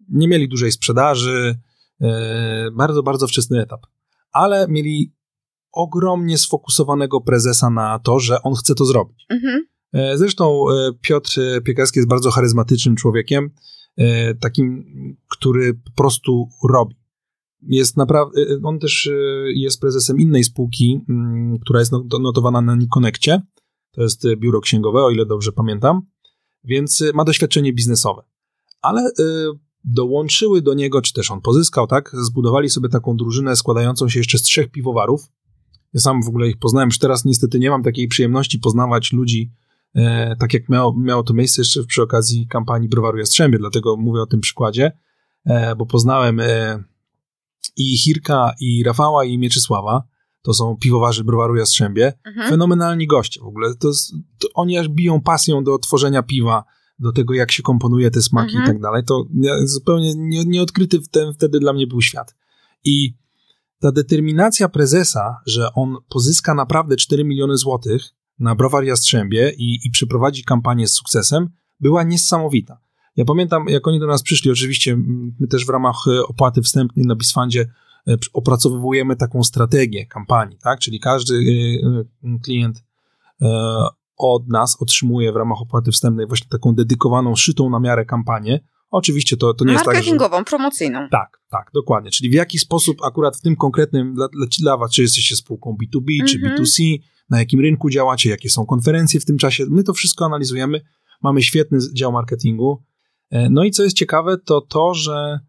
Nie 0.09 0.27
mieli 0.27 0.49
dużej 0.49 0.71
sprzedaży, 0.71 1.59
e, 2.01 2.71
bardzo, 2.71 3.03
bardzo 3.03 3.27
wczesny 3.27 3.61
etap. 3.61 3.81
Ale 4.31 4.67
mieli 4.69 5.13
ogromnie 5.77 6.37
sfokusowanego 6.37 7.21
prezesa 7.21 7.69
na 7.69 7.99
to, 7.99 8.19
że 8.19 8.41
on 8.41 8.53
chce 8.53 8.75
to 8.75 8.85
zrobić. 8.85 9.25
Mhm. 9.29 9.65
E, 9.93 10.17
zresztą 10.17 10.65
Piotr 11.01 11.39
Piekarski 11.63 11.99
jest 11.99 12.09
bardzo 12.09 12.31
charyzmatycznym 12.31 12.95
człowiekiem, 12.95 13.49
takim, 14.39 14.85
który 15.29 15.73
po 15.73 15.91
prostu 15.95 16.49
robi 16.69 16.95
jest 17.61 17.97
naprawdę, 17.97 18.41
on 18.63 18.79
też 18.79 19.09
jest 19.55 19.81
prezesem 19.81 20.19
innej 20.19 20.43
spółki, 20.43 20.99
mm, 21.09 21.59
która 21.59 21.79
jest 21.79 21.91
no, 21.91 22.03
notowana 22.21 22.61
na 22.61 22.75
Nikonekcie. 22.75 23.41
To 23.91 24.01
jest 24.01 24.23
biuro 24.37 24.61
księgowe, 24.61 25.03
o 25.03 25.11
ile 25.11 25.25
dobrze 25.25 25.51
pamiętam, 25.51 26.01
więc 26.63 27.03
ma 27.13 27.23
doświadczenie 27.23 27.73
biznesowe. 27.73 28.23
Ale 28.81 29.11
dołączyły 29.87 30.61
do 30.61 30.73
niego, 30.73 31.01
czy 31.01 31.13
też 31.13 31.31
on 31.31 31.41
pozyskał, 31.41 31.87
tak? 31.87 32.11
Zbudowali 32.13 32.69
sobie 32.69 32.89
taką 32.89 33.17
drużynę 33.17 33.55
składającą 33.55 34.09
się 34.09 34.19
jeszcze 34.19 34.37
z 34.37 34.41
trzech 34.41 34.71
piwowarów. 34.71 35.21
Ja 35.93 35.99
sam 35.99 36.23
w 36.23 36.27
ogóle 36.27 36.47
ich 36.47 36.57
poznałem, 36.57 36.89
już 36.89 36.99
teraz 36.99 37.25
niestety 37.25 37.59
nie 37.59 37.69
mam 37.69 37.83
takiej 37.83 38.07
przyjemności 38.07 38.59
poznawać 38.59 39.13
ludzi, 39.13 39.51
e, 39.95 40.35
tak 40.35 40.53
jak 40.53 40.69
miało, 40.69 40.95
miało 40.97 41.23
to 41.23 41.33
miejsce 41.33 41.61
jeszcze 41.61 41.83
przy 41.83 42.01
okazji 42.01 42.47
kampanii 42.47 42.89
Browaru 42.89 43.17
Jastrzębie, 43.17 43.57
dlatego 43.57 43.97
mówię 43.97 44.21
o 44.21 44.25
tym 44.25 44.39
przykładzie, 44.39 44.91
e, 45.45 45.75
bo 45.75 45.85
poznałem 45.85 46.39
e, 46.39 46.83
i 47.77 47.97
Hirka, 47.97 48.53
i 48.59 48.83
Rafała, 48.83 49.25
i 49.25 49.37
Mieczysława, 49.37 50.03
to 50.41 50.53
są 50.53 50.77
piwowarzy 50.77 51.23
browaru 51.23 51.55
Jastrzębie, 51.55 52.13
mhm. 52.25 52.49
fenomenalni 52.49 53.07
goście 53.07 53.41
w 53.41 53.45
ogóle. 53.45 53.75
To, 53.75 53.91
to 54.39 54.47
oni 54.53 54.77
aż 54.77 54.89
biją 54.89 55.21
pasją 55.21 55.63
do 55.63 55.77
tworzenia 55.79 56.23
piwa, 56.23 56.63
do 56.99 57.11
tego, 57.11 57.33
jak 57.33 57.51
się 57.51 57.63
komponuje 57.63 58.11
te 58.11 58.21
smaki 58.21 58.55
mhm. 58.55 58.65
i 58.65 58.67
tak 58.67 58.81
dalej. 58.81 59.03
To 59.05 59.25
zupełnie 59.63 60.15
nie, 60.15 60.45
nieodkryty 60.45 60.99
wtedy 61.35 61.59
dla 61.59 61.73
mnie 61.73 61.87
był 61.87 62.01
świat. 62.01 62.35
I 62.83 63.13
ta 63.79 63.91
determinacja 63.91 64.69
prezesa, 64.69 65.37
że 65.45 65.73
on 65.73 65.95
pozyska 66.09 66.53
naprawdę 66.53 66.95
4 66.95 67.23
miliony 67.23 67.57
złotych 67.57 68.01
na 68.39 68.55
browar 68.55 68.83
Jastrzębie 68.83 69.53
i, 69.57 69.79
i 69.87 69.91
przeprowadzi 69.91 70.43
kampanię 70.43 70.87
z 70.87 70.93
sukcesem, 70.93 71.49
była 71.79 72.03
niesamowita. 72.03 72.79
Ja 73.15 73.25
pamiętam, 73.25 73.65
jak 73.67 73.87
oni 73.87 73.99
do 73.99 74.07
nas 74.07 74.23
przyszli, 74.23 74.51
oczywiście 74.51 74.97
my 75.39 75.47
też 75.47 75.65
w 75.65 75.69
ramach 75.69 75.95
e, 76.07 76.23
opłaty 76.23 76.61
wstępnej 76.61 77.05
na 77.05 77.15
Bisfandzie 77.15 77.69
e, 78.07 78.15
opracowujemy 78.33 79.15
taką 79.15 79.43
strategię 79.43 80.05
kampanii, 80.05 80.57
tak? 80.57 80.79
Czyli 80.79 80.99
każdy 80.99 81.35
e, 82.23 82.39
klient 82.43 82.83
od 84.17 84.47
nas 84.47 84.81
otrzymuje 84.81 85.31
w 85.31 85.35
ramach 85.35 85.61
opłaty 85.61 85.91
wstępnej 85.91 86.27
właśnie 86.27 86.47
taką 86.49 86.75
dedykowaną, 86.75 87.35
szytą 87.35 87.69
na 87.69 87.79
miarę 87.79 88.05
kampanię. 88.05 88.59
Oczywiście 88.91 89.37
to, 89.37 89.53
to 89.53 89.65
nie 89.65 89.71
jest 89.71 89.85
tak, 89.85 89.93
Marketingową, 89.93 90.43
promocyjną. 90.43 90.99
Tak, 91.11 91.41
tak, 91.49 91.71
dokładnie. 91.73 92.11
Czyli 92.11 92.29
w 92.29 92.33
jaki 92.33 92.59
sposób 92.59 92.97
akurat 93.03 93.37
w 93.37 93.41
tym 93.41 93.55
konkretnym 93.55 94.13
dla, 94.13 94.27
dla 94.59 94.77
was, 94.77 94.91
czy 94.91 95.01
jesteście 95.01 95.35
spółką 95.35 95.71
B2B, 95.71 96.13
mm 96.19 96.27
-hmm. 96.27 96.31
czy 96.31 96.37
mhm. 96.37 96.63
B2C, 96.63 96.99
na 97.29 97.39
jakim 97.39 97.59
rynku 97.59 97.89
działacie, 97.89 98.29
jakie 98.29 98.49
są 98.49 98.65
konferencje 98.65 99.19
w 99.19 99.25
tym 99.25 99.37
czasie. 99.37 99.65
My 99.69 99.83
to 99.83 99.93
wszystko 99.93 100.25
analizujemy. 100.25 100.81
Mamy 101.21 101.43
świetny 101.43 101.77
dział 101.93 102.11
marketingu. 102.11 102.83
E, 103.29 103.49
no 103.49 103.63
i 103.63 103.71
co 103.71 103.83
jest 103.83 103.97
ciekawe, 103.97 104.37
to 104.37 104.61
to, 104.61 104.93
że 104.93 105.39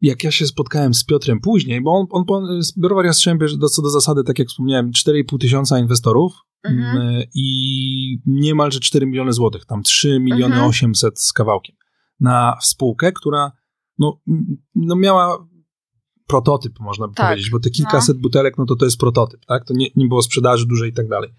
jak 0.00 0.24
ja 0.24 0.30
się 0.30 0.46
spotkałem 0.46 0.94
z 0.94 1.04
Piotrem 1.04 1.40
później, 1.40 1.80
bo 1.80 1.90
on, 1.90 2.06
on, 2.10 2.24
on 2.28 2.60
Browar 2.76 3.04
Jastrzębie, 3.04 3.46
co 3.70 3.82
do 3.82 3.90
zasady, 3.90 4.24
tak 4.24 4.38
jak 4.38 4.48
wspomniałem, 4.48 4.90
4,5 4.90 5.38
tysiąca 5.40 5.78
inwestorów 5.78 6.32
mhm. 6.64 6.96
Mm, 6.96 7.22
i 7.34 8.18
niemalże 8.26 8.80
4 8.80 9.06
miliony 9.06 9.32
złotych, 9.32 9.66
tam 9.66 9.82
3 9.82 10.20
miliony 10.20 10.54
mhm. 10.54 10.70
800 10.70 11.20
z 11.20 11.32
kawałkiem 11.32 11.76
na 12.20 12.56
spółkę, 12.62 13.12
która 13.12 13.52
no, 13.98 14.20
no 14.74 14.96
miała 14.96 15.48
prototyp, 16.26 16.80
można 16.80 17.08
by 17.08 17.14
tak, 17.14 17.26
powiedzieć, 17.26 17.50
bo 17.50 17.60
te 17.60 17.70
kilkaset 17.70 18.16
no. 18.16 18.20
butelek, 18.22 18.58
no 18.58 18.66
to 18.66 18.76
to 18.76 18.84
jest 18.84 18.98
prototyp, 18.98 19.46
tak? 19.46 19.64
To 19.64 19.74
nie, 19.74 19.86
nie 19.96 20.06
było 20.06 20.22
sprzedaży 20.22 20.66
dużej 20.66 20.90
i 20.90 20.94
tak 20.94 21.08
dalej. 21.08 21.30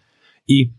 I 0.48 0.74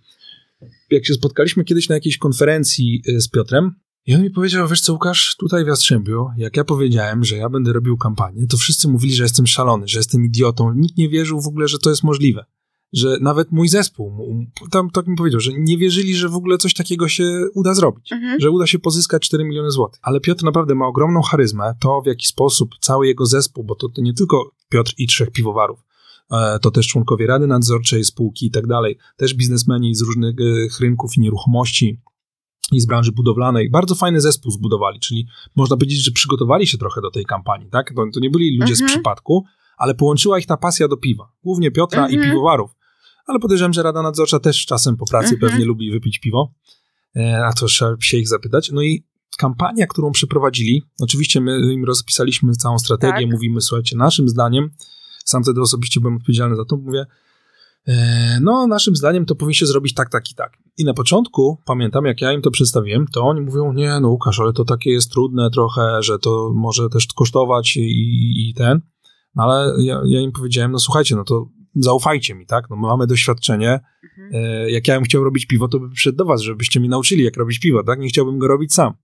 jak 0.90 1.06
się 1.06 1.14
spotkaliśmy 1.14 1.64
kiedyś 1.64 1.88
na 1.88 1.94
jakiejś 1.94 2.18
konferencji 2.18 3.02
y, 3.08 3.20
z 3.20 3.28
Piotrem, 3.28 3.74
i 4.06 4.14
on 4.14 4.22
mi 4.22 4.30
powiedział, 4.30 4.68
wiesz 4.68 4.80
co 4.80 4.92
Łukasz, 4.92 5.36
tutaj 5.38 5.64
w 5.64 5.66
Jastrzębiu, 5.66 6.26
jak 6.36 6.56
ja 6.56 6.64
powiedziałem, 6.64 7.24
że 7.24 7.36
ja 7.36 7.48
będę 7.48 7.72
robił 7.72 7.96
kampanię, 7.96 8.46
to 8.46 8.56
wszyscy 8.56 8.88
mówili, 8.88 9.14
że 9.14 9.22
jestem 9.22 9.46
szalony, 9.46 9.88
że 9.88 9.98
jestem 9.98 10.24
idiotą. 10.24 10.72
Nikt 10.74 10.96
nie 10.96 11.08
wierzył 11.08 11.40
w 11.40 11.48
ogóle, 11.48 11.68
że 11.68 11.78
to 11.78 11.90
jest 11.90 12.04
możliwe. 12.04 12.44
Że 12.96 13.18
nawet 13.20 13.52
mój 13.52 13.68
zespół, 13.68 14.12
tam 14.70 14.90
tak 14.90 15.06
mi 15.06 15.16
powiedział, 15.16 15.40
że 15.40 15.52
nie 15.58 15.78
wierzyli, 15.78 16.16
że 16.16 16.28
w 16.28 16.34
ogóle 16.34 16.58
coś 16.58 16.74
takiego 16.74 17.08
się 17.08 17.44
uda 17.54 17.74
zrobić, 17.74 18.12
mhm. 18.12 18.40
że 18.40 18.50
uda 18.50 18.66
się 18.66 18.78
pozyskać 18.78 19.22
4 19.22 19.44
miliony 19.44 19.70
złotych. 19.70 20.00
Ale 20.02 20.20
Piotr 20.20 20.44
naprawdę 20.44 20.74
ma 20.74 20.86
ogromną 20.86 21.22
charyzmę, 21.22 21.74
to 21.80 22.00
w 22.02 22.06
jaki 22.06 22.26
sposób 22.26 22.70
cały 22.80 23.06
jego 23.06 23.26
zespół, 23.26 23.64
bo 23.64 23.74
to, 23.74 23.88
to 23.88 24.02
nie 24.02 24.14
tylko 24.14 24.50
Piotr 24.68 24.92
i 24.98 25.06
trzech 25.06 25.30
piwowarów, 25.30 25.78
e, 26.30 26.58
to 26.58 26.70
też 26.70 26.88
członkowie 26.88 27.26
Rady 27.26 27.46
Nadzorczej, 27.46 28.04
spółki 28.04 28.46
i 28.46 28.50
tak 28.50 28.66
dalej, 28.66 28.98
też 29.16 29.34
biznesmeni 29.34 29.94
z 29.94 30.02
różnych 30.02 30.34
e, 30.40 30.44
rynków 30.80 31.16
i 31.16 31.20
nieruchomości, 31.20 32.00
i 32.72 32.80
z 32.80 32.86
branży 32.86 33.12
budowlanej. 33.12 33.70
Bardzo 33.70 33.94
fajny 33.94 34.20
zespół 34.20 34.52
zbudowali, 34.52 35.00
czyli 35.00 35.26
można 35.56 35.76
powiedzieć, 35.76 36.04
że 36.04 36.10
przygotowali 36.10 36.66
się 36.66 36.78
trochę 36.78 37.00
do 37.00 37.10
tej 37.10 37.24
kampanii, 37.24 37.70
tak? 37.70 37.92
To, 37.96 38.04
to 38.14 38.20
nie 38.20 38.30
byli 38.30 38.58
ludzie 38.60 38.72
mhm. 38.72 38.88
z 38.88 38.92
przypadku, 38.92 39.44
ale 39.76 39.94
połączyła 39.94 40.38
ich 40.38 40.46
ta 40.46 40.56
pasja 40.56 40.88
do 40.88 40.96
piwa. 40.96 41.32
Głównie 41.44 41.70
Piotra 41.70 42.04
mhm. 42.06 42.22
i 42.22 42.24
piwowarów. 42.24 42.75
Ale 43.26 43.38
podejrzewam, 43.38 43.72
że 43.72 43.82
Rada 43.82 44.02
Nadzorcza 44.02 44.38
też 44.40 44.66
czasem 44.66 44.96
po 44.96 45.06
pracy 45.06 45.34
mhm. 45.34 45.50
pewnie 45.50 45.64
lubi 45.64 45.90
wypić 45.90 46.18
piwo. 46.18 46.52
E, 47.16 47.40
a 47.46 47.52
to 47.52 47.66
trzeba 47.66 47.96
się 48.00 48.18
ich 48.18 48.28
zapytać. 48.28 48.70
No 48.72 48.82
i 48.82 49.04
kampania, 49.38 49.86
którą 49.86 50.12
przeprowadzili, 50.12 50.82
oczywiście 51.00 51.40
my 51.40 51.72
im 51.72 51.84
rozpisaliśmy 51.84 52.52
całą 52.52 52.78
strategię, 52.78 53.26
tak. 53.26 53.32
mówimy, 53.32 53.60
słuchajcie, 53.60 53.96
naszym 53.96 54.28
zdaniem, 54.28 54.70
sam 55.24 55.42
wtedy 55.42 55.60
osobiście 55.60 56.00
byłem 56.00 56.16
odpowiedzialny 56.16 56.56
za 56.56 56.64
to, 56.64 56.76
mówię, 56.76 57.06
E, 57.86 58.38
no, 58.42 58.66
naszym 58.66 58.96
zdaniem 58.96 59.26
to 59.26 59.34
powinniście 59.34 59.66
zrobić 59.66 59.94
tak, 59.94 60.10
tak 60.10 60.30
i 60.30 60.34
tak. 60.34 60.58
I 60.78 60.84
na 60.84 60.94
początku, 60.94 61.62
pamiętam, 61.64 62.04
jak 62.04 62.20
ja 62.20 62.32
im 62.32 62.42
to 62.42 62.50
przedstawiłem, 62.50 63.06
to 63.12 63.22
oni 63.22 63.40
mówią, 63.40 63.72
nie, 63.72 64.00
no 64.00 64.08
Łukasz, 64.08 64.40
ale 64.40 64.52
to 64.52 64.64
takie 64.64 64.90
jest 64.90 65.12
trudne 65.12 65.50
trochę, 65.50 66.02
że 66.02 66.18
to 66.18 66.52
może 66.54 66.88
też 66.88 67.06
kosztować 67.06 67.76
i, 67.76 68.48
i 68.48 68.54
ten. 68.54 68.80
No, 69.34 69.42
ale 69.42 69.84
ja, 69.84 70.00
ja, 70.06 70.20
im 70.20 70.32
powiedziałem, 70.32 70.72
no 70.72 70.78
słuchajcie, 70.78 71.16
no 71.16 71.24
to 71.24 71.46
zaufajcie 71.76 72.34
mi, 72.34 72.46
tak? 72.46 72.70
No 72.70 72.76
my 72.76 72.82
mamy 72.82 73.06
doświadczenie. 73.06 73.80
Mhm. 74.18 74.30
E, 74.44 74.70
jak 74.70 74.88
ja 74.88 74.94
bym 74.94 75.04
chciał 75.04 75.24
robić 75.24 75.46
piwo, 75.46 75.68
to 75.68 75.80
by 75.80 75.90
przyszedł 75.90 76.18
do 76.18 76.24
was, 76.24 76.40
żebyście 76.40 76.80
mi 76.80 76.88
nauczyli, 76.88 77.24
jak 77.24 77.36
robić 77.36 77.58
piwo, 77.60 77.82
tak? 77.84 77.98
Nie 78.00 78.08
chciałbym 78.08 78.38
go 78.38 78.48
robić 78.48 78.74
sam, 78.74 78.94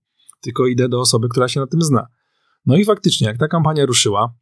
tylko 0.41 0.67
idę 0.67 0.89
do 0.89 0.99
osoby, 0.99 1.29
która 1.29 1.47
się 1.47 1.59
na 1.59 1.67
tym 1.67 1.81
zna. 1.81 2.07
No 2.65 2.77
i 2.77 2.85
faktycznie, 2.85 3.27
jak 3.27 3.37
ta 3.37 3.47
kampania 3.47 3.85
ruszyła, 3.85 4.33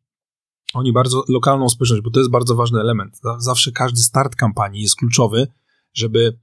oni 0.74 0.94
bardzo 0.94 1.24
lokalną 1.30 1.70
społeczność, 1.70 2.02
bo 2.02 2.12
to 2.12 2.20
jest 2.20 2.32
bardzo 2.32 2.56
ważny 2.56 2.80
element. 2.80 3.20
Zawsze 3.38 3.72
każdy 3.72 4.02
start 4.02 4.36
kampanii 4.36 4.82
jest 4.82 4.96
kluczowy, 4.96 5.48
żeby 5.94 6.38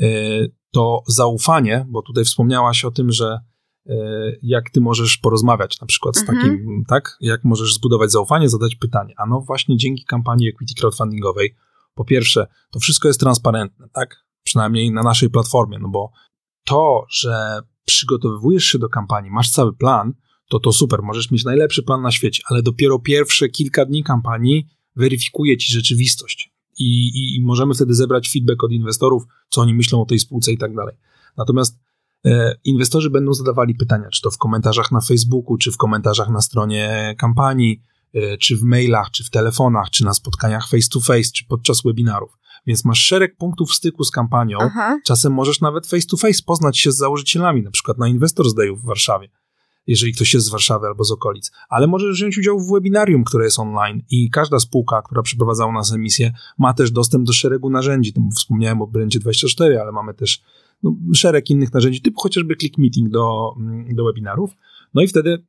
e, 0.00 0.06
to 0.70 1.02
zaufanie, 1.08 1.86
bo 1.88 2.02
tutaj 2.02 2.24
wspomniałaś 2.24 2.84
o 2.84 2.90
tym, 2.90 3.12
że 3.12 3.40
jak 4.42 4.70
ty 4.70 4.80
możesz 4.80 5.16
porozmawiać 5.16 5.80
na 5.80 5.86
przykład 5.86 6.16
z 6.16 6.20
mhm. 6.20 6.38
takim, 6.38 6.84
tak? 6.88 7.16
Jak 7.20 7.44
możesz 7.44 7.74
zbudować 7.74 8.12
zaufanie, 8.12 8.48
zadać 8.48 8.74
pytanie. 8.74 9.14
A 9.16 9.26
no 9.26 9.40
właśnie 9.40 9.76
dzięki 9.76 10.04
kampanii 10.04 10.48
equity 10.48 10.74
crowdfundingowej, 10.74 11.56
po 11.94 12.04
pierwsze, 12.04 12.46
to 12.70 12.78
wszystko 12.78 13.08
jest 13.08 13.20
transparentne, 13.20 13.88
tak? 13.92 14.24
Przynajmniej 14.44 14.90
na 14.90 15.02
naszej 15.02 15.30
platformie, 15.30 15.78
no 15.78 15.88
bo 15.88 16.12
to, 16.64 17.06
że 17.10 17.60
przygotowujesz 17.84 18.64
się 18.64 18.78
do 18.78 18.88
kampanii, 18.88 19.30
masz 19.30 19.50
cały 19.50 19.76
plan, 19.76 20.12
to 20.48 20.60
to 20.60 20.72
super, 20.72 21.02
możesz 21.02 21.30
mieć 21.30 21.44
najlepszy 21.44 21.82
plan 21.82 22.02
na 22.02 22.10
świecie, 22.10 22.42
ale 22.46 22.62
dopiero 22.62 22.98
pierwsze 22.98 23.48
kilka 23.48 23.84
dni 23.84 24.04
kampanii 24.04 24.66
weryfikuje 24.96 25.56
ci 25.56 25.72
rzeczywistość. 25.72 26.52
I, 26.78 27.08
i, 27.08 27.36
I, 27.36 27.40
możemy 27.40 27.74
wtedy 27.74 27.94
zebrać 27.94 28.30
feedback 28.30 28.64
od 28.64 28.72
inwestorów, 28.72 29.22
co 29.48 29.60
oni 29.60 29.74
myślą 29.74 30.02
o 30.02 30.06
tej 30.06 30.18
spółce 30.18 30.52
i 30.52 30.58
tak 30.58 30.74
dalej. 30.74 30.96
Natomiast 31.36 31.76
e, 31.76 31.80
inwestorzy 32.64 33.10
będą 33.10 33.34
zadawali 33.34 33.74
pytania, 33.74 34.08
czy 34.12 34.22
to 34.22 34.30
w 34.30 34.38
komentarzach 34.38 34.92
na 34.92 35.00
Facebooku, 35.00 35.56
czy 35.56 35.72
w 35.72 35.76
komentarzach 35.76 36.28
na 36.28 36.40
stronie 36.40 37.14
kampanii, 37.18 37.82
e, 38.14 38.38
czy 38.38 38.56
w 38.56 38.62
mailach, 38.62 39.10
czy 39.10 39.24
w 39.24 39.30
telefonach, 39.30 39.90
czy 39.90 40.04
na 40.04 40.14
spotkaniach 40.14 40.68
face 40.68 40.88
to 40.92 41.00
face, 41.00 41.30
czy 41.34 41.44
podczas 41.44 41.82
webinarów. 41.82 42.38
Więc 42.66 42.84
masz 42.84 42.98
szereg 42.98 43.36
punktów 43.36 43.74
styku 43.74 44.04
z 44.04 44.10
kampanią. 44.10 44.58
Aha. 44.60 44.98
Czasem 45.04 45.32
możesz 45.32 45.60
nawet 45.60 45.86
face 45.86 46.06
to 46.06 46.16
face 46.16 46.42
poznać 46.46 46.78
się 46.78 46.92
z 46.92 46.96
założycielami, 46.96 47.62
na 47.62 47.70
przykład 47.70 47.98
na 47.98 48.08
Investors 48.08 48.54
Dayu 48.54 48.76
w 48.76 48.84
Warszawie 48.84 49.28
jeżeli 49.86 50.12
ktoś 50.12 50.34
jest 50.34 50.46
z 50.46 50.50
Warszawy 50.50 50.86
albo 50.86 51.04
z 51.04 51.12
okolic, 51.12 51.52
ale 51.68 51.86
możesz 51.86 52.16
wziąć 52.16 52.38
udział 52.38 52.60
w 52.60 52.72
webinarium, 52.72 53.24
które 53.24 53.44
jest 53.44 53.58
online 53.58 54.02
i 54.10 54.30
każda 54.30 54.58
spółka, 54.58 55.02
która 55.02 55.22
przeprowadza 55.22 55.66
u 55.66 55.72
nas 55.72 55.92
emisję, 55.92 56.32
ma 56.58 56.74
też 56.74 56.90
dostęp 56.90 57.26
do 57.26 57.32
szeregu 57.32 57.70
narzędzi. 57.70 58.12
Tam 58.12 58.30
wspomniałem 58.30 58.82
o 58.82 58.86
Brandzie 58.86 59.18
24, 59.18 59.80
ale 59.80 59.92
mamy 59.92 60.14
też 60.14 60.42
no, 60.82 60.96
szereg 61.14 61.50
innych 61.50 61.72
narzędzi, 61.72 62.00
typu 62.00 62.20
chociażby 62.20 62.56
Click 62.56 62.78
Meeting 62.78 63.10
do, 63.10 63.54
mm, 63.56 63.94
do 63.94 64.04
webinarów. 64.04 64.50
No 64.94 65.02
i 65.02 65.08
wtedy 65.08 65.44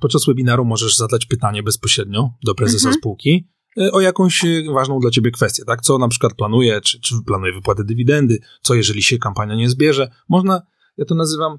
podczas 0.00 0.26
webinaru 0.26 0.64
możesz 0.64 0.96
zadać 0.96 1.26
pytanie 1.26 1.62
bezpośrednio 1.62 2.30
do 2.44 2.54
prezesa 2.54 2.88
mhm. 2.88 3.00
spółki 3.00 3.48
e, 3.78 3.92
o 3.92 4.00
jakąś 4.00 4.44
e, 4.44 4.62
ważną 4.72 5.00
dla 5.00 5.10
ciebie 5.10 5.30
kwestię, 5.30 5.64
tak? 5.64 5.80
Co 5.80 5.98
na 5.98 6.08
przykład 6.08 6.34
planuje, 6.34 6.80
czy, 6.80 7.00
czy 7.00 7.14
planuje 7.26 7.52
wypłatę 7.52 7.84
dywidendy, 7.84 8.38
co 8.62 8.74
jeżeli 8.74 9.02
się 9.02 9.18
kampania 9.18 9.54
nie 9.54 9.70
zbierze. 9.70 10.10
Można, 10.28 10.62
ja 10.96 11.04
to 11.04 11.14
nazywam 11.14 11.58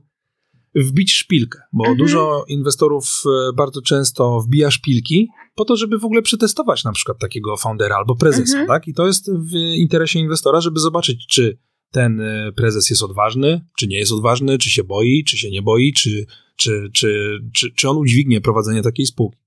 wbić 0.76 1.12
szpilkę, 1.14 1.60
bo 1.74 1.84
mhm. 1.84 1.98
dużo 1.98 2.46
inwestorów 2.48 3.24
e, 3.26 3.54
bardzo 3.54 3.82
często 3.82 4.42
wbija 4.42 4.72
szpilki 4.72 5.28
po 5.56 5.66
to, 5.66 5.76
żeby 5.76 6.00
w 6.00 6.06
ogóle 6.06 6.22
przetestować 6.22 6.84
na 6.84 6.92
przykład 6.92 7.20
takiego 7.20 7.58
foundera 7.58 7.96
albo 7.96 8.16
prezesa, 8.16 8.60
mhm. 8.60 8.68
tak? 8.68 8.88
I 8.88 8.94
to 8.94 9.08
jest 9.08 9.32
w 9.32 9.56
interesie 9.56 10.20
inwestora, 10.20 10.62
żeby 10.62 10.80
zobaczyć, 10.80 11.28
czy 11.28 11.58
ten 11.92 12.22
e, 12.22 12.52
prezes 12.52 12.90
jest 12.90 13.04
odważny, 13.04 13.66
czy 13.78 13.88
nie 13.88 13.98
jest 13.98 14.12
odważny, 14.12 14.58
czy 14.58 14.70
się 14.70 14.84
boi, 14.84 15.24
czy 15.24 15.38
się 15.38 15.52
nie 15.52 15.62
boi, 15.62 15.94
czy, 15.94 16.26
czy, 16.56 16.90
czy, 16.94 17.40
czy, 17.54 17.72
czy 17.72 17.90
on 17.90 17.98
udźwignie 17.98 18.42
prowadzenie 18.42 18.82
takiej 18.82 19.06
spółki. 19.06 19.38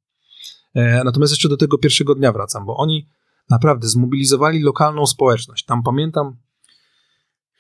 E, 0.74 1.04
natomiast 1.04 1.32
jeszcze 1.32 1.48
do 1.48 1.56
tego 1.56 1.78
pierwszego 1.78 2.14
dnia 2.14 2.32
wracam, 2.32 2.66
bo 2.66 2.76
oni 2.76 3.08
naprawdę 3.50 3.88
zmobilizowali 3.88 4.60
lokalną 4.60 5.06
społeczność. 5.06 5.64
Tam 5.64 5.82
pamiętam, 5.82 6.36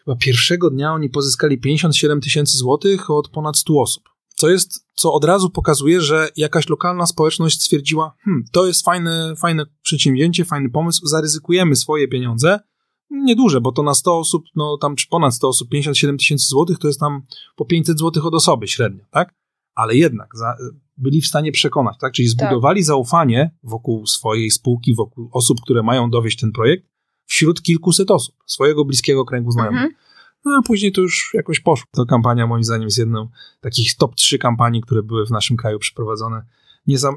chyba 0.04 0.16
pierwszego 0.16 0.70
dnia 0.70 0.92
oni 0.92 1.10
pozyskali 1.10 1.60
57 1.60 2.20
tysięcy 2.20 2.58
złotych 2.58 3.10
od 3.10 3.28
ponad 3.28 3.58
100 3.58 3.80
osób. 3.80 4.04
Co 4.36 4.48
jest, 4.48 4.86
co 4.94 5.12
od 5.12 5.24
razu 5.24 5.50
pokazuje, 5.50 6.00
że 6.00 6.28
jakaś 6.36 6.68
lokalna 6.68 7.06
społeczność 7.06 7.62
stwierdziła, 7.62 8.14
hmm, 8.20 8.44
to 8.52 8.66
jest 8.66 8.84
fajne, 8.84 9.34
fajne 9.36 9.66
przedsięwzięcie, 9.82 10.44
fajny 10.44 10.70
pomysł, 10.70 11.06
zaryzykujemy 11.06 11.76
swoje 11.76 12.08
pieniądze. 12.08 12.60
Nieduże, 13.10 13.60
bo 13.60 13.72
to 13.72 13.82
na 13.82 13.94
100 13.94 14.18
osób, 14.18 14.44
no 14.56 14.78
tam 14.78 14.96
czy 14.96 15.08
ponad 15.08 15.34
100 15.34 15.48
osób, 15.48 15.68
57 15.68 16.18
tysięcy 16.18 16.46
złotych, 16.46 16.78
to 16.78 16.86
jest 16.86 17.00
tam 17.00 17.22
po 17.56 17.64
500 17.64 17.98
złotych 17.98 18.26
od 18.26 18.34
osoby 18.34 18.68
średnio, 18.68 19.04
tak? 19.10 19.34
Ale 19.74 19.94
jednak 19.94 20.36
za, 20.36 20.56
byli 20.96 21.20
w 21.20 21.26
stanie 21.26 21.52
przekonać, 21.52 21.96
tak? 22.00 22.12
Czyli 22.12 22.28
tak. 22.28 22.48
zbudowali 22.48 22.80
tak. 22.80 22.86
zaufanie 22.86 23.54
wokół 23.62 24.06
swojej 24.06 24.50
spółki, 24.50 24.94
wokół 24.94 25.28
osób, 25.32 25.60
które 25.60 25.82
mają 25.82 26.10
dowieść 26.10 26.40
ten 26.40 26.52
projekt 26.52 26.86
wśród 27.26 27.62
kilkuset 27.62 28.10
osób, 28.10 28.34
swojego 28.46 28.84
bliskiego 28.84 29.24
kręgu 29.24 29.50
znajomych. 29.50 29.82
Mhm. 29.82 30.04
No 30.44 30.52
a 30.58 30.62
później 30.62 30.92
to 30.92 31.00
już 31.00 31.30
jakoś 31.34 31.60
poszło. 31.60 31.86
To 31.90 32.06
kampania 32.06 32.46
moim 32.46 32.64
zdaniem 32.64 32.84
jest 32.84 32.98
jedną 32.98 33.28
takich 33.60 33.96
top 33.96 34.14
3 34.14 34.38
kampanii, 34.38 34.82
które 34.82 35.02
były 35.02 35.26
w 35.26 35.30
naszym 35.30 35.56
kraju 35.56 35.78
przeprowadzone. 35.78 36.44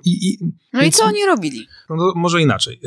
I, 0.05 0.27
i, 0.27 0.37
no 0.73 0.81
więc, 0.81 0.95
i 0.95 0.97
co 0.97 1.05
oni 1.05 1.25
robili? 1.25 1.67
No 1.89 2.13
może 2.15 2.41
inaczej. 2.41 2.79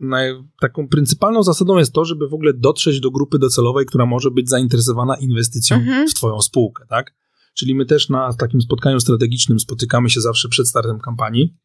Yy, 0.00 0.44
taką 0.60 0.88
pryncypalną 0.88 1.42
zasadą 1.42 1.78
jest 1.78 1.92
to, 1.92 2.04
żeby 2.04 2.28
w 2.28 2.34
ogóle 2.34 2.52
dotrzeć 2.54 3.00
do 3.00 3.10
grupy 3.10 3.38
docelowej, 3.38 3.86
która 3.86 4.06
może 4.06 4.30
być 4.30 4.48
zainteresowana 4.48 5.16
inwestycją 5.16 5.76
mhm. 5.76 6.08
w 6.08 6.14
twoją 6.14 6.40
spółkę, 6.40 6.84
tak? 6.88 7.14
Czyli 7.54 7.74
my 7.74 7.86
też 7.86 8.08
na 8.08 8.32
takim 8.32 8.60
spotkaniu 8.60 9.00
strategicznym 9.00 9.60
spotykamy 9.60 10.10
się 10.10 10.20
zawsze 10.20 10.48
przed 10.48 10.68
startem 10.68 10.98
kampanii 11.00 11.56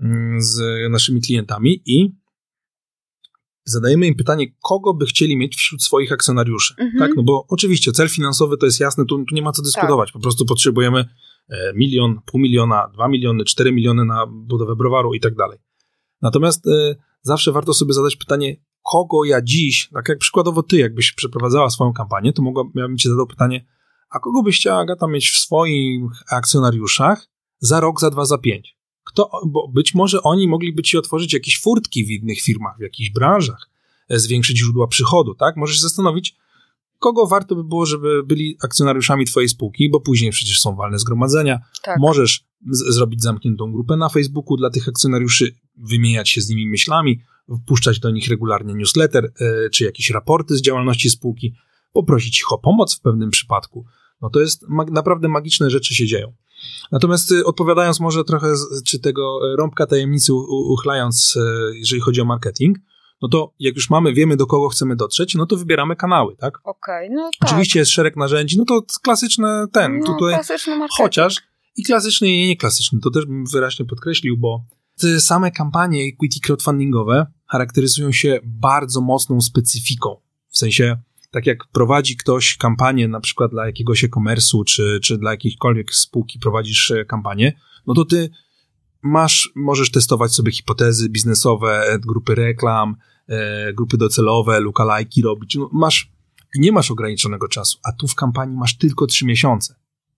mm, 0.00 0.42
z 0.42 0.60
naszymi 0.90 1.20
klientami 1.20 1.82
i 1.86 2.16
zadajemy 3.64 4.06
im 4.06 4.14
pytanie, 4.14 4.46
kogo 4.62 4.94
by 4.94 5.06
chcieli 5.06 5.36
mieć 5.36 5.56
wśród 5.56 5.84
swoich 5.84 6.12
akcjonariuszy. 6.12 6.74
Mhm. 6.78 6.98
Tak? 6.98 7.16
No 7.16 7.22
bo 7.22 7.46
oczywiście 7.48 7.92
cel 7.92 8.08
finansowy 8.08 8.56
to 8.56 8.66
jest 8.66 8.80
jasne, 8.80 9.04
tu, 9.06 9.24
tu 9.24 9.34
nie 9.34 9.42
ma 9.42 9.52
co 9.52 9.62
dyskutować. 9.62 10.12
Po 10.12 10.20
prostu 10.20 10.46
potrzebujemy 10.46 11.04
milion, 11.74 12.20
pół 12.26 12.40
miliona, 12.40 12.88
dwa 12.94 13.08
miliony, 13.08 13.44
cztery 13.44 13.72
miliony 13.72 14.04
na 14.04 14.26
budowę 14.26 14.76
browaru 14.76 15.14
i 15.14 15.20
tak 15.20 15.34
dalej. 15.34 15.58
Natomiast 16.22 16.66
e, 16.66 16.96
zawsze 17.22 17.52
warto 17.52 17.74
sobie 17.74 17.92
zadać 17.92 18.16
pytanie, 18.16 18.56
kogo 18.82 19.24
ja 19.24 19.42
dziś, 19.42 19.88
tak 19.94 20.08
jak 20.08 20.18
przykładowo 20.18 20.62
ty, 20.62 20.76
jakbyś 20.76 21.12
przeprowadzała 21.12 21.70
swoją 21.70 21.92
kampanię, 21.92 22.32
to 22.32 22.42
mogłabym 22.42 22.98
ci 22.98 23.08
zadał 23.08 23.26
pytanie, 23.26 23.66
a 24.10 24.18
kogo 24.18 24.42
byś 24.42 24.60
chciała, 24.60 24.80
Agata, 24.80 25.06
mieć 25.06 25.30
w 25.30 25.38
swoich 25.38 26.02
akcjonariuszach 26.30 27.28
za 27.58 27.80
rok, 27.80 28.00
za 28.00 28.10
dwa, 28.10 28.24
za 28.24 28.38
pięć? 28.38 28.76
Kto, 29.04 29.30
bo 29.46 29.68
być 29.68 29.94
może 29.94 30.22
oni 30.22 30.48
mogliby 30.48 30.82
ci 30.82 30.98
otworzyć 30.98 31.32
jakieś 31.32 31.60
furtki 31.60 32.04
w 32.04 32.10
innych 32.10 32.40
firmach, 32.40 32.76
w 32.78 32.82
jakichś 32.82 33.10
branżach, 33.10 33.70
e, 34.08 34.18
zwiększyć 34.18 34.58
źródła 34.58 34.86
przychodu, 34.86 35.34
tak? 35.34 35.56
Możesz 35.56 35.76
się 35.76 35.82
zastanowić, 35.82 36.36
kogo 37.04 37.26
warto 37.26 37.54
by 37.54 37.64
było, 37.64 37.86
żeby 37.86 38.22
byli 38.22 38.56
akcjonariuszami 38.64 39.26
twojej 39.26 39.48
spółki, 39.48 39.90
bo 39.90 40.00
później 40.00 40.30
przecież 40.30 40.60
są 40.60 40.76
walne 40.76 40.98
zgromadzenia. 40.98 41.60
Tak. 41.82 41.98
Możesz 41.98 42.44
zrobić 42.70 43.22
zamkniętą 43.22 43.72
grupę 43.72 43.96
na 43.96 44.08
Facebooku 44.08 44.56
dla 44.56 44.70
tych 44.70 44.88
akcjonariuszy, 44.88 45.54
wymieniać 45.76 46.30
się 46.30 46.40
z 46.40 46.48
nimi 46.48 46.66
myślami, 46.66 47.20
wpuszczać 47.62 48.00
do 48.00 48.10
nich 48.10 48.28
regularnie 48.28 48.74
newsletter 48.74 49.24
e, 49.40 49.70
czy 49.70 49.84
jakieś 49.84 50.10
raporty 50.10 50.56
z 50.56 50.62
działalności 50.62 51.10
spółki, 51.10 51.54
poprosić 51.92 52.40
ich 52.40 52.52
o 52.52 52.58
pomoc 52.58 52.96
w 52.96 53.00
pewnym 53.00 53.30
przypadku. 53.30 53.84
No 54.20 54.30
to 54.30 54.40
jest 54.40 54.62
mag- 54.68 54.90
naprawdę 54.90 55.28
magiczne 55.28 55.70
rzeczy 55.70 55.94
się 55.94 56.06
dzieją. 56.06 56.32
Natomiast 56.92 57.32
y, 57.32 57.44
odpowiadając 57.44 58.00
może 58.00 58.24
trochę, 58.24 58.56
z, 58.56 58.82
czy 58.82 58.98
tego 58.98 59.52
e, 59.52 59.56
rąbka 59.56 59.86
tajemnicy 59.86 60.34
uchylając, 60.48 61.36
e, 61.36 61.76
jeżeli 61.76 62.02
chodzi 62.02 62.20
o 62.20 62.24
marketing, 62.24 62.78
no 63.22 63.28
to 63.28 63.52
jak 63.58 63.74
już 63.74 63.90
mamy, 63.90 64.12
wiemy 64.12 64.36
do 64.36 64.46
kogo 64.46 64.68
chcemy 64.68 64.96
dotrzeć, 64.96 65.34
no 65.34 65.46
to 65.46 65.56
wybieramy 65.56 65.96
kanały, 65.96 66.36
tak? 66.36 66.58
Okej, 66.64 67.10
no 67.10 67.30
tak. 67.40 67.50
Oczywiście 67.50 67.78
jest 67.78 67.90
szereg 67.90 68.16
narzędzi, 68.16 68.58
no 68.58 68.64
to 68.64 68.82
klasyczne 69.02 69.66
ten, 69.72 69.98
no, 69.98 70.06
tutaj 70.06 70.34
klasyczny 70.34 70.76
marketing. 70.76 70.98
Chociaż 70.98 71.42
i 71.76 71.82
klasyczny, 71.84 72.28
i 72.28 72.48
nieklasyczny, 72.48 73.00
to 73.00 73.10
też 73.10 73.26
bym 73.26 73.44
wyraźnie 73.46 73.84
podkreślił, 73.84 74.36
bo 74.36 74.64
te 75.00 75.20
same 75.20 75.50
kampanie 75.50 76.04
equity 76.04 76.40
crowdfundingowe 76.40 77.26
charakteryzują 77.46 78.12
się 78.12 78.40
bardzo 78.44 79.00
mocną 79.00 79.40
specyfiką. 79.40 80.16
W 80.48 80.58
sensie, 80.58 80.96
tak 81.30 81.46
jak 81.46 81.58
prowadzi 81.72 82.16
ktoś 82.16 82.56
kampanię 82.56 83.08
na 83.08 83.20
przykład 83.20 83.50
dla 83.50 83.66
jakiegoś 83.66 84.04
e-commerce'u, 84.04 84.64
czy, 84.64 85.00
czy 85.02 85.18
dla 85.18 85.30
jakiejkolwiek 85.30 85.94
spółki 85.94 86.38
prowadzisz 86.38 86.90
e, 86.90 87.04
kampanię, 87.04 87.60
no 87.86 87.94
to 87.94 88.04
ty 88.04 88.30
masz, 89.04 89.52
możesz 89.54 89.90
testować 89.90 90.32
sobie 90.32 90.52
hipotezy 90.52 91.08
biznesowe, 91.08 91.98
grupy 92.00 92.34
reklam, 92.34 92.96
e, 93.28 93.72
grupy 93.72 93.96
docelowe, 93.96 94.60
lookalike'i 94.60 95.22
robić. 95.24 95.54
No, 95.54 95.70
masz, 95.72 96.12
nie 96.56 96.72
masz 96.72 96.90
ograniczonego 96.90 97.48
czasu, 97.48 97.78
a 97.84 97.92
tu 97.92 98.08
w 98.08 98.14
kampanii 98.14 98.56
masz 98.56 98.76
tylko 98.76 99.06
trzy 99.06 99.26
miesiące. 99.26 99.74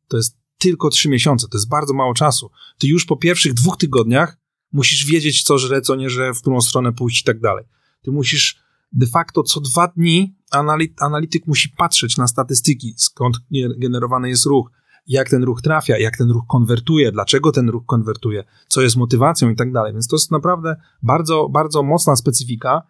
To 0.09 0.17
jest 0.17 0.37
tylko 0.59 0.89
trzy 0.89 1.09
miesiące, 1.09 1.49
to 1.49 1.59
jest 1.59 1.69
bardzo 1.69 1.95
mało 1.95 2.15
czasu. 2.15 2.51
Ty 2.79 2.87
już 2.87 3.05
po 3.05 3.17
pierwszych 3.17 3.55
dwóch 3.55 3.77
tygodniach 3.77 4.39
musisz 4.73 5.07
wiedzieć, 5.07 5.43
co 5.43 5.59
żre, 5.59 5.81
co 5.81 5.97
nie 5.97 6.11
żre, 6.11 6.35
w 6.35 6.41
którą 6.41 6.61
stronę 6.61 6.93
pójść 6.93 7.21
i 7.21 7.25
tak 7.25 7.41
dalej. 7.41 7.65
Ty 8.03 8.11
musisz 8.11 8.57
de 8.93 9.07
facto 9.07 9.43
co 9.43 9.61
dwa 9.61 9.89
dni 9.89 10.37
anali- 10.53 10.93
analityk 11.01 11.47
musi 11.47 11.69
patrzeć 11.69 12.17
na 12.17 12.27
statystyki, 12.27 12.95
skąd 12.97 13.37
ge- 13.53 13.79
generowany 13.79 14.29
jest 14.29 14.47
ruch, 14.47 14.71
jak 15.07 15.31
ten 15.31 15.43
ruch 15.43 15.63
trafia, 15.63 15.99
jak 15.99 16.17
ten 16.17 16.31
ruch 16.31 16.45
konwertuje, 16.49 17.13
dlaczego 17.13 17.53
ten 17.53 17.69
ruch 17.69 17.87
konwertuje, 17.87 18.45
co 18.69 18.83
jest 18.83 18.97
motywacją 18.97 19.51
i 19.51 19.57
tak 19.57 19.73
dalej. 19.73 19.93
Więc 19.93 20.09
to 20.09 20.17
jest 20.17 20.31
naprawdę 20.31 20.77
bardzo, 21.03 21.49
bardzo 21.49 21.83
mocna 21.83 22.17
specyfika 22.17 22.83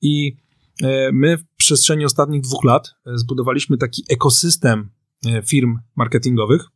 i 0.00 0.36
e, 0.82 1.12
my 1.12 1.38
w 1.38 1.44
przestrzeni 1.56 2.04
ostatnich 2.04 2.42
dwóch 2.42 2.64
lat 2.64 2.94
e, 3.06 3.18
zbudowaliśmy 3.18 3.78
taki 3.78 4.04
ekosystem 4.10 4.90
e, 5.26 5.42
firm 5.42 5.78
marketingowych. 5.96 6.68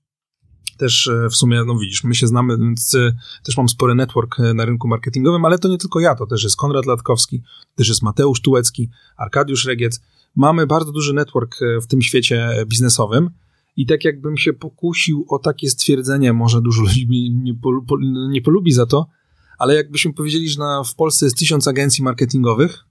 Też 0.79 1.11
w 1.31 1.37
sumie, 1.37 1.65
no 1.67 1.79
widzisz, 1.79 2.05
my 2.05 2.15
się 2.15 2.27
znamy, 2.27 2.59
więc 2.59 2.97
też 3.45 3.57
mam 3.57 3.69
spory 3.69 3.95
network 3.95 4.39
na 4.55 4.65
rynku 4.65 4.89
marketingowym, 4.89 5.45
ale 5.45 5.59
to 5.59 5.69
nie 5.69 5.79
tylko 5.79 6.01
ja, 6.01 6.15
to 6.15 6.27
też 6.27 6.45
jest 6.45 6.57
Konrad 6.57 6.87
Latkowski, 6.87 7.43
też 7.75 7.89
jest 7.89 8.03
Mateusz 8.03 8.41
Tułecki, 8.41 8.91
Arkadiusz 9.17 9.65
Regiec. 9.65 10.01
Mamy 10.37 10.67
bardzo 10.67 10.93
duży 10.93 11.15
network 11.15 11.57
w 11.83 11.87
tym 11.87 12.03
świecie 12.03 12.65
biznesowym 12.67 13.31
i 13.77 13.87
tak 13.87 14.05
jakbym 14.05 14.37
się 14.37 14.53
pokusił 14.53 15.27
o 15.29 15.39
takie 15.39 15.71
stwierdzenie, 15.71 16.33
może 16.33 16.61
dużo 16.61 16.83
ludzi 16.83 17.09
mi 17.09 17.31
nie, 17.31 17.55
polu, 17.55 17.83
po, 17.83 17.97
nie 18.31 18.43
polubi 18.43 18.73
za 18.73 18.87
to, 18.87 19.07
ale 19.59 19.75
jakbyśmy 19.75 20.13
powiedzieli, 20.13 20.49
że 20.49 20.59
na, 20.59 20.85
w 20.85 20.95
Polsce 20.95 21.27
jest 21.27 21.39
tysiąc 21.39 21.69
agencji 21.69 22.05
marketingowych, 22.05 22.85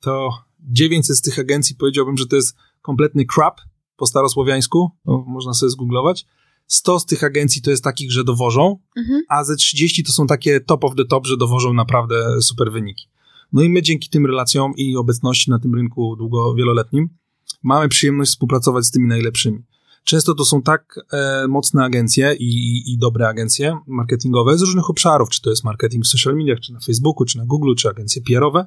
to 0.00 0.30
900 0.60 1.16
z 1.16 1.20
tych 1.20 1.38
agencji 1.38 1.76
powiedziałbym, 1.76 2.16
że 2.16 2.26
to 2.26 2.36
jest 2.36 2.56
kompletny 2.82 3.24
crap 3.34 3.60
po 3.96 4.06
starosłowiańsku, 4.06 4.90
no, 5.04 5.24
można 5.26 5.54
sobie 5.54 5.70
zgooglować. 5.70 6.26
100 6.66 7.00
z 7.00 7.06
tych 7.06 7.24
agencji 7.24 7.62
to 7.62 7.70
jest 7.70 7.84
takich, 7.84 8.12
że 8.12 8.24
dowożą, 8.24 8.78
Mhm. 8.96 9.22
a 9.28 9.44
ze 9.44 9.56
30 9.56 10.04
to 10.04 10.12
są 10.12 10.26
takie 10.26 10.60
top 10.60 10.84
of 10.84 10.94
the 10.96 11.04
top, 11.04 11.26
że 11.26 11.36
dowożą 11.36 11.72
naprawdę 11.72 12.42
super 12.42 12.72
wyniki. 12.72 13.08
No 13.52 13.62
i 13.62 13.68
my 13.68 13.82
dzięki 13.82 14.08
tym 14.08 14.26
relacjom 14.26 14.72
i 14.76 14.96
obecności 14.96 15.50
na 15.50 15.58
tym 15.58 15.74
rynku 15.74 16.16
długo, 16.16 16.54
wieloletnim 16.54 17.08
mamy 17.62 17.88
przyjemność 17.88 18.30
współpracować 18.30 18.84
z 18.84 18.90
tymi 18.90 19.08
najlepszymi. 19.08 19.62
Często 20.06 20.34
to 20.34 20.44
są 20.44 20.62
tak 20.62 21.00
e, 21.12 21.48
mocne 21.48 21.84
agencje 21.84 22.34
i, 22.34 22.82
i, 22.92 22.98
dobre 22.98 23.28
agencje 23.28 23.78
marketingowe 23.86 24.58
z 24.58 24.62
różnych 24.62 24.90
obszarów, 24.90 25.30
czy 25.30 25.42
to 25.42 25.50
jest 25.50 25.64
marketing 25.64 26.04
w 26.04 26.08
social 26.08 26.36
mediach, 26.36 26.60
czy 26.60 26.72
na 26.72 26.80
Facebooku, 26.80 27.24
czy 27.24 27.38
na 27.38 27.46
Google, 27.46 27.74
czy 27.74 27.88
agencje 27.88 28.22
PR-owe. 28.22 28.66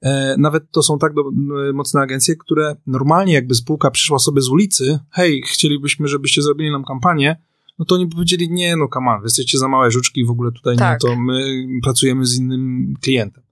E, 0.00 0.36
nawet 0.38 0.70
to 0.70 0.82
są 0.82 0.98
tak 0.98 1.14
do, 1.14 1.20
e, 1.20 1.72
mocne 1.72 2.00
agencje, 2.00 2.36
które 2.36 2.76
normalnie 2.86 3.34
jakby 3.34 3.54
spółka 3.54 3.90
przyszła 3.90 4.18
sobie 4.18 4.42
z 4.42 4.48
ulicy, 4.48 4.98
hej, 5.10 5.42
chcielibyśmy, 5.42 6.08
żebyście 6.08 6.42
zrobili 6.42 6.70
nam 6.70 6.84
kampanię, 6.84 7.36
no 7.78 7.84
to 7.84 7.94
oni 7.94 8.06
by 8.06 8.12
powiedzieli, 8.12 8.50
nie 8.50 8.76
no, 8.76 8.88
on, 8.92 9.20
wy 9.20 9.26
jesteście 9.26 9.58
za 9.58 9.68
małe 9.68 9.90
żuczki, 9.90 10.24
w 10.24 10.30
ogóle 10.30 10.52
tutaj 10.52 10.76
Tak. 10.76 11.02
nie, 11.02 11.08
to 11.08 11.20
my 11.20 11.66
pracujemy 11.82 12.26
z 12.26 12.36
innym 12.36 12.94
klientem. 13.00 13.42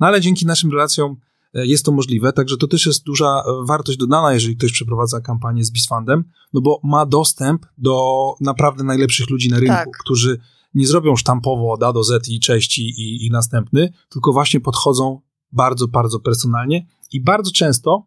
No 0.00 0.06
ale 0.06 0.20
dzięki 0.20 0.46
naszym 0.46 0.70
relacjom 0.70 1.16
jest 1.54 1.84
to 1.84 1.92
możliwe, 1.92 2.32
także 2.32 2.56
to 2.56 2.66
też 2.68 2.86
jest 2.86 3.04
duża 3.04 3.26
e, 3.26 3.66
wartość 3.66 3.98
dodana, 3.98 4.32
jeżeli 4.32 4.56
ktoś 4.56 4.72
przeprowadza 4.72 5.20
kampanię 5.20 5.64
z 5.64 5.70
Bizfundem, 5.70 6.24
no 6.52 6.60
bo 6.60 6.80
ma 6.84 7.06
dostęp 7.06 7.66
do 7.78 8.34
naprawdę 8.40 8.84
najlepszych 8.84 9.30
ludzi 9.30 9.50
na 9.50 9.56
rynku, 9.60 9.74
Tak. 9.74 9.98
którzy 10.04 10.40
nie 10.74 10.86
zrobią 10.86 11.16
sztampowo 11.16 11.72
od 11.72 11.82
A 11.82 11.92
do 11.92 12.04
Z 12.04 12.28
i 12.28 12.40
cześć 12.40 12.78
i, 12.78 12.82
i, 12.82 13.26
i 13.26 13.30
następny, 13.30 13.92
tylko 14.08 14.32
właśnie 14.32 14.60
podchodzą 14.60 15.20
bardzo, 15.52 15.88
bardzo 15.88 16.20
personalnie 16.20 16.86
i 17.12 17.20
bardzo 17.20 17.50
często 17.52 18.06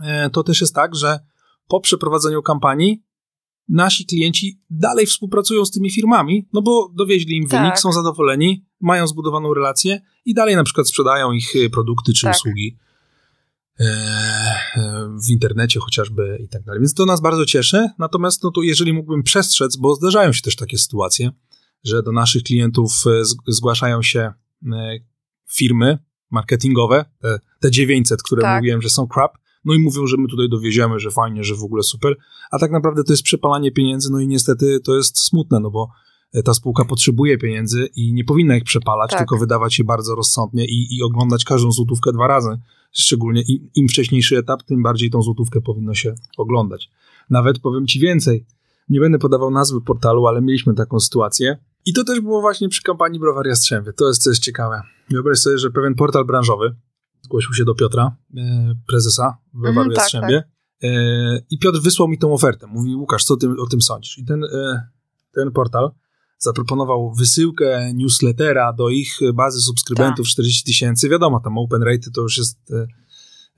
e, 0.00 0.30
to 0.30 0.42
też 0.42 0.60
jest 0.60 0.74
tak, 0.74 0.94
że 0.94 1.20
po 1.68 1.80
przeprowadzeniu 1.80 2.42
kampanii 2.42 3.02
nasi 3.68 4.06
klienci 4.06 4.60
dalej 4.70 5.06
współpracują 5.06 5.64
z 5.64 5.70
tymi 5.70 5.90
firmami, 5.90 6.48
no 6.52 6.62
bo 6.62 6.92
dowieźli 6.94 7.36
im 7.36 7.46
wynik, 7.46 7.70
Tak. 7.70 7.80
są 7.80 7.92
zadowoleni, 7.92 8.66
mają 8.80 9.06
zbudowaną 9.06 9.54
relację 9.54 10.00
i 10.24 10.34
dalej 10.34 10.56
na 10.56 10.64
przykład 10.64 10.88
sprzedają 10.88 11.32
ich 11.32 11.56
e, 11.56 11.70
produkty 11.70 12.12
czy 12.12 12.26
Tak. 12.26 12.36
usługi 12.36 12.78
e, 13.80 13.84
e, 13.84 15.08
w 15.26 15.30
internecie 15.30 15.80
chociażby 15.80 16.38
i 16.44 16.48
tak 16.48 16.62
dalej. 16.64 16.80
Więc 16.80 16.94
to 16.94 17.06
nas 17.06 17.20
bardzo 17.20 17.46
cieszy. 17.46 17.88
Natomiast 17.98 18.42
no 18.42 18.50
to 18.50 18.62
jeżeli 18.62 18.92
mógłbym 18.92 19.22
przestrzec, 19.22 19.76
bo 19.76 19.94
zdarzają 19.94 20.32
się 20.32 20.42
też 20.42 20.56
takie 20.56 20.78
sytuacje, 20.78 21.30
że 21.84 22.02
do 22.02 22.12
naszych 22.12 22.42
klientów 22.42 22.92
e, 23.06 23.24
zgłaszają 23.48 24.02
się 24.02 24.32
firmy 25.52 25.98
marketingowe, 26.30 27.04
te, 27.20 27.38
te 27.60 27.70
900, 27.70 28.22
które 28.22 28.42
Tak. 28.42 28.60
mówiłem, 28.60 28.82
że 28.82 28.90
są 28.90 29.06
crap, 29.14 29.38
no 29.64 29.74
i 29.74 29.78
mówią, 29.78 30.06
że 30.06 30.16
my 30.16 30.28
tutaj 30.28 30.48
dowieziemy, 30.48 31.00
że 31.00 31.10
fajnie, 31.10 31.44
że 31.44 31.54
w 31.54 31.62
ogóle 31.62 31.82
super, 31.82 32.16
a 32.50 32.58
tak 32.58 32.70
naprawdę 32.70 33.04
to 33.04 33.12
jest 33.12 33.22
przepalanie 33.22 33.72
pieniędzy, 33.72 34.12
no 34.12 34.20
i 34.20 34.26
niestety 34.26 34.80
to 34.80 34.96
jest 34.96 35.18
smutne, 35.18 35.60
no 35.60 35.70
bo 35.70 35.90
ta 36.44 36.54
spółka 36.54 36.84
potrzebuje 36.84 37.38
pieniędzy 37.38 37.88
i 37.96 38.12
nie 38.12 38.24
powinna 38.24 38.56
ich 38.56 38.64
przepalać, 38.64 39.10
Tak. 39.10 39.18
tylko 39.18 39.38
wydawać 39.38 39.78
je 39.78 39.84
bardzo 39.84 40.14
rozsądnie 40.14 40.64
i, 40.64 40.96
i 40.96 41.02
oglądać 41.02 41.44
każdą 41.44 41.72
złotówkę 41.72 42.12
dwa 42.12 42.26
razy. 42.26 42.48
Szczególnie 42.92 43.42
im, 43.42 43.70
im 43.74 43.88
wcześniejszy 43.88 44.38
etap, 44.38 44.62
tym 44.62 44.82
bardziej 44.82 45.10
tą 45.10 45.22
złotówkę 45.22 45.60
powinno 45.60 45.94
się 45.94 46.14
oglądać. 46.36 46.90
Nawet 47.30 47.58
powiem 47.58 47.86
ci 47.86 48.00
więcej. 48.00 48.46
Nie 48.88 49.00
będę 49.00 49.18
podawał 49.18 49.50
nazwy 49.50 49.80
portalu, 49.80 50.26
ale 50.26 50.42
mieliśmy 50.42 50.74
taką 50.74 51.00
sytuację. 51.00 51.58
I 51.86 51.92
to 51.92 52.04
też 52.04 52.20
było 52.20 52.40
właśnie 52.40 52.68
przy 52.68 52.82
kampanii 52.82 53.20
Browar 53.20 53.46
Jastrzębie. 53.46 53.92
To 53.92 54.08
jest, 54.08 54.26
jest 54.26 54.42
ciekawe. 54.42 54.82
Wyobraź 55.10 55.38
sobie, 55.38 55.58
że 55.58 55.70
pewien 55.70 55.94
portal 55.94 56.24
branżowy 56.24 56.74
zgłosił 57.22 57.54
się 57.54 57.64
do 57.64 57.74
Piotra, 57.74 58.16
e, 58.36 58.74
prezesa 58.86 59.36
Browaru 59.54 59.70
Mhm, 59.80 59.88
tak, 59.94 59.96
Jastrzębie. 59.96 60.42
E, 60.82 60.88
I 61.50 61.58
Piotr 61.58 61.78
wysłał 61.80 62.08
mi 62.08 62.18
tą 62.18 62.32
ofertę. 62.32 62.66
Mówi, 62.66 62.94
Łukasz, 62.94 63.24
co 63.24 63.36
ty 63.36 63.48
o 63.58 63.66
tym 63.66 63.82
sądzisz? 63.82 64.18
I 64.18 64.24
ten, 64.24 64.44
e, 64.44 64.88
ten 65.34 65.52
portal 65.52 65.90
zaproponował 66.40 67.14
wysyłkę 67.14 67.92
newslettera 67.94 68.72
do 68.72 68.88
ich 68.88 69.18
bazy 69.34 69.60
subskrybentów 69.60 70.26
40 70.26 70.64
tysięcy. 70.64 71.08
Wiadomo, 71.08 71.40
tam 71.40 71.58
open 71.58 71.82
rate 71.82 72.10
to 72.14 72.20
już 72.20 72.38
jest 72.38 72.58
e, 72.70 72.86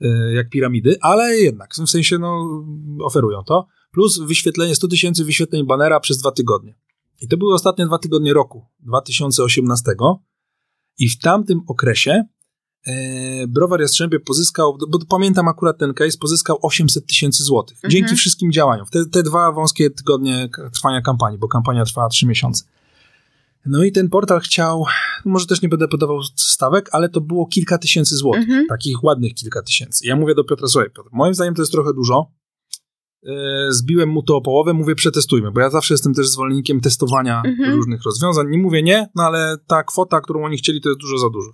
e, 0.01 0.33
jak 0.33 0.49
piramidy, 0.49 0.97
ale 1.01 1.35
jednak, 1.35 1.73
w 1.73 1.89
sensie 1.89 2.17
no, 2.17 2.63
oferują 3.03 3.43
to. 3.43 3.67
Plus 3.91 4.19
wyświetlenie 4.19 4.75
100 4.75 4.87
tysięcy 4.87 5.25
wyświetleń 5.25 5.65
banera 5.65 5.99
przez 5.99 6.17
dwa 6.17 6.31
tygodnie. 6.31 6.75
I 7.21 7.27
to 7.27 7.37
były 7.37 7.53
ostatnie 7.53 7.85
dwa 7.85 7.97
tygodnie 7.97 8.33
roku, 8.33 8.65
2018. 8.79 9.91
I 10.97 11.09
w 11.09 11.19
tamtym 11.19 11.61
okresie 11.67 12.23
Browar 13.47 13.81
Jastrzębie 13.81 14.19
pozyskał, 14.19 14.77
bo 14.89 14.99
pamiętam 15.09 15.47
akurat 15.47 15.77
ten 15.77 15.93
case, 15.93 16.17
pozyskał 16.17 16.59
800 16.61 17.07
tysięcy 17.07 17.43
złotych. 17.43 17.77
Mhm. 17.77 17.91
Dzięki 17.91 18.15
wszystkim 18.15 18.51
działaniom. 18.51 18.85
Te, 18.91 19.05
te 19.05 19.23
dwa 19.23 19.51
wąskie 19.51 19.89
tygodnie 19.89 20.49
trwania 20.73 21.01
kampanii, 21.01 21.39
bo 21.39 21.47
kampania 21.47 21.85
trwała 21.85 22.09
3 22.09 22.25
miesiące. 22.25 22.63
No 23.65 23.83
i 23.83 23.91
ten 23.91 24.09
portal 24.09 24.39
chciał, 24.39 24.85
może 25.25 25.45
też 25.45 25.61
nie 25.61 25.69
będę 25.69 25.87
podawał 25.87 26.23
stawek, 26.35 26.89
ale 26.91 27.09
to 27.09 27.21
było 27.21 27.45
kilka 27.47 27.77
tysięcy 27.77 28.15
złotych. 28.15 28.43
Mhm. 28.43 28.67
Takich 28.67 29.03
ładnych 29.03 29.33
kilka 29.33 29.61
tysięcy. 29.61 30.07
Ja 30.07 30.15
mówię 30.15 30.35
do 30.35 30.43
Piotra, 30.43 30.67
słuchaj 30.67 30.89
Piotr, 30.89 31.09
moim 31.11 31.33
zdaniem 31.33 31.55
to 31.55 31.61
jest 31.61 31.71
trochę 31.71 31.93
dużo. 31.93 32.31
E, 33.25 33.31
Zbiłem 33.69 34.09
mu 34.09 34.23
to 34.23 34.35
o 34.35 34.41
połowę, 34.41 34.73
mówię 34.73 34.95
przetestujmy, 34.95 35.51
bo 35.51 35.61
ja 35.61 35.69
zawsze 35.69 35.93
jestem 35.93 36.13
też 36.13 36.27
zwolennikiem 36.29 36.81
testowania 36.81 37.41
Mhm. 37.45 37.73
różnych 37.75 38.03
rozwiązań. 38.03 38.47
Nie 38.49 38.57
mówię 38.57 38.83
nie, 38.83 39.09
no 39.15 39.23
ale 39.23 39.57
ta 39.67 39.83
kwota, 39.83 40.21
którą 40.21 40.45
oni 40.45 40.57
chcieli, 40.57 40.81
to 40.81 40.89
jest 40.89 41.01
dużo 41.01 41.17
za 41.17 41.29
dużo. 41.29 41.53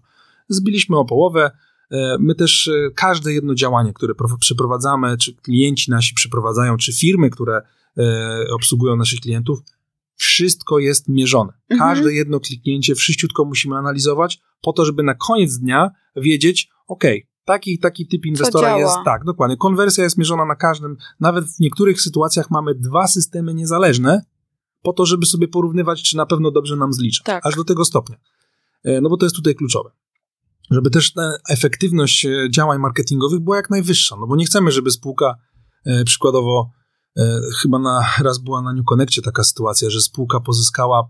Zbiliśmy 0.50 0.98
o 0.98 1.06
połowę. 1.06 1.52
E, 1.92 2.18
My 2.20 2.36
też 2.36 2.68
e, 2.68 2.92
każde 2.96 3.34
jedno 3.34 3.56
działanie, 3.56 3.94
które 3.94 4.16
pro- 4.16 4.38
przeprowadzamy, 4.40 5.18
czy 5.18 5.36
klienci 5.36 5.92
nasi 5.92 6.14
przeprowadzają, 6.14 6.78
czy 6.78 6.94
firmy, 6.94 7.30
które 7.30 7.62
e, 7.98 8.46
obsługują 8.54 8.96
naszych 8.96 9.20
klientów, 9.20 9.60
wszystko 10.16 10.80
jest 10.80 11.10
mierzone. 11.10 11.54
Mhm. 11.70 11.90
Każde 11.90 12.14
jedno 12.14 12.40
kliknięcie 12.40 12.96
wszyściutko 12.96 13.46
musimy 13.46 13.76
analizować, 13.76 14.40
po 14.62 14.74
to, 14.74 14.86
żeby 14.86 15.04
na 15.04 15.14
koniec 15.14 15.58
dnia 15.58 15.92
wiedzieć, 16.16 16.70
ok, 16.88 17.04
taki 17.46 17.80
taki 17.80 18.08
typ 18.08 18.26
inwestora 18.26 18.78
jest, 18.78 18.96
tak, 19.06 19.24
dokładnie. 19.26 19.58
Konwersja 19.58 20.04
jest 20.04 20.18
mierzona 20.18 20.46
na 20.46 20.56
każdym, 20.56 20.98
nawet 21.20 21.46
w 21.46 21.60
niektórych 21.60 22.02
sytuacjach 22.02 22.52
mamy 22.52 22.76
dwa 22.76 23.08
systemy 23.08 23.54
niezależne, 23.54 24.22
po 24.82 24.94
to, 24.94 25.06
żeby 25.06 25.26
sobie 25.26 25.48
porównywać, 25.48 26.04
czy 26.04 26.18
na 26.18 26.26
pewno 26.26 26.52
dobrze 26.52 26.76
nam 26.76 26.94
zlicza. 26.94 27.24
Tak. 27.24 27.46
Aż 27.46 27.56
do 27.56 27.64
tego 27.64 27.86
stopnia. 27.86 28.18
No 29.02 29.10
bo 29.10 29.18
to 29.18 29.26
jest 29.26 29.36
tutaj 29.36 29.56
kluczowe. 29.56 29.90
Żeby 30.72 30.90
też 30.90 31.14
ta 31.14 31.32
efektywność 31.50 32.26
e, 32.26 32.48
działań 32.52 32.80
marketingowych 32.80 33.40
była 33.40 33.56
jak 33.56 33.70
najwyższa, 33.70 34.16
no 34.20 34.28
bo 34.28 34.36
nie 34.36 34.46
chcemy, 34.46 34.72
żeby 34.72 34.92
spółka 34.92 35.36
e, 35.86 36.04
przykładowo 36.04 36.72
e, 37.18 37.40
chyba 37.62 37.80
na, 37.80 38.06
raz 38.22 38.38
była 38.38 38.62
na 38.62 38.74
New 38.74 38.86
Connectie 38.86 39.22
taka 39.22 39.44
sytuacja, 39.44 39.90
że 39.90 40.02
spółka 40.02 40.40
pozyskała 40.40 41.10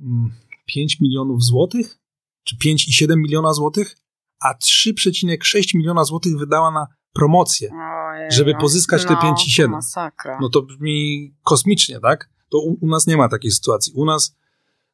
mm, 0.00 0.30
5 0.66 1.00
milionów 1.00 1.44
złotych, 1.44 1.98
czy 2.44 2.56
5,7 2.56 3.16
miliona 3.16 3.52
złotych, 3.52 3.96
a 4.40 4.54
3,6 4.54 5.76
miliona 5.76 6.04
złotych 6.04 6.38
wydała 6.38 6.70
na 6.70 6.86
promocję. 7.12 7.70
Ojej. 7.72 8.30
Żeby 8.30 8.54
pozyskać 8.54 9.04
te 9.04 9.14
no, 9.14 9.20
5,7. 9.20 9.62
to 9.62 9.68
Masakra. 9.68 10.38
No 10.40 10.48
to 10.48 10.62
brzmi 10.62 11.30
kosmicznie, 11.42 12.00
tak? 12.00 12.30
To 12.50 12.58
u, 12.58 12.78
u 12.80 12.88
nas 12.88 13.06
nie 13.06 13.16
ma 13.16 13.28
takiej 13.28 13.50
sytuacji. 13.50 13.92
U 13.96 14.04
nas 14.04 14.36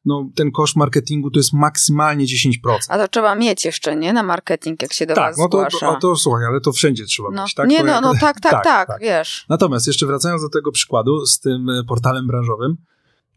no, 0.05 0.29
ten 0.35 0.51
koszt 0.51 0.75
marketingu 0.75 1.31
to 1.31 1.39
jest 1.39 1.53
maksymalnie 1.53 2.25
10%. 2.25 2.51
A 2.89 2.97
to 2.97 3.07
trzeba 3.07 3.35
mieć 3.35 3.65
jeszcze, 3.65 3.95
nie? 3.95 4.13
Na 4.13 4.23
marketing, 4.23 4.81
jak 4.81 4.93
się 4.93 5.05
do 5.05 5.15
tak, 5.15 5.31
was 5.31 5.37
no 5.37 5.49
to, 5.49 5.57
zgłasza. 5.57 5.93
to, 5.93 5.99
to 5.99 6.15
słuchaj, 6.15 6.45
ale 6.45 6.61
to 6.61 6.71
wszędzie 6.71 7.05
trzeba 7.05 7.29
no. 7.31 7.43
mieć, 7.43 7.53
tak? 7.53 7.69
Nie, 7.69 7.77
To 7.79 7.85
no, 7.85 7.91
jak- 7.91 8.01
no 8.03 8.13
tak, 8.21 8.39
tak, 8.39 8.63
tak, 8.63 8.87
wiesz. 9.01 9.45
Natomiast 9.49 9.87
jeszcze 9.87 10.05
wracając 10.05 10.41
do 10.41 10.49
tego 10.49 10.71
przykładu 10.71 11.25
z 11.25 11.39
tym 11.39 11.69
e, 11.69 11.83
portalem 11.83 12.27
branżowym, 12.27 12.77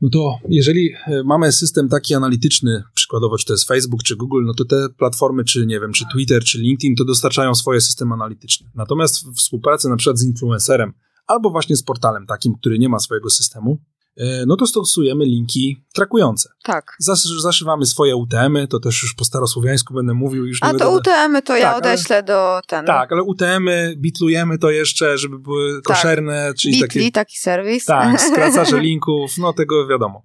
no 0.00 0.08
to 0.08 0.38
jeżeli 0.48 0.90
e, 1.06 1.22
mamy 1.24 1.52
system 1.52 1.88
taki 1.88 2.14
analityczny, 2.14 2.82
przykładowo 2.94 3.38
czy 3.38 3.46
to 3.46 3.52
jest 3.52 3.68
Facebook, 3.68 4.02
czy 4.02 4.16
Google, 4.16 4.44
no 4.44 4.54
to 4.54 4.64
te 4.64 4.88
platformy, 4.98 5.44
czy 5.44 5.66
nie 5.66 5.80
wiem, 5.80 5.92
czy 5.92 6.04
Twitter, 6.12 6.44
czy 6.44 6.58
LinkedIn, 6.58 6.96
to 6.96 7.04
dostarczają 7.04 7.54
swoje 7.54 7.80
systemy 7.80 8.14
analityczne. 8.14 8.70
Natomiast 8.74 9.26
w 9.26 9.36
współpracy 9.36 9.88
na 9.88 9.96
przykład 9.96 10.18
z 10.18 10.24
influencerem, 10.24 10.92
albo 11.26 11.50
właśnie 11.50 11.76
z 11.76 11.82
portalem 11.82 12.26
takim, 12.26 12.54
który 12.54 12.78
nie 12.78 12.88
ma 12.88 12.98
swojego 12.98 13.30
systemu, 13.30 13.78
no 14.46 14.56
to 14.56 14.66
stosujemy 14.66 15.24
linki 15.24 15.84
trakujące. 15.94 16.48
Tak. 16.62 16.96
Zas- 17.02 17.40
zaszywamy 17.40 17.86
swoje 17.86 18.16
UTM-y, 18.16 18.68
to 18.68 18.80
też 18.80 19.02
już 19.02 19.14
po 19.14 19.24
starosłowiańsku 19.24 19.94
będę 19.94 20.14
mówił. 20.14 20.46
Już 20.46 20.62
nie 20.62 20.68
A 20.68 20.70
będę... 20.70 20.84
to 20.84 20.96
UTM-y 20.96 21.42
to 21.42 21.56
ja 21.56 21.62
Tak, 21.72 21.82
ale- 21.84 21.92
odeślę 21.92 22.22
do 22.22 22.60
ten. 22.66 22.86
Tak, 22.86 23.12
ale 23.12 23.22
UTM-y, 23.22 23.94
bitlujemy 23.96 24.58
to 24.58 24.70
jeszcze, 24.70 25.18
żeby 25.18 25.38
były 25.38 25.82
Tak. 25.82 25.96
koszerne, 25.96 26.52
czyli 26.58 26.74
Bitly, 26.74 26.88
takie... 26.88 27.12
taki 27.12 27.36
serwis. 27.38 27.84
Tak, 27.84 28.20
skracacze 28.32 28.80
linków, 28.80 29.38
no 29.38 29.52
tego 29.52 29.86
wiadomo. 29.86 30.22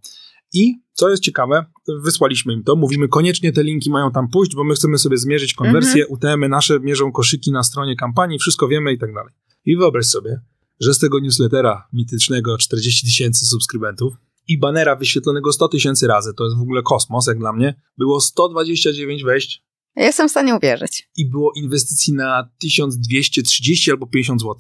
I 0.54 0.74
co 0.94 1.10
jest 1.10 1.24
ciekawe, 1.24 1.66
wysłaliśmy 2.04 2.54
im 2.54 2.64
to, 2.64 2.76
mówimy 2.76 3.08
koniecznie 3.08 3.52
te 3.54 3.64
linki 3.64 3.90
mają 3.90 4.12
tam 4.12 4.30
pójść, 4.30 4.56
bo 4.56 4.64
my 4.64 4.74
chcemy 4.74 4.98
sobie 4.98 5.18
zmierzyć 5.18 5.54
konwersję, 5.54 6.08
UTM-y 6.08 6.50
nasze 6.50 6.80
mierzą 6.80 7.12
koszyki 7.12 7.52
na 7.52 7.64
stronie 7.64 7.96
kampanii, 7.96 8.40
wszystko 8.40 8.68
wiemy 8.68 8.94
i 8.94 8.98
tak 9.00 9.14
dalej. 9.14 9.34
I 9.66 9.78
wyobraź 9.78 10.06
sobie, 10.06 10.42
że 10.80 10.94
z 10.94 11.00
tego 11.00 11.20
newslettera 11.20 11.88
mitycznego 11.94 12.58
40 12.58 13.08
tysięcy 13.08 13.46
subskrybentów 13.46 14.14
i 14.48 14.60
banera 14.60 14.96
wyświetlonego 14.96 15.52
100 15.54 15.68
tysięcy 15.68 16.08
razy, 16.08 16.34
to 16.34 16.44
jest 16.44 16.58
w 16.58 16.62
ogóle 16.62 16.82
kosmos 16.82 17.28
jak 17.28 17.40
dla 17.40 17.54
mnie, 17.54 17.82
było 17.98 18.22
129 18.22 19.24
wejść 19.24 19.64
Ja 19.96 20.06
jestem 20.06 20.28
w 20.28 20.32
stanie 20.32 20.56
uwierzyć. 20.56 21.10
i 21.18 21.30
było 21.30 21.52
inwestycji 21.56 22.14
na 22.14 22.50
1230 22.60 23.92
albo 23.92 24.08
50 24.08 24.42
zł. 24.42 24.56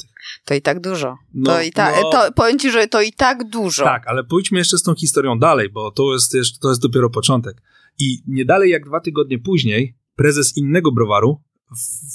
To 0.45 0.53
i 0.53 0.61
tak 0.61 0.81
dużo. 0.81 1.17
No, 1.33 1.51
to 1.51 1.61
i 1.61 1.71
tak, 1.71 1.95
no. 2.03 2.09
to, 2.11 2.31
powiem 2.31 2.59
ci, 2.59 2.71
że 2.71 2.87
to 2.87 3.01
i 3.01 3.13
tak 3.13 3.49
dużo. 3.49 3.83
Tak, 3.83 4.07
ale 4.07 4.23
pójdźmy 4.23 4.59
jeszcze 4.59 4.77
z 4.77 4.83
tą 4.83 4.95
historią 4.95 5.39
dalej, 5.39 5.69
bo 5.69 5.91
to 5.91 6.13
jest, 6.13 6.33
jeszcze, 6.33 6.59
to 6.59 6.69
jest 6.69 6.81
dopiero 6.81 7.09
początek. 7.09 7.61
I 7.99 8.23
nie 8.27 8.45
dalej 8.45 8.71
jak 8.71 8.85
dwa 8.85 8.99
tygodnie 8.99 9.39
później 9.39 9.97
prezes 10.15 10.57
innego 10.57 10.91
browaru 10.91 11.41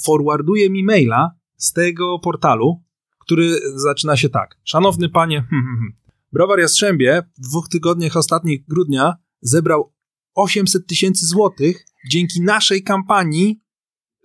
forwarduje 0.05 0.69
mi 0.69 0.83
maila 0.83 1.31
z 1.57 1.73
tego 1.73 2.19
portalu, 2.19 2.83
który 3.29 3.59
zaczyna 3.75 4.17
się 4.17 4.29
tak. 4.29 4.57
Szanowny 4.63 5.09
panie, 5.09 5.35
hmm, 5.49 5.65
hmm, 5.65 5.77
hmm. 5.77 5.93
browar 6.33 6.59
Jastrzębie 6.59 7.23
w 7.37 7.49
dwóch 7.49 7.69
tygodniach 7.69 8.17
ostatnich 8.17 8.65
grudnia 8.67 9.15
zebrał 9.41 9.93
800 10.35 10.87
tysięcy 10.87 11.25
złotych 11.25 11.85
dzięki 12.11 12.41
naszej 12.41 12.83
kampanii, 12.83 13.61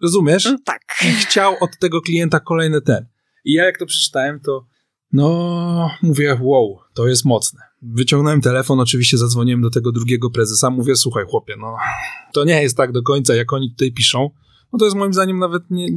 rozumiesz? 0.03 0.47
Mm, 0.47 0.59
Tak. 0.65 0.81
i 1.03 1.07
chciał 1.07 1.57
od 1.61 1.79
tego 1.79 2.01
klienta 2.01 2.41
kolejny 2.41 2.81
ten. 2.81 3.07
I 3.45 3.53
ja 3.53 3.65
jak 3.65 3.79
to 3.79 3.87
przeczytałem, 3.87 4.41
to 4.41 4.67
no, 5.13 5.91
mówię, 6.03 6.39
wow, 6.43 6.79
to 6.95 7.09
jest 7.09 7.25
mocne. 7.25 7.61
Wyciągnąłem 7.83 8.41
telefon, 8.41 8.81
oczywiście 8.81 9.19
zadzwoniłem 9.19 9.63
do 9.63 9.71
tego 9.71 9.93
drugiego 9.93 10.31
prezesa, 10.31 10.71
mówię, 10.71 10.97
słuchaj 10.97 11.25
chłopie, 11.25 11.55
no, 11.59 11.77
to 12.33 12.45
nie 12.45 12.63
jest 12.63 12.77
tak 12.77 12.93
do 12.93 13.03
końca, 13.03 13.35
jak 13.35 13.53
oni 13.53 13.71
tutaj 13.71 13.93
piszą. 13.93 14.31
No 14.75 14.79
to 14.79 14.85
jest 14.85 14.97
moim 14.97 15.13
zdaniem 15.13 15.39
nawet 15.39 15.63
nie, 15.71 15.89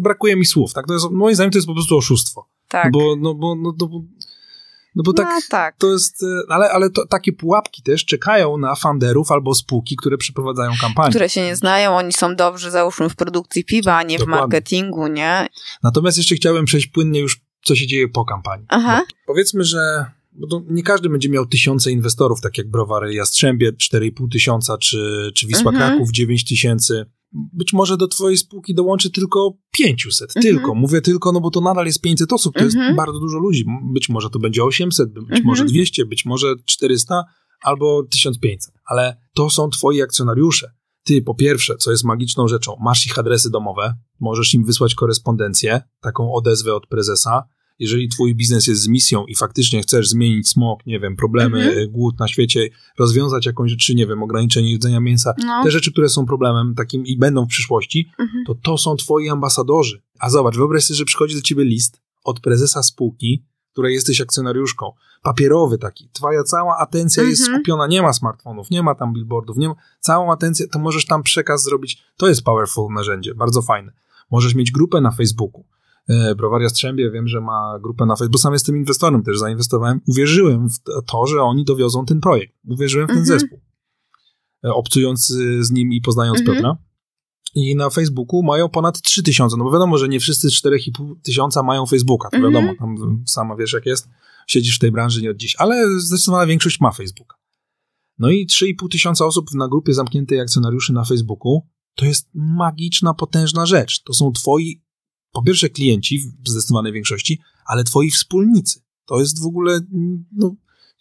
brakuje 0.00 0.36
mi 0.36 0.44
słów, 0.46 0.72
tak? 0.72 0.86
To 0.86 0.92
jest, 0.92 1.10
moim 1.10 1.34
zdaniem 1.34 1.50
to 1.50 1.58
jest 1.58 1.66
po 1.66 1.74
prostu 1.74 1.96
oszustwo. 1.96 2.48
Tak. 2.68 2.92
Bo, 2.92 3.16
no, 3.16 3.34
bo, 3.34 3.54
no, 3.54 3.74
no, 3.80 3.86
bo, 3.88 4.02
no 4.94 5.02
bo 5.02 5.12
tak, 5.12 5.26
No 5.26 5.40
tak. 5.50 5.76
to 5.78 5.92
jest, 5.92 6.22
e, 6.22 6.26
ale, 6.48 6.70
ale 6.70 6.90
to, 6.90 7.06
takie 7.06 7.32
pułapki 7.32 7.82
też 7.82 8.04
czekają 8.04 8.58
na 8.58 8.74
funderów 8.74 9.32
albo 9.32 9.54
spółki, 9.54 9.96
które 9.96 10.18
przeprowadzają 10.18 10.72
kampanię. 10.80 11.10
Które 11.10 11.28
się 11.28 11.42
nie 11.42 11.56
znają, 11.56 11.96
oni 11.96 12.12
są 12.12 12.36
dobrzy, 12.36 12.70
załóżmy, 12.70 13.08
w 13.08 13.16
produkcji 13.16 13.64
piwa, 13.64 13.96
a 13.96 14.02
nie 14.02 14.18
Dokładnie. 14.18 14.38
w 14.38 14.40
marketingu, 14.40 15.06
nie? 15.06 15.46
Natomiast 15.82 16.18
jeszcze 16.18 16.34
chciałem 16.34 16.64
przejść 16.64 16.86
płynnie 16.86 17.20
już, 17.20 17.40
co 17.64 17.76
się 17.76 17.86
dzieje 17.86 18.08
po 18.08 18.24
kampanii. 18.24 18.66
Aha. 18.68 19.02
Bo 19.08 19.32
powiedzmy, 19.32 19.64
że 19.64 20.06
bo 20.32 20.62
nie 20.68 20.82
każdy 20.82 21.08
będzie 21.08 21.28
miał 21.28 21.46
tysiące 21.46 21.90
inwestorów, 21.90 22.40
tak 22.40 22.58
jak 22.58 22.70
Browary 22.70 23.14
Jastrzębie 23.14 23.72
4,5 23.72 24.28
tysiąca, 24.32 24.78
czy, 24.78 25.30
czy 25.34 25.46
Wisła 25.46 25.72
Mhm. 25.72 25.90
Kraków 25.90 26.12
9 26.12 26.44
tysięcy. 26.44 27.06
Być 27.52 27.72
może 27.72 27.96
do 27.96 28.08
twojej 28.08 28.38
spółki 28.38 28.74
dołączy 28.74 29.10
tylko 29.10 29.52
500, 29.72 30.36
Mhm. 30.36 30.54
tylko. 30.56 30.74
Mówię 30.74 31.00
tylko, 31.00 31.32
no 31.32 31.40
bo 31.40 31.50
to 31.50 31.60
nadal 31.60 31.86
jest 31.86 32.00
500 32.00 32.32
osób, 32.32 32.54
to 32.54 32.60
Mhm. 32.64 32.84
jest 32.84 32.96
bardzo 32.96 33.20
dużo 33.20 33.38
ludzi. 33.38 33.64
Być 33.94 34.08
może 34.08 34.30
to 34.30 34.38
będzie 34.38 34.64
800, 34.64 35.12
być 35.12 35.22
Mhm. 35.22 35.44
może 35.44 35.64
200, 35.64 36.06
być 36.06 36.24
może 36.24 36.54
400 36.64 37.24
albo 37.62 38.02
1500. 38.10 38.74
Ale 38.86 39.16
to 39.34 39.50
są 39.50 39.70
twoi 39.70 40.02
akcjonariusze. 40.02 40.70
Ty, 41.04 41.22
po 41.22 41.34
pierwsze, 41.34 41.76
co 41.76 41.90
jest 41.90 42.04
magiczną 42.04 42.48
rzeczą, 42.48 42.76
masz 42.80 43.06
ich 43.06 43.18
adresy 43.18 43.50
domowe, 43.50 43.94
możesz 44.20 44.54
im 44.54 44.64
wysłać 44.64 44.94
korespondencję, 44.94 45.80
taką 46.00 46.32
odezwę 46.32 46.74
od 46.74 46.86
prezesa. 46.86 47.42
Jeżeli 47.78 48.08
twój 48.08 48.34
biznes 48.34 48.66
jest 48.66 48.82
z 48.82 48.88
misją 48.88 49.26
i 49.26 49.34
faktycznie 49.34 49.82
chcesz 49.82 50.08
zmienić 50.08 50.48
smog, 50.48 50.86
nie 50.86 51.00
wiem, 51.00 51.16
problemy, 51.16 51.62
Mhm. 51.68 51.90
głód 51.90 52.18
na 52.18 52.28
świecie, 52.28 52.68
rozwiązać 52.98 53.46
jakąś 53.46 53.70
rzecz, 53.70 53.84
czy 53.84 53.94
nie 53.94 54.06
wiem, 54.06 54.22
ograniczenie 54.22 54.72
jedzenia 54.72 55.00
mięsa, 55.00 55.34
No. 55.44 55.64
te 55.64 55.70
rzeczy, 55.70 55.92
które 55.92 56.08
są 56.08 56.26
problemem 56.26 56.74
takim 56.74 57.06
i 57.06 57.18
będą 57.18 57.44
w 57.44 57.48
przyszłości, 57.48 58.08
Mhm. 58.18 58.44
to 58.46 58.54
to 58.54 58.78
są 58.78 58.96
twoi 58.96 59.28
ambasadorzy. 59.28 60.02
A 60.18 60.30
zobacz, 60.30 60.56
wyobraź 60.56 60.84
sobie, 60.84 60.96
że 60.96 61.04
przychodzi 61.04 61.34
do 61.34 61.40
ciebie 61.42 61.64
list 61.64 62.00
od 62.24 62.40
prezesa 62.40 62.82
spółki, 62.82 63.44
której 63.72 63.94
jesteś 63.94 64.20
akcjonariuszką. 64.20 64.92
Papierowy 65.22 65.78
taki. 65.78 66.08
Twoja 66.12 66.42
cała 66.42 66.78
atencja 66.78 67.22
jest 67.22 67.40
Mhm. 67.42 67.58
skupiona. 67.58 67.86
Nie 67.86 68.02
ma 68.02 68.12
smartfonów, 68.12 68.70
nie 68.70 68.82
ma 68.82 68.94
tam 68.94 69.12
billboardów, 69.12 69.56
nie 69.56 69.68
ma. 69.68 69.74
Całą 70.00 70.32
atencję, 70.32 70.68
to 70.68 70.78
możesz 70.78 71.06
tam 71.06 71.22
przekaz 71.22 71.62
zrobić. 71.64 72.02
To 72.16 72.28
jest 72.28 72.42
powerful 72.42 72.92
narzędzie, 72.94 73.34
bardzo 73.34 73.62
fajne. 73.62 73.92
Możesz 74.30 74.54
mieć 74.54 74.70
grupę 74.70 75.00
na 75.00 75.10
Facebooku. 75.10 75.64
E, 76.08 76.34
Browar 76.34 76.62
Jastrzębie, 76.62 77.10
wiem, 77.10 77.28
że 77.28 77.40
ma 77.40 77.78
grupę 77.82 78.06
na 78.06 78.16
Facebooku, 78.16 78.32
bo 78.32 78.38
sam 78.38 78.52
jestem 78.52 78.76
inwestorem, 78.76 79.22
też 79.22 79.38
zainwestowałem. 79.38 80.00
Uwierzyłem 80.08 80.68
w 80.70 80.78
to, 81.06 81.26
że 81.26 81.42
oni 81.42 81.64
dowiozą 81.64 82.04
ten 82.06 82.20
projekt. 82.20 82.54
Uwierzyłem 82.68 83.06
w 83.06 83.10
ten 83.10 83.18
Mhm. 83.18 83.40
zespół. 83.40 83.60
E, 84.64 84.72
Obcując 84.72 85.30
y, 85.30 85.64
z 85.64 85.70
nim 85.70 85.92
i 85.92 86.00
poznając 86.00 86.38
Mhm. 86.40 86.56
Piotra. 86.56 86.76
I 87.54 87.76
na 87.76 87.90
Facebooku 87.90 88.42
mają 88.42 88.68
ponad 88.68 89.00
3000. 89.02 89.56
No 89.56 89.64
bo 89.64 89.72
wiadomo, 89.72 89.98
że 89.98 90.08
nie 90.08 90.20
wszyscy 90.20 90.48
4,5 90.50 91.16
tysiąca 91.22 91.62
mają 91.62 91.86
Facebooka. 91.86 92.28
To 92.30 92.36
Mhm. 92.36 92.54
wiadomo, 92.54 92.74
tam 92.78 93.22
sama 93.26 93.56
wiesz 93.56 93.72
jak 93.72 93.86
jest. 93.86 94.08
Siedzisz 94.46 94.76
w 94.76 94.80
tej 94.80 94.92
branży 94.92 95.22
nie 95.22 95.30
od 95.30 95.36
dziś. 95.36 95.56
Ale 95.58 96.00
zdecydowana 96.00 96.46
większość 96.46 96.80
ma 96.80 96.90
Facebooka. 96.92 97.36
No 98.18 98.30
i 98.30 98.46
3,5 98.46 98.88
tysiąca 98.88 99.26
osób 99.26 99.46
na 99.54 99.68
grupie 99.68 99.94
zamkniętej 99.94 100.40
akcjonariuszy 100.40 100.92
na 100.92 101.04
Facebooku 101.04 101.62
to 101.94 102.04
jest 102.06 102.28
magiczna, 102.34 103.14
potężna 103.14 103.66
rzecz. 103.66 104.02
To 104.02 104.12
są 104.12 104.32
twoi, 104.32 104.83
po 105.34 105.42
pierwsze 105.42 105.68
klienci 105.68 106.18
w 106.18 106.48
zdecydowanej 106.48 106.92
większości, 106.92 107.40
ale 107.66 107.84
twoi 107.84 108.10
wspólnicy. 108.10 108.80
To 109.06 109.20
jest 109.20 109.42
w 109.42 109.46
ogóle, 109.46 109.80
no, 110.32 110.54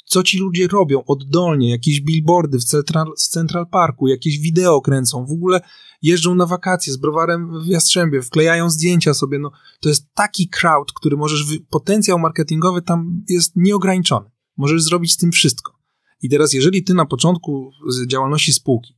co 0.05 0.23
ci 0.23 0.38
ludzie 0.38 0.68
robią 0.68 1.03
oddolnie, 1.05 1.69
jakieś 1.69 2.01
billboardy 2.01 2.60
w 2.60 2.64
Central, 2.64 3.07
w 3.18 3.27
Central 3.27 3.68
Parku, 3.68 4.07
jakieś 4.07 4.39
wideo 4.39 4.81
kręcą, 4.81 5.26
w 5.26 5.31
ogóle 5.31 5.61
jeżdżą 6.01 6.35
na 6.35 6.45
wakacje 6.45 6.93
z 6.93 6.97
browarem 6.97 7.64
w 7.64 7.68
Jastrzębie, 7.68 8.22
wklejają 8.22 8.69
zdjęcia 8.69 9.14
sobie, 9.14 9.39
no 9.39 9.51
to 9.80 9.89
jest 9.89 10.14
taki 10.14 10.49
crowd, 10.49 10.91
który 10.93 11.18
możesz, 11.18 11.45
potencjał 11.69 12.19
marketingowy 12.19 12.81
tam 12.81 13.23
jest 13.30 13.51
nieograniczony. 13.55 14.30
Możesz 14.57 14.84
zrobić 14.84 15.14
z 15.14 15.18
tym 15.18 15.31
wszystko. 15.31 15.80
I 16.22 16.30
teraz, 16.30 16.53
jeżeli 16.53 16.84
ty 16.84 16.93
na 16.93 17.05
początku 17.05 17.72
działalności 18.07 18.53
spółki 18.53 18.97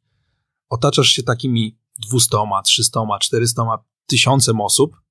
otaczasz 0.69 1.07
się 1.07 1.23
takimi 1.23 1.77
200, 2.09 2.37
300, 2.65 2.99
400 3.19 3.63
tysiącem 4.07 4.61
osób 4.61 5.04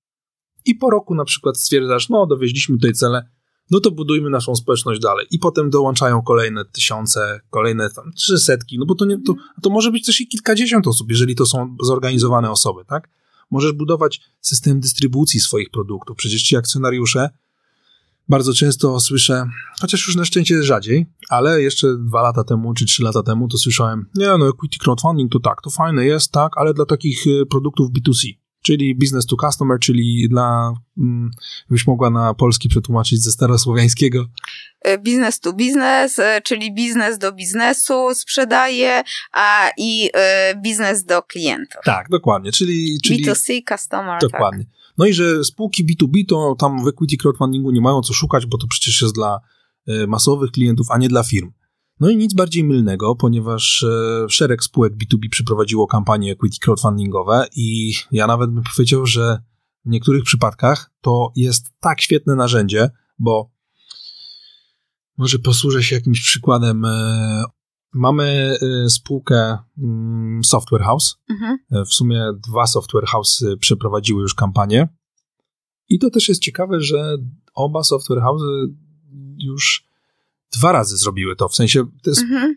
i 0.65 0.75
po 0.75 0.91
roku 0.91 1.15
na 1.15 1.25
przykład 1.25 1.59
stwierdzasz, 1.59 2.09
no 2.09 2.27
dowieźliśmy 2.27 2.77
tutaj 2.77 2.93
cele, 2.93 3.29
no 3.71 3.81
to 3.81 3.91
budujmy 3.91 4.31
naszą 4.31 4.55
społeczność 4.55 5.01
dalej. 5.01 5.27
I 5.31 5.39
potem 5.39 5.71
dołączają 5.71 6.23
kolejne 6.23 6.65
tysiące, 6.65 7.41
kolejne 7.51 7.91
tam 7.91 8.13
trzy 8.13 8.39
setki, 8.39 8.79
no 8.79 8.87
bo 8.87 8.95
to, 8.95 9.05
nie, 9.05 9.23
to, 9.27 9.35
to 9.63 9.71
może 9.71 9.91
być 9.91 10.07
też 10.07 10.21
i 10.21 10.29
kilkadziesiąt 10.29 10.87
osób, 10.87 11.11
jeżeli 11.11 11.35
to 11.35 11.47
są 11.47 11.77
zorganizowane 11.83 12.51
osoby, 12.51 12.85
tak? 12.85 13.09
Możesz 13.51 13.73
budować 13.73 14.21
system 14.41 14.81
dystrybucji 14.81 15.41
swoich 15.41 15.71
produktów. 15.71 16.17
Przecież 16.17 16.43
ci 16.43 16.57
akcjonariusze 16.57 17.31
bardzo 18.29 18.55
często 18.55 19.01
słyszę, 19.01 19.47
chociaż 19.81 20.07
już 20.07 20.17
na 20.17 20.25
szczęście 20.25 20.63
rzadziej, 20.63 21.07
ale 21.29 21.63
jeszcze 21.63 21.97
dwa 21.99 22.23
lata 22.23 22.45
temu 22.45 22.75
czy 22.75 22.85
trzy 22.85 23.03
lata 23.03 23.23
temu 23.23 23.49
to 23.49 23.59
słyszałem, 23.59 24.07
nie 24.15 24.27
no, 24.27 24.49
equity 24.49 24.79
crowdfunding 24.79 25.33
to 25.33 25.41
tak, 25.41 25.63
to 25.63 25.71
fajne 25.71 26.05
jest, 26.05 26.33
tak, 26.33 26.53
ale 26.57 26.75
dla 26.75 26.87
takich 26.87 27.27
y, 27.27 27.47
produktów 27.51 27.91
B2C 27.91 28.44
czyli 28.65 28.95
business 28.95 29.27
to 29.27 29.37
customer, 29.37 29.79
czyli 29.81 30.29
dla, 30.29 30.75
mm, 30.99 31.31
byś 31.71 31.87
mogła 31.87 32.11
na 32.11 32.35
polski 32.35 32.69
przetłumaczyć 32.69 33.23
ze 33.23 33.33
starosłowiańskiego. 33.33 34.27
E, 34.81 34.99
business 34.99 35.41
to 35.41 35.53
business, 35.53 36.19
e, 36.19 36.41
czyli 36.45 36.75
biznes 36.75 37.19
do 37.19 37.33
biznesu 37.33 38.15
sprzedaje, 38.15 39.03
a 39.33 39.71
i 39.79 40.11
e, 40.15 40.55
biznes 40.63 41.05
do 41.05 41.23
klientów. 41.23 41.81
Tak, 41.85 42.09
dokładnie, 42.11 42.53
czyli... 42.53 42.99
czyli 43.05 43.27
B2C, 43.27 43.63
customer, 43.69 44.21
Dokładnie. 44.21 44.65
Tak. 44.65 44.75
No 44.99 45.07
i 45.07 45.13
że 45.13 45.45
spółki 45.45 45.87
B2B 45.87 46.25
to 46.29 46.57
tam 46.59 46.85
w 46.85 46.89
equity 46.89 47.17
crowdfundingu 47.17 47.71
nie 47.71 47.81
mają 47.81 48.01
co 48.01 48.13
szukać, 48.13 48.47
bo 48.47 48.59
to 48.59 48.67
przecież 48.67 49.03
jest 49.03 49.15
dla 49.15 49.41
masowych 50.09 50.51
klientów, 50.51 50.87
a 50.91 50.99
nie 50.99 51.09
dla 51.09 51.23
firm. 51.23 51.51
No 52.01 52.11
i 52.11 52.17
nic 52.17 52.35
bardziej 52.35 52.65
mylnego, 52.65 53.17
ponieważ 53.17 53.83
e, 53.83 54.29
szereg 54.29 54.65
spółek 54.65 54.93
B2B 54.93 55.29
przeprowadziło 55.31 55.87
kampanie 55.87 56.33
equity 56.33 56.59
crowdfundingowe 56.61 57.47
i 57.57 57.95
ja 58.13 58.27
nawet 58.27 58.51
bym 58.51 58.63
powiedział, 58.77 59.07
że 59.07 59.39
w 59.85 59.91
niektórych 59.91 60.25
przypadkach 60.25 60.91
to 61.01 61.33
jest 61.37 61.73
tak 61.81 62.01
świetne 62.01 62.35
narzędzie, 62.35 62.91
bo 63.19 63.51
może 65.17 65.39
posłużę 65.39 65.83
się 65.83 65.97
jakimś 65.97 66.21
przykładem. 66.23 66.85
E, 66.85 67.45
mamy 67.95 68.57
e, 68.85 68.91
spółkę 68.91 69.59
mm, 69.79 70.45
Software 70.45 70.83
House. 70.83 71.17
Mhm. 71.31 71.59
W 71.87 71.95
sumie 71.95 72.25
dwa 72.49 72.67
Software 72.67 73.07
House 73.07 73.45
przeprowadziły 73.61 74.23
już 74.23 74.35
kampanię. 74.35 74.89
I 75.89 75.99
to 75.99 76.11
też 76.11 76.29
jest 76.29 76.43
ciekawe, 76.43 76.81
że 76.81 77.17
oba 77.55 77.83
Software 77.83 78.21
House 78.21 78.43
już 79.39 79.94
dwa 80.59 80.73
razy 80.73 80.97
zrobiły 80.97 81.37
to. 81.37 81.49
W 81.49 81.55
sensie, 81.55 81.85
mhm. 82.07 82.55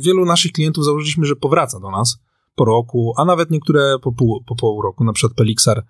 wielu 0.00 0.24
naszych 0.24 0.52
klientów 0.52 0.84
założyliśmy, 0.84 1.26
że 1.26 1.36
powraca 1.36 1.80
do 1.80 1.90
nas 1.90 2.18
po 2.54 2.64
roku, 2.64 3.14
a 3.16 3.24
nawet 3.24 3.50
niektóre 3.50 3.98
po 4.02 4.12
pół, 4.12 4.44
po 4.46 4.56
pół 4.56 4.82
roku. 4.82 5.04
Na 5.04 5.12
przykład 5.12 5.36
Pelixar 5.36 5.84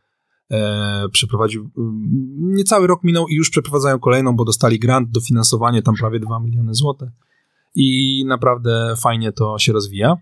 e, 0.51 1.09
przeprowadził, 1.12 1.70
niecały 2.39 2.86
rok 2.86 3.05
minął 3.05 3.28
i 3.28 3.35
już 3.35 3.51
przeprowadzają 3.51 3.98
kolejną, 3.98 4.36
bo 4.36 4.44
dostali 4.44 4.78
grant, 4.78 5.10
dofinansowanie 5.10 5.82
tam 5.82 5.94
prawie 5.94 6.20
2 6.20 6.40
miliony 6.40 6.74
złotych 6.74 7.09
i 7.77 8.24
naprawdę 8.27 8.94
fajnie 9.02 9.32
to 9.32 9.59
się 9.59 9.73
rozwija. 9.73 10.16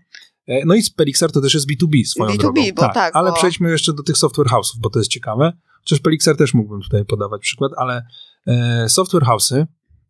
E, 0.47 0.65
no 0.65 0.75
i 0.75 0.81
Pelixar 0.95 1.31
to 1.31 1.41
też 1.41 1.53
jest 1.53 1.69
B2B 1.69 2.05
swoją 2.05 2.31
B2B, 2.31 2.37
drogą. 2.37 2.61
Bo 2.75 2.81
tak, 2.81 2.93
tak 2.93 3.15
ale 3.15 3.29
bo... 3.29 3.35
przejdźmy 3.35 3.71
jeszcze 3.71 3.93
do 3.93 4.03
tych 4.03 4.17
software 4.17 4.47
house'ów, 4.47 4.79
bo 4.79 4.89
to 4.89 4.99
jest 4.99 5.11
ciekawe. 5.11 5.53
Chociaż 5.79 5.99
Pelixar 5.99 6.37
też 6.37 6.53
mógłbym 6.53 6.81
tutaj 6.81 7.05
podawać 7.05 7.41
przykład, 7.41 7.71
ale 7.77 8.05
e, 8.47 8.89
software 8.89 9.23
house'y 9.23 9.65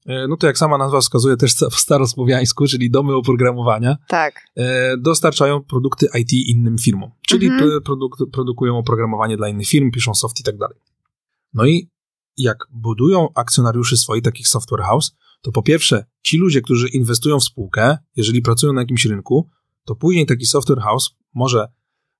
no 0.06 0.38
to 0.38 0.48
jak 0.48 0.58
sama 0.58 0.78
nazwa 0.78 1.02
wskazuje, 1.02 1.38
też 1.38 1.56
w 1.72 1.76
starosłowiańsku, 1.76 2.68
czyli 2.68 2.92
domy 2.92 3.16
oprogramowania, 3.16 3.98
tak. 4.08 4.46
E, 4.56 4.98
dostarczają 4.98 5.64
produkty 5.64 6.08
IT 6.20 6.34
innym 6.34 6.78
firmom. 6.78 7.12
Czyli 7.28 7.48
mhm. 7.48 7.82
produk 7.84 8.18
produkują 8.32 8.78
oprogramowanie 8.78 9.38
dla 9.38 9.50
innych 9.50 9.68
firm, 9.68 9.92
piszą 9.92 10.14
soft 10.14 10.40
i 10.40 10.44
tak 10.44 10.58
dalej. 10.58 10.78
No 11.54 11.66
i 11.66 11.90
jak 12.38 12.58
budują 12.72 13.30
akcjonariuszy 13.36 13.98
swoich 13.98 14.24
takich 14.24 14.48
software 14.48 14.84
house, 14.84 15.16
to 15.42 15.52
po 15.52 15.64
pierwsze, 15.64 16.06
ci 16.24 16.38
ludzie, 16.38 16.62
którzy 16.62 16.88
inwestują 16.88 17.40
w 17.40 17.44
spółkę, 17.44 17.98
jeżeli 18.16 18.42
pracują 18.42 18.74
na 18.74 18.82
jakimś 18.82 19.06
rynku, 19.06 19.50
to 19.86 19.96
później 19.96 20.26
taki 20.26 20.46
software 20.46 20.80
house 20.80 21.10
może 21.34 21.68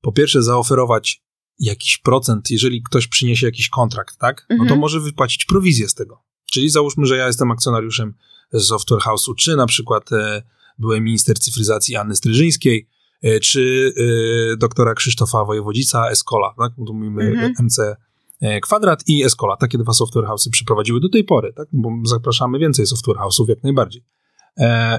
po 0.02 0.12
pierwsze 0.12 0.44
zaoferować 0.44 1.24
jakiś 1.60 1.98
procent, 1.98 2.52
jeżeli 2.52 2.84
ktoś 2.84 3.08
przyniesie 3.08 3.46
jakiś 3.46 3.70
kontrakt, 3.70 4.18
tak? 4.18 4.46
No 4.50 4.58
to 4.58 4.64
mhm. 4.64 4.80
może 4.80 5.00
wypłacić 5.00 5.46
prowizję 5.46 5.90
z 5.90 5.94
tego. 5.94 6.25
Czyli 6.52 6.70
załóżmy, 6.70 7.06
że 7.06 7.18
ja 7.18 7.28
jestem 7.28 7.52
akcjonariuszem 7.52 8.14
Software 8.54 9.02
House'u, 9.02 9.36
czy 9.36 9.56
na 9.56 9.66
przykład 9.66 10.12
e, 10.12 10.42
byłem 10.80 11.04
minister 11.04 11.40
cyfryzacji 11.40 11.96
Anny 11.96 12.16
Stryżyńskiej, 12.16 12.90
e, 13.24 13.40
czy 13.40 13.94
e, 13.98 14.58
doktora 14.58 14.94
Krzysztofa 14.94 15.46
Wojewodzica 15.46 16.10
Escola, 16.10 16.54
tak? 16.58 16.72
Tu 16.88 16.94
mówimy 16.94 17.24
mhm. 17.24 17.54
MC 17.60 17.80
Kwadrat 18.62 19.04
i 19.08 19.24
Escola. 19.24 19.58
Takie 19.58 19.78
dwa 19.78 19.94
software 19.94 20.26
house'y 20.26 20.50
przeprowadziły 20.52 21.00
do 21.00 21.10
tej 21.10 21.24
pory, 21.24 21.54
tak? 21.54 21.68
Bo 21.74 21.90
zapraszamy 22.06 22.60
więcej 22.60 22.88
software 22.88 23.18
house'ów 23.18 23.50
jak 23.50 23.64
najbardziej. 23.64 24.04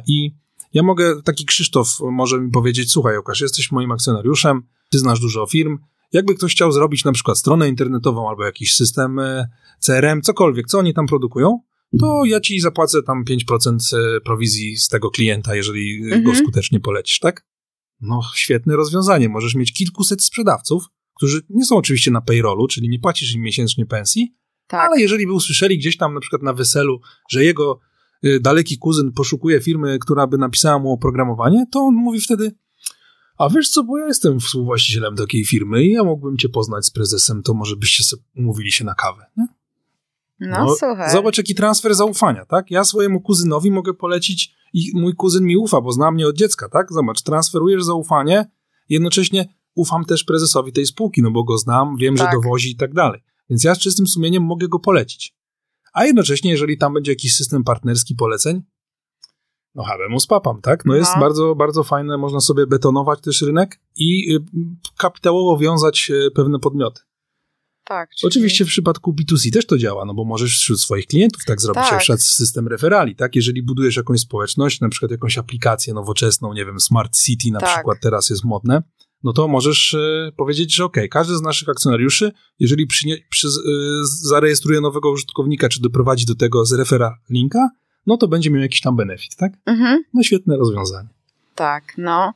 I 0.07 0.35
ja 0.75 0.83
mogę, 0.83 1.23
taki 1.23 1.45
Krzysztof 1.45 1.89
może 2.01 2.41
mi 2.41 2.51
powiedzieć, 2.51 2.93
słuchaj 2.93 3.17
Łukasz, 3.17 3.41
jesteś 3.41 3.73
moim 3.73 3.93
akcjonariuszem, 3.93 4.63
ty 4.91 4.99
znasz 4.99 5.21
dużo 5.21 5.47
firm, 5.47 5.79
jakby 6.13 6.35
ktoś 6.35 6.53
chciał 6.53 6.73
zrobić 6.73 7.05
na 7.05 7.13
przykład 7.13 7.39
stronę 7.39 7.69
internetową 7.69 8.29
albo 8.29 8.45
jakiś 8.45 8.75
system 8.75 9.19
e, 9.19 9.49
CRM, 9.81 10.23
cokolwiek, 10.23 10.67
co 10.67 10.79
oni 10.79 10.95
tam 10.95 11.07
produkują, 11.07 11.61
to 12.01 12.25
ja 12.25 12.41
ci 12.41 12.61
zapłacę 12.61 13.03
tam 13.03 13.25
5% 13.25 13.77
e, 13.93 14.21
prowizji 14.21 14.77
z 14.77 14.89
tego 14.89 15.11
klienta, 15.11 15.55
jeżeli 15.55 16.03
mhm. 16.05 16.23
go 16.23 16.35
skutecznie 16.35 16.81
polecisz, 16.81 17.19
tak? 17.19 17.47
No, 18.01 18.21
świetne 18.35 18.77
rozwiązanie. 18.77 19.29
Możesz 19.29 19.55
mieć 19.55 19.73
kilkuset 19.73 20.23
sprzedawców, 20.23 20.85
którzy 21.17 21.41
nie 21.51 21.65
są 21.65 21.77
oczywiście 21.77 22.11
na 22.11 22.21
payrollu, 22.21 22.69
czyli 22.69 22.89
nie 22.89 22.99
płacisz 22.99 23.35
im 23.35 23.43
miesięcznie 23.43 23.87
pensji, 23.87 24.35
tak. 24.67 24.89
ale 24.89 25.01
jeżeli 25.01 25.27
by 25.27 25.33
usłyszeli 25.33 25.79
gdzieś 25.79 25.97
tam 25.97 26.15
na 26.15 26.21
przykład 26.21 26.43
na 26.43 26.53
weselu, 26.53 27.01
że 27.31 27.45
jego 27.45 27.81
daleki 28.41 28.79
kuzyn 28.79 29.13
poszukuje 29.13 29.61
firmy, 29.61 29.99
która 29.99 30.27
by 30.27 30.39
napisała 30.39 30.79
mu 30.79 30.93
oprogramowanie, 30.93 31.67
to 31.73 31.81
on 31.81 31.95
mówi 31.95 32.21
wtedy, 32.21 32.53
a 33.39 33.49
wiesz 33.49 33.69
co, 33.69 33.85
bo 33.85 33.99
ja 33.99 34.07
jestem 34.07 34.41
współwłaścicielem 34.41 35.17
takiej 35.17 35.45
firmy 35.45 35.85
i 35.85 35.93
ja 35.93 36.05
mógłbym 36.05 36.37
cię 36.37 36.49
poznać 36.49 36.87
z 36.87 36.91
prezesem, 36.91 37.43
to 37.43 37.55
może 37.55 37.77
byście 37.77 38.05
sobie 38.05 38.23
umówili 38.37 38.73
się 38.73 38.85
na 38.85 38.95
kawę, 38.95 39.27
nie? 39.37 39.47
No, 40.41 40.65
no 40.65 40.75
słuchaj. 40.79 41.13
Zobacz, 41.13 41.39
jaki 41.39 41.55
transfer 41.55 41.95
zaufania, 41.95 42.45
tak? 42.45 42.71
Ja 42.71 42.85
swojemu 42.85 43.21
kuzynowi 43.21 43.71
mogę 43.71 43.95
polecić 43.95 44.55
i 44.73 44.91
mój 44.95 45.15
kuzyn 45.15 45.45
mi 45.45 45.57
ufa, 45.57 45.81
bo 45.81 45.93
zna 45.93 46.11
mnie 46.11 46.29
od 46.29 46.37
dziecka, 46.37 46.69
tak? 46.69 46.93
Zobacz, 46.93 47.23
transferujesz 47.23 47.85
zaufanie, 47.85 48.51
jednocześnie 48.89 49.49
ufam 49.75 50.05
też 50.05 50.25
prezesowi 50.25 50.73
tej 50.73 50.87
spółki, 50.87 51.23
no 51.23 51.31
bo 51.31 51.45
go 51.45 51.59
znam, 51.59 51.97
wiem, 51.97 52.17
tak. 52.17 52.27
że 52.27 52.37
dowozi 52.37 52.71
i 52.71 52.77
tak 52.77 52.95
dalej. 52.95 53.21
Więc 53.51 53.65
ja 53.65 53.75
z 53.75 53.79
czystym 53.79 54.07
sumieniem 54.07 54.43
mogę 54.43 54.69
go 54.69 54.79
polecić. 54.79 55.37
A 55.93 56.05
jednocześnie, 56.05 56.51
jeżeli 56.51 56.79
tam 56.79 56.95
będzie 56.95 57.13
jakiś 57.13 57.37
system 57.37 57.65
partnerski 57.65 58.15
poleceń, 58.15 58.63
no 59.77 59.85
habemus 59.85 60.27
papam, 60.27 60.61
tak? 60.61 60.85
No, 60.85 60.93
no 60.93 60.99
jest 60.99 61.11
bardzo, 61.21 61.55
bardzo 61.55 61.83
fajne, 61.85 62.19
można 62.19 62.41
sobie 62.41 62.67
betonować 62.67 63.21
też 63.21 63.43
rynek 63.43 63.81
i 63.97 64.35
y, 64.35 64.45
kapitałowo 64.99 65.59
wiązać 65.59 66.11
y, 66.11 66.31
pewne 66.31 66.59
podmioty. 66.59 67.01
Tak. 67.85 68.11
Czyli... 68.11 68.29
Oczywiście 68.29 68.65
w 68.65 68.69
przypadku 68.69 69.13
B2C 69.13 69.53
też 69.53 69.67
to 69.67 69.79
działa, 69.79 70.05
no 70.05 70.15
bo 70.15 70.25
możesz 70.25 70.59
wśród 70.59 70.81
swoich 70.81 71.07
klientów 71.07 71.45
tak 71.45 71.61
zrobić, 71.61 71.83
tak. 71.83 71.93
na 71.93 71.99
przykład 71.99 72.23
system 72.23 72.69
referali, 72.69 73.17
tak? 73.17 73.37
Jeżeli 73.37 73.63
budujesz 73.63 73.97
jakąś 73.97 74.21
społeczność, 74.21 74.81
na 74.81 74.89
przykład 74.89 75.11
jakąś 75.11 75.39
aplikację 75.39 75.95
nowoczesną, 75.95 76.53
nie 76.53 76.65
wiem, 76.65 76.81
Smart 76.81 77.17
City 77.19 77.51
na 77.51 77.61
tak. 77.61 77.75
przykład 77.75 77.99
teraz 78.03 78.31
jest 78.31 78.45
modne, 78.45 78.83
no 79.23 79.33
to 79.33 79.49
możesz 79.49 79.95
y, 79.95 80.33
powiedzieć, 80.37 80.75
że 80.75 80.85
ok, 80.85 80.97
każdy 81.11 81.37
z 81.37 81.43
naszych 81.43 81.69
akcjonariuszy, 81.69 82.33
jeżeli 82.59 82.87
przynie, 82.87 83.17
przy, 83.31 83.49
y, 83.49 83.51
zarejestruje 84.05 84.81
nowego 84.81 85.11
użytkownika, 85.11 85.69
czy 85.69 85.81
doprowadzi 85.81 86.27
do 86.27 86.35
tego 86.35 86.65
z 86.65 86.73
refera 86.73 87.19
linka, 87.31 87.71
no 88.07 88.17
to 88.17 88.29
będzie 88.29 88.51
miał 88.51 88.63
jakiś 88.63 88.81
tam 88.81 88.97
benefit, 88.97 89.37
tak? 89.37 89.53
Mhm. 89.67 90.03
No 90.15 90.23
świetne 90.23 90.57
rozwiązanie. 90.57 91.09
tak, 91.55 91.85
no. 91.99 92.35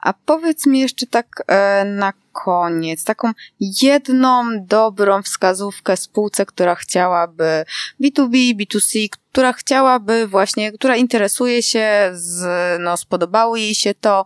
A 0.00 0.12
powiedz 0.12 0.66
mi 0.66 0.80
jeszcze 0.80 1.06
tak 1.06 1.26
e, 1.46 1.84
na 1.84 2.12
koniec, 2.32 3.04
taką 3.04 3.32
jedną 3.60 4.44
dobrą 4.66 5.22
wskazówkę 5.22 5.96
spółce, 5.96 6.46
która 6.46 6.74
chciałaby 6.74 7.64
B2B, 8.00 8.56
B2C, 8.56 9.08
która 9.32 9.52
chciałaby 9.52 10.26
właśnie, 10.26 10.72
która 10.72 10.96
interesuje 10.96 11.62
się, 11.62 12.10
z, 12.12 12.46
no 12.80 12.96
spodobało 12.96 13.56
jej 13.56 13.74
się 13.74 13.94
to, 13.94 14.24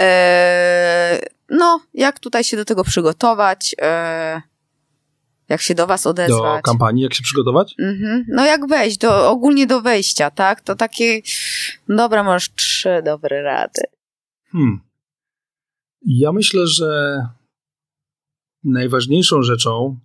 e, 0.00 1.20
no 1.50 1.80
jak 1.94 2.18
tutaj 2.18 2.44
się 2.44 2.56
do 2.56 2.64
tego 2.64 2.84
przygotować, 2.84 3.74
e, 3.82 4.42
jak 5.48 5.60
się 5.60 5.74
do 5.74 5.86
was 5.86 6.06
odezwać. 6.06 6.58
Do 6.58 6.62
kampanii, 6.62 7.02
jak 7.02 7.14
się 7.14 7.22
przygotować? 7.22 7.74
Mhm. 7.78 8.24
No 8.28 8.44
jak 8.44 8.68
wejść, 8.68 8.98
do, 8.98 9.30
ogólnie 9.30 9.66
do 9.66 9.82
wejścia, 9.82 10.30
tak? 10.30 10.60
To 10.60 10.74
takie, 10.74 11.20
dobra, 11.88 12.22
masz 12.22 12.54
trzy 12.54 13.02
dobre 13.04 13.42
rady. 13.42 13.82
Hmm. 14.52 14.80
Ja 16.06 16.32
myślę, 16.32 16.66
że 16.66 17.20
najważniejszą 18.64 19.42
rzeczą, 19.42 20.00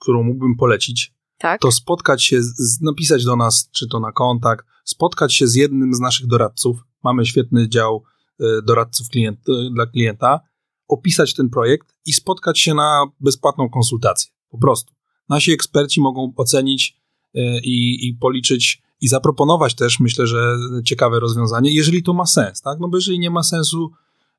którą 0.00 0.22
mógłbym 0.22 0.56
polecić, 0.56 1.12
tak? 1.38 1.60
to 1.60 1.72
spotkać 1.72 2.24
się, 2.24 2.42
z, 2.42 2.80
napisać 2.80 3.24
do 3.24 3.36
nas, 3.36 3.68
czy 3.72 3.88
to 3.88 4.00
na 4.00 4.12
kontakt, 4.12 4.66
spotkać 4.84 5.34
się 5.34 5.46
z 5.46 5.54
jednym 5.54 5.94
z 5.94 6.00
naszych 6.00 6.26
doradców. 6.26 6.78
Mamy 7.04 7.26
świetny 7.26 7.68
dział 7.68 8.04
y, 8.40 8.44
doradców 8.62 9.08
klient, 9.08 9.38
y, 9.48 9.70
dla 9.74 9.86
klienta, 9.86 10.40
opisać 10.88 11.34
ten 11.34 11.50
projekt 11.50 11.94
i 12.06 12.12
spotkać 12.12 12.60
się 12.60 12.74
na 12.74 13.04
bezpłatną 13.20 13.70
konsultację. 13.70 14.31
Po 14.52 14.58
prostu. 14.58 14.92
Nasi 15.28 15.52
eksperci 15.52 16.00
mogą 16.00 16.32
ocenić 16.36 16.96
y, 17.36 17.40
i, 17.64 18.08
i 18.08 18.14
policzyć 18.14 18.82
i 19.00 19.08
zaproponować 19.08 19.74
też, 19.74 20.00
myślę, 20.00 20.26
że 20.26 20.56
ciekawe 20.84 21.20
rozwiązanie, 21.20 21.74
jeżeli 21.74 22.02
to 22.02 22.12
ma 22.12 22.26
sens, 22.26 22.60
tak? 22.60 22.78
No 22.80 22.88
bo 22.88 22.96
jeżeli 22.96 23.18
nie 23.18 23.30
ma 23.30 23.42
sensu, 23.42 23.90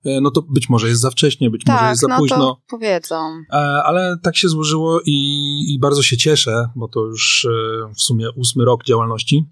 E, 0.06 0.22
no 0.22 0.32
to 0.32 0.42
być 0.42 0.70
może 0.70 0.88
jest 0.88 1.02
za 1.02 1.12
wcześnie, 1.12 1.50
być 1.50 1.64
tak, 1.64 1.76
może 1.76 1.90
jest 1.90 2.02
za 2.02 2.08
no 2.08 2.18
późno. 2.18 2.38
To 2.38 2.62
powiedzą. 2.70 3.16
E, 3.50 3.56
ale 3.84 4.18
tak 4.22 4.38
się 4.38 4.50
złożyło 4.50 5.02
i, 5.06 5.16
i, 5.74 5.80
bardzo 5.80 6.04
się 6.04 6.18
cieszę, 6.18 6.70
bo 6.76 6.88
to 6.88 7.06
już 7.06 7.46
e, 7.46 7.94
w 7.94 8.02
sumie 8.02 8.32
ósmy 8.32 8.66
rok 8.66 8.84
działalności 8.84 9.46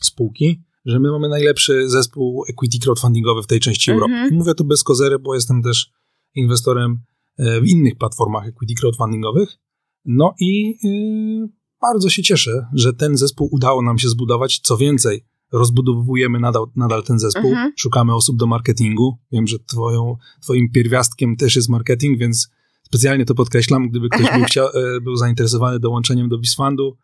spółki, 0.00 0.62
że 0.84 1.00
my 1.00 1.10
mamy 1.10 1.28
najlepszy 1.28 1.88
zespół 1.88 2.44
equity 2.48 2.78
crowdfundingowy 2.78 3.42
w 3.42 3.46
tej 3.46 3.60
części 3.60 3.90
-hmm. 3.90 3.94
Europy. 3.94 4.14
Mówię 4.32 4.54
to 4.54 4.64
bez 4.64 4.84
kozery, 4.84 5.18
bo 5.18 5.34
jestem 5.34 5.62
też 5.62 5.90
inwestorem 6.34 7.02
w 7.38 7.66
innych 7.66 7.98
platformach 7.98 8.46
equity 8.46 8.74
crowdfundingowych. 8.74 9.58
No 10.04 10.34
i 10.40 10.74
bardzo 11.80 12.10
się 12.10 12.22
cieszę, 12.22 12.66
że 12.72 12.92
ten 12.92 13.16
zespół 13.16 13.48
udało 13.52 13.82
nam 13.82 13.98
się 13.98 14.08
zbudować. 14.08 14.60
Co 14.62 14.76
więcej, 14.76 15.24
rozbudowujemy 15.52 16.40
nadal, 16.40 16.64
nadal 16.76 17.02
ten 17.02 17.18
zespół, 17.18 17.50
mhm. 17.50 17.72
szukamy 17.76 18.14
osób 18.14 18.36
do 18.36 18.46
marketingu. 18.46 19.18
Wiem, 19.32 19.46
że 19.46 19.58
twoją, 19.58 20.16
twoim 20.42 20.70
pierwiastkiem 20.70 21.36
też 21.36 21.56
jest 21.56 21.68
marketing, 21.68 22.18
więc 22.18 22.50
specjalnie 22.82 23.24
to 23.24 23.34
podkreślam, 23.34 23.88
gdyby 23.88 24.08
ktoś 24.08 24.32
był, 24.32 24.44
chciał, 24.50 24.66
e, 24.66 25.00
był 25.00 25.16
zainteresowany 25.16 25.80
dołączeniem 25.80 26.28
do 26.28 26.38
Bisfundu, 26.38 26.96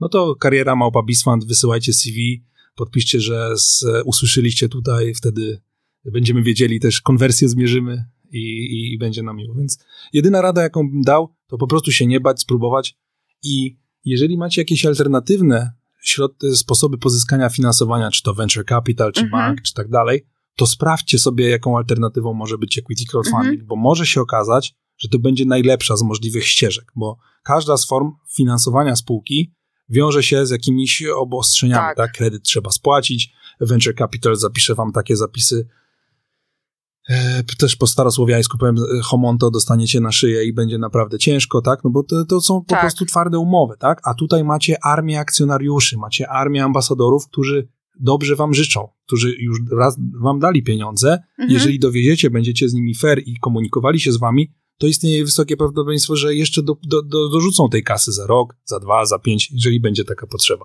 no 0.00 0.08
to 0.08 0.34
kariera 0.34 0.76
małpa 0.76 1.02
Bisfund, 1.02 1.44
wysyłajcie 1.44 1.92
CV, 1.92 2.44
podpiszcie, 2.74 3.20
że 3.20 3.50
z, 3.56 3.84
usłyszeliście 4.04 4.68
tutaj, 4.68 5.14
wtedy 5.14 5.60
będziemy 6.04 6.42
wiedzieli 6.42 6.80
też, 6.80 7.00
konwersję 7.00 7.48
zmierzymy 7.48 8.04
i, 8.32 8.38
i, 8.38 8.94
i 8.94 8.98
będzie 8.98 9.22
nam 9.22 9.36
miło. 9.36 9.54
Więc 9.54 9.78
jedyna 10.12 10.42
rada, 10.42 10.62
jaką 10.62 10.90
bym 10.90 11.02
dał, 11.02 11.34
to 11.46 11.58
po 11.58 11.66
prostu 11.66 11.92
się 11.92 12.06
nie 12.06 12.20
bać, 12.20 12.40
spróbować 12.40 12.98
i 13.42 13.78
jeżeli 14.04 14.36
macie 14.36 14.60
jakieś 14.60 14.86
alternatywne 14.86 15.72
środ- 16.06 16.54
sposoby 16.54 16.98
pozyskania 16.98 17.48
finansowania, 17.48 18.10
czy 18.10 18.22
to 18.22 18.34
venture 18.34 18.64
capital, 18.64 19.12
czy 19.12 19.20
mhm. 19.20 19.42
bank, 19.42 19.62
czy 19.62 19.74
tak 19.74 19.88
dalej, 19.88 20.26
to 20.56 20.66
sprawdźcie 20.66 21.18
sobie, 21.18 21.48
jaką 21.48 21.76
alternatywą 21.76 22.34
może 22.34 22.58
być 22.58 22.78
equity 22.78 23.04
crowdfunding, 23.10 23.52
mhm. 23.52 23.66
bo 23.66 23.76
może 23.76 24.06
się 24.06 24.20
okazać, 24.20 24.74
że 24.98 25.08
to 25.08 25.18
będzie 25.18 25.44
najlepsza 25.44 25.96
z 25.96 26.02
możliwych 26.02 26.46
ścieżek, 26.46 26.92
bo 26.96 27.18
każda 27.44 27.76
z 27.76 27.86
form 27.86 28.12
finansowania 28.36 28.96
spółki 28.96 29.52
wiąże 29.88 30.22
się 30.22 30.46
z 30.46 30.50
jakimiś 30.50 31.02
obostrzeniami, 31.16 31.80
tak? 31.80 31.96
tak? 31.96 32.12
Kredyt 32.12 32.42
trzeba 32.42 32.70
spłacić, 32.70 33.32
venture 33.60 33.94
capital 33.94 34.36
zapisze 34.36 34.74
wam 34.74 34.92
takie 34.92 35.16
zapisy 35.16 35.68
też 37.58 37.76
po 37.76 37.86
starosłowiańsku 37.86 38.58
powiem, 38.58 38.76
e, 38.76 39.02
homonto 39.02 39.50
dostaniecie 39.50 40.00
na 40.00 40.12
szyję 40.12 40.44
i 40.44 40.52
będzie 40.52 40.78
naprawdę 40.78 41.18
ciężko, 41.18 41.62
tak? 41.62 41.84
No 41.84 41.90
bo 41.90 42.02
to, 42.02 42.24
to 42.24 42.40
są 42.40 42.60
po 42.60 42.66
tak. 42.66 42.80
prostu 42.80 43.04
twarde 43.04 43.38
umowy, 43.38 43.74
tak? 43.78 44.00
A 44.04 44.14
tutaj 44.14 44.44
macie 44.44 44.84
armię 44.84 45.20
akcjonariuszy, 45.20 45.96
macie 45.96 46.28
armię 46.28 46.64
ambasadorów, 46.64 47.28
którzy 47.28 47.68
dobrze 48.00 48.36
wam 48.36 48.54
życzą, 48.54 48.88
którzy 49.06 49.34
już 49.38 49.58
raz 49.72 49.96
wam 50.22 50.38
dali 50.38 50.62
pieniądze. 50.62 51.12
Mhm. 51.12 51.50
Jeżeli 51.50 51.78
dowiedziecie, 51.78 52.30
będziecie 52.30 52.68
z 52.68 52.74
nimi 52.74 52.94
fair 52.94 53.22
i 53.26 53.36
komunikowali 53.40 54.00
się 54.00 54.12
z 54.12 54.16
wami, 54.16 54.52
to 54.78 54.86
istnieje 54.86 55.24
wysokie 55.24 55.56
prawdopodobieństwo, 55.56 56.16
że 56.16 56.34
jeszcze 56.34 56.62
do, 56.62 56.76
do, 56.82 57.02
do, 57.02 57.28
dorzucą 57.28 57.68
tej 57.68 57.82
kasy 57.82 58.12
za 58.12 58.26
rok, 58.26 58.56
za 58.64 58.80
dwa, 58.80 59.06
za 59.06 59.18
pięć, 59.18 59.50
jeżeli 59.50 59.80
będzie 59.80 60.04
taka 60.04 60.26
potrzeba. 60.26 60.64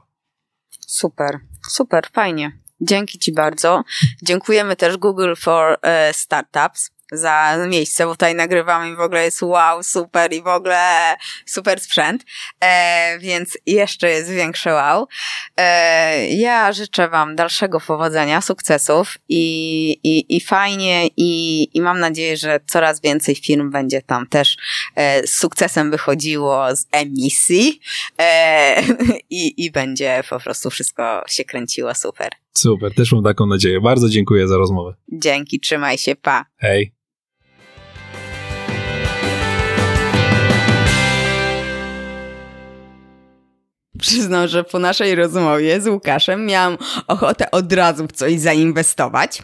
Super, 0.88 1.40
super, 1.70 2.08
fajnie. 2.14 2.62
Dzięki 2.82 3.20
Ci 3.20 3.34
bardzo. 3.34 3.84
Dziękujemy 4.22 4.76
też 4.76 4.98
Google 4.98 5.34
for 5.36 5.72
uh, 5.72 6.16
Startups 6.16 6.92
za 7.12 7.58
miejsce, 7.68 8.06
bo 8.06 8.12
tutaj 8.12 8.36
nagrywamy 8.36 8.90
i 8.90 8.96
w 8.96 9.00
ogóle 9.00 9.24
jest 9.24 9.42
wow, 9.42 9.84
super 9.84 10.34
i 10.34 10.42
w 10.42 10.48
ogóle 10.48 11.16
super 11.46 11.80
sprzęt, 11.80 12.26
e, 12.60 13.20
więc 13.20 13.58
jeszcze 13.66 14.10
jest 14.10 14.30
większe 14.30 14.74
wow. 14.74 15.08
E, 15.58 16.28
ja 16.28 16.74
życzę 16.74 17.10
Wam 17.10 17.36
dalszego 17.36 17.80
powodzenia, 17.80 18.42
sukcesów 18.42 19.18
i, 19.30 19.92
i, 20.04 20.36
i 20.36 20.42
fajnie 20.42 21.08
i, 21.18 21.68
i 21.74 21.82
mam 21.82 22.00
nadzieję, 22.00 22.38
że 22.38 22.60
coraz 22.68 23.02
więcej 23.02 23.36
firm 23.36 23.72
będzie 23.72 24.02
tam 24.02 24.28
też 24.28 24.58
e, 24.96 25.28
z 25.28 25.34
sukcesem 25.34 25.92
wychodziło 25.92 26.76
z 26.76 26.86
emisji 26.92 27.80
e, 28.20 28.82
i, 29.30 29.66
i 29.66 29.72
będzie 29.72 30.24
po 30.30 30.40
prostu 30.40 30.70
wszystko 30.70 31.24
się 31.28 31.46
kręciło 31.46 31.96
super. 31.96 32.41
Super, 32.54 32.94
też 32.96 33.12
mam 33.12 33.24
taką 33.24 33.46
nadzieję. 33.46 33.82
Bardzo 33.82 34.10
dziękuję 34.10 34.48
za 34.48 34.58
rozmowę. 34.58 34.94
Dzięki, 35.12 35.60
trzymaj 35.60 35.98
się, 35.98 36.16
pa. 36.16 36.46
Hej. 36.58 36.94
Przyznam, 44.00 44.48
że 44.48 44.64
po 44.64 44.80
naszej 44.80 45.16
rozmowie 45.16 45.82
z 45.82 45.88
Łukaszem 45.88 46.46
miałam 46.46 46.78
ochotę 47.08 47.52
od 47.52 47.74
razu 47.74 48.08
w 48.08 48.12
coś 48.12 48.40
zainwestować. 48.40 49.42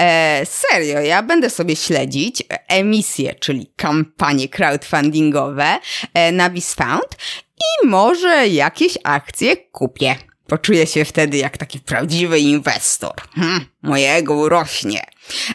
E, 0.00 0.46
serio, 0.46 1.00
ja 1.00 1.22
będę 1.22 1.50
sobie 1.50 1.76
śledzić 1.76 2.42
emisje, 2.68 3.34
czyli 3.34 3.72
kampanie 3.76 4.48
crowdfundingowe 4.48 5.78
e, 6.14 6.32
na 6.32 6.50
BizFound 6.50 7.16
i 7.56 7.86
może 7.86 8.48
jakieś 8.48 8.98
akcje 9.04 9.56
kupię. 9.56 10.16
Poczuję 10.46 10.86
się 10.86 11.04
wtedy 11.04 11.36
jak 11.36 11.58
taki 11.58 11.80
prawdziwy 11.80 12.38
inwestor. 12.38 13.14
Hm, 13.34 13.60
mojego 13.82 14.34
urośnie. 14.34 15.00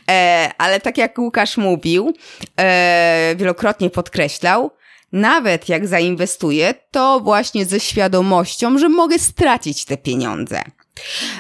E, 0.10 0.52
ale 0.58 0.80
tak 0.80 0.98
jak 0.98 1.18
Łukasz 1.18 1.58
mówił, 1.58 2.14
e, 2.60 3.36
wielokrotnie 3.38 3.90
podkreślał, 3.90 4.72
nawet 5.12 5.70
jak 5.70 5.88
zainwestuję, 5.88 6.74
to 6.92 7.20
właśnie 7.20 7.66
ze 7.66 7.80
świadomością, 7.80 8.78
że 8.78 8.90
mogę 8.90 9.20
stracić 9.20 9.86
te 9.86 9.98
pieniądze. 9.98 10.62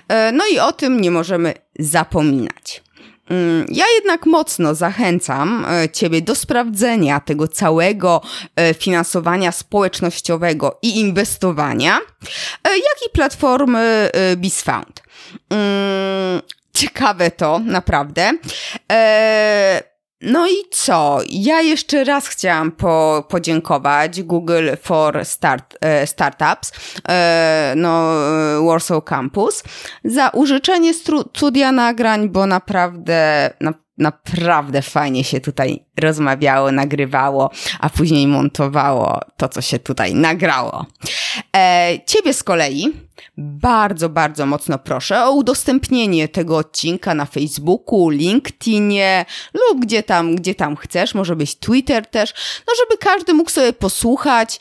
E, 0.07 0.31
no 0.31 0.43
i 0.53 0.59
o 0.59 0.71
tym 0.71 1.01
nie 1.01 1.11
możemy 1.11 1.53
zapominać. 1.80 2.84
Mm, 3.30 3.65
ja 3.69 3.85
jednak 3.95 4.26
mocno 4.26 4.76
zachęcam 4.76 5.65
e, 5.65 5.89
Ciebie 5.89 6.22
do 6.22 6.35
sprawdzenia 6.35 7.19
tego 7.19 7.47
całego 7.47 8.22
e, 8.56 8.73
finansowania 8.73 9.51
społecznościowego 9.51 10.80
i 10.81 10.99
inwestowania, 10.99 11.99
jak 12.64 13.07
i 13.07 13.10
platformy 13.14 14.10
BizFound. 14.38 15.03
Mm, 15.49 16.41
ciekawe 16.73 17.31
to, 17.31 17.60
naprawdę. 17.60 18.31
No 20.22 20.48
i 20.48 20.56
co? 20.72 21.20
Ja 21.30 21.62
jeszcze 21.62 22.04
raz 22.04 22.28
chciałam 22.28 22.72
po, 22.72 23.26
podziękować 23.30 24.24
Google 24.24 24.70
for 24.82 25.26
Start, 25.26 25.78
e, 25.82 26.08
Startups, 26.08 26.72
e, 27.10 27.74
no 27.78 28.14
e, 28.58 28.66
Warsaw 28.66 29.04
Campus, 29.04 29.64
za 30.04 30.30
użyczenie 30.30 30.94
studia 31.34 31.72
nagrań, 31.72 32.30
bo 32.30 32.46
naprawdę, 32.46 33.50
na, 33.62 33.74
naprawdę 33.98 34.82
fajnie 34.82 35.24
się 35.24 35.41
tutaj 35.41 35.86
rozmawiało, 36.02 36.72
nagrywało, 36.72 37.52
a 37.80 37.90
później 37.90 38.28
montowało 38.28 39.20
to, 39.38 39.50
co 39.50 39.62
się 39.62 39.80
tutaj 39.80 40.16
nagrało. 40.16 40.86
E, 41.56 41.91
ciebie 42.06 42.34
z 42.34 42.44
kolei 42.44 42.94
bardzo, 43.38 44.10
bardzo 44.10 44.46
mocno 44.46 44.80
proszę 44.80 45.26
o 45.26 45.32
udostępnienie 45.32 46.28
tego 46.28 46.58
odcinka 46.58 47.14
na 47.14 47.26
Facebooku, 47.26 48.10
LinkedInie 48.10 49.26
lub 49.54 49.82
gdzie 49.82 50.04
tam, 50.04 50.36
gdzie 50.36 50.56
tam 50.56 50.76
chcesz. 50.76 51.16
Może 51.16 51.36
być 51.36 51.56
Twitter 51.56 52.06
też, 52.06 52.34
no 52.68 52.74
żeby 52.80 52.98
każdy 52.98 53.34
mógł 53.34 53.50
sobie 53.50 53.74
posłuchać. 53.74 54.60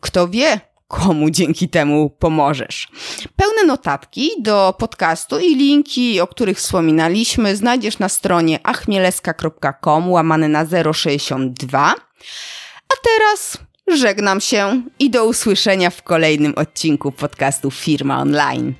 Kto 0.00 0.28
wie, 0.28 0.60
komu 0.88 1.30
dzięki 1.30 1.68
temu 1.68 2.10
pomożesz. 2.10 2.88
Pełne 3.36 3.64
notatki 3.66 4.30
do 4.38 4.74
podcastu 4.78 5.38
i 5.38 5.54
linki, 5.54 6.20
o 6.20 6.26
których 6.26 6.58
wspominaliśmy, 6.58 7.56
znajdziesz 7.56 7.98
na 7.98 8.08
stronie 8.08 8.66
achmieleska.com 8.66 10.10
łamane 10.10 10.48
na 10.48 10.66
062. 10.92 11.94
A 12.88 12.94
teraz 13.04 13.58
żegnam 13.94 14.40
się 14.40 14.82
i 14.98 15.10
do 15.10 15.26
usłyszenia 15.26 15.90
w 15.90 16.02
kolejnym 16.02 16.54
odcinku 16.56 17.12
podcastu 17.12 17.70
Firma 17.70 18.20
Online. 18.20 18.74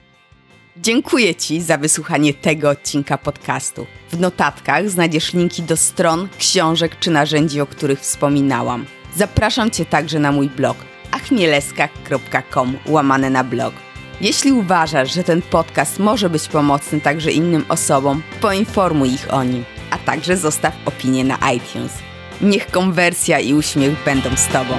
Dziękuję 0.76 1.34
Ci 1.34 1.60
za 1.60 1.78
wysłuchanie 1.78 2.34
tego 2.34 2.70
odcinka 2.70 3.18
podcastu. 3.18 3.86
W 4.12 4.20
notatkach 4.20 4.90
znajdziesz 4.90 5.32
linki 5.32 5.62
do 5.62 5.76
stron, 5.76 6.28
książek 6.38 6.98
czy 7.00 7.10
narzędzi, 7.10 7.60
o 7.60 7.66
których 7.66 8.00
wspominałam. 8.00 8.86
Zapraszam 9.16 9.70
Cię 9.70 9.84
także 9.84 10.18
na 10.18 10.32
mój 10.32 10.48
blog 10.48 10.76
achmieleska.com 11.10 12.78
łamane 12.86 13.30
na 13.30 13.44
blog. 13.44 13.74
Jeśli 14.20 14.52
uważasz, 14.52 15.14
że 15.14 15.24
ten 15.24 15.42
podcast 15.42 15.98
może 15.98 16.30
być 16.30 16.48
pomocny 16.48 17.00
także 17.00 17.32
innym 17.32 17.64
osobom, 17.68 18.22
poinformuj 18.40 19.12
ich 19.12 19.34
o 19.34 19.44
nim, 19.44 19.64
a 19.90 19.98
także 19.98 20.36
zostaw 20.36 20.74
opinię 20.84 21.24
na 21.24 21.38
iTunes. 21.52 22.05
Niech 22.40 22.70
konwersja 22.70 23.40
i 23.40 23.54
uśmiech 23.54 24.04
będą 24.04 24.36
z 24.36 24.46
Tobą. 24.46 24.74